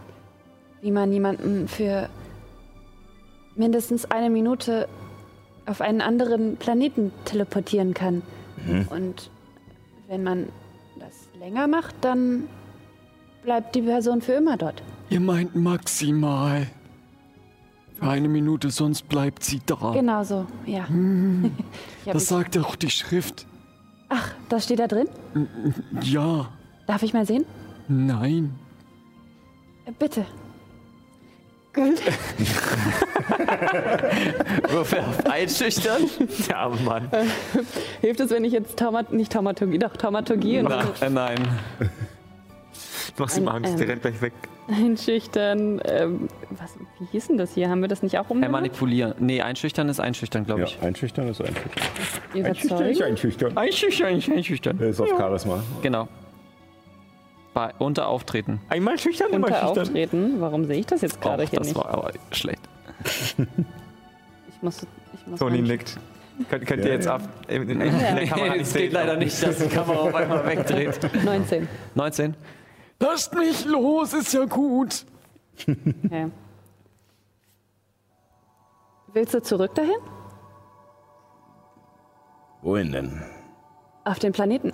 Wie 0.82 0.92
man 0.92 1.12
jemanden 1.12 1.68
für 1.68 2.10
mindestens 3.56 4.10
eine 4.10 4.30
Minute 4.30 4.88
auf 5.66 5.82
einen 5.82 6.02
anderen 6.02 6.58
Planeten 6.58 7.12
teleportieren 7.26 7.94
kann. 7.94 8.24
Und 8.90 9.30
wenn 10.08 10.24
man 10.24 10.50
das 11.00 11.30
länger 11.40 11.68
macht, 11.68 11.96
dann 12.02 12.48
bleibt 13.44 13.76
die 13.76 13.82
Person 13.82 14.22
für 14.22 14.34
immer 14.34 14.58
dort. 14.58 14.84
Ihr 15.10 15.20
meint 15.20 15.56
maximal. 15.56 16.68
Für 17.96 18.10
eine 18.10 18.28
Minute, 18.28 18.72
sonst 18.72 19.08
bleibt 19.10 19.44
sie 19.44 19.62
da. 19.66 19.92
Genau 19.94 20.24
so, 20.24 20.46
ja. 20.66 20.88
Hab 22.06 22.14
Das 22.14 22.28
sagt 22.28 22.58
auch 22.58 22.76
die 22.76 22.90
Schrift. 22.90 23.46
Ach, 24.14 24.30
das 24.50 24.66
steht 24.66 24.80
da 24.80 24.88
drin? 24.88 25.08
Ja, 26.02 26.50
Darf 26.86 27.02
ich 27.04 27.14
mal 27.14 27.26
sehen? 27.26 27.46
nein. 27.88 28.54
Äh, 29.86 29.92
Bitte. 29.98 30.26
Würfel 34.70 35.00
auf 35.00 35.26
einschüchtern. 35.26 36.04
Arme 36.54 36.76
Mann. 36.82 37.10
Hilft 38.02 38.20
es, 38.20 38.30
wenn 38.30 38.44
ich 38.44 38.52
jetzt 38.52 38.78
Taumat 38.78 39.14
nicht 39.14 39.32
Taumaturgie, 39.32 39.80
doch 39.80 39.96
Taumaturgie 39.96 40.60
und 40.60 40.66
Nein, 40.70 40.88
äh, 41.02 41.10
nein. 41.10 41.40
Du 43.16 43.24
machst 43.24 43.38
ihm 43.38 43.48
Ein, 43.48 43.56
Angst, 43.56 43.72
ähm, 43.74 43.78
der 43.80 43.88
rennt 43.90 44.02
gleich 44.02 44.22
weg. 44.22 44.34
einschüchtern. 44.68 45.82
Ähm, 45.86 46.28
was, 46.52 46.76
wie 47.00 47.06
hieß 47.12 47.28
denn 47.28 47.38
das 47.38 47.54
hier? 47.54 47.70
Haben 47.70 47.82
wir 47.82 47.88
das 47.88 48.04
nicht 48.04 48.18
auch 48.18 48.26
Äh, 48.30 48.34
umbenannt? 48.34 48.52
manipulieren. 48.54 49.14
Nee, 49.20 49.42
einschüchtern 49.42 49.90
ist 49.90 50.00
einschüchtern, 50.00 50.46
glaube 50.46 50.62
Ja, 50.62 50.68
ich. 50.68 50.82
einschüchtern 50.82 51.28
ist 51.30 51.42
einschüchtern. 51.42 51.72
Einschüchtern 52.34 52.78
Überzeugen? 52.78 52.92
ist 52.92 53.02
einschüchtern. 53.02 53.58
Einschüchtern, 53.58 54.08
einschüchtern. 54.38 54.78
Der 54.78 54.90
ist 54.90 55.00
auf 55.02 55.10
Charisma. 55.18 55.64
Genau. 55.82 56.08
Bei, 57.54 57.72
unter 57.80 58.08
Auftreten. 58.08 58.62
Einmal 58.70 58.98
schüchtern, 58.98 59.32
immer 59.34 59.48
Unter 59.48 59.60
schüchtern. 59.62 59.80
Auftreten? 59.88 60.36
Warum 60.40 60.66
sehe 60.66 60.80
ich 60.80 60.86
das 60.86 61.02
jetzt 61.02 61.20
gerade 61.20 61.44
hier 61.44 61.60
das 61.60 61.68
nicht? 61.68 61.78
war 61.78 61.90
aber 61.90 62.12
schlecht. 62.32 62.62
Ich 63.38 64.62
muss, 64.62 64.86
ich 65.14 65.28
muss 65.28 65.40
Toni 65.40 65.62
nickt. 65.62 65.98
Könnt, 66.50 66.66
könnt 66.66 66.82
ihr 66.84 66.88
Ja, 66.90 66.94
jetzt 66.96 67.06
ja. 67.06 67.16
ab. 67.16 67.22
In, 67.50 67.64
in, 67.70 67.82
in 67.82 67.90
der 67.92 68.26
Kamera 68.28 68.50
nicht 68.54 68.62
es 68.62 68.74
sehen. 68.74 68.82
geht 68.84 68.94
leider 68.94 69.18
nicht, 69.18 69.44
dass 69.44 69.58
die 69.58 69.68
Kamera 69.68 69.98
auf 70.00 70.16
einmal 70.16 70.46
wegdreht. 70.48 70.98
19. 71.26 71.68
19. 71.96 72.36
Lasst 73.02 73.34
mich 73.34 73.66
los, 73.66 74.14
ist 74.14 74.32
ja 74.34 74.46
gut. 74.46 75.06
Okay. 75.58 76.32
Willst 79.14 79.34
du 79.34 79.42
zurück 79.42 79.74
dahin? 79.76 79.98
Wohin 82.62 82.92
denn? 82.92 83.22
Auf 84.06 84.20
den 84.20 84.32
Planeten? 84.32 84.72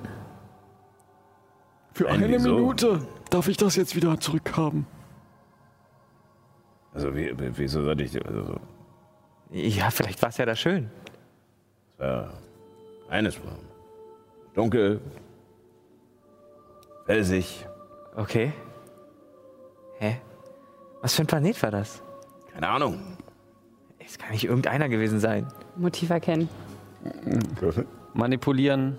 Für 1.94 2.04
Nein, 2.04 2.24
eine? 2.26 2.40
Minute 2.40 3.08
darf 3.30 3.48
ich 3.48 3.56
das 3.58 3.76
jetzt 3.78 3.95
wieder 3.95 4.20
zurückhaben. 4.20 4.86
Also, 6.94 7.16
wie, 7.16 7.38
wie- 7.40 7.58
wieso 7.58 7.84
sollte 7.84 8.04
ich. 8.04 8.26
Also, 8.26 8.58
Ja, 9.52 9.90
vielleicht 9.90 10.22
war 10.22 10.30
es 10.30 10.38
ja 10.38 10.45
da 10.45 10.56
schön. 10.56 10.91
das 11.98 12.28
war 12.28 12.34
eines 13.10 13.41
war 13.44 13.54
dunkel, 14.54 14.99
felsig. 17.06 17.66
Okay. 18.18 18.52
Hä? 19.99 20.19
Was 21.02 21.14
für 21.14 21.22
ein 21.22 21.27
Planet 21.27 21.61
war 21.61 21.69
das? 21.69 22.02
Keine 22.52 22.68
Ahnung. 22.68 23.18
Es 23.99 24.18
kann 24.18 24.31
nicht 24.31 24.45
irgendeiner 24.45 24.89
gewesen 24.89 25.19
sein. 25.19 25.48
Motiv 25.76 26.10
erkennen. 26.10 26.49
Manipulieren 28.15 28.98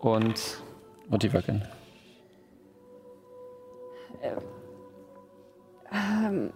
und 0.00 0.62
Motiv 1.08 1.32
erkennen. 1.32 1.66
Ähm. 5.90 6.52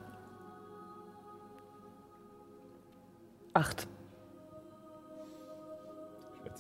Acht. 3.54 3.88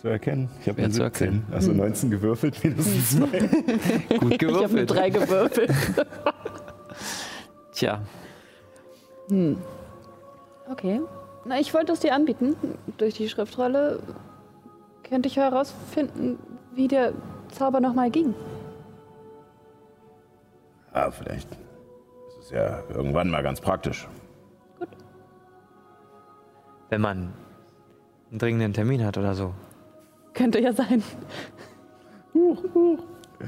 Zu 0.04 0.10
erkennen. 0.10 0.50
Ich 0.60 0.68
habe 0.68 0.74
Schwer 0.74 0.84
eine 0.84 0.92
zu 0.92 1.02
17. 1.02 1.26
erkennen. 1.26 1.46
Also 1.50 1.72
19 1.72 2.10
gewürfelt, 2.10 2.62
mindestens 2.62 3.16
zwei. 3.16 3.38
Gut 4.18 4.42
Ich 4.42 4.44
habe 4.44 4.68
eine 4.68 4.84
drei 4.84 5.08
gewürfelt. 5.08 5.70
Tja, 7.72 8.02
Okay. 10.70 11.00
Na, 11.46 11.58
ich 11.58 11.72
wollte 11.72 11.92
es 11.92 12.00
dir 12.00 12.14
anbieten. 12.14 12.54
Durch 12.98 13.14
die 13.14 13.30
Schriftrolle 13.30 13.98
könnte 15.08 15.26
ich 15.26 15.38
herausfinden, 15.38 16.38
wie 16.74 16.86
der 16.86 17.14
Zauber 17.48 17.80
nochmal 17.80 18.10
ging. 18.10 18.34
Ah, 20.92 21.10
vielleicht. 21.12 21.48
Das 21.50 22.44
ist 22.44 22.50
ja 22.50 22.82
irgendwann 22.90 23.30
mal 23.30 23.42
ganz 23.42 23.58
praktisch. 23.58 24.06
Wenn 26.90 27.00
man 27.00 27.32
einen 28.30 28.38
dringenden 28.38 28.74
Termin 28.74 29.02
hat 29.02 29.16
oder 29.16 29.34
so. 29.34 29.54
Könnte 30.34 30.60
ja 30.60 30.72
sein. 30.72 31.02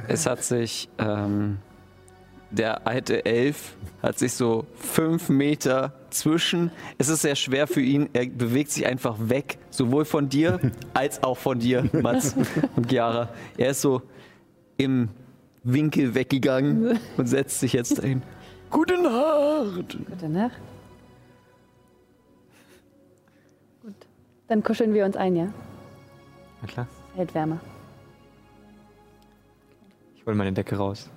es 0.08 0.26
hat 0.26 0.42
sich 0.44 0.88
ähm, 0.98 1.58
der 2.50 2.86
alte 2.86 3.24
Elf 3.24 3.76
hat 4.02 4.18
sich 4.18 4.32
so 4.32 4.66
fünf 4.74 5.28
Meter 5.28 5.92
zwischen. 6.10 6.70
Es 6.98 7.08
ist 7.08 7.22
sehr 7.22 7.34
schwer 7.34 7.66
für 7.66 7.80
ihn. 7.80 8.08
Er 8.12 8.26
bewegt 8.26 8.70
sich 8.70 8.86
einfach 8.86 9.16
weg, 9.18 9.58
sowohl 9.70 10.04
von 10.04 10.28
dir 10.28 10.60
als 10.94 11.22
auch 11.22 11.36
von 11.36 11.58
dir, 11.58 11.88
Mats 11.92 12.34
und 12.76 12.88
Chiara. 12.88 13.30
Er 13.56 13.70
ist 13.70 13.80
so 13.80 14.02
im 14.76 15.08
Winkel 15.64 16.14
weggegangen 16.14 16.98
und 17.16 17.26
setzt 17.26 17.60
sich 17.60 17.72
jetzt 17.72 17.98
dahin. 17.98 18.22
Gute 18.70 19.00
Nacht. 19.02 19.98
Gute 20.10 20.28
Nacht. 20.28 20.60
Gut. 23.82 23.94
Dann 24.48 24.62
kuscheln 24.62 24.94
wir 24.94 25.04
uns 25.04 25.16
ein, 25.16 25.36
ja? 25.36 25.48
Na 26.66 26.72
klar. 26.72 26.86
Hält 27.14 27.34
Wärme. 27.34 27.60
Ich 30.16 30.26
hole 30.26 30.36
meine 30.36 30.52
Decke 30.52 30.76
raus. 30.76 31.08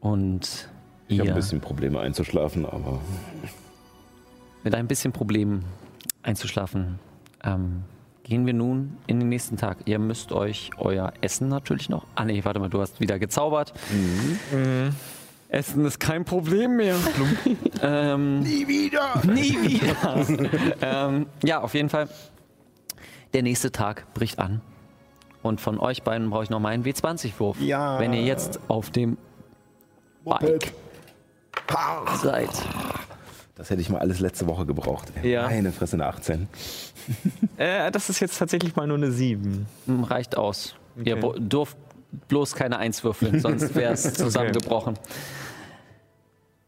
Und 0.00 0.68
Ich 1.08 1.18
habe 1.18 1.30
ein 1.30 1.34
bisschen 1.34 1.60
Probleme 1.60 1.98
einzuschlafen, 2.00 2.64
aber 2.64 3.00
mit 4.62 4.74
ein 4.74 4.86
bisschen 4.86 5.12
Problem 5.12 5.62
einzuschlafen, 6.22 6.98
ähm, 7.42 7.82
gehen 8.22 8.46
wir 8.46 8.52
nun 8.54 8.96
in 9.06 9.18
den 9.18 9.28
nächsten 9.28 9.56
Tag. 9.56 9.78
Ihr 9.86 9.98
müsst 9.98 10.32
euch 10.32 10.70
euer 10.78 11.12
Essen 11.20 11.48
natürlich 11.48 11.88
noch. 11.88 12.06
Ah 12.14 12.24
nee, 12.24 12.44
warte 12.44 12.60
mal, 12.60 12.68
du 12.70 12.80
hast 12.80 13.00
wieder 13.00 13.18
gezaubert. 13.18 13.72
Essen 15.48 15.84
ist 15.84 15.98
kein 15.98 16.24
Problem 16.24 16.76
mehr. 16.76 16.96
ähm, 17.82 18.40
nie 18.40 18.68
wieder. 18.68 19.20
nie 19.24 19.60
wieder. 19.60 20.26
ähm, 20.80 21.26
ja, 21.42 21.60
auf 21.60 21.74
jeden 21.74 21.88
Fall. 21.88 22.08
Der 23.32 23.42
nächste 23.42 23.70
Tag 23.72 24.12
bricht 24.14 24.38
an. 24.38 24.60
Und 25.42 25.60
von 25.60 25.78
euch 25.78 26.02
beiden 26.02 26.28
brauche 26.30 26.44
ich 26.44 26.50
noch 26.50 26.60
mal 26.60 26.70
einen 26.70 26.84
W20-Wurf. 26.84 27.60
Ja. 27.60 27.98
Wenn 27.98 28.12
ihr 28.12 28.22
jetzt 28.22 28.60
auf 28.68 28.90
dem 28.90 29.16
Bike 30.24 30.72
seid. 32.22 32.50
Das 33.54 33.70
hätte 33.70 33.80
ich 33.80 33.88
mal 33.90 33.98
alles 33.98 34.20
letzte 34.20 34.46
Woche 34.46 34.66
gebraucht. 34.66 35.12
Ja. 35.22 35.44
Meine 35.48 35.72
Fresse 35.72 35.96
eine 35.96 36.06
18. 36.06 36.48
Äh, 37.56 37.90
das 37.90 38.08
ist 38.08 38.20
jetzt 38.20 38.38
tatsächlich 38.38 38.76
mal 38.76 38.86
nur 38.86 38.96
eine 38.96 39.10
7. 39.10 39.66
Hm, 39.86 40.04
Reicht 40.04 40.36
aus. 40.36 40.76
Ihr 40.96 41.14
Okay. 41.16 41.20
bro- 41.20 41.38
dürft 41.38 41.76
bloß 42.28 42.54
keine 42.54 42.78
Eins 42.78 43.02
würfeln, 43.04 43.40
sonst 43.40 43.74
wäre 43.74 43.92
es 43.92 44.14
zusammengebrochen. 44.14 44.94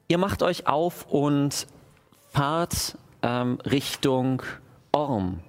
Ihr 0.08 0.18
macht 0.18 0.42
euch 0.42 0.66
auf 0.66 1.06
und 1.06 1.66
fahrt 2.30 2.98
ähm, 3.22 3.58
Richtung 3.64 4.42
Orm. 4.90 5.40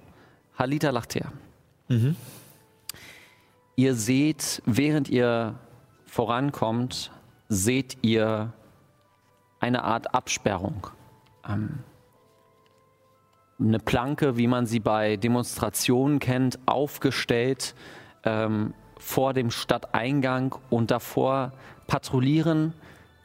Halita 0.56 0.90
lacht 0.90 1.14
her. 1.14 1.32
Ihr 3.76 3.94
seht, 3.94 4.62
während 4.66 5.08
ihr 5.08 5.58
vorankommt, 6.06 7.10
seht 7.48 7.98
ihr 8.02 8.52
eine 9.60 9.82
Art 9.82 10.14
Absperrung. 10.14 10.86
Ähm, 11.48 11.80
eine 13.58 13.78
Planke, 13.78 14.36
wie 14.36 14.46
man 14.46 14.66
sie 14.66 14.80
bei 14.80 15.16
Demonstrationen 15.16 16.18
kennt, 16.18 16.58
aufgestellt 16.66 17.74
ähm, 18.24 18.74
vor 18.98 19.32
dem 19.32 19.50
Stadteingang 19.50 20.54
und 20.70 20.90
davor 20.90 21.52
patrouillieren 21.86 22.74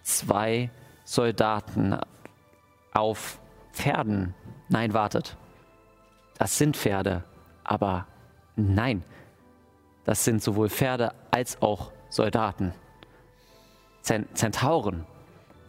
zwei 0.03 0.69
Soldaten 1.03 1.97
auf 2.93 3.39
Pferden. 3.73 4.33
Nein, 4.67 4.93
wartet. 4.93 5.37
Das 6.39 6.57
sind 6.57 6.77
Pferde, 6.77 7.23
aber 7.65 8.07
nein, 8.55 9.03
das 10.05 10.23
sind 10.23 10.41
sowohl 10.41 10.69
Pferde 10.69 11.13
als 11.31 11.61
auch 11.61 11.91
Soldaten. 12.09 12.73
Zen 14.01 14.25
Zentauren, 14.33 15.05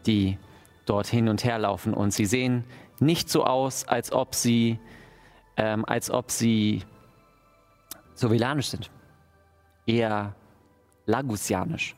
die 0.07 0.39
dort 0.87 1.09
hin 1.09 1.29
und 1.29 1.43
her 1.43 1.59
laufen 1.59 1.93
und 1.93 2.13
sie 2.13 2.25
sehen 2.25 2.65
nicht 3.01 3.29
so 3.29 3.45
aus, 3.45 3.87
als 3.89 4.13
ob 4.13 4.37
sie, 4.37 4.79
ähm, 5.57 5.85
als 5.85 6.09
ob 6.09 6.31
sie 6.31 6.85
sovillanisch 8.15 8.69
sind. 8.69 8.91
Eher 9.87 10.37
lagusianisch. 11.07 11.97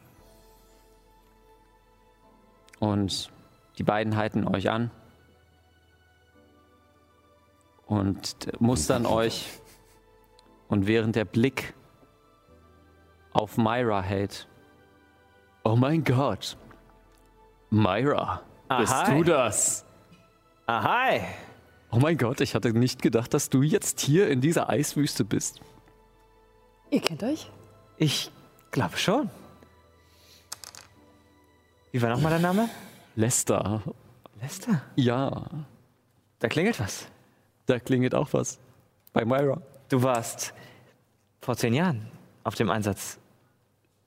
Und 2.81 3.31
die 3.77 3.83
beiden 3.83 4.17
halten 4.17 4.49
euch 4.49 4.71
an 4.71 4.91
und 7.93 8.37
mustern 8.61 9.07
euch. 9.07 9.47
Und 10.69 10.87
während 10.87 11.17
der 11.17 11.25
Blick 11.27 11.75
auf 13.33 13.57
Myra 13.59 14.03
hält. 14.03 14.49
Oh 15.65 15.77
mein 15.77 16.03
Gott. 16.05 16.57
Myra, 17.71 18.43
bist 18.79 18.93
Ahai. 18.93 19.19
du 19.19 19.25
das? 19.25 19.85
Ahai! 20.67 21.27
Oh 21.91 21.99
mein 21.99 22.17
Gott, 22.17 22.41
ich 22.41 22.55
hatte 22.55 22.73
nicht 22.73 23.03
gedacht, 23.03 23.33
dass 23.35 23.49
du 23.51 23.63
jetzt 23.63 24.01
hier 24.01 24.29
in 24.29 24.41
dieser 24.41 24.69
Eiswüste 24.71 25.25
bist. 25.25 25.61
Ihr 26.91 27.01
kennt 27.01 27.23
euch? 27.23 27.51
Ich 27.99 28.31
glaube 28.71 28.97
schon. 28.97 29.31
Wie 31.91 32.01
war 32.01 32.09
nochmal 32.11 32.33
dein 32.33 32.43
Name? 32.43 32.69
Lester. 33.15 33.83
Lester. 34.41 34.83
Ja, 34.97 35.45
Da 36.39 36.49
klingelt 36.49 36.81
was. 36.81 37.07
Da 37.67 37.79
klingelt 37.79 38.15
auch 38.15 38.33
was. 38.33 38.59
Bei 39.13 39.25
Myra. 39.25 39.61
Du 39.89 40.03
warst 40.03 40.55
vor 41.41 41.57
zehn 41.57 41.75
Jahren 41.75 42.09
auf 42.45 42.55
dem 42.55 42.71
Einsatz 42.71 43.19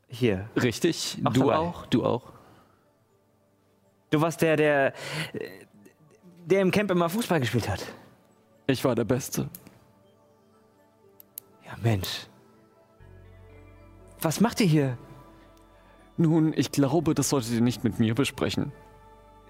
hier. 0.08 0.50
Richtig, 0.56 1.18
Auch 1.24 1.34
du 1.34 1.40
dabei. 1.42 1.56
auch, 1.58 1.86
du 1.88 2.06
auch. 2.06 2.32
Du 4.10 4.22
warst 4.22 4.42
der, 4.42 4.56
der, 4.56 4.94
der 6.46 6.62
im 6.62 6.72
Camp 6.72 6.90
immer 6.92 7.10
Fußball 7.10 7.40
gespielt 7.40 7.68
hat. 7.70 7.86
Ich 8.68 8.84
war 8.84 8.96
der 8.96 9.04
Beste. 9.04 9.50
Ja, 11.66 11.74
Mensch. 11.82 12.28
Was 14.22 14.40
macht 14.40 14.60
ihr 14.62 14.68
hier? 14.68 14.98
Nun, 16.18 16.54
ich 16.56 16.72
glaube, 16.72 17.14
das 17.14 17.30
solltet 17.30 17.52
ihr 17.52 17.62
nicht 17.62 17.84
mit 17.84 18.00
mir 18.00 18.16
besprechen. 18.16 18.72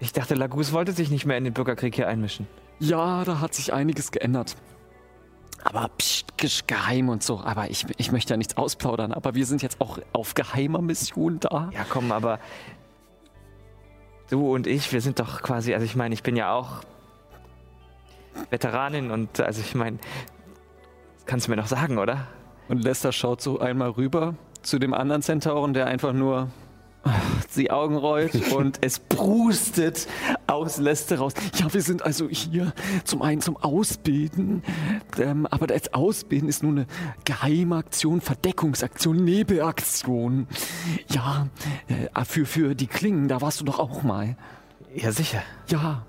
Ich 0.00 0.12
dachte, 0.12 0.34
Lagus 0.34 0.72
wollte 0.72 0.92
sich 0.92 1.10
nicht 1.10 1.24
mehr 1.24 1.38
in 1.38 1.44
den 1.44 1.54
Bürgerkrieg 1.54 1.94
hier 1.94 2.08
einmischen. 2.08 2.46
Ja, 2.78 3.24
da 3.24 3.40
hat 3.40 3.54
sich 3.54 3.72
einiges 3.72 4.10
geändert. 4.10 4.56
Aber 5.64 5.90
pst, 5.98 6.68
geheim 6.68 7.08
und 7.08 7.22
so. 7.22 7.40
Aber 7.40 7.70
ich, 7.70 7.86
ich 7.96 8.12
möchte 8.12 8.34
ja 8.34 8.36
nichts 8.36 8.56
ausplaudern. 8.56 9.12
Aber 9.12 9.34
wir 9.34 9.46
sind 9.46 9.62
jetzt 9.62 9.80
auch 9.80 9.98
auf 10.12 10.34
geheimer 10.34 10.80
Mission 10.80 11.40
da. 11.40 11.70
Ja, 11.72 11.84
komm, 11.88 12.12
aber 12.12 12.38
du 14.30 14.54
und 14.54 14.66
ich, 14.66 14.92
wir 14.92 15.00
sind 15.00 15.18
doch 15.18 15.42
quasi, 15.42 15.74
also 15.74 15.84
ich 15.84 15.96
meine, 15.96 16.14
ich 16.14 16.22
bin 16.22 16.36
ja 16.36 16.52
auch 16.52 16.82
Veteranin 18.50 19.10
und 19.10 19.40
also 19.40 19.60
ich 19.60 19.74
meine, 19.74 19.98
kannst 21.24 21.46
du 21.46 21.50
mir 21.50 21.56
doch 21.56 21.66
sagen, 21.66 21.98
oder? 21.98 22.26
Und 22.68 22.82
Lester 22.82 23.12
schaut 23.12 23.40
so 23.40 23.58
einmal 23.58 23.90
rüber 23.90 24.34
zu 24.62 24.78
dem 24.78 24.92
anderen 24.94 25.22
Zentauren, 25.22 25.72
der 25.72 25.86
einfach 25.86 26.12
nur 26.12 26.48
die 27.56 27.70
Augen 27.70 27.96
rollt 27.96 28.52
und 28.52 28.78
es 28.82 28.98
prustet 28.98 30.06
auslässt 30.46 31.12
raus. 31.12 31.32
Ja, 31.54 31.72
wir 31.72 31.82
sind 31.82 32.02
also 32.02 32.28
hier 32.28 32.72
zum 33.04 33.22
einen 33.22 33.40
zum 33.40 33.56
Ausbilden, 33.56 34.62
ähm, 35.18 35.46
aber 35.46 35.66
das 35.66 35.92
Ausbilden 35.94 36.48
ist 36.48 36.62
nur 36.62 36.72
eine 36.72 36.86
Geheimaktion, 37.24 38.20
Verdeckungsaktion, 38.20 39.16
Nebelaktion. 39.16 40.46
Ja, 41.08 41.48
äh, 41.88 42.24
für, 42.24 42.46
für 42.46 42.74
die 42.74 42.86
Klingen, 42.86 43.28
da 43.28 43.40
warst 43.40 43.60
du 43.60 43.64
doch 43.64 43.78
auch 43.78 44.02
mal. 44.02 44.36
Ja, 44.94 45.12
sicher. 45.12 45.42
Ja, 45.68 46.06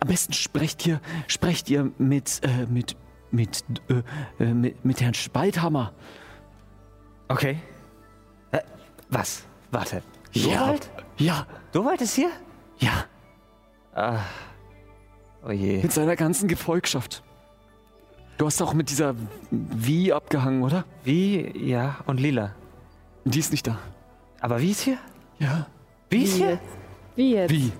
am 0.00 0.08
besten 0.08 0.32
sprecht 0.32 0.86
ihr, 0.86 1.00
sprecht 1.28 1.70
ihr 1.70 1.92
mit, 1.98 2.40
äh, 2.42 2.66
mit, 2.66 2.96
mit, 3.30 3.64
äh, 3.88 4.44
äh, 4.44 4.54
mit, 4.54 4.84
mit 4.84 5.00
Herrn 5.00 5.14
Spalthammer. 5.14 5.92
Okay. 7.28 7.58
Äh, 8.50 8.60
was? 9.08 9.44
Warte. 9.70 10.02
Ja, 10.32 10.58
Durwald? 10.58 10.90
ja, 11.18 11.46
Durwald 11.72 12.00
ist 12.00 12.14
hier? 12.14 12.30
ja, 12.78 13.04
Ah. 13.94 14.20
Oh 15.46 15.50
je. 15.50 15.82
mit 15.82 15.92
seiner 15.92 16.16
ganzen 16.16 16.48
Gefolgschaft. 16.48 17.22
Du 18.38 18.46
hast 18.46 18.62
auch 18.62 18.72
mit 18.74 18.88
dieser 18.90 19.14
Wie 19.50 20.12
abgehangen, 20.12 20.62
oder? 20.62 20.84
Wie? 21.04 21.52
Ja, 21.68 21.96
und 22.06 22.18
Lila. 22.18 22.54
Die 23.24 23.38
ist 23.38 23.50
nicht 23.50 23.66
da. 23.66 23.76
Aber 24.40 24.60
wie 24.60 24.70
ist 24.70 24.80
hier? 24.80 24.96
Ja. 25.38 25.66
Wie 26.08 26.22
ist 26.24 26.36
hier? 26.36 26.58
Wie 27.16 27.34
jetzt? 27.34 27.50
Wie? 27.50 27.72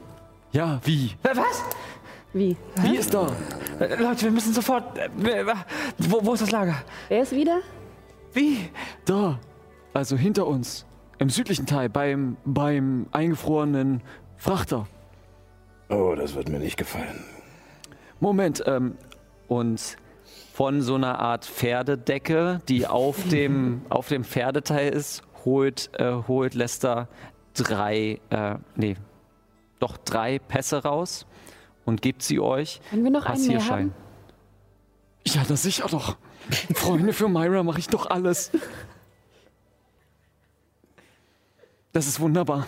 Ja, 0.53 0.81
wie? 0.85 1.13
Äh, 1.23 1.35
Was? 1.37 1.63
Wie? 2.35 2.57
Wie 2.83 2.97
ist 2.97 3.15
da? 3.15 3.27
Äh, 3.81 3.95
Leute, 4.03 4.23
wir 4.25 4.31
müssen 4.31 4.53
sofort. 4.53 4.97
Äh, 4.99 5.07
äh, 5.41 5.55
wo, 5.99 6.25
wo 6.25 6.35
ist 6.35 6.41
das 6.43 6.51
Lager? 6.51 6.77
Wer 7.09 7.23
ist 7.23 7.33
wieder? 7.33 7.61
Wie? 8.35 8.69
Da. 9.05 9.39
Also 9.95 10.17
hinter 10.17 10.47
uns. 10.47 10.85
Im 11.23 11.31
südlichen 11.31 11.67
Teil, 11.67 11.89
beim, 11.89 12.37
beim 12.45 13.07
eingefrorenen 13.13 14.03
Frachter. 14.37 14.89
Oh, 15.89 16.17
das 16.17 16.35
wird 16.35 16.49
mir 16.49 16.59
nicht 16.59 16.77
gefallen. 16.77 17.23
Moment, 18.19 18.65
ähm, 18.67 18.97
Und 19.47 19.97
von 20.53 20.83
so 20.83 20.97
einer 20.97 21.21
Art 21.21 21.45
Pferdedecke, 21.45 22.61
die 22.69 22.87
auf 22.89 23.23
dem, 23.29 23.83
auf 23.89 24.09
dem 24.09 24.25
Pferdeteil 24.25 24.89
ist, 24.93 25.23
holt, 25.45 25.91
äh, 25.97 26.13
holt 26.27 26.55
Lester 26.55 27.07
drei, 27.55 28.21
äh, 28.31 28.57
nee, 28.75 28.97
doch 29.79 29.99
drei 29.99 30.41
Pässe 30.41 30.83
raus 30.83 31.27
und 31.85 32.03
gibt 32.03 32.25
sie 32.25 32.41
euch. 32.41 32.81
Können 32.91 33.05
wir 33.05 33.13
noch 33.13 33.27
einen 33.27 33.47
mehr 33.47 33.59
Passierschein. 33.59 33.93
haben? 33.93 33.95
ja, 35.25 35.45
das 35.47 35.63
sicher 35.63 35.87
doch. 35.89 36.17
Freunde 36.75 37.13
für 37.13 37.29
Myra 37.29 37.63
mache 37.63 37.79
ich 37.79 37.87
doch 37.87 38.11
alles. 38.11 38.51
Das 41.93 42.07
ist 42.07 42.21
wunderbar. 42.21 42.67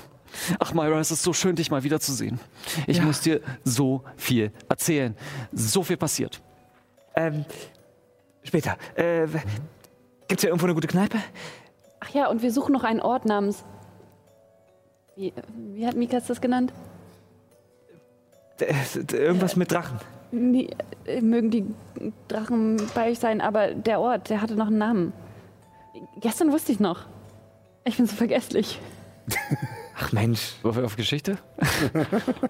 Ach, 0.58 0.74
Myra, 0.74 0.98
es 0.98 1.10
ist 1.10 1.22
so 1.22 1.32
schön, 1.32 1.56
dich 1.56 1.70
mal 1.70 1.82
wiederzusehen. 1.82 2.40
Ich 2.86 3.00
muss 3.00 3.20
dir 3.20 3.40
so 3.62 4.02
viel 4.16 4.52
erzählen. 4.68 5.16
So 5.52 5.82
viel 5.82 5.96
passiert. 5.96 6.42
Ähm, 7.14 7.44
später. 8.42 8.76
Äh, 8.96 9.26
gibt's 10.28 10.42
hier 10.42 10.50
irgendwo 10.50 10.66
eine 10.66 10.74
gute 10.74 10.88
Kneipe? 10.88 11.18
Ach 12.00 12.10
ja, 12.10 12.28
und 12.28 12.42
wir 12.42 12.52
suchen 12.52 12.72
noch 12.72 12.84
einen 12.84 13.00
Ort 13.00 13.24
namens. 13.24 13.64
Wie, 15.16 15.32
wie 15.74 15.86
hat 15.86 15.94
Mikas 15.94 16.26
das 16.26 16.40
genannt? 16.40 16.72
Äh, 18.58 18.74
irgendwas 19.16 19.56
mit 19.56 19.70
Drachen. 19.70 19.98
Nee, 20.32 20.70
äh, 21.06 21.20
mögen 21.20 21.50
die 21.50 21.64
Drachen 22.28 22.76
bei 22.94 23.10
euch 23.10 23.20
sein, 23.20 23.40
aber 23.40 23.68
der 23.68 24.00
Ort, 24.00 24.30
der 24.30 24.42
hatte 24.42 24.56
noch 24.56 24.66
einen 24.66 24.78
Namen. 24.78 25.12
Gestern 26.20 26.52
wusste 26.52 26.72
ich 26.72 26.80
noch. 26.80 27.06
Ich 27.84 27.96
bin 27.96 28.06
so 28.06 28.16
vergesslich. 28.16 28.80
Ach 29.96 30.12
Mensch. 30.12 30.54
Auf, 30.62 30.76
auf 30.78 30.96
Geschichte? 30.96 31.38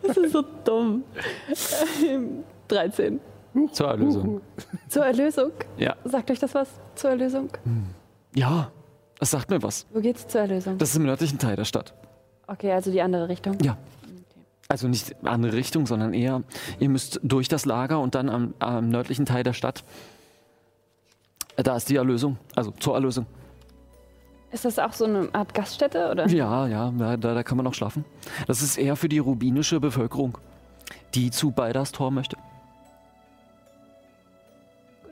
Das 0.02 0.16
ist 0.16 0.32
so 0.32 0.42
dumm. 0.64 1.05
Ähm, 2.05 2.44
13. 2.68 3.20
Zur 3.72 3.88
Erlösung. 3.88 4.40
Zur 4.88 5.05
Erlösung? 5.05 5.52
Ja. 5.76 5.94
Sagt 6.05 6.30
euch 6.30 6.38
das 6.38 6.55
was? 6.55 6.68
Zur 6.94 7.10
Erlösung? 7.10 7.51
Ja, 8.34 8.70
das 9.20 9.30
sagt 9.30 9.51
mir 9.51 9.62
was. 9.62 9.86
Wo 9.92 10.01
geht's 10.01 10.26
zur 10.26 10.40
Erlösung? 10.40 10.78
Das 10.78 10.90
ist 10.90 10.96
im 10.96 11.05
nördlichen 11.05 11.38
Teil 11.38 11.55
der 11.56 11.64
Stadt. 11.64 11.94
Okay, 12.46 12.72
also 12.72 12.90
die 12.90 13.01
andere 13.01 13.28
Richtung. 13.28 13.59
Ja. 13.62 13.76
Also 14.68 14.88
nicht 14.88 15.14
andere 15.24 15.52
Richtung, 15.52 15.86
sondern 15.86 16.14
eher, 16.14 16.42
ihr 16.80 16.88
müsst 16.88 17.20
durch 17.22 17.48
das 17.48 17.64
Lager 17.64 18.01
und 18.01 18.14
dann 18.14 18.28
am, 18.28 18.55
am 18.59 18.88
nördlichen 18.88 19.26
Teil 19.26 19.44
der 19.44 19.52
Stadt. 19.52 19.84
Da 21.56 21.76
ist 21.76 21.88
die 21.90 21.96
Erlösung, 21.96 22.38
also 22.56 22.72
zur 22.72 22.94
Erlösung. 22.94 23.26
Ist 24.55 24.64
das 24.64 24.78
auch 24.78 24.93
so 24.93 25.05
eine 25.05 25.28
Art 25.32 25.52
Gaststätte 25.52 26.12
oder? 26.12 26.28
Ja, 26.28 26.68
ja, 26.68 26.93
da, 26.97 27.16
da 27.16 27.43
kann 27.43 27.56
man 27.56 27.66
auch 27.66 27.74
schlafen. 27.74 28.05
Das 28.47 28.62
ist 28.62 28.76
eher 28.78 28.94
für 28.94 29.09
die 29.09 29.18
rubinische 29.18 29.81
Bevölkerung, 29.81 30.39
die 31.16 31.32
zu 31.32 31.51
Balders 31.51 31.90
Tor 31.90 32.12
möchte. 32.12 32.36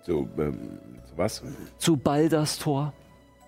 So, 0.03 0.29
ähm, 0.39 0.79
was? 1.17 1.43
Zu 1.79 1.97
Balders 1.97 2.57
Tor. 2.61 2.93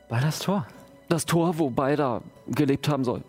War 0.09 0.21
das 0.21 0.41
Tor? 0.41 0.67
Das 1.09 1.25
Tor, 1.27 1.57
wo 1.61 1.71
Balder 1.71 2.23
gelebt 2.49 2.89
haben 2.89 3.05
soll. 3.05 3.23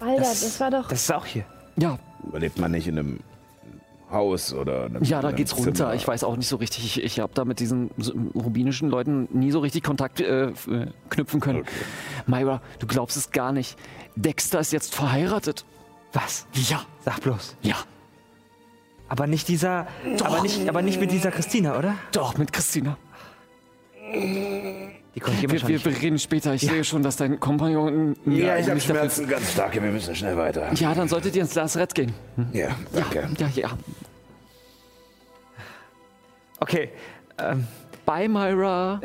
Alter, 0.00 0.20
Das- 0.20 0.40
das, 0.42 0.60
war 0.60 0.70
doch. 0.70 0.88
Das 0.88 1.00
ist 1.00 1.12
auch 1.12 1.24
hier. 1.24 1.44
Ja, 1.76 1.98
Lebt 2.34 2.58
man 2.58 2.72
nicht 2.72 2.86
in 2.88 2.98
einem 2.98 3.20
Haus 4.10 4.54
oder 4.54 4.84
einem 4.86 5.02
ja, 5.04 5.20
da 5.20 5.32
geht's 5.32 5.54
Zimmer? 5.54 5.66
runter. 5.66 5.94
Ich 5.94 6.06
weiß 6.08 6.24
auch 6.24 6.36
nicht 6.36 6.48
so 6.48 6.56
richtig. 6.56 6.84
Ich, 6.84 7.02
ich 7.04 7.20
habe 7.20 7.32
da 7.34 7.44
mit 7.44 7.60
diesen 7.60 7.90
rubinischen 8.34 8.88
Leuten 8.88 9.28
nie 9.32 9.50
so 9.50 9.58
richtig 9.60 9.82
Kontakt 9.82 10.20
äh, 10.20 10.46
äh, 10.48 10.52
knüpfen 11.10 11.40
können. 11.40 11.60
Okay. 11.60 11.70
Myra, 12.26 12.62
du 12.78 12.86
glaubst 12.86 13.16
es 13.16 13.30
gar 13.30 13.52
nicht. 13.52 13.78
Dexter 14.16 14.60
ist 14.60 14.72
jetzt 14.72 14.94
verheiratet. 14.94 15.64
Was? 16.12 16.46
Ja, 16.54 16.82
Sag 17.04 17.20
bloß. 17.20 17.56
ja. 17.62 17.76
Aber 19.10 19.26
nicht 19.26 19.48
dieser. 19.48 19.86
Aber 20.22 20.42
nicht, 20.42 20.68
aber 20.68 20.82
nicht 20.82 21.00
mit 21.00 21.10
dieser 21.10 21.30
Christina, 21.30 21.78
oder? 21.78 21.94
Doch, 22.12 22.36
mit 22.36 22.52
Christina. 22.52 22.98
Die 25.18 25.24
konnte 25.24 25.38
ich 25.38 25.44
immer 25.44 25.68
Wir, 25.68 25.84
wir, 25.84 25.84
wir 25.84 26.00
reden 26.00 26.18
später. 26.20 26.54
Ich 26.54 26.60
sehe 26.60 26.84
schon, 26.84 27.02
dass 27.02 27.16
dein 27.16 27.40
Kompagnon. 27.40 28.14
Ja, 28.24 28.56
ich 28.56 28.68
habe 28.68 28.76
dafür- 28.76 28.80
Schmerzen, 28.80 29.26
ganz 29.26 29.50
starke. 29.50 29.82
Wir 29.82 29.90
müssen 29.90 30.14
schnell 30.14 30.36
weiter. 30.36 30.72
Ja, 30.74 30.94
dann 30.94 31.08
solltet 31.08 31.34
ihr 31.34 31.42
ins 31.42 31.56
Lazarett 31.56 31.92
gehen. 31.92 32.14
Ja, 32.52 32.68
danke. 32.92 33.28
Ja, 33.36 33.48
ja. 33.52 33.70
Okay. 36.60 36.90
Ähm, 37.36 37.66
Bye, 38.06 38.28
Myra. 38.28 39.00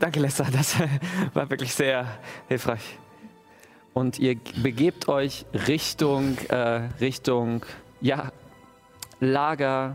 danke, 0.00 0.18
Lester. 0.18 0.48
Das 0.52 0.74
war 1.34 1.48
wirklich 1.48 1.72
sehr 1.72 2.04
hilfreich. 2.48 2.98
Und 3.94 4.18
ihr 4.18 4.34
begebt 4.60 5.06
euch 5.06 5.46
Richtung, 5.68 6.36
äh, 6.48 6.80
Richtung, 7.00 7.64
ja, 8.00 8.32
Lager 9.20 9.94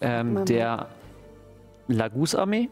ähm, 0.00 0.46
der 0.46 0.88
Lagus-Armee, 1.88 2.70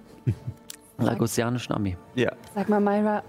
Lagusianischen 0.98 1.74
Armee. 1.74 1.96
Ja. 2.14 2.32
Sag 2.54 2.68
mal, 2.68 2.80
Myra, 2.80 3.22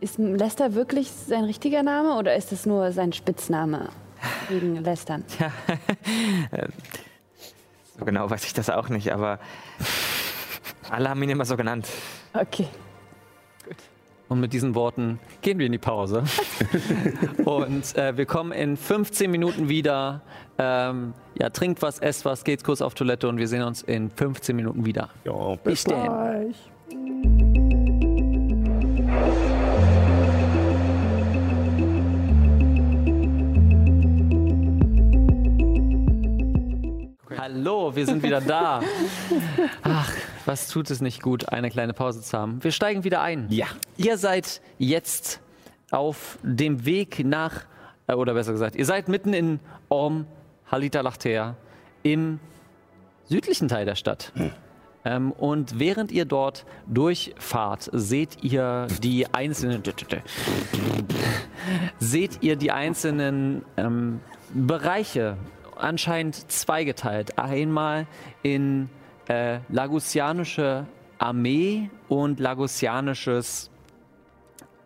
ist 0.00 0.18
Lester 0.18 0.74
wirklich 0.74 1.10
sein 1.10 1.44
richtiger 1.44 1.82
Name 1.82 2.16
oder 2.16 2.36
ist 2.36 2.52
es 2.52 2.66
nur 2.66 2.92
sein 2.92 3.12
Spitzname 3.12 3.88
wegen 4.48 4.76
Lästern? 4.76 5.24
So 7.98 8.04
genau 8.04 8.30
weiß 8.30 8.44
ich 8.44 8.54
das 8.54 8.70
auch 8.70 8.88
nicht, 8.90 9.12
aber 9.12 9.40
alle 10.88 11.10
haben 11.10 11.20
ihn 11.22 11.30
immer 11.30 11.44
so 11.44 11.56
genannt. 11.56 11.88
Okay. 12.32 12.68
Und 14.28 14.40
mit 14.40 14.52
diesen 14.52 14.74
Worten 14.74 15.18
gehen 15.40 15.58
wir 15.58 15.66
in 15.66 15.72
die 15.72 15.78
Pause. 15.78 16.22
Und 17.44 17.96
äh, 17.96 18.16
wir 18.16 18.26
kommen 18.26 18.52
in 18.52 18.76
15 18.76 19.30
Minuten 19.30 19.68
wieder. 19.68 20.20
Ähm, 20.58 21.14
ja, 21.38 21.50
trinkt 21.50 21.82
was, 21.82 21.98
esst 21.98 22.24
was, 22.24 22.44
geht 22.44 22.62
kurz 22.62 22.82
auf 22.82 22.94
Toilette 22.94 23.28
und 23.28 23.38
wir 23.38 23.48
sehen 23.48 23.62
uns 23.62 23.82
in 23.82 24.10
15 24.10 24.54
Minuten 24.54 24.84
wieder. 24.84 25.08
Ja, 25.24 25.54
Bis 25.56 25.84
dann. 25.84 26.54
Hallo, 37.36 37.94
wir 37.94 38.06
sind 38.06 38.22
wieder 38.22 38.40
da. 38.40 38.80
Ach, 39.82 40.12
was 40.46 40.68
tut 40.68 40.90
es 40.90 41.00
nicht 41.00 41.22
gut, 41.22 41.48
eine 41.50 41.70
kleine 41.70 41.92
Pause 41.92 42.22
zu 42.22 42.38
haben. 42.38 42.62
Wir 42.64 42.72
steigen 42.72 43.04
wieder 43.04 43.20
ein. 43.20 43.46
Ja. 43.50 43.66
Ihr 43.96 44.16
seid 44.16 44.60
jetzt 44.78 45.40
auf 45.90 46.38
dem 46.42 46.84
Weg 46.84 47.24
nach, 47.24 47.64
äh, 48.06 48.14
oder 48.14 48.34
besser 48.34 48.52
gesagt, 48.52 48.76
ihr 48.76 48.86
seid 48.86 49.08
mitten 49.08 49.32
in 49.34 49.60
Orm 49.88 50.26
Halita 50.70 51.00
Lachtea 51.00 51.56
im 52.02 52.40
südlichen 53.24 53.68
Teil 53.68 53.84
der 53.84 53.94
Stadt. 53.94 54.32
Ähm, 55.08 55.32
und 55.32 55.78
während 55.78 56.12
ihr 56.12 56.26
dort 56.26 56.66
durchfahrt, 56.86 57.88
seht 57.92 58.42
ihr 58.44 58.88
die 59.02 59.26
einzelnen 59.32 59.82
seht 61.98 62.42
ihr 62.42 62.56
die 62.56 62.70
einzelnen 62.72 63.64
ähm, 63.78 64.20
Bereiche 64.52 65.38
anscheinend 65.76 66.50
zweigeteilt. 66.52 67.38
Einmal 67.38 68.06
in 68.42 68.90
äh, 69.28 69.60
Lagusianische 69.70 70.86
Armee 71.18 71.88
und 72.08 72.38
Lagusianisches 72.38 73.70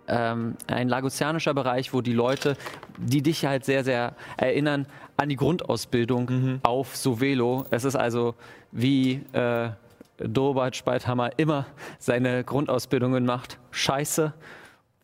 ähm, 0.07 0.57
ein 0.69 0.89
Lagusianischer 0.89 1.55
Bereich, 1.55 1.93
wo 1.93 2.01
die 2.01 2.13
Leute 2.13 2.57
die 2.97 3.23
dich 3.23 3.45
halt 3.45 3.65
sehr, 3.65 3.83
sehr 3.83 4.15
erinnern 4.37 4.87
an 5.17 5.29
die 5.29 5.37
Grundausbildung 5.37 6.61
auf 6.63 6.97
Sovelo. 6.97 7.65
Es 7.71 7.85
ist 7.85 7.97
also 7.97 8.35
wie 8.71 9.23
äh, 9.33 9.71
Dobert 10.19 10.77
Speithammer 10.77 11.31
immer 11.39 11.67
seine 11.99 12.45
Grundausbildungen 12.45 13.25
macht. 13.25 13.59
Scheiße 13.71 14.33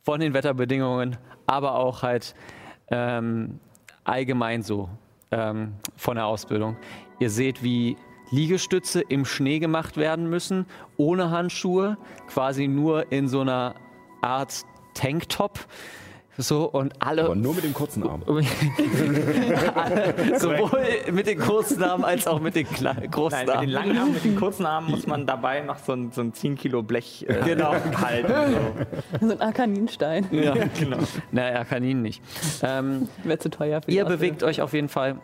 von 0.03 0.21
den 0.21 0.35
Wetterbedingungen, 0.35 1.17
aber 1.47 1.75
auch 1.75 2.03
halt 2.03 2.35
ähm, 2.91 3.61
allgemein 4.05 4.63
so 4.63 4.89
ähm, 5.31 5.75
von 5.97 6.17
der 6.17 6.27
Ausbildung. 6.27 6.77
Ihr 7.19 7.31
seht, 7.31 7.63
wie 7.63 7.97
Liegestütze 8.31 9.01
im 9.01 9.25
Schnee 9.25 9.59
gemacht 9.59 9.97
werden 9.97 10.29
müssen, 10.29 10.67
ohne 10.97 11.31
Handschuhe, 11.31 11.97
quasi 12.29 12.69
nur 12.69 13.11
in 13.11 13.29
so 13.29 13.41
einer 13.41 13.75
Art 14.21 14.65
Tanktop. 14.95 15.61
So, 16.41 16.67
und 16.71 16.95
alle 17.01 17.25
Aber 17.25 17.35
nur 17.35 17.53
mit 17.55 17.65
den 17.65 17.75
kurzen 17.75 18.05
Armen. 18.05 18.23
alle, 19.75 20.15
sowohl 20.39 20.87
mit 21.13 21.27
den 21.27 21.39
kurzen 21.41 21.83
Armen 21.83 22.05
als 22.05 22.29
auch 22.29 22.41
mit 22.41 22.55
den 22.55 22.65
großen 22.67 22.85
Nein, 22.85 23.47
mit 23.47 23.49
den 23.49 23.51
Armen. 23.51 23.71
langen 23.71 23.99
Armen, 23.99 24.13
mit 24.15 24.25
den 24.25 24.37
kurzen 24.37 24.65
Armen 24.65 24.89
muss 24.91 25.07
man 25.09 25.27
dabei 25.27 25.63
noch 25.63 25.79
so 25.79 25.95
ein, 25.95 26.13
so 26.13 26.21
ein 26.21 26.33
10 26.33 26.55
Kilo 26.55 26.85
Blech 26.85 27.27
äh, 27.29 27.41
Genau. 27.45 27.75
halten. 28.01 28.55
So. 29.21 29.27
So 29.27 29.33
ein 29.35 29.41
Arkaninstein. 29.41 30.29
Ja, 30.31 30.55
genau. 30.79 30.99
Naja, 31.33 31.65
Kanin 31.65 32.03
nicht. 32.03 32.23
Ähm, 32.63 33.09
Wäre 33.25 33.39
zu 33.41 33.51
teuer 33.51 33.83
für 33.83 33.91
die 33.91 33.97
ihr 33.97 34.05
bewegt 34.05 34.45
euch 34.45 34.63
auf 34.63 34.73
jeden 34.75 34.89
Fall 34.89 35.17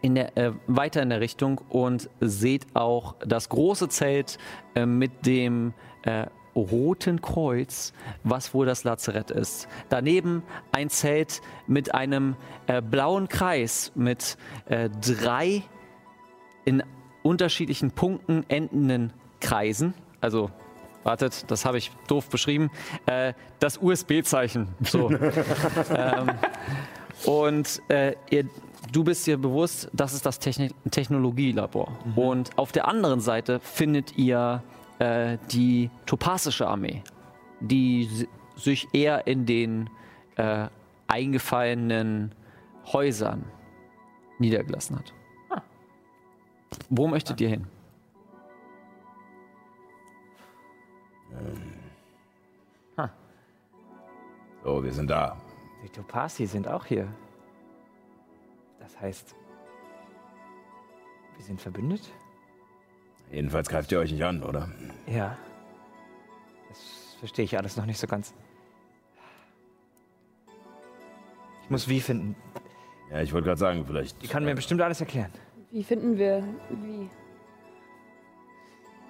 in 0.00 0.14
der, 0.14 0.36
äh, 0.36 0.52
weiter 0.68 1.02
in 1.02 1.10
der 1.10 1.20
Richtung 1.20 1.60
und 1.70 2.08
seht 2.20 2.66
auch 2.74 3.16
das 3.26 3.48
große 3.48 3.88
Zelt 3.88 4.38
äh, 4.76 4.86
mit 4.86 5.26
dem 5.26 5.72
äh, 6.02 6.26
roten 6.54 7.20
Kreuz, 7.20 7.92
was 8.22 8.54
wohl 8.54 8.66
das 8.66 8.84
Lazarett 8.84 9.30
ist. 9.30 9.68
Daneben 9.88 10.42
ein 10.72 10.90
Zelt 10.90 11.40
mit 11.66 11.94
einem 11.94 12.36
äh, 12.66 12.80
blauen 12.80 13.28
Kreis 13.28 13.92
mit 13.94 14.36
äh, 14.66 14.88
drei 14.90 15.62
in 16.64 16.82
unterschiedlichen 17.22 17.90
Punkten 17.90 18.44
endenden 18.48 19.12
Kreisen. 19.40 19.94
Also, 20.20 20.50
wartet, 21.02 21.50
das 21.50 21.64
habe 21.64 21.78
ich 21.78 21.90
doof 22.06 22.28
beschrieben. 22.28 22.70
Äh, 23.06 23.34
das 23.58 23.78
USB-Zeichen. 23.78 24.68
So. 24.82 25.10
ähm, 25.90 26.30
und 27.26 27.82
äh, 27.88 28.14
ihr, 28.30 28.48
du 28.92 29.04
bist 29.04 29.26
dir 29.26 29.38
bewusst, 29.38 29.88
das 29.92 30.12
ist 30.12 30.26
das 30.26 30.38
Techni 30.38 30.70
Technologielabor. 30.90 31.92
Und 32.16 32.56
auf 32.56 32.72
der 32.72 32.88
anderen 32.88 33.20
Seite 33.20 33.60
findet 33.60 34.16
ihr 34.16 34.62
äh, 34.98 35.38
die 35.50 35.90
topasische 36.06 36.66
Armee, 36.66 37.02
die 37.60 38.04
si- 38.04 38.28
sich 38.56 38.88
eher 38.92 39.26
in 39.26 39.46
den 39.46 39.90
äh, 40.36 40.68
eingefallenen 41.08 42.32
Häusern 42.92 43.44
niedergelassen 44.38 44.98
hat. 44.98 45.12
Wo 46.90 47.06
möchtet 47.06 47.40
ihr 47.40 47.48
hin? 47.48 47.66
So, 54.62 54.82
wir 54.82 54.92
sind 54.92 55.10
da. 55.10 55.36
Die 55.82 55.88
Topasi 55.90 56.46
sind 56.46 56.66
auch 56.66 56.86
hier. 56.86 57.06
Das 58.80 58.98
heißt, 59.00 59.34
wir 61.36 61.44
sind 61.44 61.60
verbündet? 61.60 62.10
Jedenfalls 63.34 63.68
greift 63.68 63.90
ihr 63.90 63.98
euch 63.98 64.12
nicht 64.12 64.24
an, 64.24 64.44
oder? 64.44 64.68
Ja. 65.08 65.36
Das 66.68 67.16
verstehe 67.18 67.44
ich 67.44 67.58
alles 67.58 67.76
noch 67.76 67.84
nicht 67.84 67.98
so 67.98 68.06
ganz. 68.06 68.32
Ich 71.64 71.70
muss 71.70 71.88
wie 71.88 72.00
finden. 72.00 72.36
Ja, 73.10 73.22
ich 73.22 73.32
wollte 73.32 73.46
gerade 73.46 73.58
sagen, 73.58 73.84
vielleicht. 73.86 74.22
Die 74.22 74.28
kann 74.28 74.44
mir 74.44 74.54
bestimmt 74.54 74.80
alles 74.82 75.00
erklären. 75.00 75.32
Wie 75.72 75.82
finden 75.82 76.16
wir. 76.16 76.44
Wie? 76.70 77.10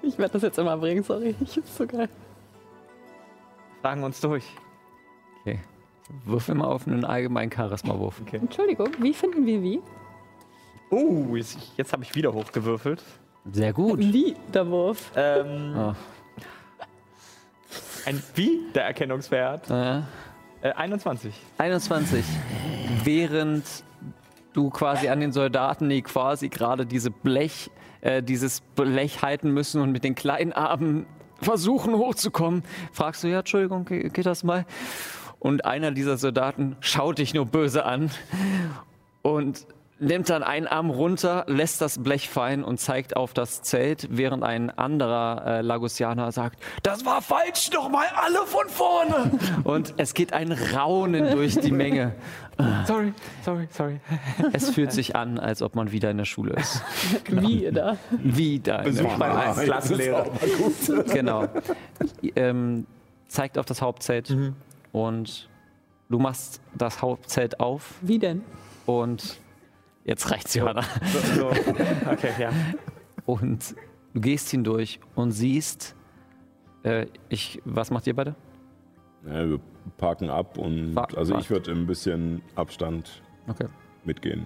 Ich 0.03 0.17
werde 0.17 0.33
das 0.33 0.43
jetzt 0.43 0.59
immer 0.59 0.77
bringen, 0.79 1.03
sorry. 1.03 1.35
Ich 1.41 1.59
ist 1.59 1.77
so 1.77 1.87
geil. 1.87 2.09
Fragen 3.83 4.05
uns 4.05 4.21
durch. 4.23 4.45
Okay. 5.43 5.61
Würfel 6.25 6.55
mal 6.55 6.69
auf 6.69 6.87
einen 6.87 7.05
allgemeinen 7.05 7.53
Charisma-Wurf. 7.53 8.23
Entschuldigung, 8.33 8.89
wie 9.01 9.13
finden 9.13 9.45
wir 9.45 9.63
wie? 9.63 9.83
Oh, 10.91 11.37
jetzt, 11.37 11.59
jetzt 11.77 11.93
habe 11.93 12.05
ich 12.05 12.15
wieder 12.15 12.33
hochgewürfelt. 12.33 13.03
Sehr 13.53 13.73
gut. 13.73 13.99
Wie 14.01 14.35
der 14.53 14.69
Wurf. 14.69 15.13
Ähm, 15.17 15.75
Ah. 15.77 15.97
Ein 18.07 18.23
Wie, 18.35 18.61
der 18.75 18.85
Erkennungswert. 18.87 19.71
Äh, 19.71 19.99
Äh, 20.63 20.73
21. 20.77 21.35
21. 21.59 22.25
Während 23.03 23.65
du 24.55 24.71
quasi 24.71 25.09
an 25.09 25.21
den 25.21 25.31
Soldaten, 25.33 25.89
die 25.91 26.01
quasi 26.01 26.49
gerade 26.49 26.87
diese 26.87 27.11
Blech, 27.11 27.71
äh, 28.01 28.23
dieses 28.23 28.61
Blech 28.75 29.21
halten 29.23 29.51
müssen 29.51 29.83
und 29.83 29.93
mit 29.93 30.05
den 30.05 30.15
kleinen 30.15 30.53
Armen 30.55 31.05
versuchen 31.43 31.95
hochzukommen, 31.97 32.63
fragst 32.93 33.25
du, 33.25 33.29
ja, 33.29 33.41
Entschuldigung, 33.41 33.85
ge- 33.85 34.09
geht 34.09 34.25
das 34.25 34.43
mal? 34.45 34.65
Und 35.39 35.67
einer 35.67 35.91
dieser 35.91 36.17
Soldaten 36.17 36.77
schaut 36.81 37.19
dich 37.19 37.35
nur 37.35 37.45
böse 37.45 37.85
an 37.85 38.11
und 39.21 39.67
nimmt 39.99 40.29
dann 40.29 40.43
einen 40.43 40.67
Arm 40.67 40.91
runter, 40.91 41.45
lässt 41.47 41.81
das 41.81 42.03
Blech 42.03 42.29
fallen 42.29 42.65
und 42.65 42.79
zeigt 42.79 43.17
auf 43.17 43.33
das 43.33 43.63
Zelt, 43.63 44.09
während 44.11 44.43
ein 44.43 44.71
anderer 44.71 45.45
äh, 45.47 45.61
Lagusianer 45.61 46.33
sagt, 46.33 46.63
das 46.83 47.05
war 47.05 47.23
falsch, 47.23 47.71
nochmal 47.73 48.07
alle 48.15 48.41
von 48.47 48.69
vorne. 48.69 49.31
und 49.65 49.95
es 49.97 50.15
geht 50.15 50.33
ein 50.33 50.53
Raunen 50.53 51.31
durch 51.31 51.59
die 51.59 51.73
Menge. 51.73 52.15
Sorry, 52.87 53.13
sorry, 53.45 53.67
sorry. 53.71 54.01
Es 54.53 54.71
fühlt 54.71 54.93
sich 54.93 55.17
an, 55.17 55.41
als 55.41 55.61
ob 55.61 55.75
man 55.75 55.91
wieder 55.91 56.13
in 56.13 56.19
der 56.19 56.25
Schule 56.25 56.55
ist. 56.55 56.85
Wie 57.29 57.69
da. 57.73 57.97
Wieder 58.13 58.85
in 58.85 58.95
der 58.95 59.03
Beim 59.03 59.55
Schule. 59.55 59.65
Klassenlehrer. 59.65 60.27
Genau. 61.13 61.49
Ähm, 62.37 62.87
zeigt 63.27 63.59
auf 63.59 63.67
das 63.67 63.83
Hauptzelt 63.83 64.37
und 64.93 65.49
du 66.09 66.19
machst 66.21 66.61
das 66.77 67.03
Hauptzelt 67.03 67.59
auf 67.59 67.95
Wie 68.03 68.21
denn? 68.21 68.43
und 68.87 69.41
jetzt 70.05 70.31
reicht's, 70.31 70.55
Johanna. 70.55 70.83
So, 70.83 71.19
so. 71.35 71.47
Okay, 72.11 72.31
ja. 72.39 72.51
Und 73.27 73.75
du 74.13 74.21
gehst 74.21 74.51
hindurch 74.51 75.01
und 75.15 75.31
siehst, 75.33 75.97
äh, 76.83 77.07
ich, 77.31 77.61
was 77.65 77.91
macht 77.91 78.07
ihr 78.07 78.15
beide? 78.15 78.35
Ja, 79.27 79.49
wir 79.49 79.61
parken 79.97 80.29
ab 80.29 80.59
und 80.59 80.93
Fa- 80.93 81.09
also 81.17 81.39
ich 81.39 81.49
würde 81.49 81.71
ein 81.73 81.87
bisschen 81.87 82.43
Abstand 82.55 83.23
Okay. 83.49 83.67
mitgehen. 84.05 84.45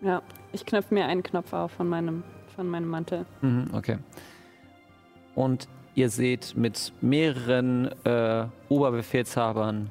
Ja, 0.00 0.22
ich 0.52 0.66
knöpfe 0.66 0.92
mir 0.92 1.06
einen 1.06 1.22
Knopf 1.22 1.52
auf 1.52 1.70
von 1.70 1.88
meinem, 1.88 2.24
von 2.56 2.66
meinem 2.68 2.88
Mantel. 2.88 3.24
Mhm, 3.42 3.70
okay. 3.72 3.98
Und 5.36 5.68
ihr 5.94 6.10
seht 6.10 6.56
mit 6.56 6.92
mehreren 7.00 7.90
äh, 8.04 8.46
Oberbefehlshabern 8.68 9.88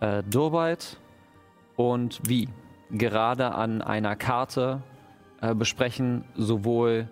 äh, 0.00 0.22
Durbeit 0.24 0.98
und 1.76 2.20
wie 2.28 2.48
gerade 2.90 3.54
an 3.54 3.82
einer 3.82 4.16
Karte 4.16 4.82
äh, 5.40 5.54
besprechen 5.54 6.24
sowohl 6.36 7.08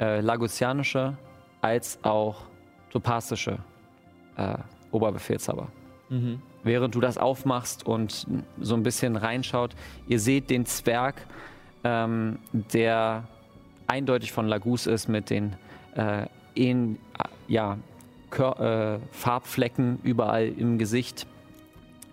äh, 0.00 0.20
lagusianische 0.20 1.16
als 1.60 1.98
auch 2.02 2.42
topasische 2.90 3.58
äh, 4.36 4.58
Oberbefehlshaber. 4.90 5.68
Während 6.62 6.94
du 6.94 7.00
das 7.00 7.18
aufmachst 7.18 7.86
und 7.86 8.26
so 8.60 8.74
ein 8.74 8.82
bisschen 8.82 9.16
reinschaut, 9.16 9.74
ihr 10.08 10.20
seht 10.20 10.50
den 10.50 10.66
Zwerg, 10.66 11.26
ähm, 11.84 12.38
der 12.52 13.24
eindeutig 13.86 14.32
von 14.32 14.46
Lagus 14.46 14.86
ist 14.86 15.08
mit 15.08 15.30
den 15.30 15.56
äh, 15.94 16.26
in, 16.54 16.98
ja, 17.48 17.78
Kör 18.30 18.60
äh, 18.60 18.98
Farbflecken 19.12 20.00
überall 20.02 20.48
im 20.48 20.78
Gesicht. 20.78 21.26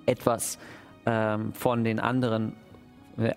Etwas 0.06 0.60
ähm, 1.06 1.54
von 1.54 1.84
den 1.84 2.00
anderen, 2.00 2.52
äh, 2.52 2.56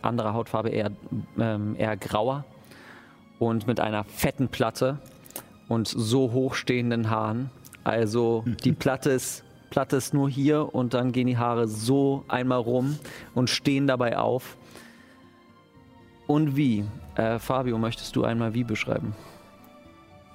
anderer 0.03 0.35
Hautfarbe 0.35 0.70
eher, 0.70 0.90
ähm, 1.39 1.77
eher 1.78 1.97
grauer 1.97 2.44
und 3.39 3.66
mit 3.66 3.81
einer 3.81 4.05
fetten 4.05 4.48
Platte 4.48 4.98
und 5.69 5.89
so 5.89 6.32
hochstehenden 6.32 7.11
Haaren. 7.11 7.51
Also 7.85 8.44
die 8.65 8.73
Platte 8.73 9.11
ist, 9.11 9.44
Platte 9.70 9.97
ist 9.97 10.15
nur 10.15 10.28
hier 10.28 10.74
und 10.74 10.94
dann 10.94 11.12
gehen 11.12 11.27
die 11.27 11.39
Haare 11.39 11.69
so 11.69 12.24
einmal 12.28 12.59
rum 12.59 12.98
und 13.35 13.51
stehen 13.51 13.86
dabei 13.86 14.19
auf. 14.19 14.57
Und 16.27 16.57
wie? 16.57 16.85
Äh, 17.15 17.39
Fabio, 17.39 17.78
möchtest 17.78 18.16
du 18.16 18.24
einmal 18.24 18.55
wie 18.55 18.65
beschreiben? 18.65 19.15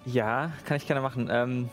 Ja, 0.05 0.51
kann 0.65 0.77
ich 0.77 0.87
gerne 0.87 1.01
machen. 1.01 1.29
Ähm, 1.31 1.69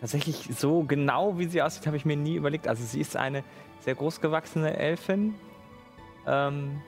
tatsächlich 0.00 0.48
so 0.56 0.82
genau, 0.82 1.38
wie 1.38 1.46
sie 1.46 1.62
aussieht, 1.62 1.86
habe 1.86 1.96
ich 1.96 2.04
mir 2.04 2.16
nie 2.16 2.36
überlegt. 2.36 2.68
Also 2.68 2.84
sie 2.84 3.00
ist 3.00 3.16
eine 3.16 3.42
sehr 3.80 3.94
großgewachsene 3.94 4.76
Elfin, 4.76 5.34
ähm, 6.26 6.82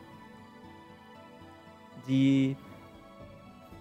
die 2.07 2.57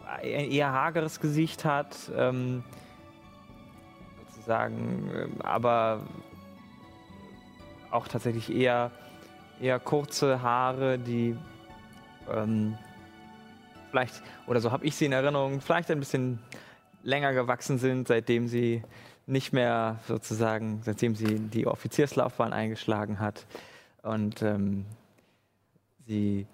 ein 0.08 0.52
eher 0.52 0.72
hageres 0.72 1.20
Gesicht 1.20 1.66
hat, 1.66 1.96
ähm, 2.16 2.64
sozusagen, 4.30 5.10
ähm, 5.14 5.42
aber 5.42 6.02
auch 7.92 8.08
tatsächlich 8.08 8.54
eher 8.54 8.92
eher 9.60 9.80
kurze 9.80 10.42
Haare, 10.42 11.00
die 11.00 11.36
ähm, 12.32 12.78
vielleicht, 13.90 14.22
oder 14.46 14.60
so 14.60 14.72
habe 14.72 14.86
ich 14.86 14.96
sie 14.96 15.06
in 15.06 15.12
Erinnerung, 15.12 15.62
vielleicht 15.62 15.90
ein 15.92 16.00
bisschen 16.00 16.40
länger 17.04 17.34
gewachsen 17.34 17.78
sind, 17.78 18.08
seitdem 18.08 18.48
sie 18.48 18.84
nicht 19.26 19.54
mehr 19.54 20.00
sozusagen, 20.08 20.82
seitdem 20.84 21.16
sie 21.16 21.40
die 21.40 21.68
Offizierslaufbahn 21.68 22.54
eingeschlagen 22.54 23.20
hat. 23.20 23.46
Und 24.04 24.42
ähm, 24.42 24.86
sie, 26.08 26.48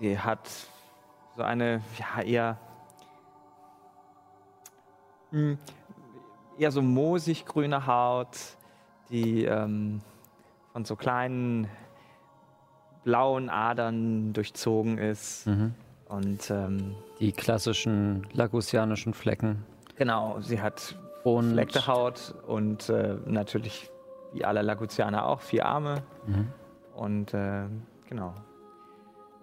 sie 0.00 0.18
hat 0.18 0.48
so 1.36 1.42
eine 1.42 1.80
ja, 1.98 2.22
eher, 2.22 2.58
mh, 5.30 5.56
eher 6.58 6.70
so 6.72 6.82
moosig 6.82 7.46
grüne 7.46 7.86
Haut, 7.86 8.36
die 9.10 9.44
ähm, 9.44 10.00
von 10.72 10.84
so 10.84 10.96
kleinen 10.96 11.68
blauen 13.04 13.48
Adern 13.50 14.32
durchzogen 14.32 14.98
ist. 14.98 15.46
Mhm. 15.46 15.74
Und 16.08 16.50
ähm, 16.50 16.94
Die 17.20 17.32
klassischen 17.32 18.26
lagusianischen 18.32 19.14
Flecken. 19.14 19.64
genau, 19.96 20.40
sie 20.40 20.60
hat 20.60 20.96
Und 21.24 21.52
fleckte 21.52 21.86
Haut 21.86 22.34
und 22.46 22.88
äh, 22.90 23.16
natürlich, 23.26 23.90
wie 24.32 24.44
alle 24.44 24.62
Lagutianer 24.62 25.26
auch, 25.26 25.40
vier 25.40 25.66
Arme. 25.66 26.02
Mhm. 26.26 26.48
Und 26.94 27.34
äh, 27.34 27.64
genau. 28.08 28.34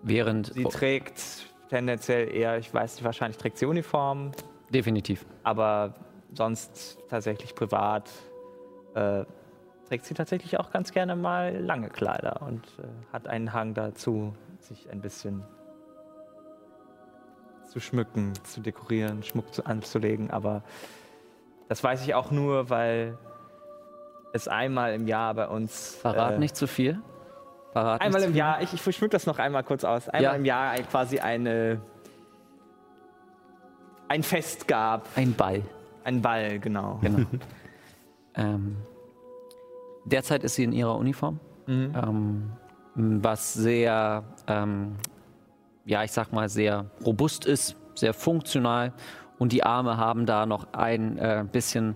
während. 0.02 0.53
Sie 0.53 0.64
trägt 0.64 1.22
tendenziell 1.70 2.34
eher, 2.34 2.57
ich 2.57 2.74
weiß 2.74 2.95
nicht, 2.95 3.03
wahrscheinlich 3.03 3.38
trägt 3.38 3.57
sie 3.57 3.66
Uniform, 3.66 4.32
definitiv. 4.70 5.26
aber 5.44 5.95
sonst 6.34 6.98
tatsächlich 7.10 7.56
privat 7.56 8.10
äh, 8.95 9.26
trägt 9.88 10.06
sie 10.06 10.14
tatsächlich 10.14 10.60
auch 10.60 10.72
ganz 10.72 10.91
gerne 10.91 11.16
mal 11.16 11.57
lange 11.57 11.90
Kleider 11.90 12.41
und 12.41 12.66
äh, 12.80 12.88
hat 13.11 13.28
einen 13.28 13.53
Hang 13.53 13.74
dazu, 13.74 14.34
sich 14.60 14.90
ein 14.91 15.02
bisschen 15.02 15.44
zu 17.68 17.80
schmücken, 17.80 18.34
zu 18.44 18.61
dekorieren, 18.61 19.24
Schmuck 19.24 19.53
zu, 19.53 19.66
anzulegen. 19.66 20.32
Aber 20.32 20.64
das 21.68 21.84
weiß 21.84 22.03
ich 22.03 22.16
auch 22.16 22.32
nur, 22.32 22.70
weil 22.70 23.18
es 24.34 24.47
einmal 24.47 24.93
im 24.93 25.07
Jahr 25.07 25.34
bei 25.34 25.47
uns. 25.47 25.95
Verrat 25.95 26.34
äh, 26.34 26.38
nicht 26.39 26.56
zu 26.56 26.68
viel. 26.68 27.01
Verrat 27.73 28.01
Einmal 28.01 28.23
im 28.23 28.31
zu 28.31 28.38
Jahr, 28.38 28.61
ich, 28.61 28.73
ich 28.73 28.81
verschmück 28.81 29.11
das 29.11 29.26
noch 29.26 29.39
einmal 29.39 29.64
kurz 29.64 29.84
aus. 29.84 30.07
Einmal 30.10 30.23
Ja. 30.23 30.34
im 30.34 30.45
Jahr 30.45 30.76
quasi 30.89 31.19
eine. 31.19 31.81
ein 34.07 34.23
Fest 34.23 34.68
gab. 34.68 35.07
viel. 35.07 35.23
Ein 35.23 35.34
Ball. 35.35 35.61
Ein 36.03 36.22
Ball, 36.22 36.60
genau. 36.60 36.97
Genau. 37.01 37.26
ähm, 38.35 38.77
derzeit 40.06 40.43
ist 40.43 40.56
sie 40.56 40.64
in 40.64 40.72
ihrer 40.72 40.95
Uniform, 40.95 41.39
Mhm. 41.68 41.93
ähm, 41.95 42.51
was 43.22 43.53
sehr, 43.53 44.23
ähm, 44.47 44.95
ja, 45.85 46.03
ich 46.03 46.11
sag 46.11 46.34
mal, 46.34 46.49
sehr 46.49 46.85
robust 47.06 47.45
ist, 47.45 47.76
sehr 47.93 48.14
funktional. 48.14 48.93
Und 49.38 49.51
die 49.53 49.64
Arme 49.64 49.97
haben 49.97 50.26
da 50.26 50.45
noch 50.47 50.73
ein 50.73 51.18
äh, 51.18 51.45
bisschen 51.49 51.95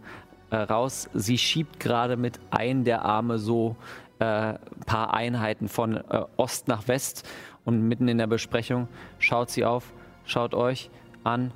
äh, 0.54 0.58
raus. 0.58 1.10
Sie 1.16 1.40
schiebt 1.40 1.80
gerade 1.80 2.16
mit 2.16 2.40
einem 2.52 2.84
der 2.84 3.04
Arme 3.04 3.40
so 3.40 3.76
äh, 4.20 4.26
ein 4.26 4.60
paar 4.86 5.12
Einheiten 5.14 5.68
von 5.68 5.98
äh, 5.98 6.26
Ost 6.38 6.68
nach 6.68 6.88
West. 6.88 7.28
Und 7.66 7.82
mitten 7.88 8.08
in 8.08 8.20
der 8.20 8.28
Besprechung 8.28 8.88
schaut 9.18 9.50
sie 9.50 9.66
auf, 9.66 9.92
schaut 10.26 10.54
euch 10.54 10.92
an, 11.24 11.52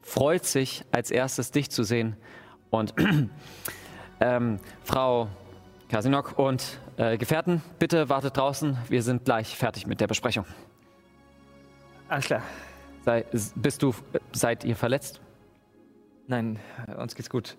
freut 0.00 0.44
sich 0.44 0.84
als 0.92 1.10
erstes 1.10 1.50
dich 1.50 1.68
zu 1.70 1.82
sehen. 1.82 2.16
Und 2.70 2.94
ähm, 4.20 4.60
Frau 4.84 5.28
Kasinok 5.88 6.38
und 6.38 6.78
äh, 6.98 7.18
Gefährten, 7.18 7.62
bitte 7.80 8.08
wartet 8.08 8.36
draußen. 8.36 8.78
Wir 8.88 9.02
sind 9.02 9.24
gleich 9.24 9.56
fertig 9.56 9.88
mit 9.88 10.00
der 10.00 10.06
Besprechung. 10.06 10.44
Alles 12.08 12.26
klar. 12.26 12.42
Sei, 13.04 13.24
bist 13.56 13.82
du, 13.82 13.92
seid 14.32 14.62
ihr 14.64 14.76
verletzt? 14.76 15.20
Nein, 16.28 16.58
uns 16.98 17.14
geht's 17.14 17.30
gut. 17.30 17.56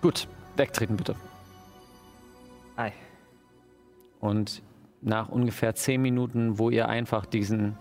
Gut, 0.00 0.28
wegtreten 0.56 0.96
bitte. 0.96 1.14
Ei. 2.76 2.92
Und 4.20 4.62
nach 5.00 5.28
ungefähr 5.28 5.74
zehn 5.74 6.00
Minuten, 6.00 6.58
wo 6.58 6.70
ihr 6.70 6.88
einfach 6.88 7.26
diesen 7.26 7.76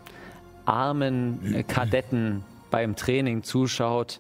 armen 0.66 1.54
äh, 1.54 1.64
Kadetten 1.64 2.44
beim 2.70 2.96
Training 2.96 3.44
zuschaut, 3.44 4.20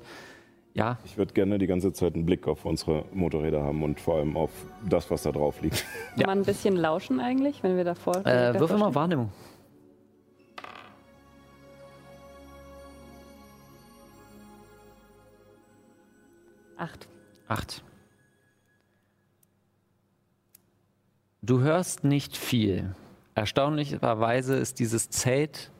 ja, 0.75 0.97
Ich 1.05 1.17
würde 1.17 1.33
gerne 1.33 1.59
die 1.59 1.67
ganze 1.67 1.93
Zeit 1.93 2.15
einen 2.15 2.25
Blick 2.25 2.47
auf 2.47 2.65
unsere 2.65 3.05
Motorräder 3.13 3.61
haben 3.61 3.83
und 3.83 3.99
vor 3.99 4.15
allem 4.15 4.35
auf 4.35 4.49
das, 4.89 5.09
was 5.11 5.21
da 5.21 5.31
drauf 5.31 5.61
liegt. 5.61 5.85
Kann 6.15 6.25
man 6.25 6.39
ein 6.39 6.45
bisschen 6.45 6.75
lauschen 6.75 7.19
eigentlich, 7.19 7.61
wenn 7.61 7.77
wir 7.77 7.83
davor. 7.83 8.25
äh, 8.25 8.59
würfel 8.59 8.77
mal 8.77 8.87
davor 8.87 8.95
Wahrnehmung. 8.95 9.31
Acht. 17.47 17.83
Du 21.41 21.59
hörst 21.59 22.03
nicht 22.03 22.37
viel. 22.37 22.95
Erstaunlicherweise 23.35 24.55
ist 24.55 24.79
dieses 24.79 25.09
Zelt 25.09 25.71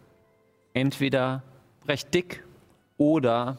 entweder 0.73 1.43
recht 1.87 2.13
dick 2.13 2.43
oder 2.97 3.57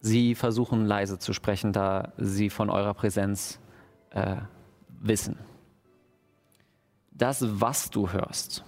sie 0.00 0.34
versuchen 0.34 0.86
leise 0.86 1.18
zu 1.18 1.32
sprechen, 1.32 1.72
da 1.72 2.12
sie 2.16 2.50
von 2.50 2.70
eurer 2.70 2.94
Präsenz 2.94 3.58
äh, 4.10 4.36
wissen. 4.88 5.38
Das, 7.10 7.60
was 7.60 7.90
du 7.90 8.10
hörst, 8.12 8.64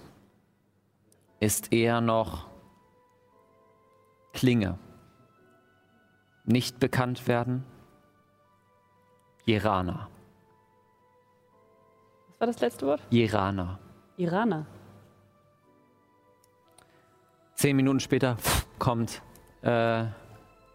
ist 1.39 1.71
eher 1.71 2.01
noch 2.01 2.49
Klinge. 4.33 4.77
Nicht 6.45 6.79
bekannt 6.79 7.27
werden, 7.27 7.63
Irana. 9.49 10.07
Was 12.27 12.39
war 12.39 12.47
das 12.47 12.59
letzte 12.59 12.85
Wort? 12.85 13.01
Irana. 13.09 13.79
Iraner. 14.17 14.67
Zehn 17.55 17.75
Minuten 17.75 17.99
später 17.99 18.37
kommt, 18.77 19.23
äh, 19.63 20.05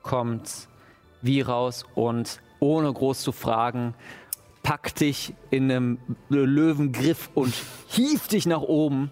kommt 0.02 0.68
wie 1.22 1.40
raus 1.40 1.86
und 1.94 2.40
ohne 2.58 2.92
groß 2.92 3.20
zu 3.20 3.30
fragen, 3.30 3.94
packt 4.64 5.00
dich 5.00 5.34
in 5.50 5.70
einem 5.70 5.98
Löwengriff 6.28 7.30
und 7.34 7.54
hieft 7.86 8.32
dich 8.32 8.44
nach 8.44 8.62
oben, 8.62 9.10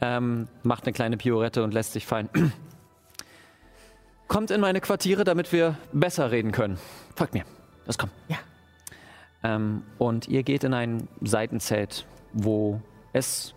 ähm, 0.00 0.46
macht 0.62 0.84
eine 0.84 0.92
kleine 0.92 1.16
Piorette 1.16 1.64
und 1.64 1.74
lässt 1.74 1.96
dich 1.96 2.06
fallen. 2.06 2.28
Kommt 4.28 4.52
in 4.52 4.60
meine 4.60 4.80
Quartiere, 4.80 5.24
damit 5.24 5.52
wir 5.52 5.76
besser 5.92 6.30
reden 6.30 6.52
können. 6.52 6.78
Folgt 7.16 7.34
mir. 7.34 7.44
Los, 7.84 7.98
komm. 7.98 8.10
Ja. 8.28 8.38
Ähm, 9.44 9.82
und 9.98 10.28
ihr 10.28 10.42
geht 10.42 10.64
in 10.64 10.74
ein 10.74 11.08
Seitenzelt, 11.20 12.06
wo 12.32 12.80
es 13.12 13.54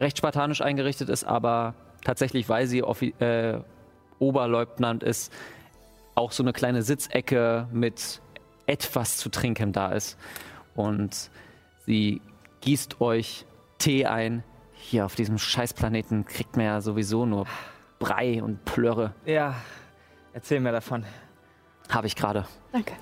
recht 0.00 0.18
spartanisch 0.18 0.60
eingerichtet 0.60 1.08
ist, 1.08 1.24
aber 1.24 1.74
tatsächlich, 2.04 2.48
weil 2.48 2.66
sie 2.66 2.82
Offi 2.82 3.14
äh, 3.20 3.60
Oberleutnant 4.18 5.02
ist, 5.02 5.32
auch 6.14 6.32
so 6.32 6.42
eine 6.42 6.52
kleine 6.52 6.82
Sitzecke 6.82 7.68
mit 7.72 8.20
etwas 8.66 9.16
zu 9.16 9.28
trinken 9.28 9.72
da 9.72 9.92
ist. 9.92 10.18
Und 10.74 11.30
sie 11.86 12.20
gießt 12.60 13.00
euch 13.00 13.46
Tee 13.78 14.06
ein. 14.06 14.44
Hier 14.74 15.06
auf 15.06 15.14
diesem 15.14 15.38
Scheißplaneten 15.38 16.24
kriegt 16.24 16.56
man 16.56 16.66
ja 16.66 16.80
sowieso 16.80 17.26
nur 17.26 17.46
Brei 17.98 18.42
und 18.42 18.64
Plörre. 18.64 19.14
Ja, 19.24 19.54
erzähl 20.32 20.60
mir 20.60 20.72
davon. 20.72 21.04
Habe 21.88 22.06
ich 22.06 22.16
gerade. 22.16 22.46
Danke. 22.72 22.94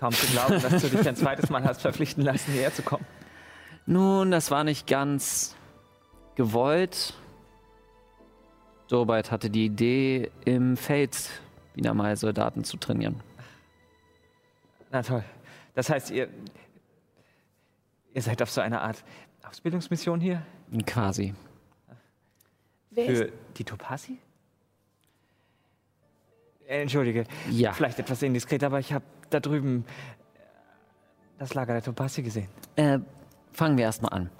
Kaum 0.00 0.12
zu 0.12 0.26
glauben, 0.28 0.60
dass 0.62 0.80
du 0.82 0.88
dich 0.88 1.06
ein 1.06 1.14
zweites 1.14 1.50
Mal 1.50 1.62
hast 1.62 1.82
verpflichten 1.82 2.24
lassen, 2.24 2.52
hierher 2.52 2.72
zu 2.72 2.82
kommen. 2.82 3.04
Nun, 3.84 4.30
das 4.30 4.50
war 4.50 4.64
nicht 4.64 4.86
ganz 4.86 5.54
gewollt. 6.36 7.12
Dobeit 8.88 9.30
hatte 9.30 9.50
die 9.50 9.66
Idee, 9.66 10.30
im 10.46 10.76
Feld 10.78 11.16
wieder 11.74 11.92
mal 11.92 12.16
Soldaten 12.16 12.64
zu 12.64 12.78
trainieren. 12.78 13.20
Na 14.90 15.02
toll. 15.02 15.22
Das 15.74 15.90
heißt, 15.90 16.10
ihr, 16.10 16.28
ihr 18.14 18.22
seid 18.22 18.42
auf 18.42 18.50
so 18.50 18.60
einer 18.62 18.80
Art 18.80 19.04
Ausbildungsmission 19.42 20.20
hier? 20.20 20.42
Quasi. 20.86 21.34
Wer 22.90 23.06
ist 23.06 23.18
Für 23.18 23.32
die 23.56 23.64
Topasi? 23.64 24.18
Äh, 26.66 26.82
Entschuldige, 26.82 27.24
Ja. 27.50 27.72
vielleicht 27.72 27.98
etwas 27.98 28.22
indiskret, 28.22 28.64
aber 28.64 28.78
ich 28.80 28.92
habe 28.92 29.04
da 29.30 29.40
drüben 29.40 29.84
das 31.38 31.54
Lager 31.54 31.72
der 31.72 31.82
Topasi 31.82 32.22
gesehen. 32.22 32.48
Äh, 32.76 32.98
fangen 33.52 33.78
wir 33.78 33.84
erstmal 33.84 34.12
an. 34.12 34.30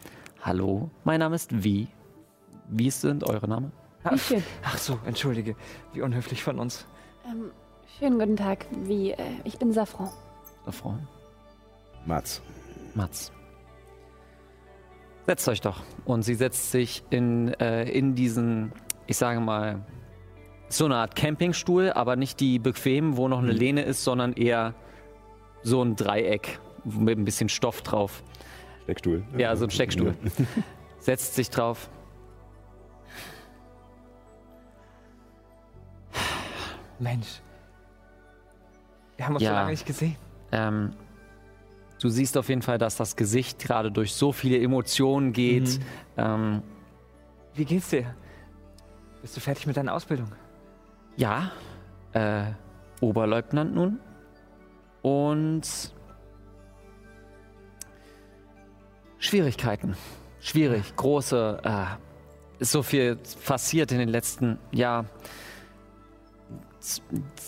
Hallo, 0.42 0.90
mein 1.04 1.20
Name 1.20 1.36
ist 1.36 1.62
Wie. 1.64 1.88
Wie 2.68 2.90
sind 2.90 3.24
eure 3.24 3.48
Namen? 3.48 3.72
Hühnchen. 4.04 4.42
Ach 4.62 4.78
so, 4.78 4.98
entschuldige. 5.04 5.56
Wie 5.92 6.02
unhöflich 6.02 6.42
von 6.42 6.58
uns. 6.58 6.86
Ähm, 7.26 7.50
schönen 7.98 8.18
guten 8.18 8.36
Tag. 8.36 8.66
Wie, 8.84 9.12
äh, 9.12 9.18
ich 9.44 9.58
bin 9.58 9.72
Safran. 9.72 10.10
Frau. 10.70 10.96
Mats. 12.06 12.40
Mats. 12.94 13.32
Setzt 15.26 15.48
euch 15.48 15.60
doch. 15.60 15.82
Und 16.04 16.22
sie 16.22 16.34
setzt 16.34 16.70
sich 16.70 17.02
in, 17.10 17.48
äh, 17.54 17.84
in 17.84 18.14
diesen, 18.14 18.72
ich 19.06 19.16
sage 19.16 19.40
mal, 19.40 19.84
so 20.72 20.84
eine 20.84 20.96
Art 20.96 21.16
Campingstuhl, 21.16 21.90
aber 21.92 22.16
nicht 22.16 22.40
die 22.40 22.58
bequemen, 22.58 23.16
wo 23.16 23.28
noch 23.28 23.38
eine 23.40 23.52
Lehne 23.52 23.82
ist, 23.82 24.04
sondern 24.04 24.32
eher 24.34 24.74
so 25.62 25.82
ein 25.82 25.96
Dreieck 25.96 26.58
mit 26.84 27.18
ein 27.18 27.24
bisschen 27.24 27.48
Stoff 27.48 27.82
drauf. 27.82 28.22
Steckstuhl. 28.84 29.22
Ja, 29.36 29.54
so 29.56 29.64
ein 29.64 29.70
Steckstuhl. 29.70 30.14
Setzt 30.98 31.34
sich 31.34 31.50
drauf. 31.50 31.88
Mensch. 36.98 37.40
Wir 39.16 39.26
haben 39.26 39.34
uns 39.34 39.42
Ja. 39.42 39.50
so 39.50 39.54
lange 39.56 39.70
nicht 39.70 39.86
gesehen. 39.86 40.16
Ähm, 40.52 40.92
du 42.00 42.08
siehst 42.08 42.36
auf 42.36 42.48
jeden 42.48 42.62
Fall, 42.62 42.78
dass 42.78 42.96
das 42.96 43.16
Gesicht 43.16 43.58
gerade 43.58 43.90
durch 43.90 44.14
so 44.14 44.32
viele 44.32 44.60
Emotionen 44.60 45.32
geht. 45.32 45.80
Ähm, 46.16 46.62
Wie 47.54 47.64
geht's 47.64 47.90
dir? 47.90 48.14
Bist 49.22 49.36
du 49.36 49.40
fertig 49.40 49.66
mit 49.66 49.76
deiner 49.76 49.94
Ausbildung? 49.94 50.28
Ja, 51.20 51.52
äh, 52.12 52.44
Oberleutnant 53.00 53.74
nun. 53.74 54.00
Und 55.02 55.92
Schwierigkeiten. 59.18 59.96
Schwierig, 60.40 60.96
große. 60.96 61.60
Äh, 61.62 62.62
ist 62.62 62.72
so 62.72 62.82
viel 62.82 63.16
passiert 63.46 63.92
in 63.92 63.98
den 63.98 64.08
letzten 64.08 64.58
ja, 64.72 65.04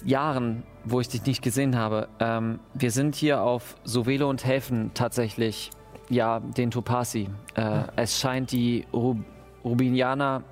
Jahren, 0.04 0.62
wo 0.84 1.00
ich 1.00 1.08
dich 1.08 1.24
nicht 1.24 1.42
gesehen 1.42 1.76
habe. 1.76 2.08
Ähm, 2.20 2.60
wir 2.74 2.90
sind 2.90 3.14
hier 3.14 3.42
auf 3.42 3.76
Sovelo 3.84 4.28
und 4.28 4.44
helfen 4.44 4.90
tatsächlich 4.92 5.70
ja 6.10 6.40
den 6.40 6.70
Topasi. 6.70 7.28
Äh, 7.54 7.84
Es 7.96 8.20
scheint, 8.20 8.52
die 8.52 8.86
Rub 8.92 9.18
Rubinianer 9.64 10.42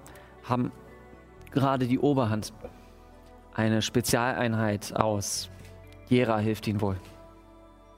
haben 0.44 0.70
gerade 1.50 1.86
die 1.86 1.98
Oberhand. 1.98 2.52
Eine 3.54 3.82
Spezialeinheit 3.82 4.94
aus 4.94 5.50
Jera 6.08 6.38
hilft 6.38 6.66
ihnen 6.66 6.80
wohl. 6.80 6.96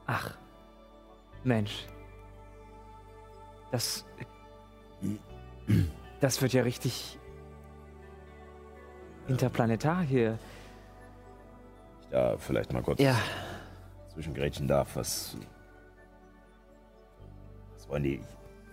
Ach, 0.06 0.36
Mensch. 1.44 1.86
Das. 3.70 4.04
Das 6.20 6.40
wird 6.40 6.52
ja 6.52 6.62
richtig. 6.62 7.18
interplanetar 9.28 10.02
hier. 10.02 10.38
Ich 12.02 12.08
da 12.08 12.36
vielleicht 12.36 12.72
mal 12.72 12.82
kurz 12.82 13.00
Ja, 13.00 13.16
zwischengrätschen 14.12 14.68
darf. 14.68 14.94
Was, 14.96 15.36
was 17.74 17.88
wollen 17.88 18.02
die 18.02 18.20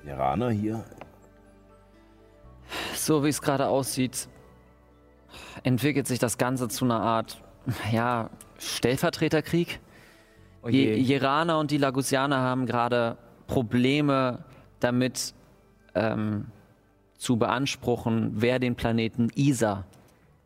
Iraner 0.06 0.50
hier? 0.52 0.84
so 2.96 3.24
wie 3.24 3.30
es 3.30 3.42
gerade 3.42 3.68
aussieht, 3.68 4.28
entwickelt 5.64 6.08
sich 6.08 6.20
das 6.20 6.38
Ganze 6.38 6.68
zu 6.68 6.86
einer 6.86 7.02
Art, 7.02 7.42
ja, 7.92 8.30
Stellvertreterkrieg. 8.58 9.80
Oh 10.62 10.68
Je 10.68 10.96
je. 10.96 11.02
Jeraner 11.02 11.60
und 11.60 11.72
die 11.72 11.78
Lagusianer 11.78 12.38
haben 12.38 12.66
gerade 12.66 13.18
Probleme 13.48 14.44
damit 14.80 15.34
ähm, 15.96 16.48
zu 17.18 17.38
beanspruchen, 17.38 18.32
wer 18.36 18.60
den 18.60 18.76
Planeten 18.76 19.30
Isa 19.36 19.86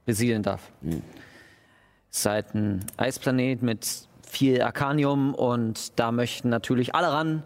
besiedeln 0.06 0.44
darf. 0.44 0.72
Es 2.12 2.20
ist 2.20 2.26
halt 2.26 2.56
ein 2.56 2.86
Eisplanet 2.98 3.62
mit 3.62 4.08
viel 4.28 4.62
Arkanium 4.62 5.34
und 5.34 6.00
da 6.00 6.12
möchten 6.12 6.50
natürlich 6.50 6.96
alle 6.96 7.12
ran. 7.12 7.44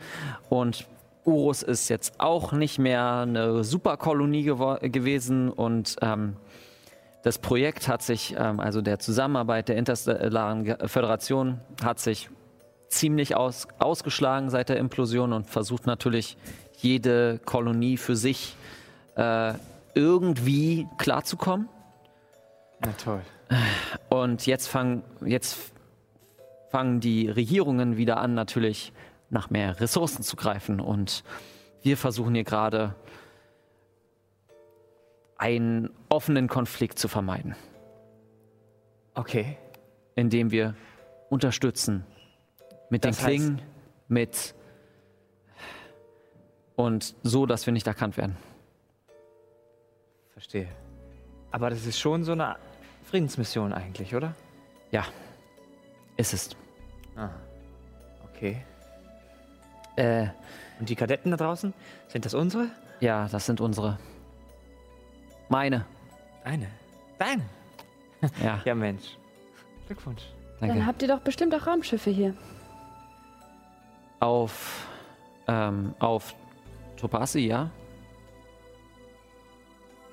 Und 0.49 0.87
Urus 1.25 1.61
ist 1.61 1.89
jetzt 1.89 2.19
auch 2.19 2.53
nicht 2.53 2.79
mehr 2.79 3.17
eine 3.17 3.63
Superkolonie 3.63 4.43
gewesen 4.43 5.49
und 5.49 5.97
ähm, 6.01 6.37
das 7.27 7.39
Projekt 7.39 7.89
hat 7.89 8.01
sich, 8.01 8.35
ähm, 8.39 8.61
also 8.61 8.81
der 8.81 8.99
Zusammenarbeit 8.99 9.67
der 9.67 9.75
Interstellaren 9.75 10.77
Föderation, 10.87 11.59
hat 11.83 11.99
sich 11.99 12.29
ziemlich 12.87 13.35
aus, 13.35 13.67
ausgeschlagen 13.79 14.49
seit 14.49 14.69
der 14.69 14.77
Implosion 14.77 15.33
und 15.33 15.45
versucht 15.45 15.87
natürlich 15.87 16.37
jede 16.77 17.39
Kolonie 17.39 17.97
für 17.97 18.15
sich 18.15 18.55
äh, 19.17 19.55
irgendwie 19.93 20.87
klarzukommen. 20.97 21.67
Na 22.79 22.93
toll. 22.93 23.19
Und 24.07 24.45
jetzt 24.45 24.67
fangen, 24.67 25.03
jetzt 25.25 25.57
fangen 26.69 27.01
die 27.01 27.29
Regierungen 27.29 27.97
wieder 27.97 28.21
an, 28.21 28.35
natürlich 28.35 28.93
nach 29.29 29.49
mehr 29.49 29.81
Ressourcen 29.81 30.23
zu 30.23 30.37
greifen. 30.37 30.79
Und 30.79 31.25
wir 31.81 31.97
versuchen 31.97 32.35
hier 32.35 32.45
gerade 32.45 32.95
einen 35.37 35.89
offenen 36.09 36.47
Konflikt 36.47 36.97
zu 36.99 37.07
vermeiden, 37.07 37.55
Okay. 39.15 39.57
indem 40.15 40.51
wir 40.51 40.75
unterstützen 41.29 42.05
mit 42.89 43.03
Das 43.05 43.17
den 43.17 43.25
Klingen, 43.25 43.61
mit 44.07 44.55
und 46.75 47.15
so, 47.23 47.45
dass 47.45 47.65
wir 47.65 47.73
nicht 47.73 47.87
erkannt 47.87 48.17
werden. 48.17 48.37
Verstehe. 50.29 50.67
Aber 51.51 51.69
das 51.69 51.85
ist 51.85 51.99
schon 51.99 52.23
so 52.23 52.33
eine 52.33 52.55
Friedensmission 53.03 53.73
eigentlich, 53.73 54.13
oder? 54.15 54.33
Ja, 54.91 55.05
ist 56.17 56.33
es. 56.33 56.49
Ah. 57.15 57.29
Okay. 58.25 58.63
Äh, 59.95 60.27
Und 60.79 60.89
die 60.89 60.95
Kadetten 60.95 61.31
da 61.31 61.37
draußen? 61.37 61.73
Sind 62.07 62.25
das 62.25 62.33
unsere? 62.33 62.67
ja, 62.99 63.27
das 63.29 63.45
sind 63.45 63.61
unsere. 63.61 63.97
Meine. 65.49 65.85
Deine. 66.43 66.67
Deine? 67.17 67.43
Ja, 68.43 68.61
Ja, 68.65 68.73
Mensch. 68.75 69.15
Glückwunsch. 69.85 70.23
danke. 70.59 70.75
Dann 70.75 70.87
habt 70.87 71.01
ihr 71.01 71.07
doch 71.07 71.19
bestimmt 71.19 71.53
auch 71.53 71.67
Raumschiffe 71.67 72.09
hier. 72.09 72.33
Auf, 74.19 74.87
ähm, 75.47 75.93
auf 75.99 76.33
Topasi, 76.97 77.41
ja. 77.41 77.69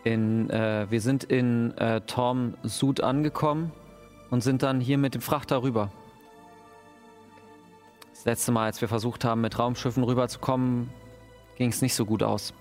In, 0.05 0.51
äh, 0.51 0.87
wir 0.91 1.01
sind 1.01 1.25
in 1.25 1.77
äh, 1.79 2.03
Torm 2.03 2.59
Sud 2.63 3.01
angekommen 3.01 3.73
und 4.31 4.43
sind 4.43 4.63
dann 4.63 4.81
hier 4.81 4.99
mit 4.99 5.15
dem 5.15 5.23
Frachter 5.23 5.63
rüber. 5.63 5.91
Das 8.11 8.27
letzte 8.27 8.53
Mal, 8.53 8.67
als 8.67 8.83
wir 8.83 8.89
versucht 8.89 9.25
haben, 9.25 9.41
mit 9.41 9.59
Raumschiffen 9.59 10.05
rüberzukommen, 10.05 10.91
ging 11.57 11.71
es 11.71 11.81
nicht 11.81 11.95
so 11.95 12.05
gut 12.05 12.23
aus. 12.23 12.53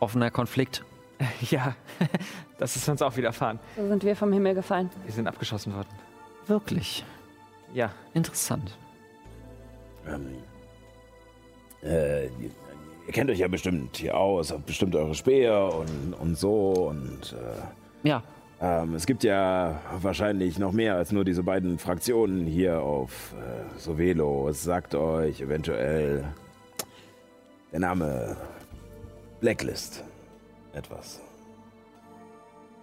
Offener 0.00 0.32
Konflikt. 0.32 0.84
Ja, 1.50 1.74
das 2.58 2.76
ist 2.76 2.88
uns 2.88 3.02
auch 3.02 3.16
widerfahren. 3.16 3.58
So 3.76 3.86
sind 3.88 4.04
wir 4.04 4.16
vom 4.16 4.32
Himmel 4.32 4.54
gefallen. 4.54 4.90
Wir 5.04 5.12
sind 5.12 5.26
abgeschossen 5.26 5.74
worden. 5.74 5.88
Wirklich 6.46 7.04
Ja. 7.72 7.90
interessant. 8.14 8.76
Ähm, 10.06 10.36
äh, 11.82 12.26
ihr, 12.26 12.50
ihr 13.06 13.12
kennt 13.12 13.30
euch 13.30 13.38
ja 13.38 13.48
bestimmt 13.48 13.96
hier 13.96 14.16
aus, 14.16 14.52
habt 14.52 14.66
bestimmt 14.66 14.94
eure 14.96 15.14
Speer 15.14 15.72
und, 15.74 16.14
und 16.14 16.36
so. 16.38 16.88
Und 16.88 17.32
äh, 17.34 18.08
Ja, 18.08 18.22
ähm, 18.60 18.94
es 18.94 19.06
gibt 19.06 19.22
ja 19.24 19.80
wahrscheinlich 20.00 20.58
noch 20.58 20.72
mehr 20.72 20.96
als 20.96 21.12
nur 21.12 21.24
diese 21.24 21.42
beiden 21.42 21.78
Fraktionen 21.78 22.46
hier 22.46 22.80
auf 22.82 23.34
äh, 23.34 23.78
Sovelo. 23.78 24.48
Es 24.48 24.62
sagt 24.64 24.94
euch 24.94 25.40
eventuell 25.40 26.24
der 27.72 27.80
Name 27.80 28.36
Blacklist 29.40 30.04
etwas. 30.72 31.20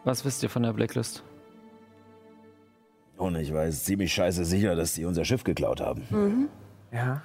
was 0.04 0.24
wisst 0.26 0.44
ihr 0.44 0.50
von 0.50 0.64
der 0.64 0.74
Blacklist? 0.74 1.24
Und 3.18 3.36
ich 3.36 3.54
weiß 3.54 3.84
ziemlich 3.84 4.14
scheiße 4.14 4.46
sicher, 4.46 4.76
dass 4.76 4.94
die 4.94 5.06
unser 5.06 5.26
Schiff 5.26 5.44
geklaut 5.44 5.82
haben. 5.82 6.08
Mhm. 6.10 6.50
Ja. 6.92 7.22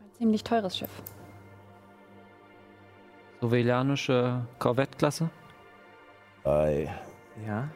Ein 0.00 0.12
ziemlich 0.18 0.42
teures 0.42 0.76
Schiff. 0.76 0.90
Sovelianische 3.40 4.44
Korvettklasse? 4.58 5.30
Bei 6.42 6.92
Ja. 7.46 7.68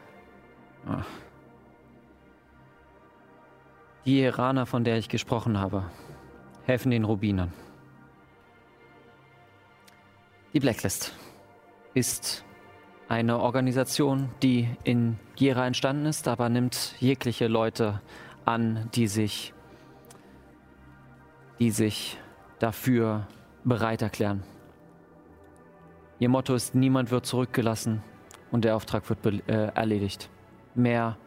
Die 4.05 4.21
Iraner, 4.21 4.65
von 4.65 4.83
der 4.83 4.97
ich 4.97 5.09
gesprochen 5.09 5.59
habe, 5.59 5.83
helfen 6.65 6.91
den 6.91 7.03
Rubinern. 7.03 7.53
Die 10.51 10.59
Blacklist 10.59 11.13
ist 11.93 12.43
eine 13.07 13.39
Organisation, 13.39 14.29
die 14.41 14.67
in 14.83 15.19
Jera 15.35 15.67
entstanden 15.67 16.07
ist, 16.07 16.27
aber 16.27 16.49
nimmt 16.49 16.95
jegliche 16.99 17.47
Leute 17.47 18.01
an, 18.45 18.89
die 18.95 19.05
sich, 19.05 19.53
die 21.59 21.69
sich 21.69 22.17
dafür 22.57 23.27
bereit 23.63 24.01
erklären. 24.01 24.41
Ihr 26.17 26.29
Motto 26.29 26.55
ist, 26.55 26.73
niemand 26.73 27.11
wird 27.11 27.27
zurückgelassen 27.27 28.01
und 28.49 28.65
der 28.65 28.75
Auftrag 28.75 29.07
wird 29.07 29.47
äh, 29.47 29.67
erledigt. 29.67 30.31
Mehr 30.73 31.17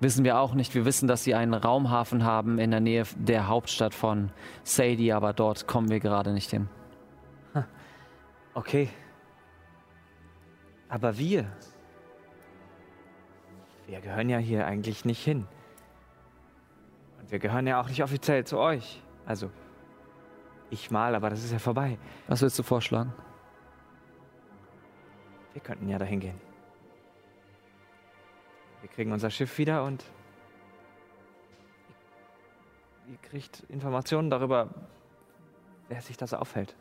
wissen 0.00 0.24
wir 0.24 0.40
auch 0.40 0.54
nicht. 0.54 0.74
Wir 0.74 0.84
wissen, 0.84 1.06
dass 1.06 1.22
sie 1.22 1.36
einen 1.36 1.54
Raumhafen 1.54 2.24
haben 2.24 2.58
in 2.58 2.72
der 2.72 2.80
Nähe 2.80 3.04
der 3.16 3.46
Hauptstadt 3.46 3.94
von 3.94 4.30
Sadie, 4.64 5.12
aber 5.12 5.32
dort 5.32 5.68
kommen 5.68 5.88
wir 5.88 6.00
gerade 6.00 6.32
nicht 6.32 6.50
hin. 6.50 6.68
Okay. 8.56 8.88
Aber 10.88 11.18
wir. 11.18 11.44
Wir 13.86 14.00
gehören 14.00 14.30
ja 14.30 14.38
hier 14.38 14.66
eigentlich 14.66 15.04
nicht 15.04 15.22
hin. 15.22 15.46
Und 17.18 17.30
wir 17.30 17.38
gehören 17.38 17.66
ja 17.66 17.78
auch 17.78 17.86
nicht 17.86 18.02
offiziell 18.02 18.46
zu 18.46 18.58
euch. 18.58 19.02
Also, 19.26 19.50
ich 20.70 20.90
mal, 20.90 21.14
aber 21.14 21.28
das 21.28 21.44
ist 21.44 21.52
ja 21.52 21.58
vorbei. 21.58 21.98
Was 22.28 22.40
willst 22.40 22.58
du 22.58 22.62
vorschlagen? 22.62 23.12
Wir 25.52 25.60
könnten 25.60 25.86
ja 25.90 25.98
dahin 25.98 26.20
gehen. 26.20 26.40
Wir 28.80 28.88
kriegen 28.88 29.12
unser 29.12 29.28
Schiff 29.28 29.58
wieder 29.58 29.84
und 29.84 30.02
ihr 33.06 33.18
kriegt 33.18 33.64
Informationen 33.68 34.30
darüber, 34.30 34.70
wer 35.88 36.00
sich 36.00 36.16
das 36.16 36.32
aufhält. 36.32 36.74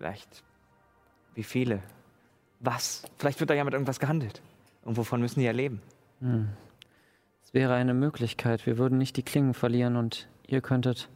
Vielleicht 0.00 0.42
wie 1.34 1.42
viele, 1.42 1.82
was. 2.58 3.02
Vielleicht 3.18 3.38
wird 3.38 3.50
da 3.50 3.54
ja 3.54 3.64
mit 3.64 3.74
irgendwas 3.74 4.00
gehandelt. 4.00 4.40
Und 4.82 4.96
wovon 4.96 5.20
müssen 5.20 5.40
die 5.40 5.44
ja 5.44 5.52
leben? 5.52 5.82
Hm. 6.20 6.48
Es 7.44 7.52
wäre 7.52 7.74
eine 7.74 7.92
Möglichkeit. 7.92 8.64
Wir 8.64 8.78
würden 8.78 8.96
nicht 8.96 9.18
die 9.18 9.22
Klingen 9.22 9.52
verlieren 9.52 9.96
und 9.96 10.26
ihr 10.46 10.62
könntet 10.62 11.10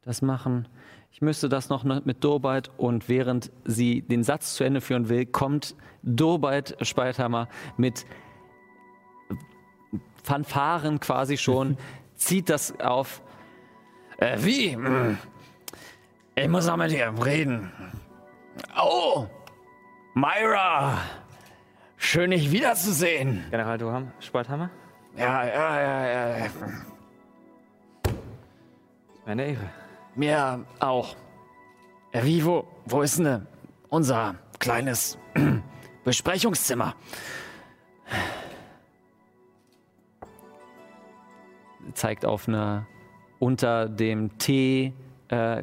das 0.00 0.22
machen. 0.22 0.66
Ich 1.10 1.20
müsste 1.20 1.50
das 1.50 1.68
noch 1.68 1.84
mit 1.84 2.24
Durbeit 2.24 2.70
und 2.78 3.10
während 3.10 3.50
sie 3.66 4.00
den 4.00 4.24
Satz 4.24 4.54
zu 4.54 4.64
Ende 4.64 4.80
führen 4.80 5.10
will, 5.10 5.26
kommt 5.26 5.76
Durbeit 6.02 6.78
Speithammer 6.80 7.50
mit 7.76 8.06
Fanfaren 10.22 11.00
quasi 11.00 11.36
schon, 11.36 11.76
zieht 12.14 12.48
das 12.48 12.80
auf. 12.80 13.20
Äh, 14.16 14.38
wie? 14.40 14.74
Hm. 14.74 15.18
Ich 16.34 16.48
muss 16.48 16.66
noch 16.66 16.78
mit 16.78 16.92
dir 16.92 17.12
reden. 17.22 17.70
Oh! 18.76 19.26
Myra! 20.14 20.98
Schön, 21.96 22.30
dich 22.32 22.50
wiederzusehen. 22.50 23.44
General 23.50 23.78
Duham, 23.78 24.12
Sporthammer? 24.20 24.70
Ja, 25.16 25.44
ja, 25.46 25.80
ja, 25.80 26.06
ja. 26.38 26.46
Ist 26.46 26.56
mir 29.26 29.32
eine 29.32 29.46
Ehre. 29.46 29.70
Mir 30.14 30.64
auch. 30.80 31.16
Äh, 32.12 32.24
Wie, 32.24 32.44
wo, 32.44 32.66
wo 32.86 33.02
ist 33.02 33.18
denn 33.18 33.46
unser 33.88 34.34
kleines 34.58 35.18
Besprechungszimmer? 36.04 36.94
Zeigt 41.94 42.26
auf 42.26 42.48
eine, 42.48 42.86
unter 43.38 43.88
dem 43.88 44.36
Tee, 44.38 44.92
äh, 45.28 45.62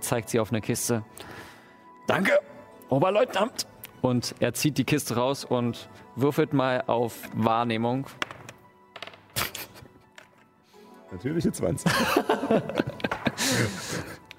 zeigt 0.00 0.30
sie 0.30 0.40
auf 0.40 0.50
eine 0.50 0.60
Kiste. 0.60 1.04
Danke, 2.06 2.38
Oberleutnant. 2.88 3.66
Und 4.00 4.34
er 4.38 4.54
zieht 4.54 4.78
die 4.78 4.84
Kiste 4.84 5.16
raus 5.16 5.44
und 5.44 5.88
würfelt 6.14 6.52
mal 6.52 6.84
auf 6.86 7.28
Wahrnehmung. 7.34 8.06
Natürliche 11.10 11.50
20. 11.50 11.90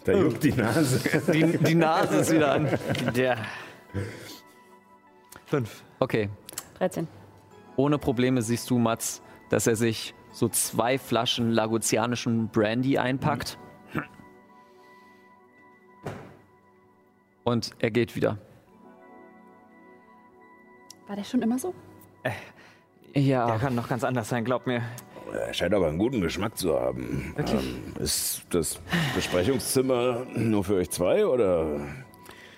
da 0.06 0.12
juckt 0.14 0.44
die 0.44 0.54
Nase. 0.54 1.22
Die, 1.32 1.58
die 1.58 1.76
Nase 1.76 2.18
ist 2.18 2.32
wieder 2.32 2.54
an. 2.54 2.70
Der. 3.16 3.38
Fünf. 5.46 5.84
Okay. 6.00 6.30
13. 6.78 7.08
Ohne 7.76 7.98
Probleme 7.98 8.42
siehst 8.42 8.70
du, 8.70 8.78
Mats, 8.78 9.22
dass 9.50 9.68
er 9.68 9.76
sich 9.76 10.14
so 10.32 10.48
zwei 10.50 10.98
Flaschen 10.98 11.52
lagozianischen 11.52 12.48
Brandy 12.50 12.98
einpackt. 12.98 13.58
Und 17.48 17.72
er 17.80 17.92
geht 17.92 18.14
wieder. 18.18 18.38
War 21.08 21.16
der 21.16 21.24
schon 21.24 21.42
immer 21.42 21.58
so? 21.58 21.74
Ja. 23.14 23.48
Der 23.48 23.58
kann 23.58 23.74
noch 23.74 23.88
ganz 23.88 24.04
anders 24.04 24.28
sein, 24.28 24.44
glaub 24.44 24.68
mir. 24.68 24.82
Er 25.32 25.54
scheint 25.54 25.74
aber 25.74 25.88
einen 25.88 25.98
guten 25.98 26.20
Geschmack 26.20 26.58
zu 26.58 26.78
haben. 26.78 27.34
Ähm, 27.38 27.94
ist 28.02 28.42
das 28.50 28.82
Besprechungszimmer 29.16 30.28
nur 30.36 30.66
für 30.66 30.76
euch 30.76 30.90
zwei 30.90 31.26
oder? 31.26 31.88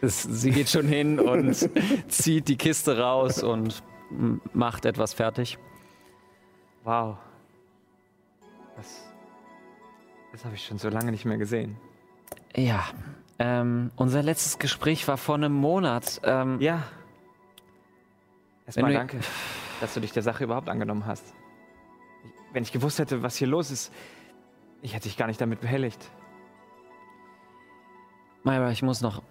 Es, 0.01 0.23
sie 0.23 0.49
geht 0.49 0.69
schon 0.69 0.87
hin 0.87 1.19
und 1.19 1.69
zieht 2.07 2.47
die 2.47 2.57
Kiste 2.57 2.97
raus 2.97 3.43
und 3.43 3.83
macht 4.53 4.85
etwas 4.85 5.13
fertig. 5.13 5.59
Wow. 6.83 7.17
Das. 8.75 9.07
Das 10.31 10.45
habe 10.45 10.55
ich 10.55 10.65
schon 10.65 10.79
so 10.79 10.89
lange 10.89 11.11
nicht 11.11 11.25
mehr 11.25 11.37
gesehen. 11.37 11.77
Ja. 12.55 12.85
Ähm, 13.39 13.91
unser 13.95 14.21
letztes 14.21 14.59
Gespräch 14.59 15.07
war 15.07 15.17
vor 15.17 15.35
einem 15.35 15.53
Monat. 15.53 16.19
Ähm, 16.23 16.59
Ja. 16.59 16.83
Erstmal 18.65 18.93
danke, 18.93 19.19
dass 19.81 19.93
du 19.95 20.01
dich 20.01 20.11
der 20.11 20.21
Sache 20.21 20.43
überhaupt 20.43 20.69
angenommen 20.69 21.05
hast. 21.07 21.33
Wenn 22.53 22.63
ich 22.63 22.71
gewusst 22.71 22.99
hätte, 22.99 23.23
was 23.23 23.35
hier 23.35 23.47
los 23.47 23.71
ist, 23.71 23.91
ich 24.81 24.93
hätte 24.93 25.03
dich 25.03 25.17
gar 25.17 25.27
nicht 25.27 25.41
damit 25.41 25.61
behelligt. 25.61 26.11
Myra, 28.43 28.69
ich 28.71 28.83
muss 28.83 29.01
noch 29.01 29.21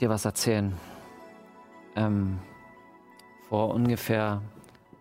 dir 0.00 0.10
was 0.10 0.24
erzählen. 0.24 0.76
Ähm, 1.96 2.38
vor 3.48 3.74
ungefähr 3.74 4.42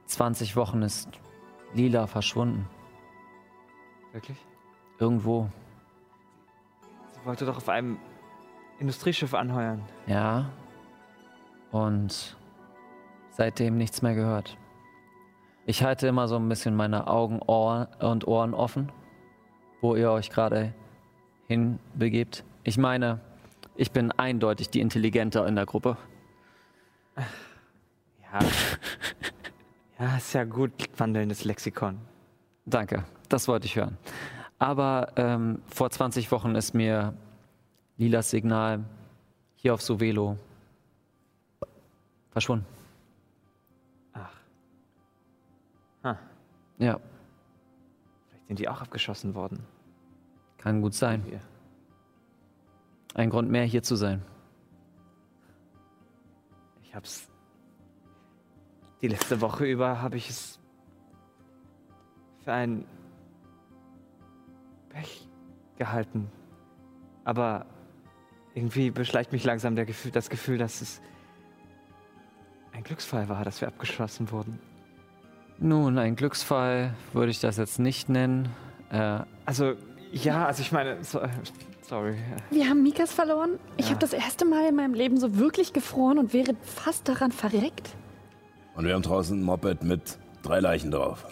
20 0.08 0.56
Wochen 0.56 0.82
ist 0.82 1.10
Lila 1.74 2.08
verschwunden. 2.08 2.68
Wirklich? 4.12 4.38
Irgendwo. 5.00 5.50
Sie 7.14 7.26
wollte 7.26 7.46
doch 7.46 7.58
auf 7.58 7.70
einem 7.70 7.98
Industrieschiff 8.82 9.34
anheuern. 9.34 9.82
Ja. 10.08 10.50
Und 11.72 12.36
seitdem 13.30 13.78
nichts 13.78 14.02
mehr 14.02 14.16
gehört. 14.16 14.58
Ich 15.66 15.84
halte 15.84 16.08
immer 16.08 16.28
so 16.28 16.36
ein 16.36 16.50
bisschen 16.50 16.76
meine 16.76 17.08
Augen 17.08 17.40
Ohr 17.46 17.88
und 18.00 18.28
Ohren 18.28 18.54
offen, 18.54 18.92
wo 19.80 19.96
ihr 19.96 20.12
euch 20.12 20.32
gerade 20.32 20.74
hinbegebt. 21.48 22.44
Ich 22.64 22.78
meine, 22.78 23.20
ich 23.76 23.92
bin 23.92 24.12
eindeutig 24.12 24.70
die 24.70 24.82
Intelligente 24.82 25.40
in 25.42 25.56
der 25.56 25.66
Gruppe. 25.66 25.98
Ja. 27.16 28.40
ja, 30.00 30.18
ist 30.18 30.34
ja 30.34 30.44
gut, 30.44 30.72
wandelndes 30.98 31.46
Lexikon. 31.46 32.00
Danke, 32.66 33.06
das 33.30 33.48
wollte 33.48 33.68
ich 33.68 33.76
hören. 33.76 33.98
Aber 34.58 35.14
ähm, 35.16 35.62
vor 35.68 35.90
20 35.90 36.32
Wochen 36.32 36.56
ist 36.56 36.74
mir 36.74 37.14
Lilas 38.02 38.32
Signal 38.32 38.84
hier 39.58 39.76
auf 39.76 39.82
Sovelo 39.84 40.36
verschwunden. 42.32 42.66
Ach. 44.14 44.34
Ah, 46.02 46.18
Ja, 46.80 47.00
vielleicht 48.28 48.48
sind 48.48 48.58
die 48.58 48.68
auch 48.68 48.82
abgeschossen 48.82 49.36
worden. 49.36 49.60
kann 50.58 50.82
gut 50.82 50.96
sein. 50.96 51.22
Hier. 51.26 51.42
Ein 53.14 53.30
Grund 53.30 53.52
mehr, 53.52 53.66
hier 53.66 53.84
zu 53.84 53.96
sein. 53.96 54.24
Ich 56.82 56.96
hab's. 56.96 57.30
Die 59.04 59.10
letzte 59.10 59.42
Woche 59.42 59.66
über 59.66 60.02
habe 60.02 60.18
ich 60.18 60.28
es 60.28 60.60
für 62.44 62.52
ein 62.52 62.84
Pech 64.90 65.28
gehalten. 65.78 66.32
Aber 67.26 67.68
irgendwie 68.54 68.92
beschleicht 68.92 69.32
mich 69.32 69.44
langsam 69.44 69.76
der 69.76 69.86
Gefühl, 69.86 70.12
das 70.12 70.30
Gefühl, 70.30 70.58
dass 70.58 70.82
es 70.82 71.02
ein 72.74 72.84
Glücksfall 72.84 73.30
war, 73.30 73.44
dass 73.46 73.62
wir 73.62 73.68
abgeschossen 73.68 74.32
wurden. 74.32 74.60
Nun, 75.60 75.98
ein 75.98 76.16
Glücksfall 76.16 76.94
würde 77.14 77.32
ich 77.32 77.40
das 77.40 77.58
jetzt 77.58 77.80
nicht 77.80 78.10
nennen. 78.10 78.50
Äh, 78.92 79.20
Also, 79.46 79.74
ja, 80.12 80.46
also 80.48 80.62
ich 80.62 80.72
meine, 80.72 81.04
so, 81.04 81.22
sorry. 81.82 82.16
Wir 82.50 82.68
haben 82.70 82.82
Mikas 82.84 83.14
verloren. 83.14 83.60
Ich 83.78 83.86
Ja. 83.86 83.92
habe 83.92 84.00
das 84.00 84.14
erste 84.14 84.46
Mal 84.46 84.68
in 84.70 84.76
meinem 84.76 84.94
Leben 84.94 85.18
so 85.18 85.38
wirklich 85.38 85.72
gefroren 85.74 86.18
und 86.18 86.34
wäre 86.34 86.56
fast 86.64 87.08
daran 87.08 87.32
verreckt. 87.32 87.90
Und 88.76 88.86
wir 88.86 88.94
haben 88.94 89.04
draußen 89.04 89.40
ein 89.40 89.44
Moped 89.44 89.84
mit 89.84 90.18
drei 90.44 90.60
Leichen 90.60 90.92
drauf. 90.92 91.26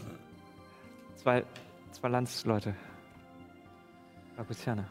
Zwei, 1.16 1.44
zwei 1.92 2.08
Landsleute. 2.10 2.76
Lagusianer. 4.38 4.86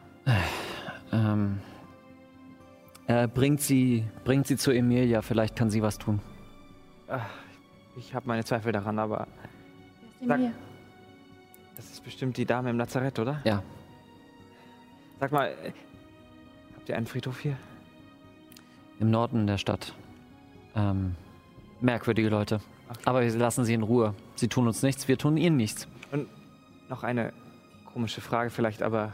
ähm, 1.11 1.59
er 3.09 3.27
bringt 3.27 3.59
sie, 3.59 4.05
bringt 4.23 4.45
sie 4.45 4.55
zu 4.55 4.69
Emilia. 4.71 5.23
Vielleicht 5.23 5.55
kann 5.55 5.71
sie 5.71 5.81
was 5.81 5.97
tun. 5.97 6.19
Ach, 7.07 7.25
ich 7.97 8.13
habe 8.13 8.27
meine 8.27 8.45
Zweifel 8.45 8.71
daran, 8.71 8.99
aber 8.99 9.27
Sag- 10.25 10.39
das 11.75 11.89
ist 11.89 12.03
bestimmt 12.03 12.37
die 12.37 12.45
Dame 12.45 12.69
im 12.69 12.77
Lazarett, 12.77 13.17
oder? 13.17 13.41
Ja. 13.45 13.63
Sag 15.19 15.31
mal, 15.31 15.47
äh, 15.47 15.71
habt 16.75 16.87
ihr 16.87 16.95
einen 16.97 17.07
Friedhof 17.07 17.39
hier? 17.39 17.57
Im 18.99 19.09
Norden 19.09 19.47
der 19.47 19.57
Stadt. 19.57 19.95
Ähm, 20.75 21.15
Merkwürdige 21.81 22.29
Leute. 22.29 22.61
Aber 23.05 23.21
wir 23.23 23.31
lassen 23.35 23.65
sie 23.65 23.73
in 23.73 23.81
Ruhe. 23.81 24.13
Sie 24.35 24.49
tun 24.49 24.67
uns 24.67 24.83
nichts, 24.83 25.07
wir 25.07 25.17
tun 25.17 25.35
ihnen 25.37 25.57
nichts. 25.57 25.87
Und 26.11 26.27
noch 26.89 27.03
eine 27.03 27.33
komische 27.91 28.21
Frage 28.21 28.51
vielleicht, 28.51 28.83
aber 28.83 29.13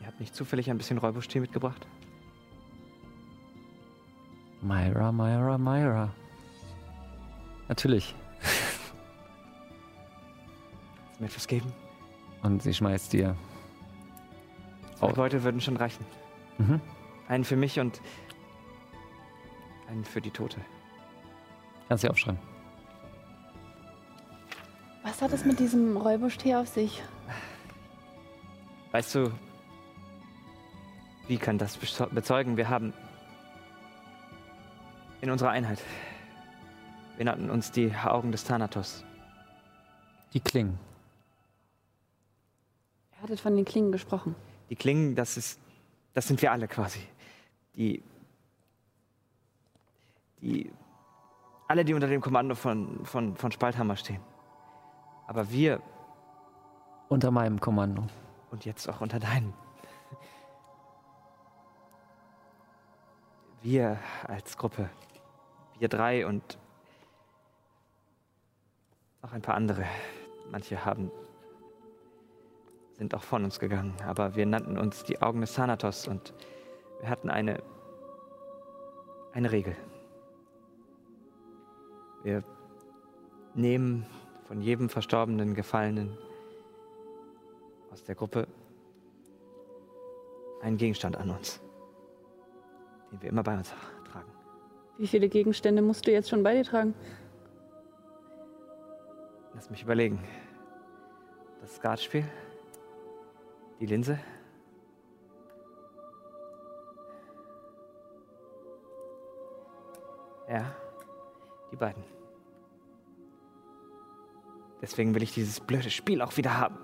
ihr 0.00 0.06
habt 0.06 0.20
nicht 0.20 0.34
zufällig 0.34 0.70
ein 0.70 0.78
bisschen 0.78 0.96
Räubusch-Tee 0.96 1.40
mitgebracht? 1.40 1.86
Myra, 4.64 5.12
Myra, 5.12 5.58
Myra. 5.58 6.10
Natürlich. 7.68 8.14
Kannst 11.04 11.18
du 11.18 11.22
mir 11.22 11.26
etwas 11.26 11.46
geben? 11.46 11.72
Und 12.42 12.62
sie 12.62 12.72
schmeißt 12.72 13.12
dir. 13.12 13.36
Zwei 14.96 15.12
Leute 15.12 15.42
würden 15.44 15.60
schon 15.60 15.76
reichen. 15.76 16.06
Mhm. 16.56 16.80
Einen 17.28 17.44
für 17.44 17.56
mich 17.56 17.78
und 17.78 18.00
einen 19.88 20.04
für 20.04 20.22
die 20.22 20.30
Tote. 20.30 20.56
Kannst 21.88 22.04
du 22.04 22.08
aufschreiben. 22.08 22.40
Was 25.02 25.20
hat 25.20 25.32
es 25.34 25.44
mit 25.44 25.60
diesem 25.60 25.98
Räubusch-Tee 25.98 26.54
auf 26.54 26.68
sich? 26.68 27.02
Weißt 28.92 29.14
du, 29.14 29.30
wie 31.28 31.36
kann 31.36 31.58
das 31.58 31.76
bezeugen? 31.76 32.56
Wir 32.56 32.70
haben 32.70 32.94
in 35.24 35.30
unserer 35.30 35.50
Einheit, 35.50 35.80
wir 37.16 37.24
nannten 37.24 37.48
uns 37.48 37.70
die 37.70 37.94
Augen 37.94 38.30
des 38.30 38.44
Thanatos. 38.44 39.04
Die 40.34 40.40
Klingen. 40.40 40.78
Ihr 43.12 43.22
hattet 43.22 43.40
von 43.40 43.56
den 43.56 43.64
Klingen 43.64 43.90
gesprochen. 43.90 44.36
Die 44.68 44.76
Klingen, 44.76 45.14
das 45.14 45.38
ist, 45.38 45.58
das 46.12 46.28
sind 46.28 46.42
wir 46.42 46.52
alle 46.52 46.68
quasi. 46.68 47.00
Die, 47.74 48.02
die, 50.42 50.70
alle, 51.68 51.86
die 51.86 51.94
unter 51.94 52.08
dem 52.08 52.20
Kommando 52.20 52.54
von, 52.54 53.06
von, 53.06 53.34
von 53.36 53.50
Spalthammer 53.50 53.96
stehen. 53.96 54.20
Aber 55.26 55.50
wir 55.50 55.80
Unter 57.08 57.30
meinem 57.30 57.60
Kommando. 57.60 58.06
und 58.50 58.66
jetzt 58.66 58.88
auch 58.90 59.00
unter 59.00 59.18
deinen. 59.18 59.54
Wir 63.62 63.98
als 64.28 64.58
Gruppe, 64.58 64.90
wir 65.84 65.90
drei 65.90 66.26
und 66.26 66.58
noch 69.22 69.32
ein 69.32 69.42
paar 69.42 69.54
andere. 69.54 69.84
Manche 70.50 70.82
haben 70.82 71.10
sind 72.94 73.14
auch 73.14 73.22
von 73.22 73.44
uns 73.44 73.58
gegangen, 73.58 73.94
aber 74.06 74.34
wir 74.34 74.46
nannten 74.46 74.78
uns 74.78 75.04
die 75.04 75.20
Augen 75.20 75.42
des 75.42 75.52
Thanatos 75.52 76.08
und 76.08 76.32
wir 77.00 77.10
hatten 77.10 77.28
eine 77.28 77.62
eine 79.34 79.52
Regel. 79.52 79.76
Wir 82.22 82.42
nehmen 83.52 84.06
von 84.48 84.62
jedem 84.62 84.88
verstorbenen 84.88 85.54
Gefallenen 85.54 86.16
aus 87.90 88.02
der 88.04 88.14
Gruppe 88.14 88.48
einen 90.62 90.78
Gegenstand 90.78 91.18
an 91.18 91.28
uns, 91.28 91.60
den 93.12 93.20
wir 93.20 93.28
immer 93.28 93.42
bei 93.42 93.54
uns 93.54 93.68
tragen. 93.68 93.93
Wie 94.96 95.06
viele 95.06 95.28
Gegenstände 95.28 95.82
musst 95.82 96.06
du 96.06 96.12
jetzt 96.12 96.28
schon 96.28 96.42
bei 96.42 96.54
dir 96.54 96.64
tragen? 96.64 96.94
Lass 99.54 99.70
mich 99.70 99.82
überlegen. 99.82 100.22
Das 101.60 101.76
Skatspiel, 101.76 102.24
die 103.80 103.86
Linse, 103.86 104.18
ja, 110.48 110.74
die 111.72 111.76
beiden. 111.76 112.04
Deswegen 114.82 115.14
will 115.14 115.22
ich 115.22 115.32
dieses 115.32 115.60
blöde 115.60 115.90
Spiel 115.90 116.20
auch 116.20 116.36
wieder 116.36 116.58
haben. 116.58 116.76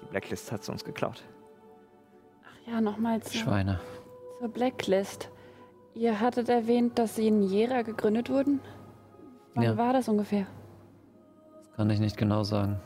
Die 0.00 0.06
Blacklist 0.06 0.50
hat 0.50 0.62
es 0.62 0.68
uns 0.70 0.82
geklaut. 0.82 1.22
Ach 2.42 2.66
ja, 2.66 2.80
nochmal 2.80 3.22
zur, 3.22 3.42
Schweine. 3.42 3.80
zur 4.38 4.48
Blacklist. 4.48 5.30
Ihr 5.94 6.20
hattet 6.20 6.48
erwähnt, 6.48 6.98
dass 6.98 7.16
sie 7.16 7.28
in 7.28 7.42
Jera 7.42 7.82
gegründet 7.82 8.28
wurden. 8.30 8.60
Wann 9.54 9.64
Ja. 9.64 9.76
war 9.76 9.92
das 9.92 10.08
ungefähr? 10.08 10.46
Das 11.68 11.76
kann 11.76 11.90
ich 11.90 12.00
nicht 12.00 12.16
genau 12.16 12.42
sagen. 12.42 12.80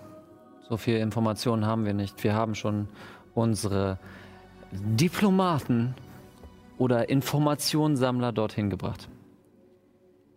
So 0.68 0.76
viel 0.76 0.98
Informationen 0.98 1.64
haben 1.66 1.86
wir 1.86 1.94
nicht. 1.94 2.22
Wir 2.22 2.34
haben 2.34 2.54
schon 2.54 2.88
unsere 3.34 3.98
Diplomaten 4.72 5.94
oder 6.76 7.08
Informationssammler 7.08 8.32
dorthin 8.32 8.68
gebracht. 8.68 9.08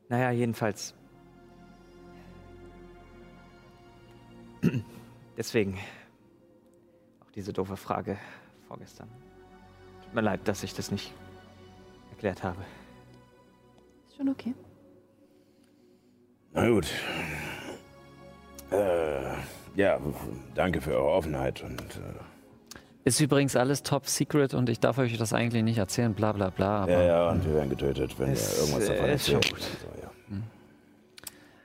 Naja, 0.07 0.31
jedenfalls. 0.31 0.93
Deswegen 5.38 5.77
auch 7.26 7.31
diese 7.31 7.52
doofe 7.52 7.76
Frage 7.76 8.18
vorgestern. 8.68 9.10
Tut 10.06 10.14
mir 10.14 10.22
leid, 10.22 10.41
dass 10.48 10.64
ich 10.64 10.73
das 10.73 10.91
nicht 10.91 11.14
erklärt 12.22 12.43
habe. 12.43 12.61
Ist 14.07 14.18
schon 14.18 14.30
okay. 14.30 14.53
Na 16.53 16.69
gut. 16.69 16.88
Äh, 18.72 19.22
ja, 19.76 19.99
danke 20.53 20.81
für 20.81 20.91
eure 20.91 21.11
Offenheit 21.11 21.64
und 21.64 21.81
äh, 21.81 23.06
Ist 23.06 23.19
übrigens 23.22 23.56
alles 23.56 23.84
top 23.84 24.06
secret 24.07 24.53
und 24.53 24.69
ich 24.69 24.80
darf 24.80 24.98
euch 24.98 25.18
das 25.18 25.34
eigentlich 25.34 25.64
nicht 25.64 25.77
erzählen, 25.77 26.14
bla 26.14 26.31
bla 26.31 26.49
bla. 26.52 26.84
Aber 26.84 26.91
ja, 26.91 27.02
ja, 27.03 27.30
und 27.31 27.43
wir 27.45 27.56
werden 27.56 27.69
getötet, 27.69 28.18
wenn 28.19 28.31
Es, 28.31 28.56
wir 28.56 28.64
irgendwas 28.64 28.88
davon 28.88 29.06
äh, 29.06 29.15
ist 29.15 29.26
schon 29.26 29.35
erzählen. 29.35 29.53
gut. 29.56 29.64
So, 29.64 30.02
ja. 30.02 30.11
Hm. 30.27 30.43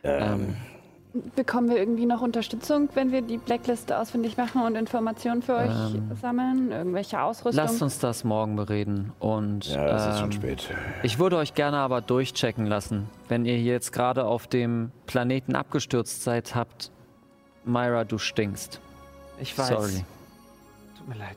Ähm, 0.04 0.56
Bekommen 1.34 1.68
wir 1.68 1.76
irgendwie 1.78 2.06
noch 2.06 2.20
Unterstützung, 2.22 2.88
wenn 2.94 3.12
wir 3.12 3.22
die 3.22 3.38
Blacklist 3.38 3.92
ausfindig 3.92 4.36
machen 4.36 4.62
und 4.62 4.74
Informationen 4.76 5.42
für 5.42 5.56
euch 5.56 5.94
Ähm, 5.94 6.10
sammeln? 6.20 6.70
Irgendwelche 6.72 7.20
Ausrüstung? 7.20 7.62
Lasst 7.64 7.82
uns 7.82 7.98
das 7.98 8.24
morgen 8.24 8.56
bereden 8.56 9.12
und 9.18 9.66
ja, 9.68 9.96
es 9.96 10.06
ist 10.14 10.18
schon 10.20 10.30
ähm, 10.30 10.32
spät. 10.32 10.68
ich 11.02 11.18
würde 11.18 11.36
euch 11.36 11.54
gerne 11.54 11.78
aber 11.78 12.00
durchchecken 12.00 12.66
lassen. 12.66 13.08
Wenn 13.28 13.44
ihr 13.44 13.56
hier 13.56 13.72
jetzt 13.72 13.92
gerade 13.92 14.24
auf 14.24 14.46
dem 14.46 14.90
Planeten 15.06 15.54
abgestürzt 15.56 16.22
seid, 16.22 16.54
habt 16.54 16.90
Myra, 17.64 18.04
du 18.04 18.18
stinkst. 18.18 18.80
Ich 19.40 19.56
weiß. 19.58 19.68
Sorry. 19.68 20.04
Tut 20.98 21.08
mir 21.08 21.16
leid. 21.16 21.36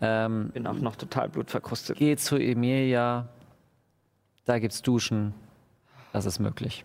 Ähm, 0.00 0.44
Ich 0.48 0.54
bin 0.54 0.66
auch 0.66 0.74
noch 0.74 0.96
total 0.96 1.28
blutverkrustet. 1.28 1.98
Geh 1.98 2.16
zu 2.16 2.36
Emilia. 2.36 3.28
Da 4.46 4.58
gibt's 4.58 4.82
Duschen. 4.82 5.34
Das 6.12 6.26
ist 6.26 6.38
möglich. 6.38 6.84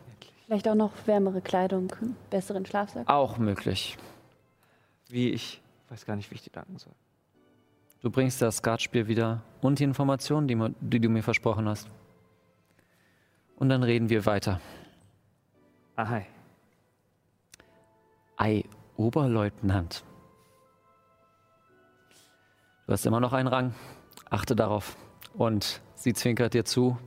Vielleicht 0.56 0.69
auch 0.69 0.76
noch 0.76 0.94
wärmere 1.06 1.41
Kleidung, 1.41 1.91
besseren 2.30 2.65
Schlafsack. 2.65 3.10
Auch 3.10 3.38
möglich. 3.38 3.98
Wie 5.10 5.32
ich 5.32 5.61
weiß 5.90 6.06
gar 6.06 6.15
nicht, 6.15 6.32
wie 6.32 6.36
ich 6.36 6.44
dir 6.44 6.52
danken 6.52 6.77
soll. 6.77 6.94
Du 7.99 8.10
bringst 8.10 8.41
das 8.41 8.56
Skatspiel 8.56 9.10
wieder 9.10 9.41
und 9.60 9.80
die 9.80 9.84
Informationen, 9.84 10.48
die, 10.48 10.57
die 10.80 11.02
du 11.02 11.10
mir 11.10 11.23
versprochen 11.23 11.68
hast. 11.68 11.90
Und 13.57 13.68
dann 13.68 13.84
reden 13.84 14.07
wir 14.07 14.26
weiter. 14.26 14.61
Ah, 15.98 16.07
hi. 16.07 16.22
Ei, 18.38 18.64
Oberleutnant. 18.95 20.06
Du 22.88 22.94
hast 22.94 23.06
immer 23.06 23.19
noch 23.19 23.34
einen 23.34 23.49
Rang. 23.49 23.73
Achte 24.30 24.56
darauf. 24.56 24.95
Und 25.34 25.82
sie 25.95 26.14
zwinkert 26.14 26.53
dir 26.53 26.64
zu, 26.64 26.98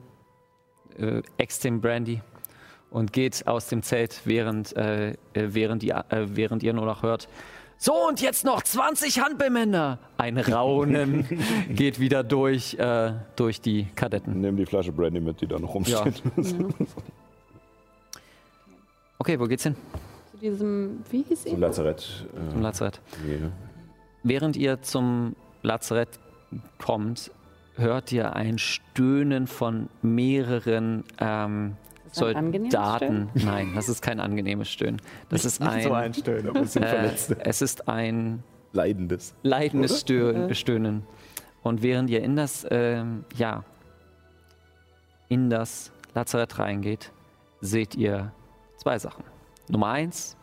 äh, 0.99 1.23
ext 1.39 1.65
den 1.65 1.81
Brandy 1.81 2.21
und 2.91 3.13
geht 3.13 3.47
aus 3.47 3.69
dem 3.69 3.83
Zelt, 3.83 4.23
während, 4.25 4.77
äh, 4.77 5.11
äh, 5.11 5.15
während, 5.35 5.83
ihr, 5.83 6.05
äh, 6.09 6.25
während 6.29 6.63
ihr 6.63 6.73
nur 6.73 6.87
noch 6.87 7.03
hört. 7.03 7.29
So, 7.81 7.93
und 8.09 8.21
jetzt 8.21 8.45
noch 8.45 8.63
20 8.63 9.21
Handbemänner. 9.21 9.99
Ein 10.17 10.37
Raunen 10.39 11.25
geht 11.71 12.01
wieder 12.01 12.25
durch, 12.25 12.75
äh, 12.75 13.13
durch 13.37 13.61
die 13.61 13.87
Kadetten. 13.95 14.41
Nimm 14.41 14.57
die 14.57 14.67
Flasche 14.67 14.91
Brandy 14.91 15.21
mit, 15.21 15.41
die 15.41 15.47
da 15.47 15.59
noch 15.59 15.69
Ja. 15.87 16.01
rumsteht. 16.03 16.23
Okay, 19.19 19.39
wo 19.41 19.47
geht's 19.47 19.65
hin? 19.65 19.75
Zu 20.31 20.37
diesem, 20.39 21.01
wie 21.11 21.23
hieß 21.23 21.43
Zum 21.45 21.53
ihn? 21.55 21.61
Lazarett. 21.61 22.27
Äh, 22.35 22.53
Zum 22.53 22.63
Lazarett. 22.63 23.01
nee. 23.27 23.39
Während 24.23 24.57
ihr 24.57 24.83
zum 24.83 25.35
Lazarett 25.63 26.09
kommt, 26.79 27.31
hört 27.77 28.13
ihr 28.13 28.35
ein 28.35 28.59
Stöhnen 28.59 29.47
von 29.47 29.89
mehreren 30.03 31.05
ähm, 31.21 31.77
Soldaten. 32.13 33.31
Nein, 33.35 33.73
das 33.75 33.89
ist 33.89 34.03
kein 34.03 34.21
angenehmes 34.21 34.71
Stöhnen. 34.71 35.01
Das 35.29 35.45
ist 35.45 35.61
ein, 35.61 36.15
Stöhnen, 36.15 36.49
aber 36.49 36.61
es 36.61 36.73
sind 36.73 36.83
äh, 36.83 36.89
Verletzte. 36.89 37.37
es 37.41 37.63
ist 37.63 37.89
ein 37.89 38.43
Leidendes. 38.73 39.35
leidendes 39.43 40.01
Stö 40.01 40.55
Stöhnen. 40.55 41.05
Und 41.63 41.83
während 41.83 42.11
ihr 42.11 42.23
in 42.23 42.37
das, 42.37 42.67
ähm, 42.71 43.25
ja, 43.37 43.65
in 45.29 45.51
das 45.51 45.93
Lazarett 46.15 46.59
reingeht, 46.59 47.13
seht 47.61 47.95
ihr 47.95 48.33
zwei 48.77 48.99
Sachen. 48.99 49.25
Nummer 49.69 49.89
eins, 49.89 50.37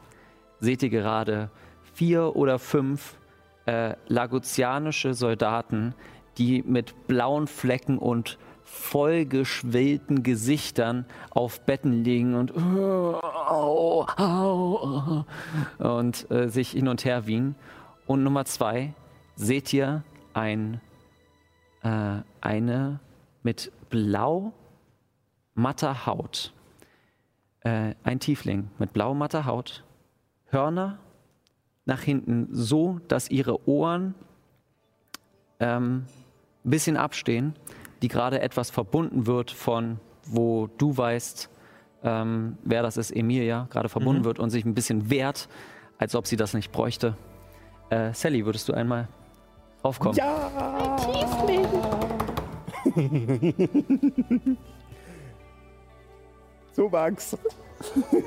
seht 0.60 0.84
ihr 0.84 0.90
gerade 0.90 1.50
vier 1.94 2.36
oder 2.36 2.60
fünf 2.60 3.18
äh, 3.66 3.96
lagutianische 4.08 5.14
Soldaten, 5.14 5.96
die 6.38 6.62
mit 6.64 7.08
blauen 7.08 7.48
Flecken 7.48 7.98
und 7.98 8.38
vollgeschwellten 8.66 10.24
Gesichtern 10.24 11.06
auf 11.30 11.62
Betten 11.62 12.04
liegen 12.04 12.36
und, 12.36 12.56
au, 12.58 14.06
au, 14.18 15.26
und 15.78 16.30
äh, 16.32 16.50
sich 16.50 16.72
hin 16.72 16.88
und 16.88 17.06
her 17.06 17.28
wiegen. 17.28 17.56
Und 18.08 18.24
Nummer 18.24 18.46
zwei, 18.46 18.94
seht 19.36 19.72
ihr 19.72 20.04
ein, 20.34 20.82
äh, 21.84 22.18
eine 22.42 23.00
mit 23.44 23.72
blau 23.90 24.52
matter 25.54 26.06
Haut. 26.06 26.52
Äh, 27.62 27.94
ein 28.04 28.20
Tiefling 28.20 28.70
mit 28.80 28.94
blau 28.94 29.14
matter 29.14 29.46
Haut, 29.46 29.84
Hörner 30.48 31.00
nach 31.86 32.02
hinten 32.02 32.48
so, 32.52 33.00
dass 33.08 33.30
ihre 33.30 33.68
Ohren 33.68 34.16
ähm, 35.60 36.06
ein 36.64 36.70
bisschen 36.70 36.98
abstehen, 36.98 37.54
die 38.06 38.10
gerade 38.10 38.40
etwas 38.40 38.70
verbunden 38.70 39.26
wird 39.26 39.50
von, 39.50 40.00
wo 40.28 40.68
du 40.78 40.96
weißt, 40.96 41.50
ähm, 42.04 42.56
wer 42.64 42.84
das 42.84 42.98
ist, 42.98 43.10
Emilia, 43.10 43.66
gerade 43.72 43.90
verbunden 43.90 44.22
Mhm. 44.22 44.26
wird 44.26 44.38
und 44.38 44.52
sich 44.52 44.64
ein 44.64 44.76
bisschen 44.76 45.10
wehrt, 45.10 45.50
als 45.98 46.14
ob 46.14 46.28
sie 46.28 46.36
das 46.36 46.54
nicht 46.54 46.72
bräuchte. 46.72 47.18
Äh, 47.90 48.14
Sally, 48.14 48.46
würdest 48.46 48.70
du 48.70 48.74
einmal 48.74 49.08
raufkommen? 49.84 50.16
Ja! 50.18 50.96
Tiefling. 50.98 51.66
So, 56.74 56.90
Max. 56.90 57.36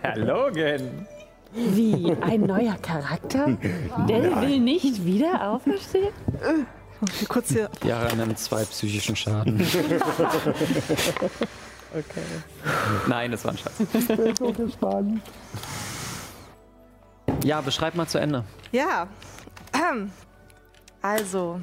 Herr 0.00 0.16
Logan. 0.16 1.06
Wie, 1.52 2.16
ein 2.22 2.40
neuer 2.40 2.76
Charakter? 2.80 3.48
Der 4.08 4.40
will 4.40 4.60
nicht 4.60 5.04
wieder 5.04 5.50
auferstehen? 5.50 6.08
Kurz 7.28 7.48
hier. 7.48 7.70
Jara 7.84 8.14
nimmt 8.14 8.38
zwei 8.38 8.64
psychischen 8.64 9.16
Schaden. 9.16 9.60
Okay. 11.92 12.22
Nein, 13.08 13.32
das 13.32 13.44
war 13.44 13.50
ein 13.50 13.58
Schatz. 13.58 13.80
Ich 13.94 14.06
bin 14.06 14.36
so 14.36 14.52
gespannt. 14.52 15.20
Ja, 17.42 17.60
beschreib 17.60 17.96
mal 17.96 18.06
zu 18.06 18.18
Ende. 18.18 18.44
Ja. 18.70 19.08
Also. 21.02 21.60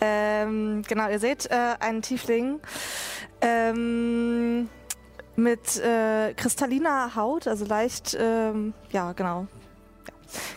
Ähm, 0.00 0.82
genau, 0.88 1.08
ihr 1.08 1.18
seht 1.18 1.50
äh, 1.50 1.74
einen 1.78 2.02
Tiefling 2.02 2.60
ähm, 3.40 4.68
mit 5.36 5.78
äh, 5.78 6.34
kristalliner 6.34 7.14
Haut, 7.14 7.46
also 7.46 7.64
leicht, 7.64 8.16
ähm, 8.18 8.74
ja, 8.90 9.12
genau. 9.12 9.46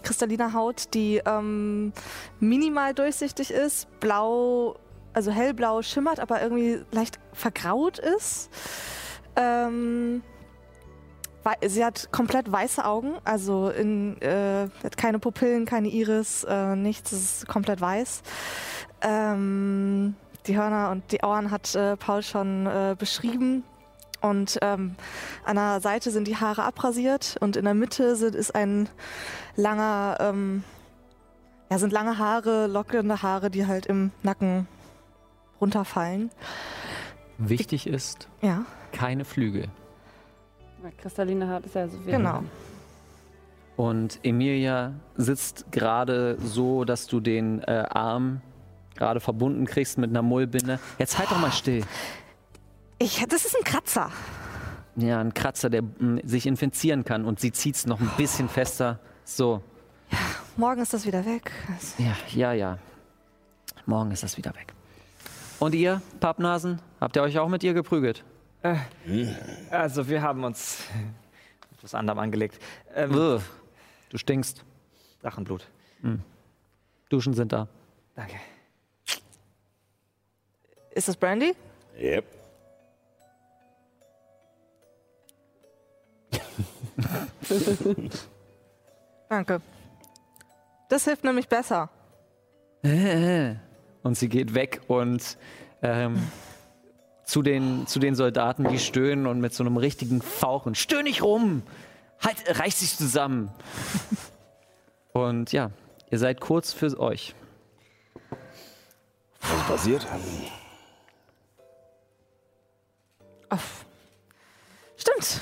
Kristalliner 0.03 0.53
Haut, 0.53 0.93
die 0.93 1.22
ähm, 1.26 1.93
minimal 2.39 2.93
durchsichtig 2.93 3.52
ist, 3.52 3.88
blau, 3.99 4.76
also 5.14 5.31
hellblau 5.31 5.81
schimmert, 5.81 6.19
aber 6.19 6.41
irgendwie 6.41 6.81
leicht 6.91 7.19
vergraut 7.34 7.99
ist. 7.99 8.49
Ähm, 9.35 10.22
Sie 11.68 11.85
hat 11.85 12.11
komplett 12.11 12.52
weiße 12.52 12.84
Augen, 12.84 13.18
also 13.23 13.69
in, 13.69 14.19
äh, 14.22 14.68
hat 14.84 14.97
keine 14.97 15.19
Pupillen, 15.19 15.65
keine 15.65 15.89
Iris, 15.89 16.43
äh, 16.43 16.76
nichts, 16.76 17.11
es 17.11 17.19
ist 17.19 17.47
komplett 17.47 17.81
weiß. 17.81 18.23
Ähm, 19.02 20.15
die 20.47 20.57
Hörner 20.57 20.89
und 20.89 21.11
die 21.11 21.19
Ohren 21.23 21.52
hat 21.52 21.76
äh, 21.76 21.97
Paul 21.97 22.23
schon 22.23 22.65
äh, 22.65 22.95
beschrieben. 22.97 23.64
Und 24.26 24.57
ähm, 24.64 24.95
an 25.45 25.56
der 25.56 25.81
Seite 25.81 26.10
sind 26.10 26.27
die 26.27 26.35
Haare 26.35 26.64
abrasiert 26.64 27.35
und 27.41 27.56
in 27.56 27.65
der 27.65 27.76
Mitte 27.76 28.15
sind, 28.15 28.34
ist 28.34 28.56
ein 28.56 28.89
langer, 29.56 30.18
ähm, 30.19 30.64
ja, 31.69 31.77
sind 31.77 31.93
lange 31.93 32.18
Haare, 32.18 32.65
lockende 32.65 33.22
Haare, 33.22 33.52
die 33.52 33.68
halt 33.68 33.85
im 33.85 34.11
Nacken 34.23 34.68
runterfallen. 35.61 36.31
Wichtig 37.38 37.85
ist, 37.85 38.27
Ja, 38.41 38.65
keine 38.91 39.26
Flügel. 39.26 39.68
Kristalline 40.97 41.49
Haut 41.52 41.65
ist 41.65 41.76
ja 41.76 41.88
so 41.88 41.97
viel. 41.99 42.14
genau. 42.14 42.43
Und 43.76 44.19
Emilia 44.23 44.93
sitzt 45.15 45.72
gerade 45.72 46.38
so, 46.43 46.84
dass 46.84 47.06
du 47.07 47.19
den 47.19 47.61
äh, 47.61 47.85
Arm 47.89 48.41
gerade 48.95 49.19
verbunden 49.19 49.65
kriegst 49.65 49.97
mit 49.97 50.10
einer 50.10 50.22
Mullbinde. 50.22 50.80
Jetzt 50.97 51.19
halt 51.19 51.30
doch 51.30 51.39
mal 51.39 51.52
still. 51.52 51.84
Ich, 52.97 53.26
das 53.27 53.45
ist 53.45 53.55
ein 53.55 53.63
Kratzer. 53.63 54.11
Ja, 54.95 55.19
ein 55.19 55.34
Kratzer, 55.34 55.69
der 55.69 55.81
mm, 55.81 56.19
sich 56.23 56.45
infizieren 56.47 57.03
kann 57.03 57.26
und 57.26 57.39
sie 57.39 57.51
zieht's 57.51 57.85
noch 57.85 57.99
ein 57.99 58.09
bisschen 58.17 58.47
fester. 58.47 58.99
So, 59.26 59.61
Morgen 60.57 60.81
ist 60.81 60.93
das 60.93 61.05
wieder 61.05 61.26
weg. 61.26 61.51
ja, 61.97 62.15
ja, 62.34 62.53
ja. 62.53 62.80
Morgen 63.85 64.11
ist 64.11 64.23
das 64.23 64.38
wieder 64.38 64.55
weg. 64.55 64.73
Und 65.59 65.76
ihr, 65.76 66.01
Pappnasen, 66.19 66.81
habt 66.99 67.15
ihr 67.15 67.23
euch 67.23 67.38
auch 67.39 67.49
mit 67.49 67.63
ihr 67.63 67.73
geprügelt? 67.73 68.23
Äh, 68.63 68.77
also, 69.69 70.07
wir 70.07 70.22
haben 70.22 70.43
uns 70.43 70.84
mit 71.72 71.84
was 71.84 71.93
anderem 71.93 72.19
angelegt. 72.19 72.59
Ähm, 72.93 73.11
du 73.11 74.17
stinkst. 74.17 74.63
Drachenblut. 75.22 75.67
Duschen 77.09 77.34
sind 77.34 77.51
da. 77.51 77.67
Danke. 78.15 78.35
Ist 80.91 81.07
das 81.07 81.17
Brandy? 81.17 81.53
Yep. 81.99 82.26
Danke. 89.30 89.61
Das 90.89 91.05
hilft 91.05 91.23
nämlich 91.23 91.47
besser. 91.47 91.89
Und 94.03 94.17
sie 94.17 94.30
geht 94.30 94.53
weg 94.53 94.81
und 94.88 95.38
ähm, 95.81 96.22
zu, 97.23 97.41
den, 97.41 97.88
zu 97.88 97.99
den 97.99 98.15
Soldaten, 98.15 98.67
die 98.67 98.80
stöhnen 98.80 99.26
und 99.26 99.39
mit 99.39 99.53
so 99.53 99.63
einem 99.63 99.77
richtigen 99.77 100.22
Fauchen. 100.22 100.76
Stöhn 100.76 101.03
nicht 101.03 101.23
rum! 101.23 101.63
Halt, 102.19 102.38
reiß 102.59 102.80
dich 102.80 102.95
zusammen! 102.97 103.51
und 105.13 105.51
ja, 105.51 105.72
ihr 106.11 106.19
seid 106.19 106.39
kurz 106.39 106.72
für 106.72 106.99
euch. 106.99 107.34
Was 109.41 109.51
ist 109.51 109.67
passiert? 109.67 110.07
Stimmt. 114.97 115.41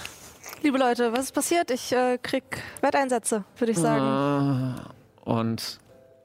Liebe 0.63 0.77
Leute, 0.77 1.11
was 1.11 1.25
ist 1.25 1.33
passiert? 1.33 1.71
Ich 1.71 1.91
äh, 1.91 2.17
krieg 2.17 2.43
Wetteinsätze, 2.79 3.43
würde 3.57 3.73
ich 3.73 3.77
sagen. 3.77 4.01
Ah, 4.01 4.75
Und 5.25 5.81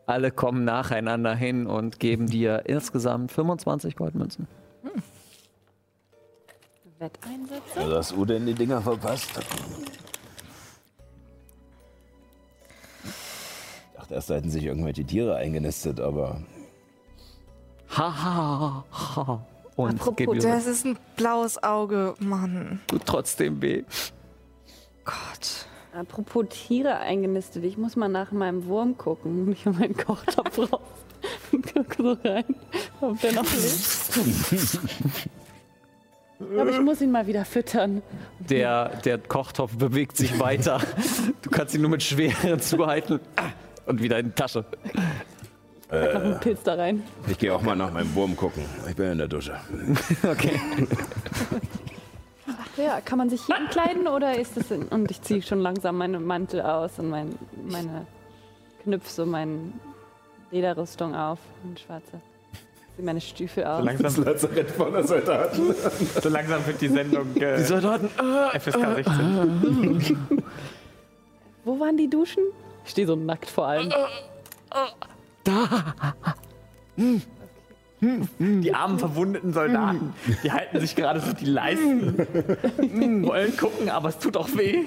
alle 0.07 0.31
kommen 0.31 0.63
nacheinander 0.65 1.35
hin 1.35 1.67
und 1.67 1.99
geben 1.99 2.29
dir 2.29 2.63
insgesamt 2.67 3.33
25 3.33 3.97
Goldmünzen. 3.97 4.47
Wetteinsätze? 7.01 7.81
Also 7.81 7.97
hast 7.97 8.13
du 8.13 8.25
denn 8.25 8.47
die 8.47 8.55
Dinger 8.55 8.81
verpasst? 8.81 9.29
Ich 13.05 13.97
dachte 13.97 14.15
erst, 14.15 14.31
da 14.31 14.35
hätten 14.35 14.51
sich 14.51 14.65
irgendwelche 14.65 15.03
Tiere 15.05 15.35
eingenistet, 15.35 15.99
aber 15.99 16.43
Haha. 17.91 18.85
Ha, 18.93 19.47
und 19.75 20.01
Apropos, 20.01 20.39
das 20.45 20.67
ist 20.67 20.87
ein 20.87 20.97
blaues 21.17 21.61
Auge, 21.61 22.15
Mann. 22.21 22.81
tut 22.87 23.05
trotzdem 23.05 23.61
weh. 23.61 23.83
Gott. 25.09 25.67
Apropos 25.95 26.45
Tiere 26.51 26.99
eingenistet, 26.99 27.65
ich 27.65 27.79
muss 27.79 27.97
mal 27.97 28.09
nach 28.09 28.31
meinem 28.31 28.67
Wurm 28.67 28.97
gucken. 28.99 29.51
Ich 29.53 29.65
habe 29.65 29.79
meinen 29.79 29.97
Kochtopf 29.97 30.59
raus. 30.73 30.81
Guck 31.51 31.95
so 31.97 32.13
rein, 32.25 32.45
ob 33.01 33.19
der 33.21 33.33
noch 33.33 33.43
lebt. 33.43 34.79
Aber 36.41 36.71
ich 36.71 36.81
muss 36.81 37.01
ihn 37.01 37.11
mal 37.11 37.27
wieder 37.27 37.45
füttern. 37.45 38.03
Der, 38.39 38.91
der 39.05 39.19
Kochtopf 39.19 39.77
bewegt 39.77 40.17
sich 40.17 40.39
weiter. 40.39 40.81
Du 41.43 41.51
kannst 41.51 41.75
ihn 41.75 41.81
nur 41.81 41.91
mit 41.91 42.03
Schwere 42.03 42.59
zuhalten. 42.59 43.19
Und 43.87 44.01
wieder 44.03 44.19
in 44.19 44.27
die 44.27 44.33
Tasche. 44.33 44.65
Einfach 45.89 46.23
einen 46.23 46.39
Pilz 46.41 46.63
da 46.63 46.75
rein. 46.75 47.03
ich 47.27 47.39
gehe 47.39 47.53
auch 47.53 47.63
mal 47.63 47.75
nach 47.75 47.91
meinem 47.91 48.15
Wurm 48.15 48.37
gucken. 48.37 48.63
Ich 48.89 48.95
bin 48.95 49.13
in 49.13 49.19
der 49.19 49.29
Dusche. 49.29 49.59
Okay. 50.23 50.61
Ja, 52.77 53.01
kann 53.01 53.19
man 53.19 53.31
sich 53.31 53.45
hier 53.45 53.57
ankleiden 53.57 54.07
oder 54.09 54.39
ist 54.39 54.57
das 54.57 54.71
in, 54.71 54.85
Und 54.89 55.11
ich 55.11 55.21
ziehe 55.23 55.43
schon 55.43 55.61
langsam 55.61 55.99
meinen 55.99 56.25
Mantel 56.25 56.61
aus 56.63 56.99
und 56.99 57.11
mein, 57.11 57.39
meine 57.69 58.07
Knüpfe, 58.83 59.11
so 59.11 59.27
meine 59.27 59.73
Lederrüstung 60.51 61.15
auf 61.15 61.39
und 61.65 61.81
schwarze. 61.81 62.21
Ziehe 62.97 63.05
meine 63.05 63.21
Stiefel 63.21 63.65
aus. 63.65 63.81
So 63.81 63.85
langsam, 63.85 64.25
Lazarett 64.25 64.71
von 64.71 64.93
der 64.93 65.05
Soldaten. 65.05 65.75
so 66.23 66.29
langsam 66.29 66.67
wird 66.67 66.81
die 66.81 66.89
Sendung 66.89 67.37
äh, 67.37 67.57
Die 67.59 67.65
Soldaten. 67.65 68.09
FSK 68.09 68.95
16. 68.95 70.27
Wo 71.65 71.79
waren 71.79 71.97
die 71.97 72.09
Duschen? 72.09 72.45
Ich 72.85 72.93
stehe 72.93 73.07
so 73.07 73.17
nackt 73.17 73.51
vor 73.51 73.67
allem. 73.67 73.93
Die 78.01 78.75
armen 78.75 78.99
verwundeten 78.99 79.53
Soldaten, 79.53 80.13
die 80.45 80.53
halten 80.53 80.79
sich 80.81 80.95
gerade 80.95 81.21
so 81.21 81.33
die 81.33 81.47
Leisten. 81.47 82.17
Wollen 83.27 83.57
gucken, 83.57 83.89
aber 83.91 84.11
es 84.11 84.19
tut 84.19 84.37
auch 84.37 84.49
weh. 84.57 84.85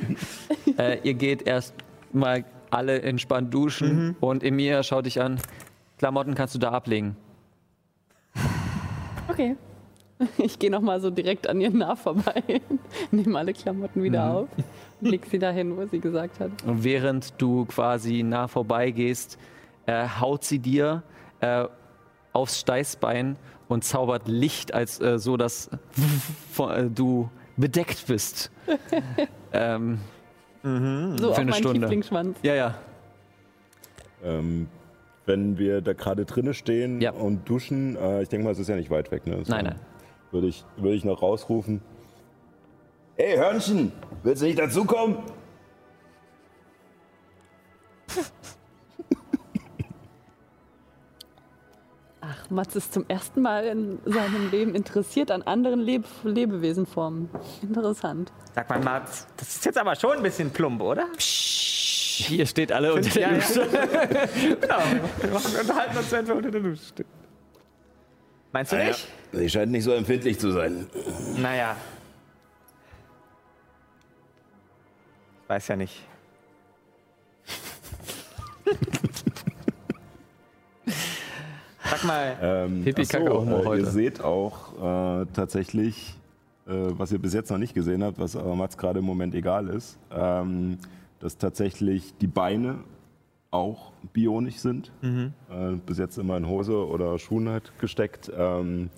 Äh, 0.78 1.00
ihr 1.04 1.14
geht 1.16 1.42
erst 1.44 1.74
mal 2.14 2.46
alle 2.70 3.02
entspannt 3.02 3.54
duschen 3.54 4.16
und 4.22 4.44
Emir 4.44 4.82
schaut 4.84 5.06
dich 5.06 5.20
an. 5.22 5.40
Klamotten 5.98 6.36
kannst 6.36 6.56
du 6.56 6.60
da 6.60 6.72
ablegen. 6.72 7.18
Okay. 9.30 9.56
Ich 10.38 10.60
gehe 10.60 10.70
nochmal 10.70 11.02
so 11.02 11.10
direkt 11.10 11.48
an 11.48 11.60
ihr 11.62 11.72
nah 11.72 11.96
vorbei, 11.96 12.44
nehme 13.12 13.40
alle 13.40 13.54
Klamotten 13.54 14.04
wieder 14.04 14.24
Mhm. 14.30 14.36
auf, 14.36 14.48
leg 15.02 15.26
sie 15.26 15.40
dahin, 15.40 15.76
wo 15.76 15.86
sie 15.88 16.00
gesagt 16.00 16.40
hat. 16.40 16.52
Und 16.64 16.84
während 16.84 17.34
du 17.42 17.66
quasi 17.66 18.22
nah 18.22 18.48
vorbeigehst, 18.48 19.40
äh, 19.88 20.08
haut 20.20 20.44
sie 20.44 20.60
dir 20.60 21.02
äh, 21.40 21.66
aufs 22.34 22.60
Steißbein 22.60 23.36
und 23.68 23.84
zaubert 23.84 24.28
Licht, 24.28 24.74
als 24.74 25.00
äh, 25.02 25.18
so, 25.20 25.38
dass 25.38 25.70
äh, 26.58 26.84
du 26.90 27.30
bedeckt 27.58 28.06
bist. 28.08 28.52
ähm, 29.54 30.00
mhm, 30.64 31.18
So 31.18 31.26
für 31.26 31.32
auf 31.32 31.40
eine 31.40 31.52
meinen 31.52 32.04
Stunde. 32.04 32.36
Ja, 32.44 32.56
ja. 32.56 32.76
Ähm, 34.24 34.68
wenn 35.26 35.58
wir 35.58 35.82
da 35.82 35.94
gerade 35.94 36.26
drinnen 36.26 36.54
stehen 36.54 37.00
Ja. 37.02 37.12
und 37.12 37.48
duschen, 37.48 37.96
äh, 37.96 38.22
ich 38.24 38.30
denke 38.30 38.46
mal, 38.46 38.52
es 38.52 38.60
ist 38.60 38.68
ja 38.68 38.76
nicht 38.76 38.90
weit 38.90 39.12
weg. 39.12 39.26
Ne? 39.28 39.44
Nein, 39.48 39.66
nein. 39.66 39.80
Würde 40.32 40.48
ich, 40.48 40.64
würde 40.78 40.96
ich 40.96 41.04
noch 41.04 41.22
rausrufen. 41.22 41.82
Hey 43.16 43.38
Hörnchen, 43.38 43.92
willst 44.24 44.42
du 44.42 44.46
nicht 44.48 44.58
dazukommen? 44.60 45.18
Ach, 52.32 52.50
Mats 52.50 52.76
ist 52.76 52.94
zum 52.94 53.06
ersten 53.10 53.42
Mal 53.42 53.66
in 53.66 54.00
seinem 54.06 54.50
Leben 54.52 54.74
interessiert 54.76 55.32
an 55.32 55.42
anderen 55.42 55.80
Leb 55.82 56.06
Lebewesenformen. 56.24 57.30
Interessant. 57.62 58.32
Sag 58.56 58.70
mal, 58.70 58.80
Mats, 58.80 59.28
das 59.38 59.50
ist 59.56 59.66
jetzt 59.66 59.78
aber 59.78 59.96
schon 59.96 60.18
ein 60.18 60.24
bisschen 60.24 60.50
plump, 60.52 60.82
oder? 60.82 61.08
Hier 61.18 62.46
steht 62.46 62.72
alle 62.72 62.94
unter 62.94 63.10
der. 63.10 63.34
Dusche. 63.34 63.68
genau, 64.62 64.78
wir 65.22 65.30
machen- 65.32 65.56
unterhalten 65.60 65.98
uns 65.98 66.14
einfach 66.14 66.36
unter 66.36 66.52
der 66.52 66.62
Dusche. 66.62 66.94
Meinst 68.54 68.72
du 68.72 68.76
Naja, 68.76 68.90
nicht? 68.90 69.08
sie 69.32 69.50
scheint 69.50 69.72
nicht 69.72 69.84
so 69.84 69.92
empfindlich 69.94 70.38
zu 70.40 70.52
sein. 70.52 70.88
Naja. 71.38 71.76
Ich 75.44 75.50
weiß 75.50 75.68
ja 75.70 75.76
nicht. 75.76 76.06
Sag 81.92 82.06
mal, 82.06 82.38
Ähm, 82.42 82.84
Pipi, 82.86 83.02
ach 83.02 83.06
so, 83.06 83.18
Kacke, 83.18 83.34
Homo 83.34 83.60
äh, 83.60 83.66
heute. 83.66 83.84
Ihr 83.84 83.90
seht 83.90 84.22
auch 84.22 85.22
äh, 85.22 85.26
tatsächlich, 85.34 86.16
äh, 86.66 86.72
was 86.72 87.12
ihr 87.12 87.20
bis 87.20 87.34
jetzt 87.34 87.52
noch 87.52 87.58
nicht 87.58 87.74
gesehen 87.74 88.02
habt, 88.02 88.18
was 88.18 88.38
aber 88.38 88.56
Mats 88.56 88.78
gerade 88.78 89.00
im 89.00 89.06
Moment 89.06 89.36
egal 89.36 89.68
ist, 89.68 90.00
ähm, 90.10 90.78
dass 91.20 91.38
tatsächlich 91.38 92.14
die 92.22 92.28
Beine 92.28 92.80
auch 93.52 93.92
bionisch 94.14 94.60
sind. 94.60 94.94
Mhm. 95.02 95.34
Äh, 95.50 95.76
bis 95.86 95.98
jetzt 95.98 96.18
immer 96.18 96.38
in 96.38 96.48
Hose 96.48 96.88
oder 96.88 97.20
Schuhen 97.20 97.50
halt 97.50 97.74
gesteckt. 97.78 98.32
Ähm, 98.34 98.90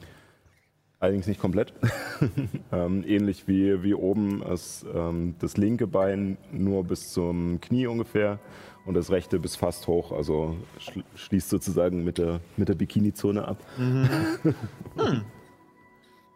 allerdings 1.00 1.26
nicht 1.26 1.42
komplett. 1.42 1.74
ähm, 2.72 3.04
ähnlich 3.08 3.48
wie, 3.48 3.82
wie 3.82 3.96
oben 3.96 4.44
ist 4.44 4.86
ähm, 4.94 5.34
das 5.40 5.58
linke 5.58 5.88
Bein 5.88 6.38
nur 6.52 6.84
bis 6.84 7.12
zum 7.12 7.60
Knie 7.60 7.88
ungefähr 7.88 8.38
und 8.86 8.96
das 8.96 9.10
rechte 9.12 9.40
bis 9.40 9.56
fast 9.56 9.88
hoch. 9.88 10.12
Also 10.12 10.56
schl 10.78 11.04
schließt 11.16 11.50
sozusagen 11.50 12.04
mit 12.04 12.18
der, 12.18 12.42
mit 12.58 12.70
der 12.70 12.76
Bikini-Zone 12.76 13.48
ab. 13.48 13.58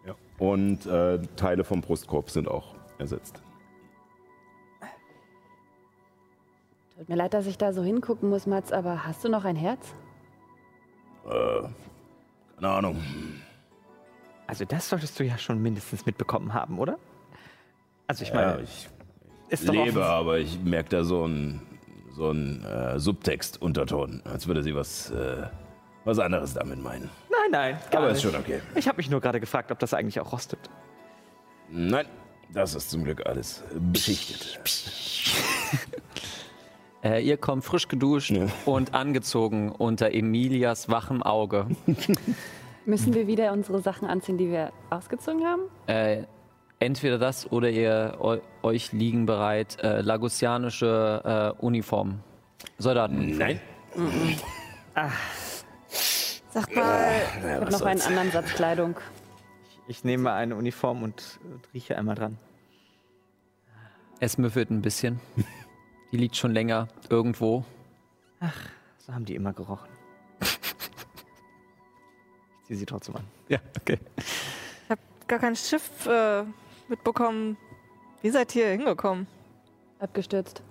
ja. 0.05 0.15
Und 0.37 0.85
äh, 0.85 1.19
Teile 1.35 1.63
vom 1.63 1.81
Brustkorb 1.81 2.29
sind 2.29 2.47
auch 2.47 2.75
ersetzt. 2.97 3.41
Tut 6.97 7.09
mir 7.09 7.15
leid, 7.15 7.33
dass 7.33 7.45
ich 7.45 7.57
da 7.59 7.73
so 7.73 7.83
hingucken 7.83 8.29
muss, 8.29 8.47
Mats, 8.47 8.71
aber 8.71 9.05
hast 9.05 9.23
du 9.23 9.29
noch 9.29 9.45
ein 9.45 9.55
Herz? 9.55 9.93
Äh, 11.25 11.67
keine 12.55 12.69
Ahnung. 12.69 13.03
also 14.47 14.65
das 14.65 14.89
solltest 14.89 15.19
du 15.19 15.23
ja 15.23 15.37
schon 15.37 15.61
mindestens 15.61 16.07
mitbekommen 16.07 16.55
haben, 16.55 16.79
oder? 16.79 16.97
Also 18.07 18.23
ich 18.23 18.29
Ja, 18.29 18.35
meine, 18.35 18.61
ich 18.63 18.89
ist 19.49 19.67
doch 19.67 19.73
lebe, 19.73 20.03
aber 20.03 20.39
ich 20.39 20.59
merke 20.63 20.89
da 20.89 21.03
so 21.03 21.25
einen 21.25 21.61
so 22.17 22.29
einen, 22.29 22.65
äh, 22.65 22.99
Subtext-Unterton, 22.99 24.21
als 24.25 24.47
würde 24.47 24.63
sie 24.63 24.73
was, 24.75 25.11
äh, 25.11 25.43
was 26.03 26.17
anderes 26.17 26.55
damit 26.55 26.81
meinen. 26.81 27.09
Nein, 27.29 27.51
nein, 27.51 27.77
gar 27.91 28.01
Aber 28.01 28.11
nicht. 28.11 28.23
ist 28.23 28.31
schon 28.31 28.39
okay. 28.39 28.59
Ich 28.75 28.87
habe 28.87 28.97
mich 28.97 29.09
nur 29.09 29.21
gerade 29.21 29.39
gefragt, 29.39 29.71
ob 29.71 29.77
das 29.77 29.93
eigentlich 29.93 30.19
auch 30.19 30.31
rostet. 30.33 30.59
Nein, 31.69 32.07
das 32.51 32.73
ist 32.73 32.89
zum 32.89 33.03
Glück 33.03 33.25
alles 33.25 33.63
beschichtet. 33.91 34.59
Äh, 37.03 37.23
ihr 37.23 37.37
kommt 37.37 37.63
frisch 37.63 37.87
geduscht 37.87 38.33
und 38.65 38.95
angezogen 38.95 39.71
unter 39.71 40.11
Emilias 40.11 40.89
wachem 40.89 41.21
Auge. 41.21 41.67
Müssen 42.85 43.13
wir 43.13 43.27
wieder 43.27 43.53
unsere 43.53 43.83
Sachen 43.83 44.07
anziehen, 44.07 44.39
die 44.39 44.49
wir 44.49 44.73
ausgezogen 44.89 45.45
haben? 45.45 45.61
Äh, 45.85 46.23
entweder 46.79 47.19
das 47.19 47.51
oder 47.51 47.69
ihr 47.69 48.17
euch 48.67 48.91
liegen 48.91 49.25
bereit 49.25 49.77
äh, 49.81 50.01
lagusianische 50.01 51.55
äh, 51.59 51.63
Uniformen. 51.63 52.23
Soldaten. 52.77 53.37
Nein. 53.37 53.59
Sag 56.49 56.75
mal, 56.75 57.21
Ich 57.37 57.43
habe 57.43 57.71
noch 57.71 57.81
einen 57.81 58.01
anderen 58.01 58.31
Satz 58.31 58.53
Kleidung. 58.53 58.95
Ich 59.87 60.03
nehme 60.03 60.33
eine 60.33 60.55
Uniform 60.55 61.03
und, 61.03 61.39
und 61.43 61.61
rieche 61.73 61.97
einmal 61.97 62.15
dran. 62.15 62.37
Es 64.19 64.37
müffelt 64.37 64.69
ein 64.69 64.81
bisschen. 64.81 65.19
Die 66.11 66.17
liegt 66.17 66.35
schon 66.35 66.53
länger 66.53 66.87
irgendwo. 67.09 67.63
So 68.97 69.13
haben 69.13 69.25
die 69.25 69.35
immer 69.35 69.53
gerochen. 69.53 69.89
Ich 72.59 72.69
ziehe 72.69 72.79
sie 72.79 72.85
trotzdem 72.85 73.15
an. 73.15 73.23
Ja, 73.47 73.59
okay. 73.79 73.97
ich 74.17 74.89
habe 74.89 74.99
gar 75.25 75.39
kein 75.39 75.55
Schiff 75.55 76.05
äh, 76.05 76.43
mitbekommen. 76.89 77.55
Wie 78.21 78.29
seid 78.29 78.55
ihr 78.55 78.67
hingekommen? 78.67 79.27
Abgestürzt. 79.99 80.61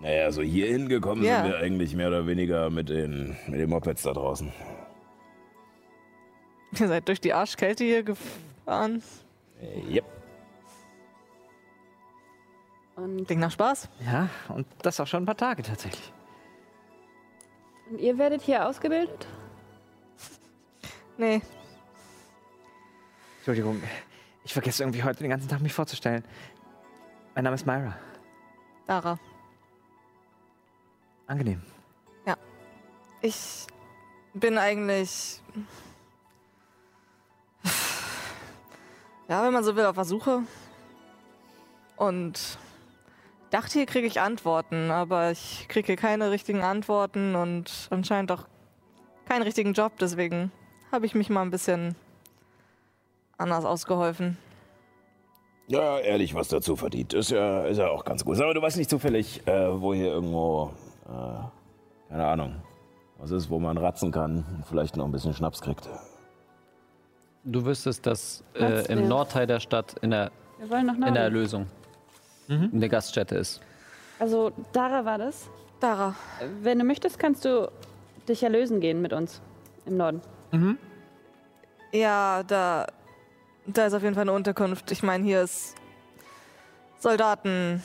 Naja, 0.00 0.24
also 0.24 0.42
hier 0.42 0.66
hingekommen 0.66 1.24
Ja. 1.24 1.42
sind 1.42 1.52
wir 1.52 1.58
eigentlich 1.58 1.94
mehr 1.94 2.08
oder 2.08 2.26
weniger 2.26 2.68
mit 2.70 2.88
den, 2.88 3.36
mit 3.46 3.60
den 3.60 3.70
Mopeds 3.70 4.02
da 4.02 4.12
draußen. 4.12 4.52
Ihr 6.78 6.88
seid 6.88 7.08
durch 7.08 7.20
die 7.20 7.32
Arschkälte 7.32 7.84
hier 7.84 8.02
gefahren. 8.02 9.02
Äh, 9.60 9.94
yep. 9.94 10.04
Und, 12.96 13.26
Klingt 13.26 13.40
nach 13.40 13.50
Spaß. 13.50 13.88
Ja, 14.04 14.28
und 14.48 14.66
das 14.82 15.00
auch 15.00 15.06
schon 15.06 15.22
ein 15.22 15.26
paar 15.26 15.36
Tage 15.36 15.62
tatsächlich. 15.62 16.12
und 17.90 18.00
ihr 18.00 18.18
werdet 18.18 18.42
hier 18.42 18.66
ausgebildet? 18.66 19.26
Nee, 21.18 21.40
Entschuldigung, 23.38 23.80
ich 24.46 24.52
vergesse 24.52 24.82
irgendwie 24.84 25.02
heute 25.02 25.18
den 25.18 25.30
ganzen 25.30 25.48
Tag 25.48 25.60
mich 25.60 25.74
vorzustellen. 25.74 26.24
Mein 27.34 27.44
Name 27.44 27.56
ist 27.56 27.66
Myra. 27.66 27.94
Dara. 28.86 29.18
Angenehm. 31.26 31.60
Ich 33.22 33.66
bin 34.34 34.56
eigentlich. 34.56 35.42
Ja, 39.28 39.42
wenn 39.44 39.52
man 39.52 39.64
so 39.64 39.74
will, 39.74 39.84
auf 39.86 39.96
der 39.96 40.04
Suche. 40.04 40.42
Und 41.96 42.58
dachte, 43.50 43.72
hier 43.72 43.86
kriege 43.86 44.06
ich 44.06 44.20
Antworten, 44.20 44.92
aber 44.92 45.32
ich 45.32 45.66
kriege 45.68 45.86
hier 45.86 45.96
keine 45.96 46.30
richtigen 46.30 46.62
Antworten 46.62 47.34
und 47.34 47.88
anscheinend 47.90 48.30
auch 48.30 48.46
keinen 49.28 49.42
richtigen 49.42 49.72
Job. 49.72 49.94
Deswegen 49.98 50.52
habe 50.92 51.06
ich 51.06 51.16
mich 51.16 51.30
mal 51.30 51.42
ein 51.42 51.50
bisschen 51.50 51.96
anders 53.38 53.64
ausgeholfen. 53.64 54.36
Ja, 55.68 55.98
ehrlich, 55.98 56.34
was 56.34 56.48
dazu 56.48 56.76
verdient. 56.76 57.12
Ist 57.12 57.30
ja, 57.30 57.64
ist 57.64 57.78
ja 57.78 57.88
auch 57.88 58.04
ganz 58.04 58.24
gut. 58.24 58.40
Aber 58.40 58.54
du 58.54 58.62
weißt 58.62 58.76
nicht 58.76 58.88
zufällig, 58.88 59.46
äh, 59.46 59.80
wo 59.80 59.92
hier 59.92 60.12
irgendwo, 60.12 60.72
äh, 61.06 62.08
keine 62.08 62.26
Ahnung, 62.26 62.62
was 63.18 63.32
ist, 63.32 63.50
wo 63.50 63.58
man 63.58 63.76
ratzen 63.76 64.12
kann 64.12 64.44
und 64.54 64.64
vielleicht 64.68 64.96
noch 64.96 65.04
ein 65.04 65.12
bisschen 65.12 65.34
Schnaps 65.34 65.60
kriegt. 65.60 65.88
Du 67.42 67.64
wüsstest, 67.64 68.06
dass 68.06 68.44
äh, 68.54 68.86
im 68.92 69.08
Nordteil 69.08 69.46
der 69.46 69.60
Stadt 69.60 69.96
in 70.02 70.10
der, 70.10 70.30
Wir 70.58 70.70
wollen 70.70 70.86
nach 70.86 70.94
in 70.94 71.14
der. 71.14 71.22
Erlösung 71.24 71.66
in 72.48 72.78
der 72.78 72.88
Gaststätte 72.88 73.34
ist. 73.34 73.60
Also, 74.20 74.52
Dara 74.72 75.04
war 75.04 75.18
das. 75.18 75.50
Dara. 75.80 76.14
Wenn 76.62 76.78
du 76.78 76.84
möchtest, 76.84 77.18
kannst 77.18 77.44
du 77.44 77.70
dich 78.28 78.42
erlösen 78.44 78.80
gehen 78.80 79.02
mit 79.02 79.12
uns 79.12 79.42
im 79.84 79.96
Norden. 79.96 80.20
Ja, 81.92 82.42
da, 82.44 82.86
da 83.66 83.86
ist 83.86 83.94
auf 83.94 84.02
jeden 84.02 84.14
Fall 84.14 84.22
eine 84.22 84.32
Unterkunft. 84.32 84.90
Ich 84.92 85.02
meine, 85.02 85.24
hier 85.24 85.42
ist 85.42 85.74
Soldatenkrams. 86.98 87.82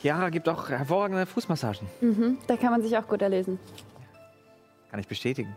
Chiara 0.00 0.30
gibt 0.30 0.48
auch 0.48 0.68
hervorragende 0.68 1.26
Fußmassagen. 1.26 1.86
Mhm, 2.00 2.38
da 2.46 2.56
kann 2.56 2.70
man 2.70 2.82
sich 2.82 2.96
auch 2.96 3.06
gut 3.06 3.22
erlesen. 3.22 3.58
Kann 4.90 5.00
ich 5.00 5.08
bestätigen. 5.08 5.56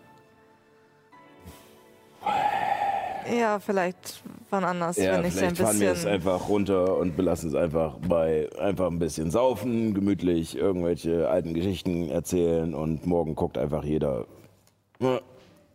Ja, 3.38 3.59
vielleicht 3.59 4.22
wann 4.51 4.63
anders, 4.63 4.97
Ja, 4.97 5.13
wenn 5.13 5.22
ich 5.22 5.26
ein 5.27 5.31
vielleicht 5.31 5.57
fahren 5.57 5.80
wir 5.80 5.89
es 5.91 5.97
bisschen. 5.99 6.11
einfach 6.11 6.47
runter 6.47 6.95
und 6.97 7.15
belassen 7.17 7.49
es 7.49 7.55
einfach 7.55 7.95
bei 8.07 8.47
einfach 8.59 8.85
ein 8.88 8.99
bisschen 8.99 9.31
saufen, 9.31 9.95
gemütlich 9.95 10.55
irgendwelche 10.55 11.27
alten 11.27 11.55
Geschichten 11.55 12.09
erzählen 12.09 12.76
und 12.76 13.07
morgen 13.07 13.34
guckt 13.35 13.57
einfach 13.57 13.84
jeder, 13.84 14.26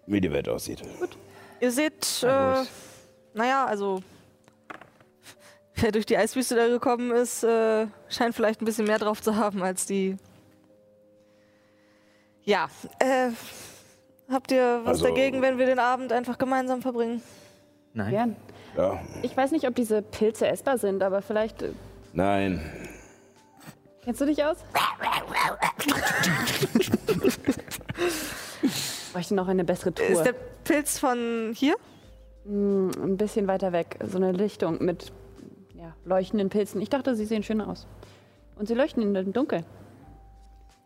wie 0.07 0.21
die 0.21 0.31
Welt 0.31 0.49
aussieht. 0.49 0.83
Ihr 1.61 1.73
seht, 1.73 2.23
äh, 2.23 2.63
naja, 3.35 3.65
also 3.67 4.03
wer 5.77 5.93
durch 5.93 6.07
die 6.07 6.17
Eiswüste 6.17 6.57
da 6.57 6.69
gekommen 6.69 7.11
ist, 7.13 7.43
äh, 7.45 7.87
scheint 8.09 8.35
vielleicht 8.35 8.61
ein 8.61 8.65
bisschen 8.65 8.87
mehr 8.87 8.99
drauf 8.99 9.23
zu 9.23 9.37
haben 9.37 9.63
als 9.63 9.87
die. 9.87 10.17
Ja, 12.43 12.69
äh, 12.99 13.31
habt 14.31 14.51
ihr 14.53 14.81
was 14.85 14.99
Also- 14.99 15.05
dagegen, 15.07 15.41
wenn 15.43 15.59
wir 15.59 15.67
den 15.67 15.79
Abend 15.79 16.13
einfach 16.13 16.39
gemeinsam 16.39 16.83
verbringen? 16.83 17.23
Nein. 17.95 18.11
Gern. 18.11 18.37
Ja, 18.77 19.01
Ich 19.23 19.37
weiß 19.37 19.51
nicht, 19.51 19.67
ob 19.67 19.75
diese 19.75 20.01
Pilze 20.03 20.47
essbar 20.47 20.79
sind, 20.79 21.03
aber 21.03 21.23
vielleicht. 21.23 21.63
äh, 21.63 21.73
nein. 22.13 22.61
Kennst 24.05 24.21
du 24.21 24.27
dich 24.27 24.43
aus? 24.45 24.57
Ich 28.63 29.13
bräuchte 29.13 29.35
noch 29.35 29.49
eine 29.49 29.65
bessere 29.65 29.93
Tour. 29.93 30.07
Ist 30.07 30.23
der 30.23 30.35
Pilz 30.65 30.99
von 30.99 31.53
hier? 31.55 31.75
Hm, 32.45 32.91
ein 33.03 33.17
bisschen 33.17 33.47
weiter 33.47 33.73
weg. 33.73 33.99
So 34.05 34.17
eine 34.17 34.33
Lichtung 34.33 34.83
mit 34.85 35.13
ja, 35.75 35.95
leuchtenden 36.05 36.49
Pilzen. 36.49 36.81
Ich 36.81 36.89
dachte, 36.89 37.15
sie 37.15 37.25
sehen 37.25 37.43
schön 37.43 37.61
aus. 37.61 37.87
Und 38.57 38.69
sie 38.69 38.75
leuchten 38.75 39.03
in 39.03 39.15
dem 39.15 39.33
Dunkeln. 39.33 39.65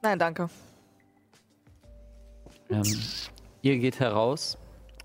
Nein, 0.03 0.19
danke. 0.19 0.49
Ähm, 2.71 2.83
ihr 3.63 3.79
geht 3.79 4.01
heraus 4.01 4.59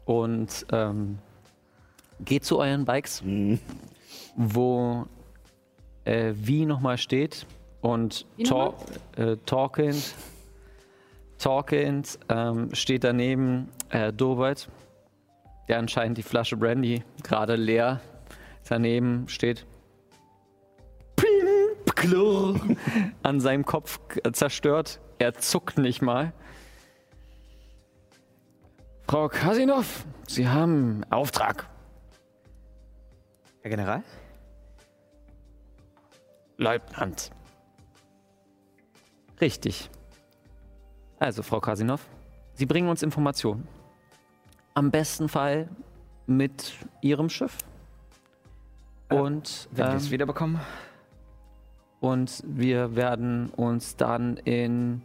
und 0.06 0.66
ähm, 0.72 1.20
geht 2.20 2.46
zu 2.46 2.60
euren 2.60 2.86
Bikes, 2.86 3.24
wo 4.36 5.06
äh, 6.06 6.34
wie 6.36 6.66
nochmal 6.66 6.98
steht 6.98 7.46
und 7.82 8.26
Wie 8.36 8.44
Tor 8.44 8.76
äh, 9.16 9.38
Torkind, 9.46 10.16
Torkind 11.38 12.20
ähm, 12.30 12.74
steht 12.74 13.04
daneben 13.04 13.70
äh, 13.90 14.12
Dobert, 14.12 14.70
der 15.70 15.78
anscheinend 15.78 16.18
die 16.18 16.24
Flasche 16.24 16.58
Brandy 16.58 17.04
gerade 17.24 17.56
leer 17.56 18.02
daneben 18.68 19.30
steht. 19.30 19.66
Pling, 21.16 21.86
klirr, 21.96 22.60
an 23.24 23.40
seinem 23.40 23.66
Kopf 23.66 24.00
zerstört. 24.34 25.00
Er 25.20 25.36
zuckt 25.36 25.78
nicht 25.78 26.02
mal. 26.02 26.34
Frau 29.08 29.28
Kasinov, 29.28 30.06
Sie 30.28 30.48
haben 30.48 31.04
Auftrag. 31.10 31.68
Herr 33.62 33.72
General? 33.72 34.04
Leutnant. 36.58 37.32
Richtig. 39.42 39.90
Also, 41.18 41.44
Frau 41.44 41.60
Kasinov, 41.60 42.06
Sie 42.54 42.66
bringen 42.66 42.90
uns 42.90 43.04
Informationen. 43.04 43.68
Am 44.80 44.92
besten 44.92 45.28
Fall 45.28 45.68
mit 46.26 46.72
Ihrem 47.02 47.30
Schiff. 47.30 47.58
Und, 49.10 49.68
Wenn 49.74 49.88
wir 49.88 49.96
es 49.96 50.06
ähm, 50.06 50.12
wiederbekommen? 50.12 50.62
und 52.00 52.42
wir 52.48 52.96
werden 52.96 53.50
uns 53.58 53.98
dann 53.98 54.38
in. 54.38 55.02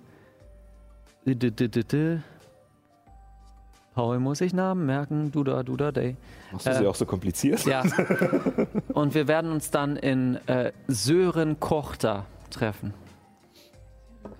Paul 3.97 4.21
muss 4.21 4.41
ich 4.43 4.53
Namen 4.53 4.87
merken. 4.87 5.33
Duda, 5.33 5.65
Duda, 5.65 5.91
Day. 5.91 6.17
Machst 6.53 6.69
du 6.69 6.75
sie 6.77 6.85
Äh, 6.85 6.87
auch 6.87 6.95
so 6.95 7.05
kompliziert? 7.05 7.65
Ja. 7.65 7.83
Und 8.93 9.15
wir 9.15 9.27
werden 9.27 9.51
uns 9.51 9.73
dann 9.73 9.97
in 9.97 10.37
äh, 10.47 10.71
Sören 10.87 11.59
Kochter 11.59 12.27
treffen. 12.51 12.95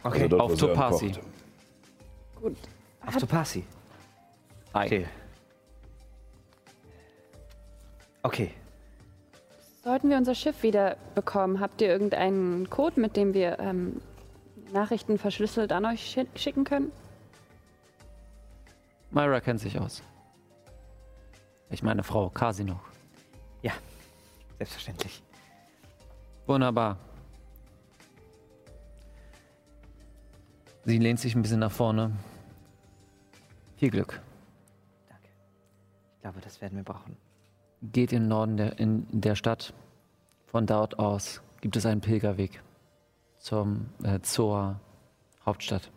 Okay. 0.05 0.23
Also 0.23 0.29
dort, 0.29 0.43
Auf 0.43 0.57
Topasi. 0.57 1.13
Gut. 2.41 2.57
Auf 3.05 3.17
Topasi. 3.17 3.65
Okay. 4.73 5.07
Okay. 8.25 8.51
Sollten 9.85 10.11
wir 10.11 10.17
unser 10.17 10.35
Schiff 10.35 10.63
wieder 10.65 10.97
bekommen, 11.15 11.61
habt 11.61 11.81
ihr 11.81 11.89
irgendeinen 11.89 12.69
Code, 12.71 13.01
mit 13.01 13.17
dem 13.17 13.35
wir 13.35 13.61
ähm, 13.61 14.01
Nachrichten 14.73 15.19
verschlüsselt 15.19 15.71
an 15.71 15.85
euch 15.85 16.11
schi 16.11 16.27
schicken 16.35 16.65
können? 16.65 16.91
Myra 19.13 19.41
kennt 19.41 19.61
sich 19.61 19.79
aus. 19.79 20.03
Ich 21.71 21.85
meine 21.85 22.03
Frau 22.03 22.29
Casino. 22.31 22.81
Selbstverständlich. 24.59 25.23
Wunderbar. 26.47 26.99
Sie 30.85 30.99
lehnt 30.99 31.21
sich 31.21 31.35
ein 31.35 31.43
bisschen 31.43 31.61
nach 31.61 31.73
vorne. 31.73 32.13
Viel 33.77 33.91
Glück. 33.91 34.21
Danke. 35.09 35.29
Ich 36.15 36.21
glaube, 36.21 36.41
das 36.41 36.61
werden 36.61 36.77
wir 36.77 36.85
brauchen. 36.85 37.17
Geht 37.93 38.13
in 38.13 38.23
den 38.23 38.29
Norden 38.29 38.57
der, 38.57 38.79
in 38.79 39.07
der 39.11 39.35
Stadt. 39.35 39.75
Von 40.47 40.67
dort 40.67 40.99
aus 40.99 41.43
gibt 41.61 41.77
es 41.77 41.87
einen 41.87 42.01
Pilgerweg 42.01 42.63
zum, 43.39 43.91
äh, 44.03 44.21
zur 44.21 44.81
Hauptstadt. 45.45 45.91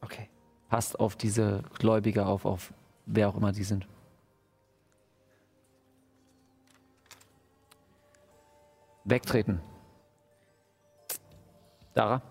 Okay. 0.00 0.28
Passt 0.68 0.98
auf 0.98 1.16
diese 1.16 1.62
Gläubige 1.78 2.26
auf, 2.26 2.44
auf 2.44 2.72
wer 3.06 3.28
auch 3.28 3.36
immer 3.36 3.52
die 3.52 3.64
sind. 3.64 3.86
Wegtreten. 9.04 9.60
Dara. 11.94 12.22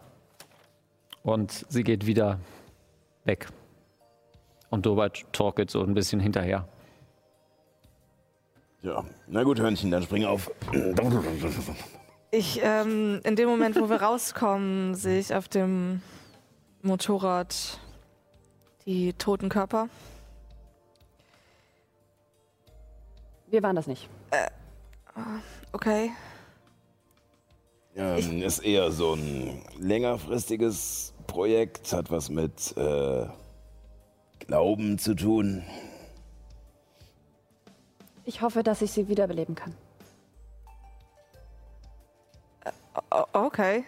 Und 1.24 1.66
sie 1.70 1.84
geht 1.84 2.06
wieder 2.08 2.40
weg. 3.26 3.48
Und 4.70 4.86
Dobert 4.86 5.32
torkelt 5.34 5.70
so 5.70 5.84
ein 5.84 5.94
bisschen 5.94 6.20
hinterher. 6.20 6.68
Ja, 8.84 9.06
na 9.28 9.44
gut, 9.44 9.60
Hörnchen, 9.60 9.92
dann 9.92 10.02
spring 10.02 10.26
auf. 10.26 10.50
Ich, 12.32 12.60
ähm, 12.64 13.20
in 13.24 13.36
dem 13.36 13.48
Moment, 13.48 13.76
wo 13.76 13.90
wir 13.90 14.02
rauskommen, 14.02 14.96
sehe 14.96 15.20
ich 15.20 15.36
auf 15.36 15.48
dem 15.48 16.02
Motorrad 16.82 17.80
die 18.86 19.14
toten 19.14 19.50
Körper. 19.50 19.88
Wir 23.48 23.62
waren 23.62 23.76
das 23.76 23.86
nicht. 23.86 24.10
Okay. 25.74 26.12
Ähm, 27.96 28.42
ist 28.42 28.60
eher 28.60 28.92
so 28.92 29.14
ein 29.14 29.62
längerfristiges 29.78 31.14
Projekt, 31.28 31.92
hat 31.94 32.10
was 32.10 32.30
mit 32.30 32.76
äh, 32.78 33.26
Glauben 34.40 34.98
zu 34.98 35.14
tun. 35.14 35.64
Ich 38.26 38.42
hoffe, 38.42 38.64
dass 38.64 38.82
ich 38.82 38.92
sie 38.92 39.08
wiederbeleben 39.08 39.56
kann. 39.56 39.76
O 43.10 43.24
okay. 43.34 43.84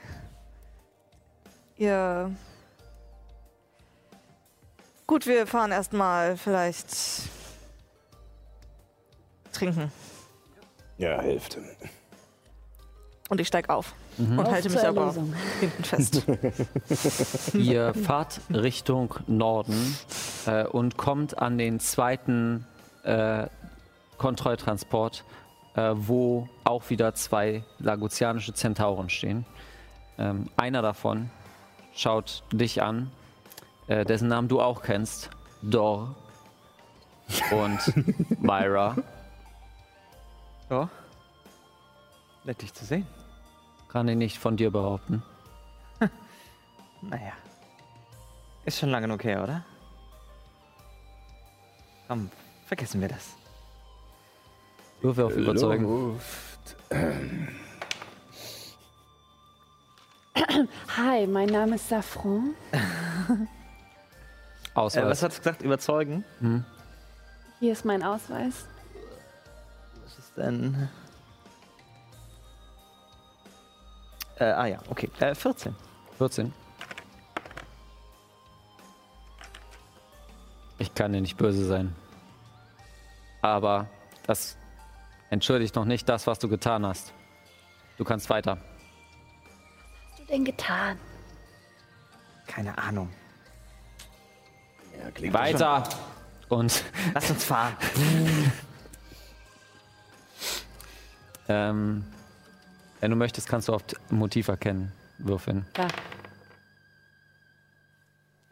Ihr. 1.78 2.32
Gut, 5.06 5.28
wir 5.28 5.46
fahren 5.46 5.72
erstmal 5.72 6.38
vielleicht 6.38 6.88
trinken. 9.52 9.92
Ja, 10.98 11.22
hilft. 11.22 11.58
Und 13.30 13.40
ich 13.42 13.48
steig 13.48 13.70
auf 13.70 13.94
und 14.18 14.40
Auf 14.40 14.52
halte 14.52 14.70
mich 14.70 14.86
aber 14.86 15.02
Erlösung. 15.02 15.34
hinten 15.60 15.84
fest. 15.84 16.24
Ihr 17.54 17.94
fahrt 17.94 18.42
Richtung 18.52 19.16
Norden 19.28 19.98
äh, 20.46 20.66
und 20.66 20.98
kommt 20.98 21.38
an 21.38 21.58
den 21.58 21.80
zweiten 21.80 22.66
äh, 23.04 23.48
Kontrolltransport, 24.24 25.26
äh, 25.76 25.92
wo 25.96 26.48
auch 26.64 26.90
wieder 26.90 27.14
zwei 27.14 27.66
lagozianische 27.80 28.54
Zentauren 28.54 29.10
stehen. 29.10 29.46
Ähm, 30.18 30.50
einer 30.56 30.82
davon 30.82 31.30
schaut 31.94 32.42
dich 32.54 32.82
an, 32.82 33.12
äh, 33.88 34.06
dessen 34.06 34.30
Namen 34.30 34.48
du 34.48 34.62
auch 34.62 34.82
kennst, 34.82 35.30
Dor 35.62 36.16
und 37.52 37.80
Myra. 38.42 38.96
Ja. 40.70 40.88
Nett 42.46 42.62
dich 42.62 42.74
zu 42.74 42.86
sehen. 42.86 43.06
Kann 43.90 44.08
ich 44.08 44.16
nicht 44.16 44.38
von 44.38 44.56
dir 44.56 44.72
behaupten. 44.72 45.22
Naja. 47.02 47.34
Ist 48.64 48.80
schon 48.80 48.88
lange 48.88 49.08
genug 49.08 49.26
her, 49.26 49.44
oder? 49.44 49.66
Komm, 52.08 52.32
vergessen 52.66 53.02
wir 53.02 53.10
das. 53.10 53.43
Würfel 55.04 55.26
auf 55.26 55.36
Überzeugen. 55.36 55.84
Luft. 55.84 56.78
Hi, 60.98 61.28
mein 61.28 61.50
Name 61.50 61.76
ist 61.76 61.90
Safran. 61.90 62.56
Ausweis. 64.74 65.04
Äh, 65.04 65.10
was 65.10 65.22
hat's 65.22 65.40
gesagt? 65.40 65.62
Überzeugen? 65.62 66.24
Hier 67.60 67.74
ist 67.74 67.84
mein 67.84 68.02
Ausweis. 68.02 68.66
Was 70.06 70.20
ist 70.20 70.38
denn? 70.38 70.88
Äh, 74.40 74.46
ah 74.46 74.66
ja, 74.66 74.80
okay. 74.90 75.10
Äh, 75.20 75.36
14. 75.36 75.76
14. 76.18 76.54
Ich 80.78 80.96
kann 80.96 81.12
dir 81.12 81.20
nicht 81.20 81.36
böse 81.36 81.66
sein. 81.66 81.94
Aber 83.42 83.90
das 84.26 84.56
entschuldigt 85.34 85.76
noch 85.76 85.86
nicht 85.86 86.08
das, 86.08 86.28
was 86.28 86.40
du 86.40 86.48
getan 86.48 86.86
hast. 86.86 87.12
Du 87.98 88.04
kannst 88.04 88.30
weiter. 88.30 88.58
Was 88.58 90.12
hast 90.12 90.20
du 90.20 90.26
denn 90.26 90.46
getan? 90.46 90.98
Keine 92.48 92.78
Ahnung. 92.78 93.10
Ja, 94.98 95.12
klingt 95.12 95.34
Weiter! 95.34 95.84
Und 96.50 96.84
Lass 97.16 97.32
uns 97.32 97.44
fahren. 97.46 97.76
ähm, 101.48 102.06
wenn 103.00 103.10
du 103.10 103.18
möchtest, 103.18 103.48
kannst 103.48 103.70
du 103.70 103.74
auf 103.74 103.82
Motiv 104.12 104.50
erkennen 104.50 104.92
würfeln. 105.18 105.66
Da. 105.74 105.88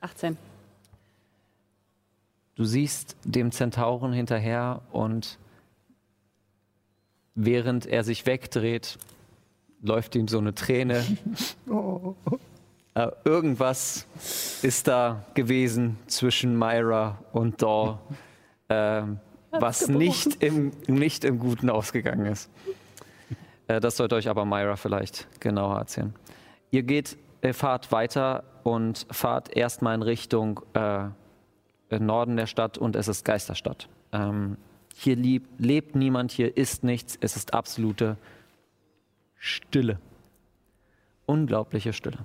18. 0.02 0.36
Du 2.56 2.64
siehst 2.66 3.16
dem 3.24 3.52
Zentauren 3.52 4.14
hinterher 4.14 4.82
und 4.92 5.38
während 7.36 7.86
er 7.86 8.04
sich 8.04 8.26
wegdreht, 8.26 8.98
läuft 9.82 10.16
ihm 10.16 10.28
so 10.28 10.38
eine 10.38 10.54
Träne. 10.54 11.06
Äh, 12.94 13.08
irgendwas 13.24 14.06
ist 14.64 14.90
da 14.90 15.24
gewesen 15.34 15.98
zwischen 16.08 16.60
Myra 16.60 17.20
und 17.32 17.62
Dor, 17.62 18.02
ähm, 18.68 19.18
was 19.50 19.88
nicht 19.88 20.44
im, 20.44 20.74
nicht 20.88 21.24
im 21.24 21.40
Guten 21.40 21.70
ausgegangen 21.70 22.26
ist. 22.26 22.50
Äh, 23.68 23.80
das 23.80 23.96
sollte 23.96 24.16
euch 24.16 24.28
aber 24.28 24.44
Myra 24.44 24.76
vielleicht 24.76 25.28
genauer 25.40 25.78
erzählen. 25.78 26.14
Ihr 26.70 26.84
geht, 26.84 27.18
äh, 27.40 27.54
fahrt 27.54 27.94
weiter 27.94 28.44
und 28.64 29.08
fahrt 29.10 29.56
erstmal 29.56 29.96
in 29.96 30.02
Richtung 30.02 30.60
äh, 30.74 31.08
Norden 31.98 32.36
der 32.36 32.48
Stadt 32.48 32.78
und 32.78 32.98
es 32.98 33.08
ist 33.08 33.24
Geisterstadt. 33.24 33.88
Ähm, 34.12 34.58
hier 34.96 35.16
lieb, 35.16 35.48
lebt 35.58 35.96
niemand, 35.96 36.32
hier 36.32 36.56
ist 36.58 36.84
nichts, 36.84 37.18
es 37.22 37.36
ist 37.36 37.54
absolute 37.54 38.18
Stille. 39.38 40.00
Unglaubliche 41.26 41.94
Stille. 41.94 42.20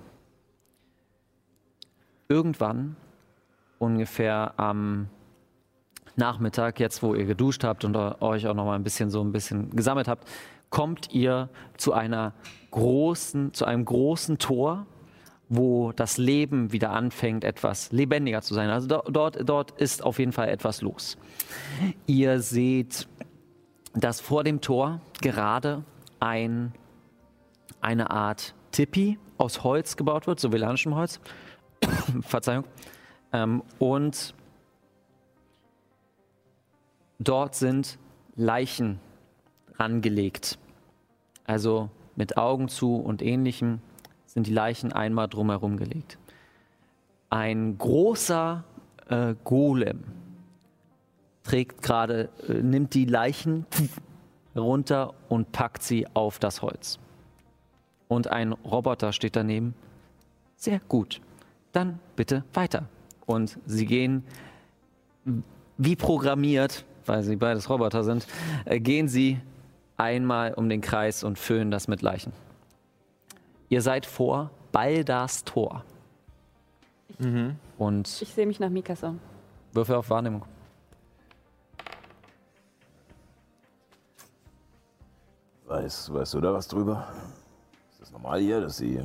Irgendwann, 2.28 2.96
ungefähr 3.78 4.54
am 4.56 5.08
Nachmittag, 6.16 6.80
jetzt 6.80 7.02
wo 7.02 7.14
ihr 7.14 7.24
geduscht 7.24 7.62
habt 7.62 7.84
und 7.84 7.94
euch 7.96 8.46
auch 8.46 8.54
noch 8.54 8.64
mal 8.64 8.74
ein 8.74 8.82
bisschen 8.82 9.10
so 9.10 9.22
ein 9.22 9.32
bisschen 9.32 9.70
gesammelt 9.70 10.08
habt, 10.08 10.28
kommt 10.70 11.12
ihr 11.12 11.48
zu 11.76 11.92
einer 11.92 12.32
großen, 12.70 13.54
zu 13.54 13.64
einem 13.64 13.84
großen 13.84 14.38
Tor, 14.38 14.86
wo 15.48 15.92
das 15.92 16.18
Leben 16.18 16.72
wieder 16.72 16.90
anfängt, 16.90 17.44
etwas 17.44 17.92
lebendiger 17.92 18.42
zu 18.42 18.54
sein. 18.54 18.68
Also 18.70 18.88
do- 18.88 19.02
dort, 19.08 19.48
dort 19.48 19.70
ist 19.72 20.02
auf 20.02 20.18
jeden 20.18 20.32
Fall 20.32 20.48
etwas 20.48 20.82
los. 20.82 21.16
Ihr 22.06 22.40
seht, 22.40 23.06
dass 23.94 24.20
vor 24.20 24.42
dem 24.44 24.60
Tor 24.60 25.00
gerade 25.20 25.84
ein, 26.18 26.72
eine 27.80 28.10
Art 28.10 28.54
Tipi 28.72 29.18
aus 29.38 29.62
Holz 29.62 29.96
gebaut 29.96 30.26
wird, 30.26 30.40
sevillanischem 30.40 30.94
Holz. 30.94 31.20
Verzeihung. 32.22 32.64
Ähm, 33.32 33.62
und 33.78 34.34
dort 37.18 37.54
sind 37.54 37.98
Leichen 38.34 38.98
rangelegt. 39.78 40.58
Also 41.44 41.90
mit 42.16 42.36
Augen 42.36 42.68
zu 42.68 42.96
und 42.96 43.22
ähnlichem 43.22 43.80
sind 44.36 44.46
die 44.46 44.52
Leichen 44.52 44.92
einmal 44.92 45.28
drumherum 45.28 45.78
gelegt. 45.78 46.18
Ein 47.30 47.78
großer 47.78 48.64
äh, 49.08 49.34
Golem 49.44 50.04
trägt 51.42 51.80
gerade, 51.80 52.28
äh, 52.46 52.52
nimmt 52.52 52.92
die 52.92 53.06
Leichen 53.06 53.64
runter 54.54 55.14
und 55.30 55.52
packt 55.52 55.82
sie 55.82 56.06
auf 56.12 56.38
das 56.38 56.60
Holz. 56.60 56.98
Und 58.08 58.28
ein 58.28 58.52
Roboter 58.52 59.14
steht 59.14 59.36
daneben. 59.36 59.74
Sehr 60.56 60.80
gut. 60.80 61.22
Dann 61.72 61.98
bitte 62.14 62.44
weiter. 62.52 62.90
Und 63.24 63.58
sie 63.64 63.86
gehen 63.86 64.22
wie 65.78 65.96
programmiert, 65.96 66.84
weil 67.06 67.22
sie 67.22 67.36
beides 67.36 67.70
Roboter 67.70 68.04
sind, 68.04 68.26
äh, 68.66 68.80
gehen 68.80 69.08
sie 69.08 69.40
einmal 69.96 70.52
um 70.52 70.68
den 70.68 70.82
Kreis 70.82 71.24
und 71.24 71.38
füllen 71.38 71.70
das 71.70 71.88
mit 71.88 72.02
Leichen. 72.02 72.34
Ihr 73.68 73.82
seid 73.82 74.06
vor 74.06 74.50
Baldars 74.72 75.44
Tor. 75.44 75.84
Und 77.78 78.20
Ich 78.22 78.34
sehe 78.34 78.46
mich 78.46 78.60
nach 78.60 78.68
Mikas 78.70 79.02
um. 79.02 79.18
Würfel 79.72 79.96
auf 79.96 80.10
Wahrnehmung. 80.10 80.42
Weiß, 85.66 86.12
weißt 86.12 86.34
du 86.34 86.40
da 86.40 86.52
was 86.52 86.68
drüber? 86.68 87.08
Ist 87.92 88.00
das 88.02 88.12
normal 88.12 88.40
hier, 88.40 88.60
dass 88.60 88.76
sie. 88.76 89.04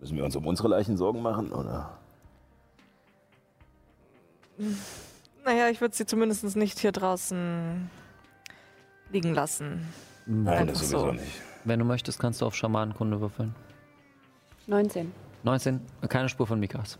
Müssen 0.00 0.16
wir 0.16 0.24
uns 0.24 0.36
um 0.36 0.46
unsere 0.46 0.68
Leichen 0.68 0.96
Sorgen 0.96 1.22
machen, 1.22 1.50
oder? 1.52 1.90
Naja, 5.44 5.68
ich 5.68 5.80
würde 5.80 5.94
sie 5.94 6.06
zumindest 6.06 6.44
nicht 6.56 6.78
hier 6.78 6.92
draußen 6.92 7.90
liegen 9.10 9.34
lassen. 9.34 9.86
Nein, 10.26 10.46
Einfach 10.58 10.66
das 10.74 10.78
sowieso 10.90 11.06
so. 11.06 11.12
nicht. 11.12 11.42
Wenn 11.66 11.80
du 11.80 11.84
möchtest, 11.84 12.18
kannst 12.20 12.40
du 12.40 12.46
auf 12.46 12.54
Schamanenkunde 12.54 13.20
würfeln. 13.20 13.54
19. 14.68 15.12
19, 15.42 15.80
keine 16.08 16.28
Spur 16.28 16.46
von 16.46 16.58
Mikas. 16.60 16.96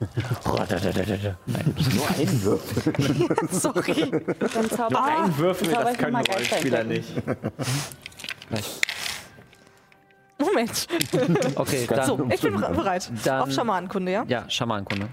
Nur 0.46 0.60
ein 0.60 2.42
Würfel. 2.44 2.94
Sorry. 3.50 4.10
Dann 4.54 4.70
zauber 4.70 5.04
Ein 5.04 5.36
Würfel, 5.38 5.68
das 5.72 5.98
können 5.98 6.12
mal 6.12 6.22
Rollenspieler 6.24 6.84
nicht. 6.84 7.08
Moment. 10.38 10.86
Okay, 11.56 11.86
dann, 11.88 12.06
So, 12.06 12.28
ich 12.32 12.40
bin 12.40 12.54
bere- 12.56 12.72
bereit. 12.74 13.10
Dann- 13.24 13.40
Auf 13.42 13.50
Schamanenkunde, 13.52 14.12
ja? 14.12 14.24
ja, 14.28 14.48
Schamanenkunde. 14.48 15.08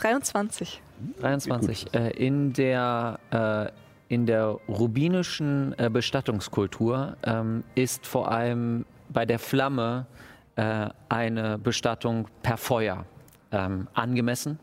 23. 0.00 0.82
23. 1.20 1.94
Äh, 1.94 2.10
in 2.10 2.52
der 2.52 3.18
äh, 3.30 3.80
in 4.10 4.26
der 4.26 4.58
rubinischen 4.68 5.72
äh, 5.78 5.88
Bestattungskultur 5.88 7.16
ähm, 7.22 7.62
ist 7.76 8.06
vor 8.06 8.30
allem 8.32 8.84
bei 9.08 9.24
der 9.24 9.38
Flamme 9.38 10.06
äh, 10.56 10.88
eine 11.08 11.58
Bestattung 11.58 12.26
per 12.42 12.56
Feuer 12.56 13.06
ähm, 13.52 13.86
angemessen. 13.94 14.58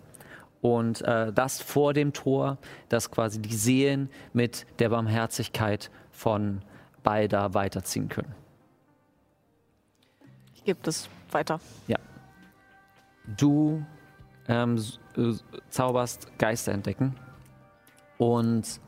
Und 0.60 1.02
äh, 1.04 1.32
das 1.32 1.62
vor 1.62 1.94
dem 1.94 2.12
Tor, 2.12 2.58
dass 2.90 3.10
quasi 3.10 3.42
die 3.42 3.56
Seelen 3.56 4.10
mit 4.34 4.66
der 4.80 4.90
Barmherzigkeit 4.90 5.92
von 6.12 6.62
Balda 7.04 7.54
weiterziehen 7.54 8.10
können. 8.10 8.36
Ich 10.56 10.66
gebe 10.66 10.80
das 10.84 11.08
weiter. 11.32 11.62
Du 13.38 13.86
ähm, 14.48 14.82
äh, 15.16 15.34
zauberst 15.70 16.38
Geister 16.38 16.72
entdecken 16.72 17.16
und 18.18 18.80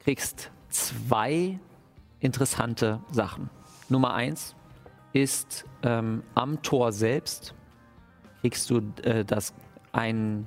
kriegst 0.00 0.50
zwei 0.68 1.58
interessante 2.20 3.00
Sachen. 3.10 3.50
Nummer 3.88 4.14
eins 4.14 4.54
ist 5.12 5.64
ähm, 5.82 6.22
am 6.34 6.62
Tor 6.62 6.92
selbst 6.92 7.54
kriegst 8.40 8.70
du 8.70 8.80
äh, 9.02 9.24
das 9.24 9.54
ein, 9.92 10.46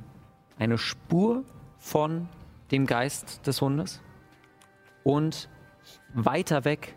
eine 0.57 0.77
Spur 0.77 1.43
von 1.77 2.27
dem 2.71 2.85
Geist 2.85 3.45
des 3.47 3.61
Hundes 3.61 4.01
und 5.03 5.49
weiter 6.13 6.65
weg 6.65 6.95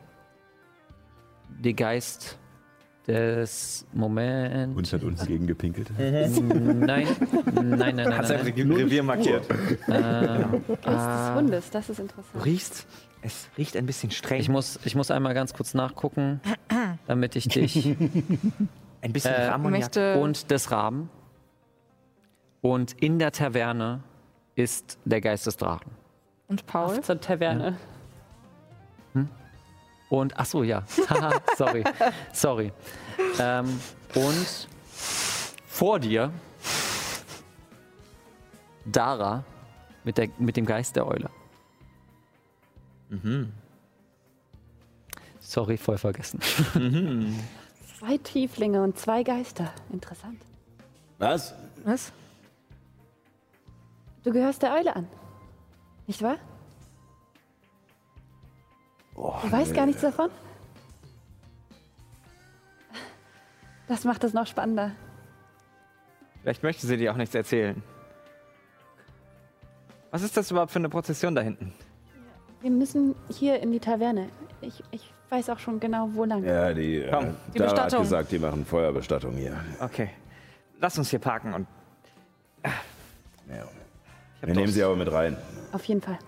der 1.48 1.74
Geist 1.74 2.38
des 3.08 3.86
Moment. 3.92 4.76
Und 4.76 4.92
hat 4.92 5.02
unten 5.02 5.26
gegen 5.26 5.46
gepinkelt. 5.46 5.90
Nein, 5.98 6.30
nein, 6.30 7.06
nein, 7.54 7.78
nein, 7.78 7.96
nein. 7.96 8.06
einfach 8.12 8.28
nein. 8.44 8.70
Revier 8.72 9.02
markiert. 9.02 9.44
Ähm, 9.88 10.62
Geist 10.82 10.84
des 10.86 11.34
Hundes, 11.34 11.70
das 11.70 11.88
ist 11.88 11.98
Du 11.98 12.02
interessant. 12.02 12.44
riechst, 12.44 12.86
es 13.22 13.48
riecht 13.56 13.76
ein 13.76 13.86
bisschen 13.86 14.10
streng. 14.10 14.40
ich, 14.40 14.48
muss, 14.48 14.78
ich 14.84 14.94
muss 14.94 15.10
einmal 15.10 15.32
ganz 15.34 15.54
kurz 15.54 15.74
nachgucken, 15.74 16.40
damit 17.06 17.34
ich 17.34 17.48
dich 17.48 17.86
ein 19.00 19.12
bisschen 19.12 19.34
Äh, 19.34 19.46
Ammoniak. 19.48 19.80
möchte. 19.80 20.18
und 20.20 20.50
des 20.50 20.70
Raben. 20.70 21.08
Und 22.60 22.92
in 23.02 23.18
der 23.18 23.32
Taverne 23.32 24.02
ist 24.54 24.98
der 25.04 25.20
Geist 25.20 25.46
des 25.46 25.56
Drachen. 25.56 25.90
Und 26.48 26.66
Paul. 26.66 27.00
Zur 27.00 27.20
Taverne. 27.20 27.76
Und, 30.08 30.38
ach 30.38 30.46
so, 30.46 30.62
ja. 30.62 30.84
Haha, 31.08 31.40
sorry. 31.56 31.84
Sorry. 32.32 32.72
Ähm, 33.38 33.80
und 34.14 34.68
vor 35.66 35.98
dir 35.98 36.32
Dara 38.84 39.44
mit, 40.04 40.18
der, 40.18 40.28
mit 40.38 40.56
dem 40.56 40.64
Geist 40.64 40.96
der 40.96 41.06
Eule. 41.06 41.30
Sorry, 45.40 45.76
voll 45.76 45.98
vergessen. 45.98 46.40
Zwei 47.98 48.18
Tieflinge 48.18 48.82
und 48.82 48.98
zwei 48.98 49.22
Geister. 49.22 49.72
Interessant. 49.92 50.40
Was? 51.18 51.54
Was? 51.84 52.12
Du 54.22 54.32
gehörst 54.32 54.62
der 54.62 54.72
Eule 54.74 54.94
an. 54.94 55.08
Nicht 56.06 56.22
wahr? 56.22 56.36
Du 59.18 59.52
weißt 59.52 59.74
gar 59.74 59.86
nichts 59.86 60.02
davon? 60.02 60.30
Das 63.88 64.04
macht 64.04 64.22
es 64.24 64.34
noch 64.34 64.46
spannender. 64.46 64.92
Vielleicht 66.42 66.62
möchte 66.62 66.86
sie 66.86 66.96
dir 66.96 67.12
auch 67.12 67.16
nichts 67.16 67.34
erzählen. 67.34 67.82
Was 70.10 70.22
ist 70.22 70.36
das 70.36 70.50
überhaupt 70.50 70.70
für 70.70 70.78
eine 70.78 70.88
Prozession 70.88 71.34
da 71.34 71.42
hinten? 71.42 71.72
Wir 72.60 72.70
müssen 72.70 73.14
hier 73.30 73.60
in 73.60 73.72
die 73.72 73.80
Taverne. 73.80 74.28
Ich, 74.60 74.82
ich 74.90 75.12
weiß 75.30 75.50
auch 75.50 75.58
schon 75.58 75.80
genau, 75.80 76.08
wo 76.12 76.24
lang. 76.24 76.44
Ja, 76.44 76.72
die, 76.72 76.96
äh, 76.96 77.10
Komm, 77.10 77.36
die 77.54 77.58
Dara 77.58 77.70
hat 77.70 77.76
Bestattung. 77.76 78.02
gesagt, 78.02 78.32
die 78.32 78.38
machen 78.38 78.64
Feuerbestattung 78.64 79.34
hier. 79.34 79.58
Okay. 79.80 80.10
Lass 80.80 80.98
uns 80.98 81.10
hier 81.10 81.18
parken 81.18 81.54
und. 81.54 81.66
Ja. 82.64 82.72
Wir 84.40 84.48
nehmen 84.48 84.58
Durst. 84.64 84.74
sie 84.74 84.82
aber 84.82 84.96
mit 84.96 85.10
rein. 85.10 85.36
Auf 85.72 85.84
jeden 85.84 86.00
Fall. 86.00 86.18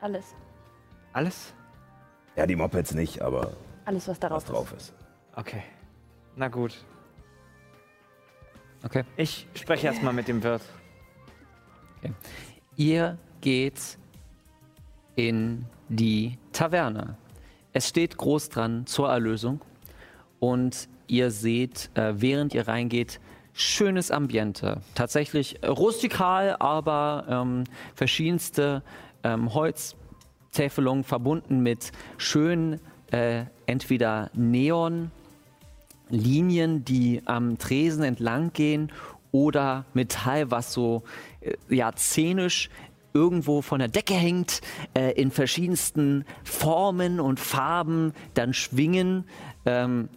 Alles. 0.00 0.34
Alles? 1.18 1.52
Ja, 2.36 2.46
die 2.46 2.54
Mopeds 2.54 2.94
nicht, 2.94 3.22
aber 3.22 3.50
Alles, 3.86 4.06
was 4.06 4.20
darauf 4.20 4.36
was 4.36 4.44
drauf 4.44 4.72
ist. 4.72 4.94
Okay. 5.34 5.64
Na 6.36 6.46
gut. 6.46 6.76
Okay. 8.84 9.02
Ich 9.16 9.48
spreche 9.54 9.88
erstmal 9.88 10.12
mit 10.12 10.28
dem 10.28 10.44
Wirt. 10.44 10.62
Ihr 12.76 13.18
geht 13.40 13.98
in 15.16 15.66
die 15.88 16.38
Taverne. 16.52 17.16
Es 17.72 17.88
steht 17.88 18.16
groß 18.16 18.50
dran 18.50 18.86
zur 18.86 19.10
Erlösung 19.10 19.60
und 20.38 20.88
ihr 21.08 21.32
seht, 21.32 21.90
äh, 21.94 22.12
während 22.14 22.54
ihr 22.54 22.68
reingeht, 22.68 23.18
schönes 23.54 24.12
Ambiente. 24.12 24.82
Tatsächlich 24.94 25.58
rustikal, 25.66 26.54
aber 26.60 27.26
ähm, 27.28 27.64
verschiedenste 27.96 28.84
ähm, 29.24 29.52
Holztäfelungen 30.48 31.04
verbunden 31.04 31.60
mit 31.60 31.92
schönen, 32.16 32.80
äh, 33.10 33.44
entweder 33.66 34.30
Neon 34.34 35.10
Linien, 36.10 36.84
die 36.84 37.22
am 37.26 37.58
Tresen 37.58 38.02
entlang 38.02 38.52
gehen 38.52 38.90
oder 39.30 39.84
Metall, 39.92 40.50
was 40.50 40.72
so 40.72 41.02
äh, 41.40 41.54
ja, 41.68 41.92
szenisch 41.96 42.70
irgendwo 43.12 43.62
von 43.62 43.78
der 43.78 43.88
Decke 43.88 44.14
hängt, 44.14 44.60
äh, 44.94 45.12
in 45.12 45.30
verschiedensten 45.30 46.24
Formen 46.44 47.20
und 47.20 47.40
Farben 47.40 48.12
dann 48.34 48.54
schwingen. 48.54 49.24
Ähm, 49.66 50.08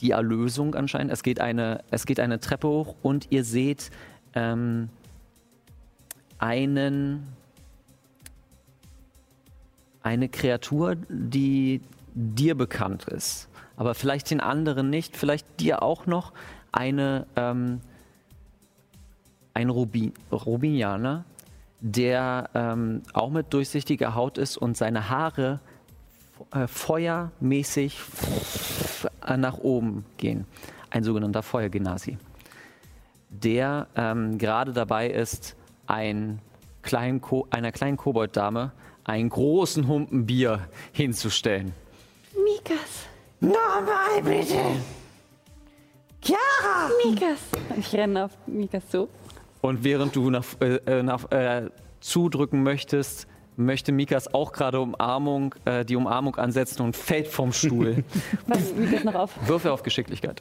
die 0.00 0.12
Erlösung 0.12 0.74
anscheinend. 0.74 1.12
Es 1.12 1.22
geht 1.22 1.40
eine, 1.40 1.84
es 1.90 2.06
geht 2.06 2.20
eine 2.20 2.40
Treppe 2.40 2.68
hoch 2.68 2.94
und 3.02 3.26
ihr 3.30 3.44
seht 3.44 3.90
ähm, 4.34 4.88
einen, 6.38 7.36
eine 10.02 10.28
Kreatur, 10.28 10.96
die 11.08 11.80
dir 12.14 12.54
bekannt 12.56 13.04
ist, 13.04 13.48
aber 13.76 13.94
vielleicht 13.94 14.30
den 14.30 14.40
anderen 14.40 14.90
nicht, 14.90 15.16
vielleicht 15.16 15.60
dir 15.60 15.82
auch 15.82 16.06
noch 16.06 16.32
eine 16.72 17.26
ähm, 17.36 17.80
ein 19.54 19.70
Rubin, 19.70 20.12
Rubinianer, 20.30 21.24
der 21.80 22.50
ähm, 22.54 23.02
auch 23.12 23.30
mit 23.30 23.52
durchsichtiger 23.52 24.14
Haut 24.14 24.38
ist 24.38 24.56
und 24.56 24.76
seine 24.76 25.08
Haare 25.08 25.60
äh, 26.52 26.66
feuermäßig 26.66 27.98
nach 29.36 29.58
oben 29.58 30.04
gehen. 30.16 30.46
Ein 30.90 31.04
sogenannter 31.04 31.42
Feuergenasi. 31.42 32.18
Der 33.28 33.86
ähm, 33.94 34.38
gerade 34.38 34.72
dabei 34.72 35.08
ist, 35.08 35.56
ein 35.86 36.40
kleinen 36.82 37.22
einer 37.50 37.72
kleinen 37.72 37.96
Kobolddame 37.96 38.72
einen 39.10 39.28
großen 39.28 39.88
Humpen 39.88 40.24
Bier 40.24 40.68
hinzustellen. 40.92 41.72
Mikas! 42.44 43.06
Nochmal 43.40 44.22
bitte! 44.22 44.56
Chiara! 46.22 46.90
Mikas! 47.04 47.40
Ich 47.76 47.92
renne 47.94 48.26
auf 48.26 48.30
Mikas 48.46 48.88
zu. 48.88 49.08
Und 49.60 49.82
während 49.82 50.14
du 50.14 50.30
nach, 50.30 50.44
äh, 50.60 50.76
äh, 50.86 51.02
nach, 51.02 51.30
äh, 51.32 51.70
zudrücken 52.00 52.62
möchtest, 52.62 53.26
möchte 53.56 53.90
Mikas 53.90 54.32
auch 54.32 54.52
gerade 54.52 54.80
Umarmung, 54.80 55.54
äh, 55.64 55.84
die 55.84 55.96
Umarmung 55.96 56.36
ansetzen 56.36 56.82
und 56.82 56.96
fällt 56.96 57.26
vom 57.26 57.52
Stuhl. 57.52 58.04
Was, 58.46 58.72
Mikas 58.74 59.02
noch 59.04 59.14
auf? 59.14 59.48
Würfe 59.48 59.72
auf 59.72 59.82
Geschicklichkeit. 59.82 60.40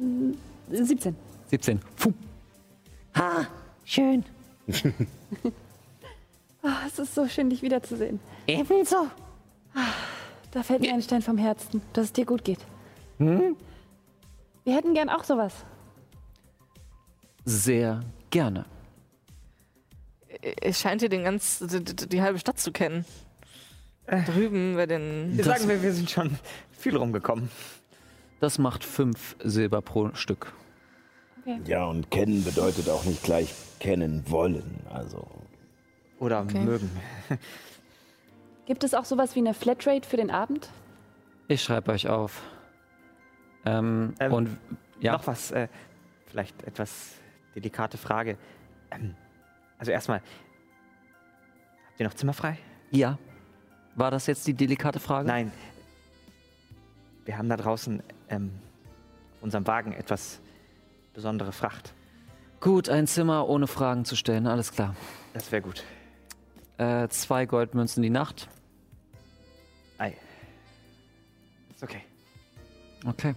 Mm, 0.00 0.32
17. 0.70 1.14
17. 1.50 1.80
Puh. 1.96 2.12
Ha, 3.16 3.46
schön. 3.86 4.24
Oh, 6.62 6.68
es 6.86 6.98
ist 6.98 7.14
so 7.14 7.26
schön, 7.26 7.48
dich 7.48 7.62
wiederzusehen. 7.62 8.20
Ebenso. 8.46 9.08
Da 10.50 10.62
fällt 10.62 10.82
mir 10.82 10.92
ein 10.92 11.02
Stein 11.02 11.22
vom 11.22 11.38
Herzen, 11.38 11.80
dass 11.94 12.06
es 12.06 12.12
dir 12.12 12.26
gut 12.26 12.44
geht. 12.44 12.60
Hm? 13.18 13.56
Wir 14.64 14.74
hätten 14.74 14.94
gern 14.94 15.08
auch 15.08 15.24
sowas. 15.24 15.54
Sehr 17.44 18.00
gerne. 18.30 18.66
Es 20.60 20.80
scheint 20.80 21.00
hier 21.00 21.08
den 21.08 21.24
ganz, 21.24 21.60
die, 21.60 21.82
die, 21.82 22.08
die 22.08 22.22
halbe 22.22 22.38
Stadt 22.38 22.58
zu 22.58 22.72
kennen. 22.72 23.04
Drüben 24.06 24.76
bei 24.76 24.86
den. 24.86 25.36
Wir 25.36 25.44
sagen 25.44 25.68
wir, 25.68 25.82
wir 25.82 25.92
sind 25.92 26.10
schon 26.10 26.38
viel 26.72 26.96
rumgekommen. 26.96 27.50
Das 28.40 28.58
macht 28.58 28.84
fünf 28.84 29.36
Silber 29.42 29.80
pro 29.82 30.14
Stück. 30.14 30.52
Ja, 31.66 31.84
und 31.86 32.10
kennen 32.10 32.42
bedeutet 32.44 32.88
auch 32.88 33.04
nicht 33.04 33.22
gleich 33.22 33.54
kennen 33.78 34.24
wollen. 34.28 34.80
Also. 34.92 35.26
Oder 36.18 36.40
Okay. 36.42 36.60
mögen. 36.60 36.90
Gibt 38.66 38.82
es 38.82 38.94
auch 38.94 39.04
sowas 39.04 39.34
wie 39.36 39.40
eine 39.40 39.54
Flatrate 39.54 40.08
für 40.08 40.16
den 40.16 40.30
Abend? 40.30 40.70
Ich 41.48 41.62
schreibe 41.62 41.92
euch 41.92 42.08
auf. 42.08 42.42
Ähm, 43.64 44.14
Ähm, 44.18 44.32
und 44.32 44.58
ja, 45.00 45.12
Noch 45.12 45.26
was, 45.26 45.50
äh, 45.52 45.68
vielleicht 46.26 46.62
etwas 46.64 47.14
delikate 47.54 47.96
Frage. 47.96 48.36
Ähm, 48.90 49.14
also 49.78 49.92
erstmal, 49.92 50.18
habt 51.88 52.00
ihr 52.00 52.06
noch 52.06 52.14
Zimmer 52.14 52.32
frei? 52.32 52.58
ja. 52.90 53.18
War 53.98 54.10
das 54.10 54.26
jetzt 54.26 54.46
die 54.46 54.52
delikate 54.52 55.00
Frage? 55.00 55.26
Nein. 55.26 55.50
Wir 57.24 57.38
haben 57.38 57.48
da 57.48 57.56
draußen 57.56 58.02
ähm, 58.28 58.50
auf 59.36 59.42
unserem 59.44 59.66
Wagen 59.66 59.92
etwas 59.94 60.38
besondere 61.16 61.50
Fracht. 61.50 61.92
Gut, 62.60 62.88
ein 62.88 63.06
Zimmer 63.06 63.48
ohne 63.48 63.66
Fragen 63.66 64.04
zu 64.04 64.14
stellen, 64.16 64.46
alles 64.46 64.70
klar. 64.70 64.94
Das 65.34 65.50
wäre 65.50 65.62
gut. 65.62 65.82
Äh, 66.78 67.08
zwei 67.08 67.46
Goldmünzen 67.46 68.02
die 68.02 68.10
Nacht. 68.10 68.48
Ei. 69.98 70.14
Ist 71.74 71.82
okay. 71.82 72.02
Okay. 73.06 73.34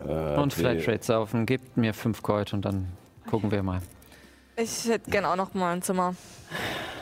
Äh, 0.00 0.36
Und 0.36 0.52
Flatrate 0.54 1.04
saufen. 1.04 1.46
Gebt 1.46 1.76
mir 1.76 1.92
fünf 1.94 2.22
Gold 2.22 2.54
und 2.54 2.64
dann 2.64 2.88
gucken 3.28 3.50
wir 3.50 3.62
mal. 3.62 3.80
Ich 4.56 4.86
hätte 4.86 5.10
gerne 5.10 5.28
auch 5.28 5.36
noch 5.36 5.52
mal 5.54 5.72
ein 5.74 5.82
Zimmer. 5.82 6.14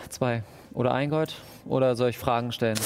Zwei. 0.08 0.42
Oder 0.72 0.92
ein 0.94 1.10
Gold? 1.10 1.34
Oder 1.64 1.94
soll 1.94 2.10
ich 2.10 2.18
Fragen 2.18 2.52
stellen? 2.52 2.78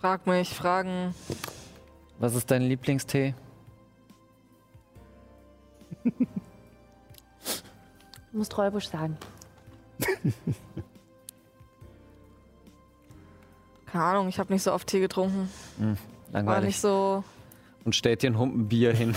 Frag 0.00 0.26
mich, 0.26 0.50
Fragen. 0.54 1.14
Was 2.18 2.34
ist 2.34 2.50
dein 2.50 2.62
Lieblingstee? 2.62 3.34
Du 8.30 8.36
musst 8.38 8.52
Treubusch 8.52 8.88
sagen. 8.88 9.16
Keine 13.90 14.04
Ahnung, 14.04 14.28
ich 14.28 14.38
habe 14.38 14.52
nicht 14.52 14.62
so 14.62 14.72
oft 14.72 14.86
Tee 14.86 15.00
getrunken. 15.00 15.48
War 15.78 15.96
langweilig. 16.32 16.66
nicht 16.66 16.80
so. 16.80 17.24
Und 17.84 17.94
stellt 17.94 18.22
dir 18.22 18.26
einen 18.28 18.38
Humpen 18.38 18.68
Bier 18.68 18.92
hin. 18.94 19.14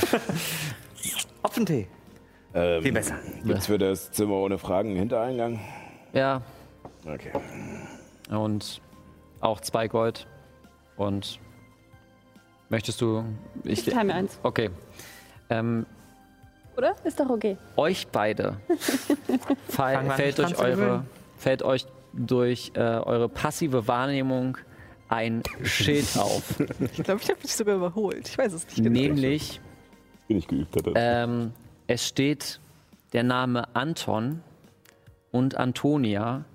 Hopfentee. 1.43 1.87
Ähm, 2.53 2.81
Viel 2.83 2.93
besser. 2.93 3.19
Gibt's 3.43 3.65
für 3.67 3.77
das 3.77 4.11
Zimmer 4.13 4.35
ohne 4.35 4.57
Fragen 4.57 4.89
einen 4.91 4.99
Hintereingang? 4.99 5.59
ja, 6.13 6.41
Okay. 7.05 7.31
und 8.29 8.81
auch 9.41 9.59
zwei 9.59 9.87
Gold. 9.89 10.25
Und 10.95 11.39
möchtest 12.71 13.01
du. 13.01 13.23
Ich 13.63 13.85
teile 13.85 14.05
mir 14.05 14.15
eins. 14.15 14.39
Okay. 14.41 14.69
Ähm, 15.49 15.85
Oder? 16.77 16.95
Ist 17.03 17.19
doch 17.19 17.29
okay. 17.29 17.57
euch 17.75 18.07
beide 18.07 18.57
fall, 19.67 20.09
fällt, 20.11 20.39
durch 20.39 20.57
eure, 20.57 21.05
fällt 21.37 21.61
euch 21.63 21.85
durch 22.13 22.71
äh, 22.75 22.79
eure 22.79 23.29
passive 23.29 23.87
Wahrnehmung 23.87 24.57
ein 25.09 25.43
Schild 25.63 26.07
auf. 26.17 26.59
Ich 26.79 27.03
glaube, 27.03 27.21
ich 27.21 27.29
habe 27.29 27.39
mich 27.43 27.53
sogar 27.53 27.75
überholt. 27.75 28.27
Ich 28.29 28.37
weiß 28.37 28.53
es 28.53 28.65
nicht 28.65 28.77
genau. 28.77 28.89
Nämlich, 28.89 29.59
Bin 30.27 30.37
ich 30.37 30.47
geübt 30.47 30.75
hätte. 30.75 30.93
ähm, 30.95 31.51
es 31.87 32.07
steht 32.07 32.61
der 33.11 33.23
Name 33.23 33.75
Anton 33.75 34.41
und 35.31 35.55
Antonia 35.57 36.45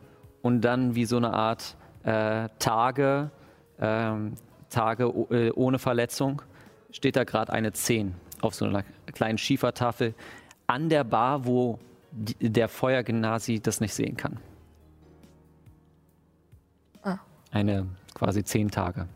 und 0.40 0.62
dann 0.62 0.94
wie 0.94 1.04
so 1.04 1.18
eine 1.18 1.34
Art 1.34 1.76
äh, 2.04 2.48
Tage, 2.58 3.30
ähm, 3.78 4.34
Tage 4.68 5.04
äh, 5.30 5.50
ohne 5.52 5.78
Verletzung, 5.78 6.42
steht 6.90 7.16
da 7.16 7.24
gerade 7.24 7.52
eine 7.52 7.72
10 7.72 8.14
auf 8.40 8.54
so 8.54 8.64
einer 8.64 8.84
kleinen 9.12 9.38
Schiefertafel 9.38 10.14
an 10.66 10.88
der 10.88 11.04
Bar, 11.04 11.46
wo 11.46 11.78
der 12.12 12.68
Feuergenasi 12.68 13.60
das 13.60 13.80
nicht 13.80 13.94
sehen 13.94 14.16
kann. 14.16 14.38
Ah. 17.02 17.18
Eine 17.50 17.86
quasi 18.14 18.42
10 18.42 18.70
Tage. 18.70 19.06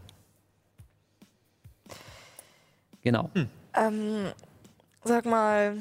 Genau. 3.03 3.31
Ähm, 3.75 4.27
sag 5.05 5.25
mal, 5.25 5.79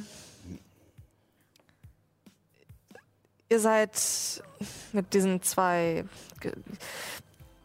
ihr 3.50 3.60
seid 3.60 3.92
mit 4.94 5.14
diesen 5.14 5.42
zwei. 5.42 6.06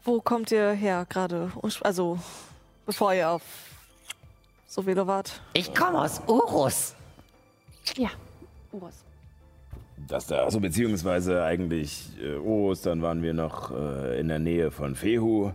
Wo 0.04 0.20
kommt 0.20 0.50
ihr 0.52 0.72
her 0.72 1.06
gerade? 1.08 1.50
Also, 1.80 2.18
bevor 2.84 3.14
ihr 3.14 3.30
auf 3.30 3.42
Sovelo 4.66 5.06
wart? 5.06 5.40
Ich 5.54 5.74
komme 5.74 6.00
aus 6.02 6.20
Urus. 6.26 6.94
Ja, 7.96 8.10
Urus. 8.72 9.04
Das 10.08 10.26
da, 10.26 10.44
also 10.44 10.60
beziehungsweise 10.60 11.42
eigentlich 11.42 12.10
äh, 12.20 12.36
Urus, 12.36 12.82
dann 12.82 13.00
waren 13.00 13.22
wir 13.22 13.32
noch 13.32 13.70
äh, 13.70 14.20
in 14.20 14.28
der 14.28 14.38
Nähe 14.40 14.70
von 14.70 14.94
Fehu. 14.94 15.52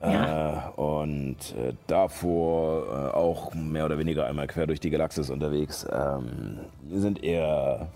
Äh, 0.00 0.56
und 0.76 1.36
äh, 1.56 1.72
davor 1.86 2.86
äh, 2.86 3.16
auch 3.16 3.54
mehr 3.54 3.86
oder 3.86 3.98
weniger 3.98 4.26
einmal 4.26 4.46
quer 4.46 4.66
durch 4.66 4.80
die 4.80 4.90
Galaxis 4.90 5.30
unterwegs. 5.30 5.86
Ähm, 5.90 6.60
wir 6.82 7.00
sind 7.00 7.24
eher, 7.24 7.88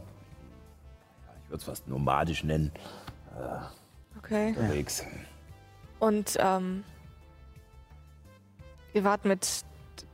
ich 1.44 1.50
würde 1.50 1.58
es 1.58 1.64
fast 1.64 1.86
nomadisch 1.86 2.42
nennen, 2.44 2.72
Okay. 4.18 4.48
unterwegs. 4.48 5.04
Und 5.98 6.36
ähm, 6.40 6.84
ihr 8.94 9.04
wart 9.04 9.24
mit 9.24 9.64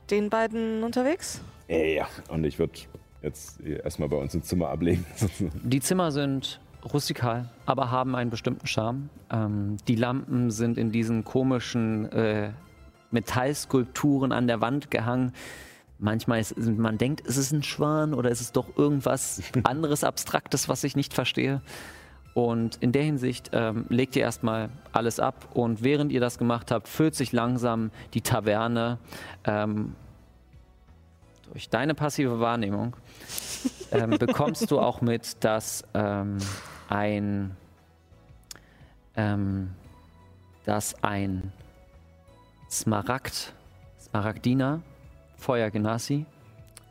den 0.09 0.29
beiden 0.29 0.83
unterwegs? 0.83 1.41
Ja, 1.67 2.07
Und 2.29 2.43
ich 2.43 2.59
würde 2.59 2.73
jetzt 3.21 3.59
erstmal 3.61 4.09
bei 4.09 4.17
uns 4.17 4.33
ins 4.35 4.47
Zimmer 4.47 4.69
ablegen. 4.69 5.05
Die 5.63 5.79
Zimmer 5.79 6.11
sind 6.11 6.59
rustikal, 6.93 7.49
aber 7.65 7.89
haben 7.89 8.15
einen 8.15 8.29
bestimmten 8.29 8.67
Charme. 8.67 9.09
Ähm, 9.31 9.77
die 9.87 9.95
Lampen 9.95 10.51
sind 10.51 10.77
in 10.77 10.91
diesen 10.91 11.23
komischen 11.23 12.11
äh, 12.11 12.51
Metallskulpturen 13.11 14.31
an 14.31 14.45
der 14.47 14.61
Wand 14.61 14.91
gehangen. 14.91 15.33
Manchmal 15.97 16.41
ist 16.41 16.57
man 16.57 16.97
denkt, 16.97 17.21
ist 17.21 17.37
es 17.37 17.51
ein 17.51 17.63
Schwan 17.63 18.13
oder 18.13 18.29
ist 18.29 18.41
es 18.41 18.51
doch 18.51 18.77
irgendwas 18.77 19.41
anderes 19.63 20.03
Abstraktes, 20.03 20.69
was 20.69 20.83
ich 20.83 20.95
nicht 20.95 21.13
verstehe. 21.13 21.61
Und 22.35 22.75
in 22.81 22.91
der 22.91 23.03
Hinsicht 23.03 23.51
ähm, 23.53 23.85
legt 23.89 24.15
ihr 24.15 24.21
erstmal 24.21 24.69
alles 24.91 25.19
ab. 25.19 25.47
Und 25.53 25.83
während 25.83 26.11
ihr 26.11 26.19
das 26.19 26.37
gemacht 26.37 26.69
habt, 26.69 26.87
füllt 26.87 27.15
sich 27.15 27.31
langsam 27.31 27.91
die 28.13 28.21
Taverne 28.21 28.99
ähm, 29.45 29.95
durch 31.53 31.69
deine 31.69 31.95
passive 31.95 32.41
Wahrnehmung 32.41 32.95
ähm, 33.91 34.09
bekommst 34.19 34.69
du 34.69 34.79
auch 34.79 34.99
mit, 34.99 35.43
dass 35.43 35.85
ähm, 35.93 36.37
ein 36.89 37.55
ähm, 39.15 39.71
dass 40.65 41.01
ein 41.03 41.53
Smaragd, 42.69 43.53
Smaragdiner, 44.01 44.81
Feuergenasi, 45.37 46.25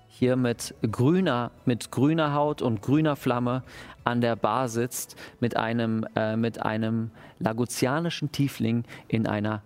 hier 0.08 0.36
mit 0.36 0.74
grüner, 0.90 1.50
mit 1.64 1.90
grüner 1.90 2.32
Haut 2.32 2.62
und 2.62 2.80
grüner 2.80 3.16
Flamme 3.16 3.62
an 4.04 4.20
der 4.20 4.36
Bar 4.36 4.68
sitzt, 4.68 5.16
mit 5.40 5.56
einem, 5.56 6.06
äh, 6.14 6.36
mit 6.36 6.62
einem 6.62 7.10
lagozianischen 7.38 8.30
Tiefling 8.32 8.84
in 9.08 9.26
einer 9.26 9.62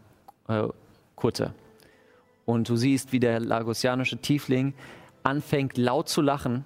äh, 0.48 0.68
Kutte. 1.16 1.54
Und 2.46 2.68
du 2.68 2.76
siehst, 2.76 3.12
wie 3.12 3.20
der 3.20 3.40
lagosianische 3.40 4.18
Tiefling 4.18 4.74
anfängt 5.22 5.76
laut 5.76 6.08
zu 6.08 6.22
lachen 6.22 6.64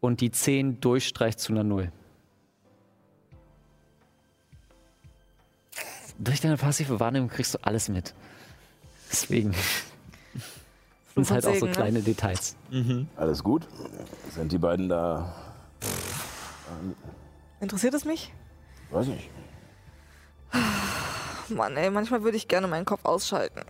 und 0.00 0.20
die 0.20 0.30
10 0.30 0.80
durchstreicht 0.80 1.40
zu 1.40 1.52
einer 1.52 1.64
Null. 1.64 1.90
Durch 6.18 6.40
deine 6.40 6.56
passive 6.56 7.00
Wahrnehmung 7.00 7.28
kriegst 7.28 7.54
du 7.54 7.58
alles 7.62 7.88
mit. 7.88 8.14
Deswegen 9.10 9.52
sind 11.14 11.22
es 11.22 11.30
halt 11.30 11.46
auch 11.46 11.54
so 11.54 11.66
ne? 11.66 11.72
kleine 11.72 12.00
Details. 12.00 12.56
Alles 13.16 13.42
gut? 13.42 13.66
Sind 14.30 14.52
die 14.52 14.58
beiden 14.58 14.88
da? 14.88 15.51
Interessiert 17.60 17.94
es 17.94 18.04
mich? 18.04 18.32
Weiß 18.90 19.06
nicht. 19.06 19.30
Mann, 21.48 21.76
ey, 21.76 21.90
manchmal 21.90 22.22
würde 22.22 22.36
ich 22.36 22.48
gerne 22.48 22.66
meinen 22.66 22.84
Kopf 22.84 23.04
ausschalten. 23.04 23.62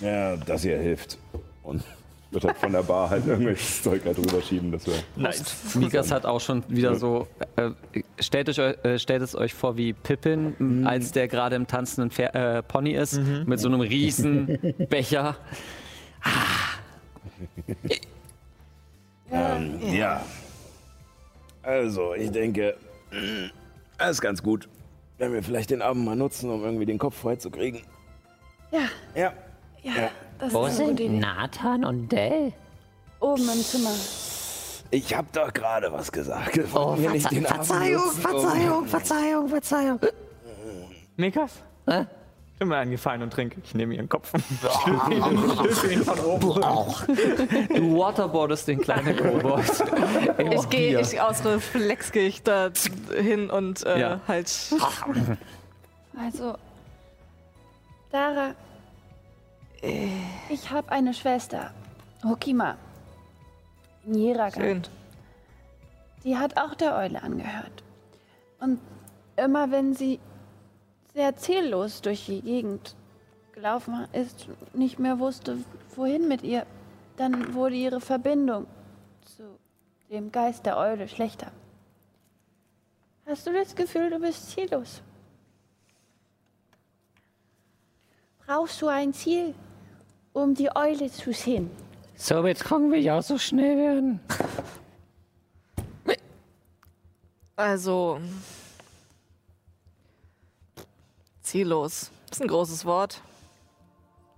Ja, 0.00 0.36
das 0.36 0.62
hier 0.62 0.78
hilft. 0.78 1.18
Und 1.62 1.84
wird 2.30 2.44
halt 2.44 2.58
von 2.58 2.72
der 2.72 2.82
Bar 2.82 3.10
halt 3.10 3.26
irgendwelches 3.26 3.82
Zeug 3.82 4.04
halt 4.04 4.16
rüberschieben, 4.16 4.70
dass 4.70 4.86
wir. 4.86 4.94
Nice. 5.16 5.74
Mikas 5.74 6.10
hat 6.12 6.24
auch 6.24 6.40
schon 6.40 6.62
wieder 6.68 6.94
so, 6.94 7.26
äh, 7.56 7.70
stellt, 8.20 8.48
euch, 8.48 8.58
äh, 8.58 8.98
stellt 8.98 9.22
es 9.22 9.34
euch 9.34 9.52
vor 9.52 9.76
wie 9.76 9.92
Pippin, 9.92 10.54
m, 10.58 10.86
als 10.86 11.12
der 11.12 11.26
gerade 11.28 11.56
im 11.56 11.66
tanzenden 11.66 12.10
Pfer 12.10 12.58
äh, 12.58 12.62
Pony 12.62 12.92
ist, 12.92 13.20
mit 13.46 13.58
so 13.58 13.68
einem 13.68 13.80
riesen 13.80 14.58
Becher. 14.88 15.36
Ähm, 19.32 19.78
ja. 19.92 20.24
Also, 21.62 22.14
ich 22.14 22.30
denke, 22.30 22.76
ist 24.08 24.20
ganz 24.20 24.42
gut, 24.42 24.68
wenn 25.18 25.32
wir 25.32 25.42
vielleicht 25.42 25.70
den 25.70 25.82
Abend 25.82 26.04
mal 26.04 26.16
nutzen, 26.16 26.50
um 26.50 26.64
irgendwie 26.64 26.86
den 26.86 26.98
Kopf 26.98 27.16
freizukriegen. 27.16 27.82
Ja. 28.70 28.88
Ja. 29.14 29.32
Ja, 29.82 30.10
das 30.38 30.52
Wo 30.52 30.66
ist 30.66 30.78
eine 30.78 30.90
gute 30.90 31.02
sind 31.04 31.10
Idee. 31.12 31.18
Nathan 31.20 31.84
und 31.86 32.12
Dell? 32.12 32.52
Oben 33.20 33.42
im 33.48 33.60
Zimmer. 33.62 33.90
Ich 34.90 35.14
hab 35.14 35.32
doch 35.32 35.52
gerade 35.54 35.90
was 35.92 36.10
gesagt. 36.12 36.58
Oh, 36.74 36.96
Verzeihung, 36.96 38.02
um- 38.02 38.14
Verzeihung, 38.16 38.86
Verzeihung, 38.86 39.48
Verzeihung. 39.48 40.00
Mikas? 41.16 41.62
Hä? 41.88 42.06
Mir 42.62 42.76
einen 42.76 42.90
Gefallen 42.90 43.22
und 43.22 43.32
trink. 43.32 43.56
Ich 43.64 43.74
nehme 43.74 43.94
ihren 43.94 44.08
Kopf. 44.08 44.34
Ihn, 44.34 44.42
schlürfe 45.56 45.92
ihn 45.92 46.04
von 46.04 46.18
oben. 46.20 46.60
Du 47.74 47.98
waterboardest 47.98 48.68
den 48.68 48.80
kleinen 48.80 49.16
Kobold. 49.16 49.64
Ich 50.52 50.68
gehe, 50.68 51.00
ich 51.00 51.20
aus 51.20 51.44
Reflex 51.44 52.12
gehe 52.12 52.26
ich 52.28 52.42
da 52.42 52.70
hin 53.16 53.48
und 53.50 53.84
äh, 53.86 53.98
Ja. 54.00 54.20
halt. 54.28 54.50
Also, 56.18 56.54
Dara, 58.10 58.54
ich 60.50 60.70
habe 60.70 60.90
eine 60.92 61.14
Schwester, 61.14 61.70
Hokima, 62.24 62.76
in 64.04 64.14
Jera 64.14 64.50
Schön. 64.50 64.82
Die 66.24 66.36
hat 66.36 66.58
auch 66.58 66.74
der 66.74 66.96
Eule 66.96 67.22
angehört. 67.22 67.82
Und 68.58 68.80
immer 69.36 69.70
wenn 69.70 69.94
sie 69.94 70.18
sehr 71.20 71.36
ziellos 71.36 72.00
durch 72.00 72.24
die 72.24 72.40
Gegend 72.40 72.96
gelaufen 73.52 74.08
ist, 74.14 74.48
nicht 74.72 74.98
mehr 74.98 75.18
wusste, 75.18 75.58
wohin 75.94 76.28
mit 76.28 76.42
ihr, 76.42 76.64
dann 77.18 77.52
wurde 77.52 77.74
ihre 77.74 78.00
Verbindung 78.00 78.66
zu 79.26 79.42
dem 80.08 80.32
Geist 80.32 80.64
der 80.64 80.78
Eule 80.78 81.08
schlechter. 81.08 81.52
Hast 83.26 83.46
du 83.46 83.52
das 83.52 83.76
Gefühl, 83.76 84.08
du 84.08 84.18
bist 84.18 84.50
ziellos? 84.50 85.02
Brauchst 88.46 88.80
du 88.80 88.88
ein 88.88 89.12
Ziel, 89.12 89.54
um 90.32 90.54
die 90.54 90.74
Eule 90.74 91.10
zu 91.12 91.34
sehen? 91.34 91.70
So 92.16 92.40
betrunken 92.40 92.92
will 92.92 93.00
ich 93.00 93.10
auch 93.10 93.22
so 93.22 93.36
schnell 93.36 93.76
werden. 93.76 94.20
Also. 97.56 98.18
Ziellos. 101.50 102.12
Das 102.28 102.38
ist 102.38 102.42
ein 102.42 102.48
großes 102.48 102.84
Wort. 102.84 103.20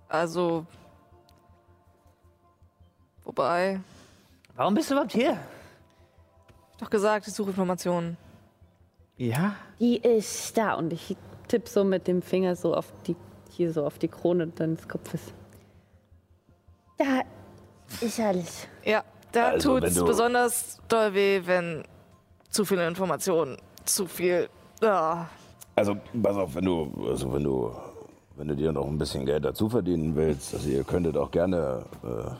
Also. 0.09 0.65
Wobei. 3.23 3.79
Warum 4.55 4.73
bist 4.73 4.89
du 4.89 4.95
überhaupt 4.95 5.13
hier? 5.13 5.31
Ich 5.33 6.73
hab 6.73 6.77
doch 6.79 6.89
gesagt, 6.89 7.27
ich 7.27 7.33
suche 7.33 7.51
Informationen. 7.51 8.17
Ja? 9.17 9.55
Die 9.79 9.97
ist 9.97 10.57
da 10.57 10.73
und 10.73 10.91
ich 10.91 11.15
tippe 11.47 11.69
so 11.69 11.83
mit 11.83 12.07
dem 12.07 12.21
Finger 12.23 12.55
so 12.55 12.73
auf 12.75 12.91
die, 13.05 13.15
hier 13.51 13.71
so 13.71 13.85
auf 13.85 13.99
die 13.99 14.07
Krone 14.07 14.47
deines 14.47 14.87
Kopfes. 14.87 15.21
Da 16.97 17.21
ist 18.01 18.19
alles. 18.19 18.67
Ja, 18.83 19.03
da 19.31 19.49
Also, 19.49 19.79
tut's 19.79 19.93
du- 19.93 20.05
besonders 20.05 20.79
doll 20.87 21.13
weh, 21.13 21.41
wenn 21.45 21.83
zu 22.49 22.65
viele 22.65 22.87
Informationen, 22.87 23.57
zu 23.85 24.07
viel. 24.07 24.49
Ah. 24.81 25.27
Also, 25.75 25.95
pass 26.21 26.37
auf, 26.37 26.55
wenn 26.55 26.65
du, 26.65 26.91
also 27.09 27.33
wenn 27.33 27.43
du, 27.43 27.71
wenn 28.35 28.47
du 28.47 28.55
dir 28.55 28.71
noch 28.71 28.87
ein 28.87 28.97
bisschen 28.97 29.25
Geld 29.25 29.43
dazu 29.43 29.69
verdienen 29.69 30.15
willst, 30.15 30.53
also 30.53 30.69
ihr 30.69 30.83
könntet 30.83 31.17
auch 31.17 31.31
gerne, 31.31 31.83
äh, 32.03 32.31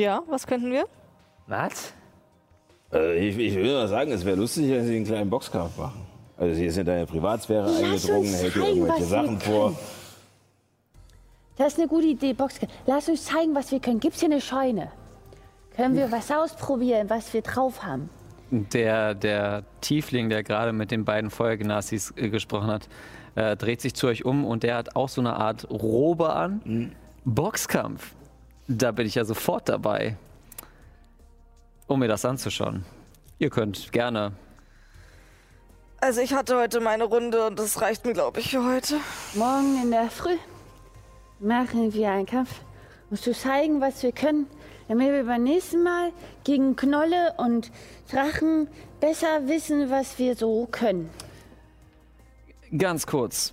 Ja, 0.00 0.22
was 0.28 0.46
könnten 0.46 0.70
wir? 0.70 0.84
Was? 1.46 1.92
äh, 2.92 3.28
ich, 3.28 3.38
ich 3.38 3.54
will 3.54 3.72
nur 3.72 3.88
sagen, 3.88 4.12
es 4.12 4.24
wäre 4.24 4.36
lustig, 4.36 4.68
wenn 4.70 4.86
sie 4.86 4.96
einen 4.96 5.06
kleinen 5.06 5.30
Boxkampf 5.30 5.76
machen. 5.78 6.06
Also 6.36 6.54
sie 6.54 6.66
ist 6.66 6.76
in 6.76 6.84
deine 6.84 7.06
Privatsphäre 7.06 7.66
Lass 7.66 7.82
eingedrungen, 7.82 8.34
hält 8.34 8.54
dir 8.54 8.68
irgendwelche 8.68 9.04
Sachen 9.04 9.40
vor. 9.40 9.74
Das 11.56 11.72
ist 11.72 11.78
eine 11.78 11.88
gute 11.88 12.08
Idee, 12.08 12.34
Boxer. 12.34 12.66
Lass 12.86 13.08
uns 13.08 13.24
zeigen, 13.24 13.54
was 13.54 13.72
wir 13.72 13.80
können. 13.80 14.00
Gibt's 14.00 14.20
hier 14.20 14.28
eine 14.30 14.42
Scheune? 14.42 14.92
Können 15.74 15.96
wir 15.96 16.12
was 16.12 16.30
ausprobieren, 16.30 17.08
was 17.08 17.32
wir 17.32 17.40
drauf 17.40 17.82
haben? 17.82 18.10
Der, 18.50 19.14
der 19.14 19.64
Tiefling, 19.80 20.28
der 20.28 20.42
gerade 20.42 20.72
mit 20.72 20.90
den 20.90 21.04
beiden 21.04 21.30
Feuergenazis 21.30 22.12
äh, 22.16 22.28
gesprochen 22.28 22.68
hat, 22.68 22.88
äh, 23.34 23.56
dreht 23.56 23.80
sich 23.80 23.94
zu 23.94 24.06
euch 24.06 24.24
um 24.24 24.44
und 24.44 24.62
der 24.62 24.76
hat 24.76 24.96
auch 24.96 25.08
so 25.08 25.20
eine 25.20 25.34
Art 25.36 25.68
Robe 25.70 26.32
an. 26.32 26.94
Boxkampf. 27.24 28.14
Da 28.68 28.92
bin 28.92 29.06
ich 29.06 29.16
ja 29.16 29.24
sofort 29.24 29.68
dabei, 29.68 30.16
um 31.86 32.00
mir 32.00 32.08
das 32.08 32.24
anzuschauen. 32.24 32.84
Ihr 33.38 33.50
könnt 33.50 33.92
gerne. 33.92 34.32
Also 36.00 36.20
ich 36.20 36.34
hatte 36.34 36.56
heute 36.56 36.80
meine 36.80 37.04
Runde 37.04 37.46
und 37.46 37.58
das 37.58 37.80
reicht 37.80 38.04
mir, 38.04 38.12
glaube 38.12 38.40
ich, 38.40 38.50
für 38.50 38.64
heute. 38.64 38.96
Morgen 39.34 39.82
in 39.82 39.90
der 39.90 40.10
Früh 40.10 40.36
machen 41.40 41.92
wir 41.92 42.10
einen 42.10 42.26
Kampf. 42.26 42.50
Musst 43.10 43.26
du 43.26 43.32
zeigen, 43.32 43.80
was 43.80 44.02
wir 44.02 44.12
können, 44.12 44.46
damit 44.88 45.10
wir 45.12 45.24
beim 45.24 45.42
nächsten 45.42 45.82
Mal 45.82 46.12
gegen 46.44 46.76
Knolle 46.76 47.34
und 47.36 47.70
Drachen 48.10 48.68
besser 49.00 49.46
wissen, 49.48 49.90
was 49.90 50.18
wir 50.18 50.36
so 50.36 50.66
können. 50.70 51.10
Ganz 52.76 53.06
kurz 53.06 53.52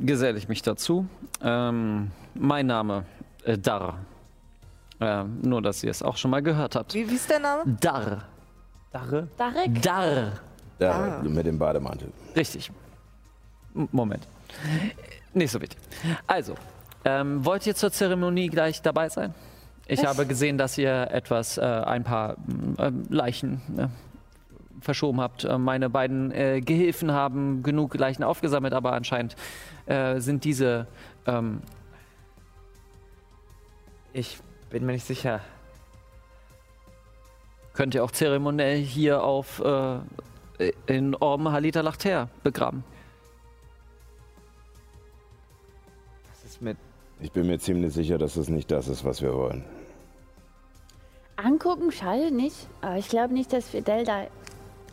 geselle 0.00 0.38
ich 0.38 0.48
mich 0.48 0.62
dazu. 0.62 1.06
Ähm, 1.42 2.10
mein 2.34 2.66
Name, 2.66 3.04
äh, 3.44 3.56
Dar. 3.56 3.98
Ähm, 5.00 5.40
nur, 5.42 5.62
dass 5.62 5.82
ihr 5.84 5.90
es 5.90 6.02
auch 6.02 6.16
schon 6.16 6.30
mal 6.30 6.42
gehört 6.42 6.74
habt. 6.76 6.94
Wie, 6.94 7.08
wie 7.08 7.14
ist 7.14 7.28
der 7.30 7.40
Name? 7.40 7.76
Dar. 7.80 8.24
Darre? 8.92 9.28
Darek? 9.36 9.82
Dar. 9.82 10.32
Da, 10.78 11.20
mit 11.22 11.46
dem 11.46 11.58
Bademantel. 11.58 12.12
Richtig. 12.36 12.70
M- 13.74 13.88
Moment. 13.92 14.26
Nicht 15.32 15.50
so 15.50 15.60
wichtig. 15.60 15.78
Also, 16.26 16.54
ähm, 17.04 17.44
wollt 17.44 17.66
ihr 17.66 17.74
zur 17.74 17.90
Zeremonie 17.90 18.48
gleich 18.48 18.82
dabei 18.82 19.08
sein? 19.08 19.34
Ich 19.86 20.00
Was? 20.02 20.06
habe 20.06 20.26
gesehen, 20.26 20.56
dass 20.58 20.78
ihr 20.78 21.08
etwas, 21.10 21.58
äh, 21.58 21.62
ein 21.62 22.04
paar 22.04 22.36
m, 22.48 22.74
ähm, 22.78 23.02
Leichen 23.10 23.60
äh, 23.76 23.88
verschoben 24.80 25.20
habt. 25.20 25.44
Äh, 25.44 25.58
meine 25.58 25.90
beiden 25.90 26.30
äh, 26.32 26.60
Gehilfen 26.60 27.12
haben 27.12 27.62
genug 27.62 27.94
Leichen 27.94 28.22
aufgesammelt, 28.22 28.72
aber 28.72 28.92
anscheinend 28.92 29.36
äh, 29.86 30.20
sind 30.20 30.44
diese. 30.44 30.86
Ähm, 31.26 31.60
Ich 34.12 34.38
bin 34.70 34.86
mir 34.86 34.92
nicht 34.92 35.06
sicher. 35.06 35.40
könnt 37.72 37.94
ihr 37.96 38.04
auch 38.04 38.12
zeremoniell 38.12 38.78
hier 38.78 39.22
auf 39.24 39.60
äh, 39.60 39.98
in 40.86 41.16
Orm 41.16 41.50
Halita 41.50 41.80
Lachter 41.80 42.28
begraben. 42.44 42.84
Ich 47.20 47.32
bin 47.32 47.46
mir 47.46 47.58
ziemlich 47.58 47.92
sicher, 47.94 48.18
dass 48.18 48.36
es 48.36 48.48
nicht 48.48 48.70
das 48.70 48.88
ist, 48.88 49.04
was 49.04 49.22
wir 49.22 49.32
wollen. 49.34 49.64
Angucken, 51.36 51.90
schade 51.90 52.30
nicht. 52.30 52.68
Aber 52.80 52.96
ich 52.96 53.08
glaube 53.08 53.34
nicht, 53.34 53.52
dass 53.52 53.72
wir 53.72 53.82
Delta 53.82 54.26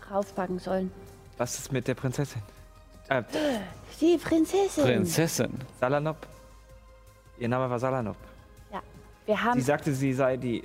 raufpacken 0.10 0.60
sollen. 0.60 0.92
Was 1.38 1.58
ist 1.60 1.72
mit 1.72 1.88
der 1.88 1.96
Prinzessin? 1.96 2.42
Äh, 3.10 3.24
Die 4.00 4.18
Prinzessin. 4.18 4.84
Prinzessin. 4.84 5.52
Salanop. 5.80 6.28
Ihr 7.38 7.50
Name 7.50 7.70
war 7.70 7.80
Salanop. 7.80 8.18
Wir 9.28 9.44
haben 9.44 9.60
Sie 9.60 9.66
sagte, 9.66 9.94
sie 9.94 10.14
sei 10.14 10.36
die 10.36 10.64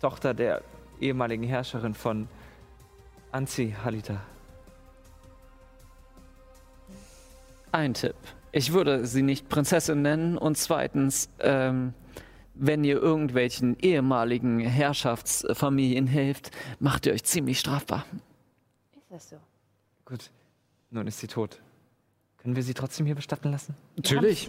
Tochter 0.00 0.32
der 0.32 0.62
ehemaligen 0.98 1.42
Herrscherin 1.44 1.92
von 1.94 2.26
Anzi 3.32 3.76
Halita. 3.84 4.18
Ein 7.70 7.92
Tipp. 7.92 8.14
Ich 8.56 8.72
würde 8.72 9.04
sie 9.04 9.22
nicht 9.22 9.48
Prinzessin 9.48 10.02
nennen 10.02 10.38
und 10.38 10.56
zweitens, 10.56 11.28
ähm, 11.40 11.92
wenn 12.54 12.84
ihr 12.84 13.02
irgendwelchen 13.02 13.76
ehemaligen 13.80 14.60
Herrschaftsfamilien 14.60 16.06
helft, 16.06 16.52
macht 16.78 17.06
ihr 17.06 17.14
euch 17.14 17.24
ziemlich 17.24 17.58
strafbar. 17.58 18.04
Ist 18.94 19.10
das 19.10 19.30
so? 19.30 19.36
Gut, 20.04 20.30
nun 20.90 21.08
ist 21.08 21.18
sie 21.18 21.26
tot. 21.26 21.60
Können 22.38 22.54
wir 22.54 22.62
sie 22.62 22.74
trotzdem 22.74 23.06
hier 23.06 23.16
bestatten 23.16 23.50
lassen? 23.50 23.74
Natürlich. 23.96 24.48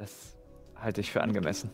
Das 0.00 0.34
halte 0.74 1.00
ich 1.00 1.12
für 1.12 1.22
angemessen. 1.22 1.70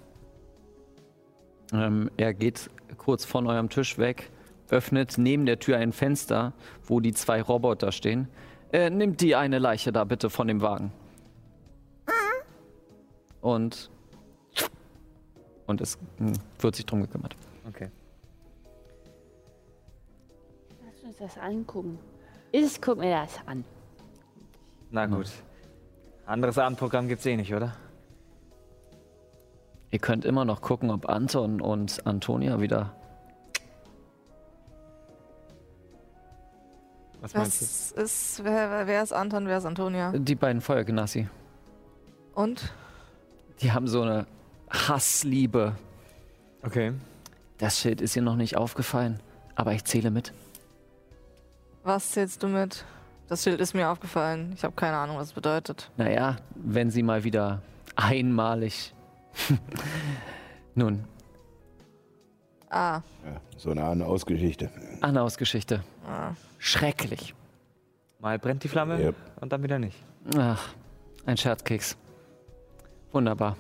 Ähm, 1.73 2.11
er 2.19 2.35
geht 2.35 2.69
kurz 2.99 3.25
von 3.25 3.47
eurem 3.47 3.71
Tisch 3.71 3.97
weg, 3.97 4.31
öffnet 4.69 5.17
neben 5.17 5.47
der 5.47 5.59
Tür 5.61 5.79
ein 5.79 5.95
Fenster, 5.95 6.53
wo 6.85 7.01
die 7.01 7.15
zwei 7.15 7.41
Roboter 7.41 7.91
stehen. 7.91 8.29
Äh, 8.71 8.91
nimmt 8.91 9.23
die 9.23 9.35
eine 9.35 9.59
Leiche 9.59 9.93
da 9.93 10.05
bitte 10.05 10.29
von 10.29 10.47
dem 10.47 10.61
Wagen. 10.61 10.93
Und. 13.47 13.91
Und 15.67 15.81
es 15.81 15.99
hm, 16.19 16.33
wird 16.59 16.75
sich 16.75 16.85
drum 16.85 17.03
gekümmert. 17.03 17.37
Okay. 17.69 17.91
Lass 20.85 21.05
uns 21.05 21.17
das 21.17 21.39
angucken. 21.39 21.97
Ich 22.51 22.81
guck 22.81 22.99
mir 22.99 23.11
das 23.11 23.39
an. 23.47 23.65
Na 24.91 25.07
gut. 25.07 25.31
Anderes 26.25 26.59
Abendprogramm 26.59 27.07
gibt's 27.07 27.25
eh 27.25 27.37
nicht, 27.37 27.55
oder? 27.55 27.77
Ihr 29.93 30.01
könnt 30.01 30.25
immer 30.25 30.45
noch 30.45 30.61
gucken, 30.61 30.91
ob 30.91 31.09
Anton 31.09 31.61
und 31.61 32.05
Antonia 32.05 32.61
wieder. 32.61 32.97
Was 37.21 37.33
meinst 37.33 37.97
du? 37.97 38.03
Ist, 38.03 38.43
wer, 38.43 38.89
wer 38.89 39.03
ist 39.05 39.13
Anton, 39.13 39.47
wer 39.47 39.59
ist 39.59 39.67
Antonia? 39.67 40.13
Die 40.13 40.35
beiden 40.35 40.61
Feuergenassi. 40.61 41.29
Und? 42.35 42.73
Die 43.61 43.73
haben 43.73 43.89
so 43.89 44.03
eine 44.03 44.27
Hassliebe. 44.71 45.77
Okay. 46.63 46.93
Das 47.59 47.79
Schild 47.81 48.01
ist 48.01 48.15
ihr 48.17 48.23
noch 48.23 48.37
nicht 48.37 48.57
aufgefallen, 48.57 49.21
aber 49.55 49.73
ich 49.73 49.85
zähle 49.85 50.11
mit. 50.11 50.33
Was 51.85 52.11
zählst 52.11 52.43
du 52.43 52.49
mit? 52.49 52.85
Das 53.29 53.43
Schild 53.43 53.61
ist 53.61 53.75
mir 53.75 53.89
aufgefallen. 53.89 54.53
Ich 54.55 54.63
habe 54.65 54.75
keine 54.75 54.97
Ahnung, 54.97 55.17
was 55.17 55.29
es 55.29 55.33
bedeutet. 55.33 55.91
Naja, 55.97 56.37
wenn 56.55 56.91
sie 56.91 57.03
mal 57.03 57.25
wieder 57.25 57.63
einmalig. 57.97 58.93
Nun, 60.75 61.05
Ah, 62.69 63.01
Ja, 63.25 63.41
so 63.57 63.71
eine 63.71 63.85
Art 63.85 64.03
Ausgeschichte. 64.03 64.71
Annaus 65.01 65.39
Geschichte. 65.39 65.83
ah. 66.07 66.33
Schrecklich. 66.59 67.33
Mal 68.19 68.39
brennt 68.41 68.65
die 68.65 68.69
Flamme 68.69 68.99
Yep. 68.99 69.15
und 69.41 69.53
dann 69.53 69.63
wieder 69.63 69.79
nicht. 69.79 69.97
Ach, 70.37 70.69
ein 71.27 71.37
Scherzkeks. 71.37 71.97
Wunderbar. 73.13 73.57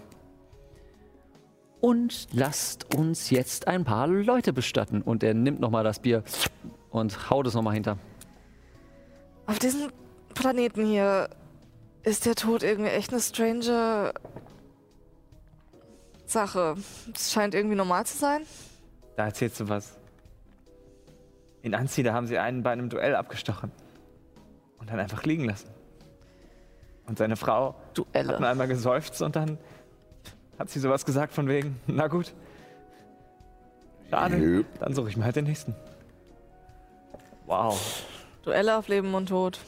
Und 1.80 2.26
lasst 2.32 2.94
uns 2.94 3.30
jetzt 3.30 3.68
ein 3.68 3.84
paar 3.84 4.06
Leute 4.08 4.52
bestatten. 4.52 5.02
Und 5.02 5.22
er 5.22 5.34
nimmt 5.34 5.60
nochmal 5.60 5.84
das 5.84 6.00
Bier 6.00 6.24
und 6.90 7.30
haut 7.30 7.46
es 7.46 7.54
nochmal 7.54 7.74
hinter. 7.74 7.98
Auf 9.46 9.58
diesem 9.58 9.92
Planeten 10.34 10.86
hier 10.86 11.28
ist 12.02 12.26
der 12.26 12.34
Tod 12.34 12.62
irgendwie 12.62 12.90
echt 12.90 13.12
eine 13.12 13.20
strange 13.20 14.12
Sache. 16.24 16.74
Es 17.14 17.32
scheint 17.32 17.54
irgendwie 17.54 17.76
normal 17.76 18.06
zu 18.06 18.16
sein. 18.16 18.42
Da 19.16 19.26
erzählst 19.26 19.60
du 19.60 19.68
was. 19.68 19.96
In 21.62 21.74
Anzi, 21.74 22.02
da 22.02 22.12
haben 22.12 22.26
sie 22.26 22.38
einen 22.38 22.62
bei 22.62 22.70
einem 22.70 22.88
Duell 22.88 23.14
abgestochen. 23.14 23.72
Und 24.78 24.90
dann 24.90 25.00
einfach 25.00 25.24
liegen 25.24 25.44
lassen. 25.44 25.68
Und 27.06 27.18
seine 27.18 27.36
Frau 27.36 27.68
hat 27.68 27.96
nur 27.96 28.06
Duelle. 28.12 28.48
einmal 28.48 28.68
geseufzt 28.68 29.22
und 29.22 29.36
dann 29.36 29.58
hat 30.58 30.70
sie 30.70 30.80
sowas 30.80 31.04
gesagt 31.04 31.32
von 31.32 31.48
wegen, 31.48 31.80
na 31.86 32.08
gut. 32.08 32.34
Schade. 34.10 34.36
Nö. 34.36 34.64
Dann 34.80 34.94
suche 34.94 35.10
ich 35.10 35.16
mir 35.16 35.24
halt 35.24 35.36
den 35.36 35.44
nächsten. 35.44 35.74
Wow. 37.46 38.04
Duelle 38.42 38.76
auf 38.76 38.88
Leben 38.88 39.14
und 39.14 39.28
Tod. 39.28 39.60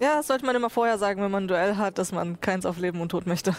Ja, 0.00 0.16
das 0.16 0.28
sollte 0.28 0.46
man 0.46 0.56
immer 0.56 0.70
vorher 0.70 0.96
sagen, 0.98 1.22
wenn 1.22 1.30
man 1.30 1.44
ein 1.44 1.48
Duell 1.48 1.76
hat, 1.76 1.98
dass 1.98 2.12
man 2.12 2.40
keins 2.40 2.64
auf 2.64 2.78
Leben 2.78 3.00
und 3.00 3.10
Tod 3.10 3.26
möchte. 3.26 3.54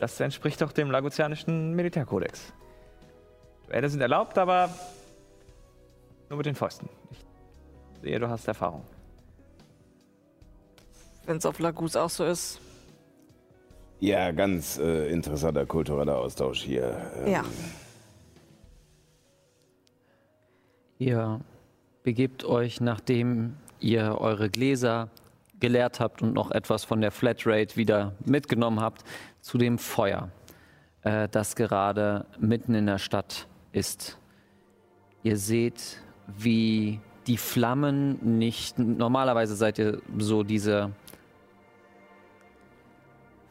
Das 0.00 0.18
entspricht 0.20 0.60
doch 0.60 0.72
dem 0.72 0.90
lagozianischen 0.90 1.74
Militärkodex. 1.74 2.52
Duelle 3.66 3.88
sind 3.88 4.00
erlaubt, 4.00 4.38
aber 4.38 4.70
nur 6.28 6.38
mit 6.38 6.46
den 6.46 6.54
Fäusten. 6.54 6.88
Ich 7.12 8.00
sehe, 8.02 8.18
du 8.18 8.28
hast 8.28 8.46
Erfahrung. 8.48 8.84
Wenn 11.26 11.38
es 11.38 11.46
auf 11.46 11.58
Lagus 11.58 11.96
auch 11.96 12.10
so 12.10 12.24
ist. 12.24 12.60
Ja, 13.98 14.30
ganz 14.30 14.78
äh, 14.78 15.08
interessanter 15.10 15.66
kultureller 15.66 16.18
Austausch 16.18 16.62
hier. 16.62 17.10
Ähm, 17.24 17.32
Ja. 17.32 17.44
Ihr 20.98 21.40
begebt 22.02 22.44
euch, 22.44 22.80
nachdem 22.80 23.56
ihr 23.80 24.16
eure 24.18 24.48
Gläser 24.48 25.08
geleert 25.60 26.00
habt 26.00 26.22
und 26.22 26.32
noch 26.34 26.50
etwas 26.50 26.84
von 26.84 27.00
der 27.00 27.10
Flatrate 27.10 27.76
wieder 27.76 28.12
mitgenommen 28.24 28.80
habt, 28.80 29.04
zu 29.40 29.58
dem 29.58 29.78
Feuer, 29.78 30.30
äh, 31.02 31.28
das 31.28 31.56
gerade 31.56 32.26
mitten 32.38 32.74
in 32.74 32.86
der 32.86 32.98
Stadt 32.98 33.46
ist. 33.72 34.18
Ihr 35.22 35.36
seht, 35.36 36.00
wie 36.26 37.00
die 37.26 37.36
Flammen 37.36 38.38
nicht. 38.38 38.78
Normalerweise 38.78 39.56
seid 39.56 39.78
ihr 39.78 40.00
so 40.18 40.42
diese 40.42 40.92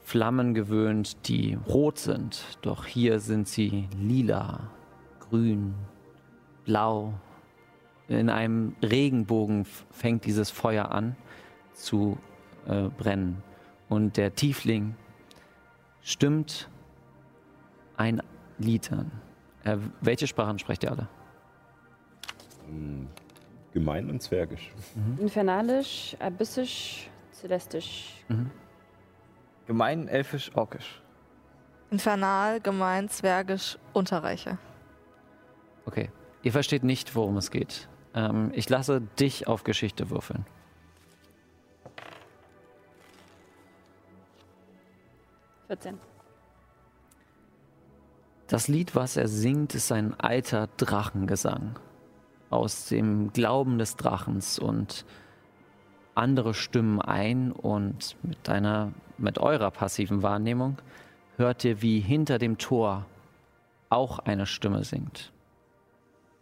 Flammen 0.06 0.53
gewöhnt, 0.53 1.27
die 1.27 1.58
rot 1.67 1.98
sind. 1.98 2.45
Doch 2.61 2.85
hier 2.85 3.19
sind 3.19 3.48
sie 3.48 3.90
lila, 4.00 4.69
grün, 5.19 5.74
blau. 6.64 7.16
In 8.08 8.30
einem 8.30 8.75
Regenbogen 8.84 9.66
fängt 9.90 10.25
dieses 10.25 10.51
Feuer 10.51 10.92
an 10.92 11.16
zu 11.74 12.19
äh, 12.67 12.84
brennen. 12.84 13.42
Und 13.90 14.17
der 14.17 14.35
Tiefling 14.35 14.95
stimmt 16.03 16.69
ein 17.98 18.22
Lied 18.59 18.92
an. 18.92 19.11
Äh, 19.64 19.77
welche 20.01 20.27
Sprachen 20.27 20.59
sprecht 20.59 20.84
ihr 20.84 20.92
alle? 20.92 21.08
Ähm, 22.69 23.08
Gemein 23.74 24.08
und 24.11 24.22
zwergisch. 24.22 24.72
Infernalisch, 25.17 26.16
Abyssisch, 26.19 27.09
Celestisch. 27.32 28.24
Gemein, 29.68 30.08
elfisch, 30.08 30.52
orkisch. 30.56 31.02
Infernal, 31.90 32.60
gemein, 32.61 33.10
zwergisch, 33.10 33.77
Unterreiche. 33.94 34.58
Okay. 35.85 36.11
Ihr 36.44 36.52
versteht 36.52 36.84
nicht, 36.84 37.16
worum 37.16 37.38
es 37.38 37.50
geht. 37.50 37.88
Ähm, 38.14 38.52
ich 38.53 38.69
lasse 38.69 39.02
dich 39.02 39.48
auf 39.48 39.64
Geschichte 39.64 40.10
würfeln. 40.10 40.45
Vierzehn. 45.68 46.00
Das 48.48 48.68
Lied, 48.68 48.95
was 48.95 49.18
er 49.18 49.27
singt, 49.27 49.74
ist 49.74 49.92
ein 49.92 50.14
alter 50.19 50.68
Drachengesang 50.77 51.80
aus 52.52 52.88
dem 52.88 53.34
Glauben 53.34 53.80
des 53.80 53.95
Drachens 53.95 54.60
und 54.60 55.06
andere 56.16 56.53
stimmen 56.53 57.02
ein 57.02 57.52
und 57.52 58.16
mit 58.24 58.48
deiner, 58.48 58.94
mit 59.18 59.38
eurer 59.38 59.72
passiven 59.72 60.24
Wahrnehmung 60.24 60.77
hört 61.38 61.64
ihr, 61.64 61.82
wie 61.82 62.00
hinter 62.00 62.38
dem 62.38 62.58
Tor 62.58 63.06
auch 63.90 64.19
eine 64.19 64.45
Stimme 64.45 64.84
singt 64.84 65.32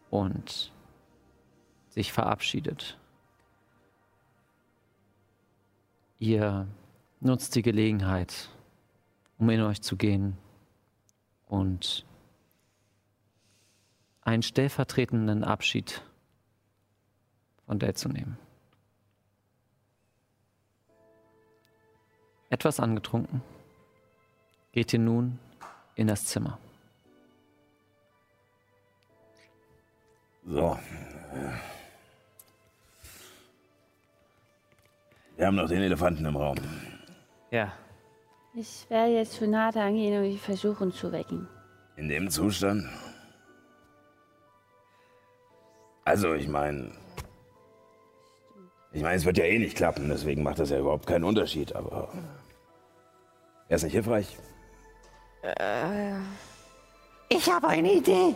und 0.09 0.71
sich 1.89 2.11
verabschiedet. 2.11 2.97
Ihr 6.19 6.67
nutzt 7.19 7.55
die 7.55 7.61
Gelegenheit, 7.61 8.49
um 9.37 9.49
in 9.49 9.61
euch 9.61 9.81
zu 9.81 9.97
gehen 9.97 10.37
und 11.47 12.05
einen 14.21 14.43
stellvertretenden 14.43 15.43
Abschied 15.43 16.01
von 17.65 17.79
Dell 17.79 17.93
zu 17.95 18.09
nehmen. 18.09 18.37
Etwas 22.53 22.79
angetrunken, 22.79 23.41
geht 24.73 24.93
ihr 24.93 24.99
nun 24.99 25.39
in 25.95 26.05
das 26.05 26.27
Zimmer. 26.27 26.59
So. 30.45 30.77
Wir 35.35 35.47
haben 35.47 35.55
noch 35.55 35.67
den 35.67 35.81
Elefanten 35.81 36.25
im 36.27 36.35
Raum. 36.35 36.57
Ja. 37.49 37.73
Ich 38.53 38.87
werde 38.87 39.13
jetzt 39.13 39.33
zu 39.33 39.47
Nathan 39.47 39.95
gehen 39.95 40.19
und 40.19 40.25
ihn 40.25 40.37
versuchen 40.37 40.91
zu 40.91 41.11
wecken. 41.11 41.47
In 41.95 42.07
dem 42.07 42.29
Zustand? 42.29 42.87
Also, 46.05 46.35
ich 46.35 46.47
meine. 46.47 46.91
Ich 48.91 49.01
meine, 49.01 49.15
es 49.15 49.25
wird 49.25 49.39
ja 49.39 49.45
eh 49.45 49.57
nicht 49.57 49.75
klappen, 49.75 50.07
deswegen 50.07 50.43
macht 50.43 50.59
das 50.59 50.69
ja 50.69 50.77
überhaupt 50.77 51.07
keinen 51.07 51.23
Unterschied, 51.23 51.75
aber. 51.75 52.13
Er 53.73 53.77
ist 53.77 53.83
nicht 53.85 53.93
hilfreich. 53.93 54.37
Ich 57.27 57.51
habe 57.51 57.67
eine 57.69 57.91
Idee. 57.91 58.35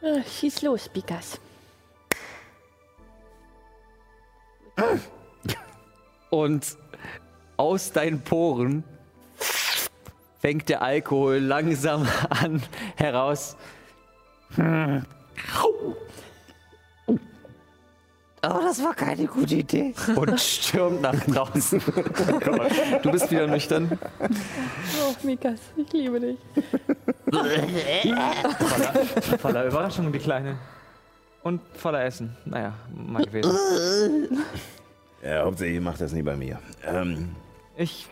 Äh, 0.00 0.22
schieß 0.22 0.62
los, 0.62 0.88
Bikas. 0.88 1.38
Und 6.30 6.78
aus 7.58 7.92
deinen 7.92 8.22
Poren 8.22 8.82
fängt 10.38 10.70
der 10.70 10.80
Alkohol 10.80 11.36
langsam 11.40 12.08
an 12.30 12.62
heraus. 12.96 13.58
Aber 18.42 18.62
das 18.62 18.82
war 18.82 18.94
keine 18.94 19.26
gute 19.26 19.56
Idee. 19.56 19.94
und 20.16 20.40
stürmt 20.40 21.02
nach 21.02 21.18
draußen. 21.26 21.80
Du 23.02 23.10
bist 23.10 23.30
wieder 23.30 23.46
nüchtern. 23.46 23.98
Oh, 24.20 25.14
Mikas, 25.26 25.60
ich 25.76 25.92
liebe 25.92 26.20
dich. 26.20 26.38
Voller, 27.30 29.38
voller 29.38 29.64
Überraschung, 29.66 30.12
die 30.12 30.18
Kleine. 30.18 30.56
Und 31.42 31.60
voller 31.74 32.04
Essen. 32.04 32.36
Naja, 32.44 32.72
mal 32.94 33.24
gewesen. 33.24 34.42
Ja, 35.22 35.44
hauptsächlich 35.44 35.80
macht 35.80 36.00
das 36.00 36.12
nie 36.12 36.22
bei 36.22 36.36
mir. 36.36 36.58
Ähm, 36.86 37.34
Ich, 37.76 38.06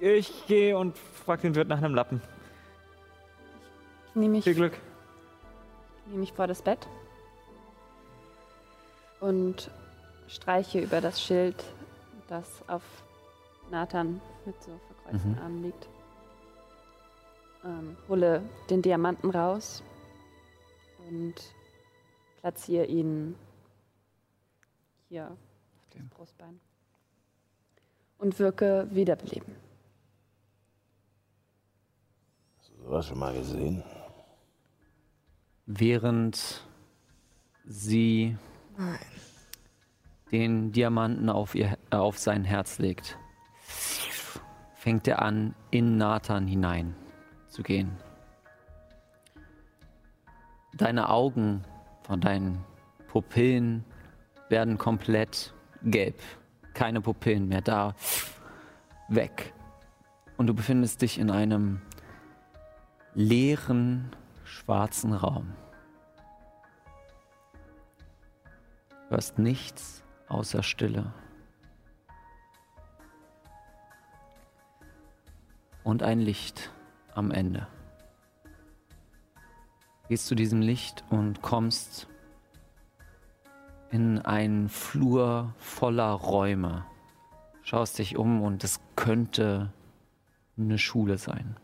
ich 0.00 0.46
gehe 0.46 0.76
und 0.78 0.96
frag 1.24 1.40
den 1.42 1.54
Wirt 1.54 1.68
nach 1.68 1.78
einem 1.78 1.94
Lappen. 1.94 2.20
Ich 4.10 4.16
nehme 4.16 4.32
mich, 4.36 4.44
Viel 4.44 4.54
Glück. 4.54 4.74
nehme 6.06 6.20
mich 6.20 6.32
vor 6.32 6.46
das 6.46 6.62
Bett 6.62 6.86
und 9.22 9.70
streiche 10.26 10.80
über 10.80 11.00
das 11.00 11.22
Schild, 11.22 11.56
das 12.28 12.46
auf 12.68 12.82
Nathan 13.70 14.20
mit 14.44 14.60
so 14.62 14.78
verkreuzten 14.86 15.32
Mhm. 15.32 15.38
Armen 15.38 15.62
liegt. 15.62 15.88
Ähm, 17.64 17.96
hole 18.08 18.42
den 18.68 18.82
Diamanten 18.82 19.30
raus 19.30 19.82
und 21.08 21.34
platziere 22.40 22.86
ihn 22.86 23.36
hier 25.08 25.28
auf 25.30 25.88
das 25.90 26.02
Brustbein. 26.10 26.60
Und 28.18 28.38
wirke 28.38 28.88
wiederbeleben. 28.90 29.54
sowas 32.84 33.06
schon 33.06 33.18
mal 33.20 33.32
gesehen? 33.32 33.84
Während 35.66 36.64
sie 37.64 38.36
den 40.32 40.72
Diamanten 40.72 41.28
auf, 41.28 41.54
ihr, 41.54 41.76
äh, 41.90 41.96
auf 41.96 42.18
sein 42.18 42.44
Herz 42.44 42.78
legt, 42.78 43.18
fängt 44.74 45.06
er 45.06 45.22
an, 45.22 45.54
in 45.70 45.96
Nathan 45.98 46.46
hinein 46.46 46.96
zu 47.48 47.62
gehen. 47.62 47.92
Deine 50.74 51.10
Augen 51.10 51.64
von 52.02 52.20
deinen 52.20 52.64
Pupillen 53.08 53.84
werden 54.48 54.78
komplett 54.78 55.52
gelb. 55.84 56.18
Keine 56.72 57.02
Pupillen 57.02 57.46
mehr 57.48 57.60
da. 57.60 57.94
Weg. 59.08 59.52
Und 60.38 60.46
du 60.46 60.54
befindest 60.54 61.02
dich 61.02 61.18
in 61.18 61.30
einem 61.30 61.82
leeren, 63.14 64.10
schwarzen 64.44 65.12
Raum. 65.12 65.52
Hörst 69.12 69.38
nichts 69.38 70.02
außer 70.28 70.62
Stille. 70.62 71.12
Und 75.84 76.02
ein 76.02 76.18
Licht 76.18 76.72
am 77.12 77.30
Ende. 77.30 77.66
Gehst 80.08 80.28
zu 80.28 80.34
diesem 80.34 80.62
Licht 80.62 81.04
und 81.10 81.42
kommst 81.42 82.08
in 83.90 84.18
einen 84.18 84.70
Flur 84.70 85.52
voller 85.58 86.12
Räume. 86.12 86.86
Schaust 87.64 87.98
dich 87.98 88.16
um 88.16 88.40
und 88.40 88.64
es 88.64 88.80
könnte 88.96 89.74
eine 90.56 90.78
Schule 90.78 91.18
sein. 91.18 91.58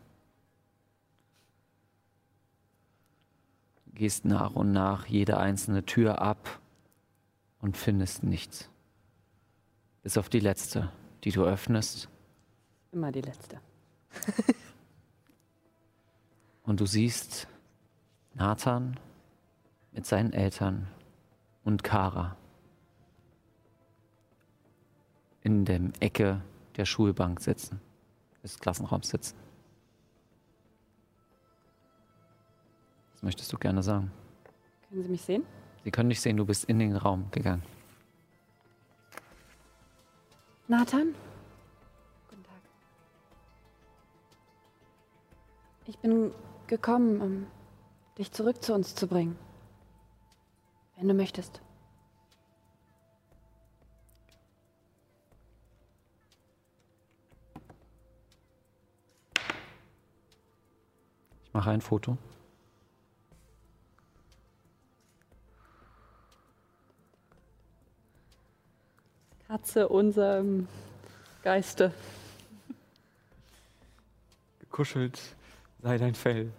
Gehst 3.95 4.23
nach 4.23 4.51
und 4.53 4.71
nach 4.71 5.07
jede 5.07 5.39
einzelne 5.39 5.83
Tür 5.83 6.21
ab 6.21 6.59
und 7.61 7.77
findest 7.77 8.23
nichts. 8.23 8.69
Bis 10.03 10.17
auf 10.17 10.29
die 10.29 10.39
letzte, 10.39 10.91
die 11.23 11.31
du 11.31 11.43
öffnest 11.43 12.09
Immer 12.91 13.11
die 13.11 13.21
letzte. 13.21 13.61
und 16.63 16.79
du 16.79 16.85
siehst 16.85 17.47
Nathan 18.33 18.99
mit 19.91 20.05
seinen 20.05 20.33
Eltern 20.33 20.87
und 21.63 21.83
Kara 21.83 22.35
in 25.41 25.65
der 25.65 25.79
Ecke 25.99 26.41
der 26.77 26.85
Schulbank 26.85 27.41
sitzen, 27.41 27.79
des 28.43 28.59
Klassenraums 28.59 29.09
sitzen. 29.09 29.37
Was 33.13 33.23
möchtest 33.23 33.53
du 33.53 33.57
gerne 33.57 33.83
sagen? 33.83 34.11
Können 34.89 35.03
Sie 35.03 35.09
mich 35.09 35.21
sehen? 35.21 35.43
Sie 35.83 35.91
können 35.91 36.09
nicht 36.09 36.21
sehen, 36.21 36.37
du 36.37 36.45
bist 36.45 36.65
in 36.65 36.79
den 36.79 36.95
Raum 36.95 37.31
gegangen. 37.31 37.63
Nathan? 40.67 41.15
Guten 42.29 42.43
Tag. 42.43 42.61
Ich 45.87 45.97
bin 45.97 46.31
gekommen, 46.67 47.21
um 47.21 47.47
dich 48.17 48.31
zurück 48.31 48.61
zu 48.63 48.73
uns 48.73 48.93
zu 48.93 49.07
bringen. 49.07 49.37
Wenn 50.97 51.07
du 51.07 51.13
möchtest. 51.13 51.61
Ich 61.45 61.53
mache 61.53 61.71
ein 61.71 61.81
Foto. 61.81 62.17
Katze 69.49 69.89
unserem 69.89 70.67
Geiste. 71.41 71.91
Gekuschelt 74.59 75.19
sei 75.81 75.97
dein 75.97 76.13
Fell. 76.13 76.51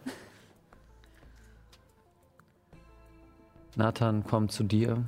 Nathan 3.76 4.24
kommt 4.24 4.50
zu 4.50 4.64
dir, 4.64 5.04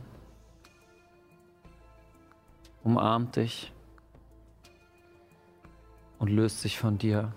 umarmt 2.84 3.34
dich 3.34 3.72
und 6.20 6.28
löst 6.28 6.60
sich 6.60 6.78
von 6.78 6.98
dir. 6.98 7.32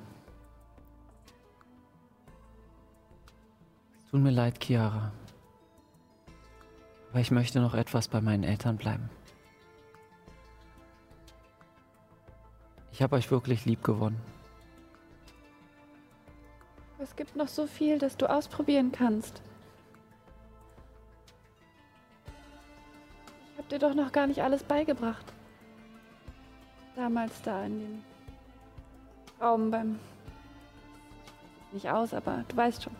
Es 4.03 4.11
tut 4.11 4.22
mir 4.22 4.30
leid, 4.30 4.64
Chiara, 4.64 5.11
aber 7.09 7.19
ich 7.19 7.32
möchte 7.32 7.59
noch 7.61 7.74
etwas 7.74 8.07
bei 8.07 8.22
meinen 8.22 8.43
Eltern 8.43 8.77
bleiben. 8.77 9.09
Ich 12.95 13.01
habe 13.01 13.17
euch 13.17 13.30
wirklich 13.30 13.65
lieb 13.65 13.83
gewonnen. 13.83 14.22
Es 16.98 17.14
gibt 17.17 17.35
noch 17.35 17.49
so 17.49 17.67
viel, 17.67 17.99
das 17.99 18.15
du 18.15 18.25
ausprobieren 18.25 18.93
kannst. 18.93 19.41
Ich 23.51 23.57
habe 23.57 23.67
dir 23.67 23.80
doch 23.80 23.93
noch 23.93 24.14
gar 24.14 24.27
nicht 24.27 24.41
alles 24.41 24.64
beigebracht. 24.64 25.25
Damals 26.95 27.41
da 27.41 27.65
in 27.65 27.80
dem 27.82 28.03
Raum 29.41 29.72
beim. 29.72 29.99
Nicht 31.74 31.90
aus, 31.90 32.14
aber 32.14 32.45
du 32.48 32.56
weißt 32.56 32.83
schon. 32.83 32.95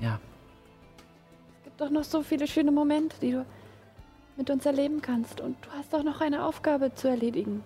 Ja, 0.00 0.18
Es 1.58 1.64
gibt 1.66 1.80
doch 1.80 1.90
noch 1.90 2.02
so 2.02 2.20
viele 2.20 2.48
schöne 2.48 2.72
Momente, 2.72 3.16
die 3.20 3.30
du 3.30 3.46
mit 4.36 4.50
uns 4.50 4.66
erleben 4.66 5.00
kannst. 5.00 5.40
Und 5.40 5.56
du 5.64 5.70
hast 5.70 5.92
doch 5.92 6.02
noch 6.02 6.20
eine 6.20 6.44
Aufgabe 6.44 6.92
zu 6.96 7.06
erledigen. 7.06 7.62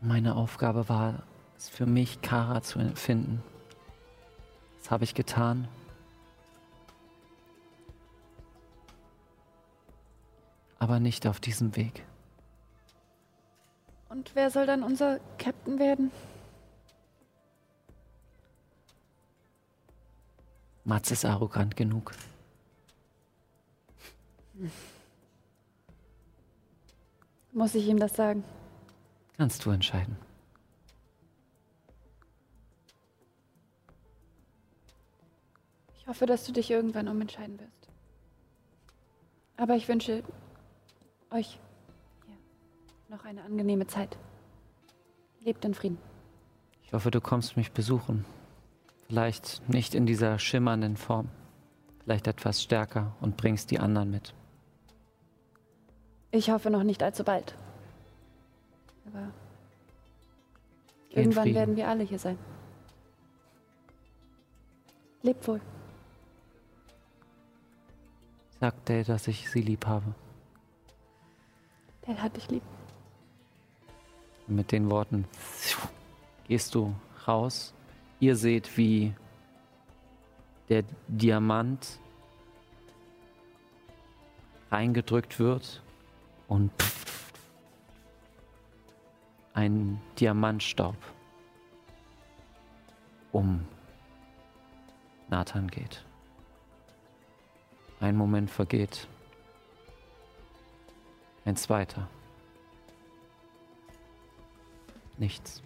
Meine 0.00 0.36
Aufgabe 0.36 0.88
war 0.88 1.22
es 1.56 1.68
für 1.68 1.86
mich, 1.86 2.20
Kara 2.20 2.62
zu 2.62 2.78
finden. 2.94 3.42
Das 4.78 4.90
habe 4.90 5.04
ich 5.04 5.14
getan. 5.14 5.68
Aber 10.78 11.00
nicht 11.00 11.26
auf 11.26 11.40
diesem 11.40 11.74
Weg. 11.76 12.04
Und 14.08 14.34
wer 14.34 14.50
soll 14.50 14.66
dann 14.66 14.82
unser 14.82 15.18
Captain 15.38 15.78
werden? 15.78 16.10
Mats 20.84 21.10
ist 21.10 21.24
arrogant 21.24 21.76
genug. 21.76 22.12
Muss 27.52 27.74
ich 27.74 27.88
ihm 27.88 27.98
das 27.98 28.14
sagen? 28.14 28.44
Kannst 29.38 29.64
du 29.64 29.70
entscheiden. 29.70 30.16
Ich 35.98 36.06
hoffe, 36.06 36.26
dass 36.26 36.44
du 36.44 36.52
dich 36.52 36.70
irgendwann 36.70 37.08
umentscheiden 37.08 37.58
wirst. 37.58 37.88
Aber 39.56 39.74
ich 39.74 39.88
wünsche 39.88 40.22
euch 41.30 41.58
hier 42.26 42.36
noch 43.08 43.24
eine 43.24 43.42
angenehme 43.42 43.86
Zeit. 43.86 44.16
Lebt 45.40 45.64
in 45.64 45.74
Frieden. 45.74 45.98
Ich 46.84 46.92
hoffe, 46.92 47.10
du 47.10 47.20
kommst 47.20 47.56
mich 47.56 47.72
besuchen. 47.72 48.24
Vielleicht 49.08 49.68
nicht 49.68 49.94
in 49.94 50.06
dieser 50.06 50.38
schimmernden 50.38 50.96
Form. 50.96 51.28
Vielleicht 52.04 52.26
etwas 52.26 52.62
stärker 52.62 53.16
und 53.20 53.36
bringst 53.36 53.70
die 53.70 53.80
anderen 53.80 54.10
mit. 54.10 54.32
Ich 56.30 56.50
hoffe 56.50 56.70
noch 56.70 56.84
nicht 56.84 57.02
allzu 57.02 57.24
bald. 57.24 57.56
Aber 59.06 59.32
Geh 61.10 61.20
irgendwann 61.20 61.54
werden 61.54 61.76
wir 61.76 61.88
alle 61.88 62.04
hier 62.04 62.18
sein. 62.18 62.38
Lebt 65.22 65.46
wohl. 65.48 65.60
Sag 68.60 68.84
Dale, 68.84 69.04
dass 69.04 69.28
ich 69.28 69.50
sie 69.50 69.60
lieb 69.60 69.86
habe. 69.86 70.14
Der 72.06 72.22
hat 72.22 72.36
dich 72.36 72.48
lieb. 72.50 72.62
Mit 74.46 74.70
den 74.72 74.88
Worten 74.90 75.26
gehst 76.46 76.74
du 76.74 76.94
raus. 77.26 77.74
Ihr 78.20 78.36
seht, 78.36 78.76
wie 78.76 79.12
der 80.68 80.84
Diamant 81.08 81.98
reingedrückt 84.70 85.38
wird 85.38 85.82
und 86.48 86.72
ein 89.56 89.98
Diamantstaub 90.20 90.96
um 93.32 93.66
Nathan 95.28 95.68
geht. 95.68 96.04
Ein 98.00 98.16
Moment 98.16 98.50
vergeht. 98.50 99.08
Ein 101.46 101.56
zweiter. 101.56 102.06
Nichts. 105.16 105.62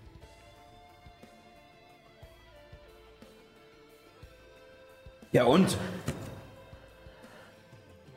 Ja 5.33 5.45
und? 5.45 5.77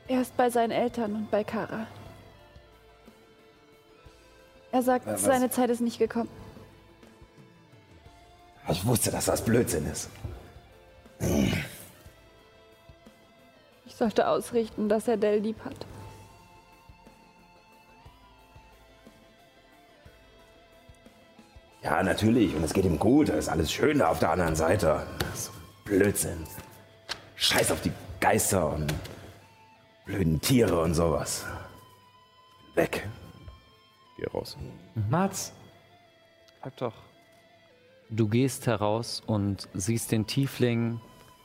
Er 0.08 0.22
ist 0.22 0.38
bei 0.38 0.52
seinen 0.52 0.72
Eltern 0.72 1.16
und 1.16 1.32
bei 1.32 1.44
Kara. 1.44 1.88
Er 4.74 4.82
sagt, 4.82 5.08
Äh, 5.08 5.18
seine 5.20 5.52
Zeit 5.52 5.70
ist 5.70 5.82
nicht 5.82 6.00
gekommen. 6.00 6.30
Ich 8.70 8.84
wusste, 8.86 9.12
dass 9.12 9.26
das 9.26 9.46
Blödsinn 9.46 9.86
ist. 9.86 10.10
Ich 13.86 13.96
sollte 13.96 14.28
ausrichten, 14.28 14.90
dass 14.90 15.08
er 15.08 15.18
Dell 15.18 15.40
lieb 15.40 15.64
hat. 15.64 15.86
Ja, 21.84 22.02
natürlich. 22.02 22.56
Und 22.56 22.64
es 22.64 22.74
geht 22.74 22.86
ihm 22.86 22.98
gut. 22.98 23.30
Da 23.30 23.34
ist 23.34 23.50
alles 23.50 23.72
schön 23.72 24.00
da 24.00 24.08
auf 24.08 24.18
der 24.20 24.32
anderen 24.32 24.56
Seite. 24.56 25.06
Das 25.20 25.40
ist 25.42 25.52
Blödsinn. 25.86 26.48
Scheiß 27.36 27.72
auf 27.72 27.82
die 27.82 27.92
Geister 28.20 28.72
und 28.74 28.92
blöden 30.06 30.42
Tiere 30.42 30.82
und 30.82 30.96
sowas. 30.96 31.46
Weg. 32.74 33.08
Raus. 34.34 34.58
Mats, 35.10 35.54
bleib 36.62 36.78
doch. 36.78 36.94
Du 38.10 38.28
gehst 38.28 38.68
heraus 38.68 39.22
und 39.26 39.68
siehst 39.74 40.12
den 40.12 40.28
Tiefling 40.28 41.00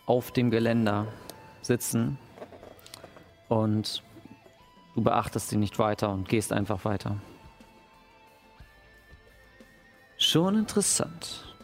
auf 0.06 0.32
dem 0.32 0.50
Geländer 0.50 1.06
sitzen 1.62 2.18
und 3.48 4.02
du 4.94 5.02
beachtest 5.02 5.52
ihn 5.52 5.60
nicht 5.60 5.78
weiter 5.78 6.10
und 6.10 6.28
gehst 6.28 6.52
einfach 6.52 6.84
weiter. 6.84 7.16
Schon 10.16 10.56
interessant. 10.56 11.54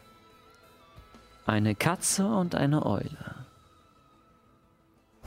Eine 1.47 1.75
Katze 1.75 2.27
und 2.27 2.55
eine 2.55 2.86
Eule 2.86 3.47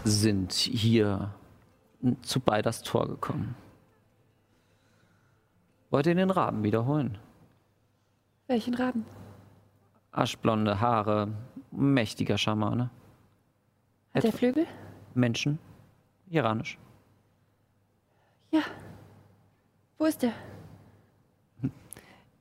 sind 0.03 0.53
hier 0.53 1.33
zu 2.21 2.39
Beiders 2.39 2.81
Tor 2.81 3.07
gekommen. 3.07 3.55
Wollt 5.89 6.07
ihr 6.07 6.15
den 6.15 6.31
Raben 6.31 6.63
wiederholen? 6.63 7.17
Welchen 8.47 8.73
Raben? 8.73 9.05
Aschblonde 10.11 10.79
Haare, 10.81 11.29
mächtiger 11.71 12.37
Schamane. 12.37 12.89
Hat 14.13 14.25
er 14.25 14.33
Flügel? 14.33 14.65
Menschen, 15.13 15.59
iranisch. 16.29 16.77
Ja. 18.51 18.61
Wo 19.97 20.05
ist 20.05 20.23
er? 20.23 20.33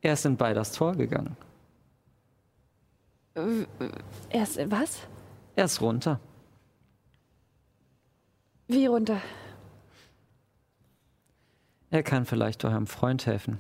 Er 0.01 0.13
ist 0.13 0.27
in 0.27 0.37
Beiders 0.37 0.73
Tor 0.73 0.95
gegangen. 0.95 1.37
Er 3.35 4.43
ist 4.43 4.59
was? 4.71 5.07
Er 5.57 5.65
ist 5.65 5.81
runter. 5.81 6.21
Wie 8.69 8.87
runter? 8.87 9.21
Er 11.91 12.03
kann 12.03 12.27
vielleicht 12.27 12.65
eurem 12.65 12.87
Freund 12.87 13.27
helfen. 13.27 13.59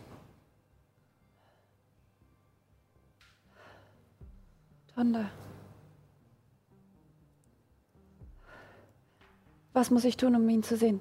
Tonda. 4.94 5.30
Was 9.72 9.90
muss 9.90 10.04
ich 10.04 10.16
tun, 10.16 10.34
um 10.34 10.48
ihn 10.48 10.62
zu 10.62 10.76
sehen? 10.76 11.00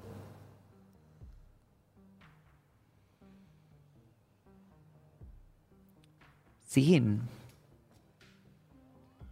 Sehen 6.64 7.26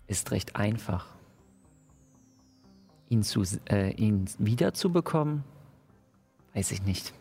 ist 0.07 0.31
recht 0.31 0.57
einfach. 0.57 1.07
Ihn, 3.11 3.23
zu, 3.23 3.43
äh, 3.69 3.91
ihn 3.93 4.31
wiederzubekommen, 4.39 5.45
weiß 6.55 6.71
ich 6.71 6.83
nicht. 6.83 7.13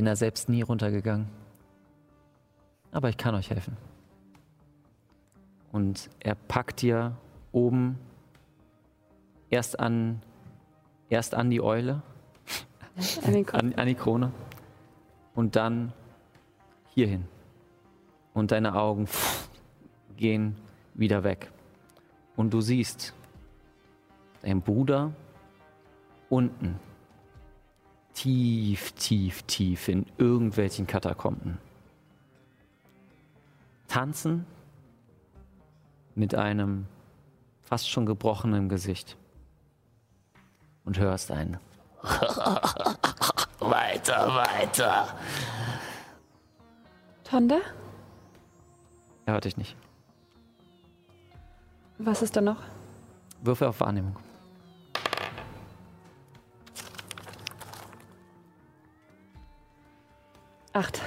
Bin 0.00 0.06
da 0.06 0.16
selbst 0.16 0.48
nie 0.48 0.62
runtergegangen. 0.62 1.28
Aber 2.90 3.10
ich 3.10 3.18
kann 3.18 3.34
euch 3.34 3.50
helfen. 3.50 3.76
Und 5.72 6.08
er 6.20 6.34
packt 6.34 6.80
dir 6.80 7.18
oben 7.52 7.98
erst 9.50 9.78
an, 9.78 10.22
erst 11.10 11.34
an 11.34 11.50
die 11.50 11.60
Eule, 11.60 12.00
An 13.26 13.44
an, 13.52 13.74
an 13.74 13.86
die 13.86 13.94
Krone 13.94 14.32
und 15.34 15.54
dann 15.54 15.92
hierhin. 16.94 17.26
Und 18.32 18.52
deine 18.52 18.76
Augen 18.76 19.06
gehen 20.16 20.56
wieder 20.94 21.24
weg. 21.24 21.52
Und 22.36 22.54
du 22.54 22.62
siehst 22.62 23.12
deinen 24.40 24.62
Bruder 24.62 25.12
unten, 26.30 26.80
tief, 28.20 28.92
tief, 28.92 29.42
tief 29.44 29.88
in 29.88 30.04
irgendwelchen 30.18 30.86
Katakomben. 30.86 31.56
Tanzen 33.88 34.44
mit 36.14 36.34
einem 36.34 36.86
fast 37.62 37.88
schon 37.88 38.04
gebrochenen 38.04 38.68
Gesicht. 38.68 39.16
Und 40.84 40.98
hörst 40.98 41.30
ein 41.30 41.58
Weiter, 43.60 44.34
weiter. 44.34 45.08
Tonda? 47.24 47.60
Er 49.24 49.32
hört 49.32 49.44
dich 49.46 49.56
nicht. 49.56 49.76
Was 51.96 52.20
ist 52.20 52.36
da 52.36 52.42
noch? 52.42 52.62
Würfe 53.42 53.66
auf 53.68 53.80
Wahrnehmung. 53.80 54.16
Acht. 60.72 61.02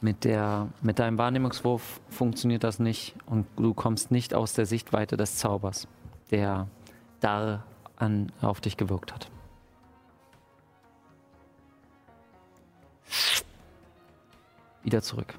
Mit, 0.00 0.24
der, 0.24 0.68
mit 0.82 0.98
deinem 0.98 1.18
Wahrnehmungswurf 1.18 2.00
funktioniert 2.10 2.62
das 2.62 2.78
nicht 2.78 3.16
und 3.26 3.46
du 3.56 3.74
kommst 3.74 4.10
nicht 4.10 4.34
aus 4.34 4.52
der 4.52 4.66
Sichtweite 4.66 5.16
des 5.16 5.36
Zaubers, 5.36 5.88
der 6.30 6.68
da 7.20 7.64
an, 7.96 8.30
auf 8.40 8.60
dich 8.60 8.76
gewirkt 8.76 9.12
hat. 9.12 9.30
Wieder 14.84 15.02
zurück. 15.02 15.34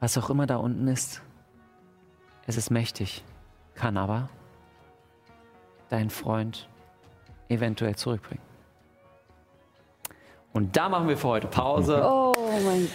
Was 0.00 0.18
auch 0.18 0.30
immer 0.30 0.46
da 0.46 0.56
unten 0.56 0.88
ist, 0.88 1.22
es 2.46 2.56
ist 2.56 2.70
mächtig, 2.70 3.22
kann 3.74 3.96
aber 3.96 4.28
deinen 5.90 6.10
Freund 6.10 6.68
eventuell 7.48 7.94
zurückbringen. 7.96 8.53
Und 10.54 10.76
da 10.76 10.88
machen 10.88 11.08
wir 11.08 11.16
für 11.16 11.26
heute 11.28 11.48
Pause. 11.48 12.00
Oh 12.08 12.32
mein 12.64 12.88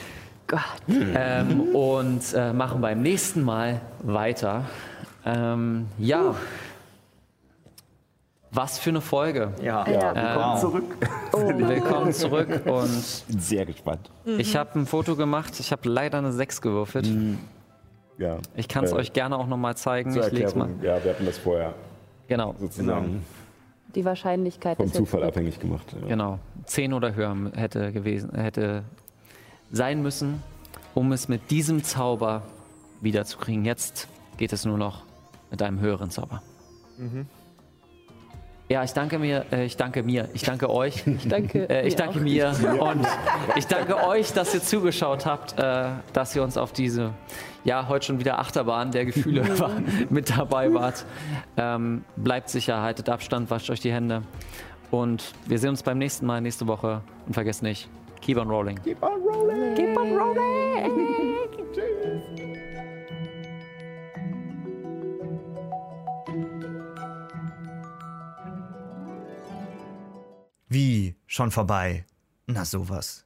Gott. 0.47 0.61
Ähm, 0.87 1.75
und 1.75 2.21
äh, 2.33 2.53
machen 2.53 2.79
beim 2.79 3.01
nächsten 3.01 3.43
Mal 3.43 3.81
weiter. 4.01 4.63
Ähm, 5.25 5.87
ja. 5.97 6.35
Was 8.51 8.79
für 8.79 8.91
eine 8.91 9.01
Folge. 9.01 9.53
Ja, 9.61 9.85
Ja. 9.87 10.15
willkommen 10.15 10.57
zurück. 10.57 10.97
Willkommen 11.69 12.13
zurück. 12.13 12.49
Und 12.65 13.23
Bin 13.27 13.39
sehr 13.39 13.65
gespannt. 13.65 14.09
ich 14.25 14.55
habe 14.55 14.79
ein 14.79 14.85
Foto 14.85 15.17
gemacht. 15.17 15.59
Ich 15.59 15.71
habe 15.73 15.87
leider 15.89 16.17
eine 16.19 16.31
6 16.31 16.61
gewürfelt. 16.61 17.07
Ja. 18.17 18.37
Ich 18.55 18.69
kann 18.69 18.85
es 18.85 18.91
Äh, 18.93 18.95
euch 18.95 19.11
gerne 19.13 19.37
auch 19.37 19.47
nochmal 19.47 19.75
zeigen. 19.75 20.11
Zur 20.13 20.25
Ich 20.27 20.31
leg's 20.31 20.55
mal. 20.55 20.69
Ja, 20.81 21.03
wir 21.03 21.11
hatten 21.11 21.25
das 21.25 21.37
vorher 21.37 21.73
Genau, 22.29 22.55
sozusagen 22.57 23.23
Die 23.95 24.05
Wahrscheinlichkeit 24.05 24.77
vom 24.77 24.85
ist 24.85 24.95
Zufall 24.95 25.21
jetzt 25.21 25.29
abhängig 25.29 25.59
gemacht. 25.59 25.85
Ja. 26.01 26.07
genau. 26.07 26.39
10 26.65 26.93
oder 26.93 27.15
höher 27.15 27.35
hätte 27.55 27.91
gewesen, 27.91 28.35
hätte 28.35 28.83
sein 29.71 30.01
müssen, 30.01 30.43
um 30.93 31.11
es 31.11 31.27
mit 31.27 31.49
diesem 31.49 31.83
Zauber 31.83 32.43
wiederzukriegen. 33.01 33.65
Jetzt 33.65 34.07
geht 34.37 34.53
es 34.53 34.65
nur 34.65 34.77
noch 34.77 35.03
mit 35.49 35.61
einem 35.61 35.79
höheren 35.79 36.11
Zauber. 36.11 36.41
Ja, 38.69 38.83
ich 38.83 38.93
danke 38.93 39.17
mir, 39.17 39.45
äh, 39.51 39.65
ich 39.65 39.77
danke 39.77 40.03
mir, 40.03 40.29
ich 40.33 40.43
danke 40.43 40.69
euch. 40.69 41.03
Ich 41.07 41.27
danke. 41.27 41.67
Äh, 41.67 41.87
ich 41.87 41.95
mir 41.95 41.97
danke 41.97 42.19
mir 42.19 42.53
und 42.79 43.07
ich 43.55 43.65
danke 43.65 44.03
euch, 44.05 44.31
dass 44.31 44.53
ihr 44.53 44.61
zugeschaut 44.61 45.25
habt, 45.25 45.57
äh, 45.57 45.89
dass 46.13 46.35
ihr 46.35 46.43
uns 46.43 46.55
auf 46.55 46.71
diese, 46.71 47.13
ja, 47.63 47.87
heute 47.87 48.05
schon 48.07 48.19
wieder 48.19 48.39
Achterbahn 48.39 48.91
der 48.91 49.05
Gefühle 49.05 49.59
war, 49.59 49.71
mit 50.09 50.29
dabei 50.29 50.73
wart. 50.73 51.05
Ähm, 51.57 52.03
bleibt 52.15 52.49
sicher, 52.49 52.81
haltet 52.81 53.09
Abstand, 53.09 53.49
wascht 53.49 53.69
euch 53.69 53.79
die 53.79 53.91
Hände 53.91 54.23
und 54.91 55.33
wir 55.45 55.59
sehen 55.59 55.69
uns 55.69 55.83
beim 55.83 55.97
nächsten 55.97 56.25
Mal, 56.25 56.41
nächste 56.41 56.67
Woche 56.67 57.01
und 57.25 57.33
vergesst 57.33 57.63
nicht, 57.63 57.89
keep 58.21 58.37
on 58.37 58.49
rolling. 58.49 58.81
Keep 58.83 59.03
on 59.03 59.21
rolling. 59.21 59.75
Keep 59.75 59.97
on 59.97 60.17
rolling. 60.17 60.91
Wie? 70.71 71.15
Schon 71.25 71.49
vorbei? 71.49 72.05
Na 72.45 72.63
sowas. 72.63 73.25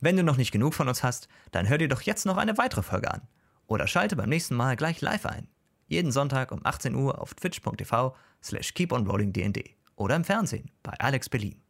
Wenn 0.00 0.16
du 0.16 0.22
noch 0.22 0.36
nicht 0.36 0.52
genug 0.52 0.74
von 0.74 0.86
uns 0.86 1.02
hast, 1.02 1.28
dann 1.50 1.66
hör 1.66 1.78
dir 1.78 1.88
doch 1.88 2.02
jetzt 2.02 2.26
noch 2.26 2.36
eine 2.36 2.58
weitere 2.58 2.82
Folge 2.82 3.10
an. 3.10 3.22
Oder 3.68 3.86
schalte 3.86 4.16
beim 4.16 4.30
nächsten 4.30 4.56
Mal 4.56 4.74
gleich 4.74 5.00
live 5.00 5.26
ein. 5.26 5.46
Jeden 5.86 6.10
Sonntag 6.10 6.50
um 6.50 6.60
18 6.64 6.94
Uhr 6.94 7.20
auf 7.20 7.34
twitch.tv 7.34 8.16
slash 8.42 8.74
keeponrollingdnd 8.74 9.58
oder 9.94 10.16
im 10.16 10.24
Fernsehen 10.24 10.70
bei 10.82 10.92
Alex 10.98 11.28
Berlin. 11.28 11.62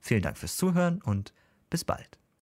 Vielen 0.00 0.22
Dank 0.22 0.38
fürs 0.38 0.56
Zuhören 0.56 1.02
und 1.02 1.32
bis 1.70 1.84
bald. 1.84 2.17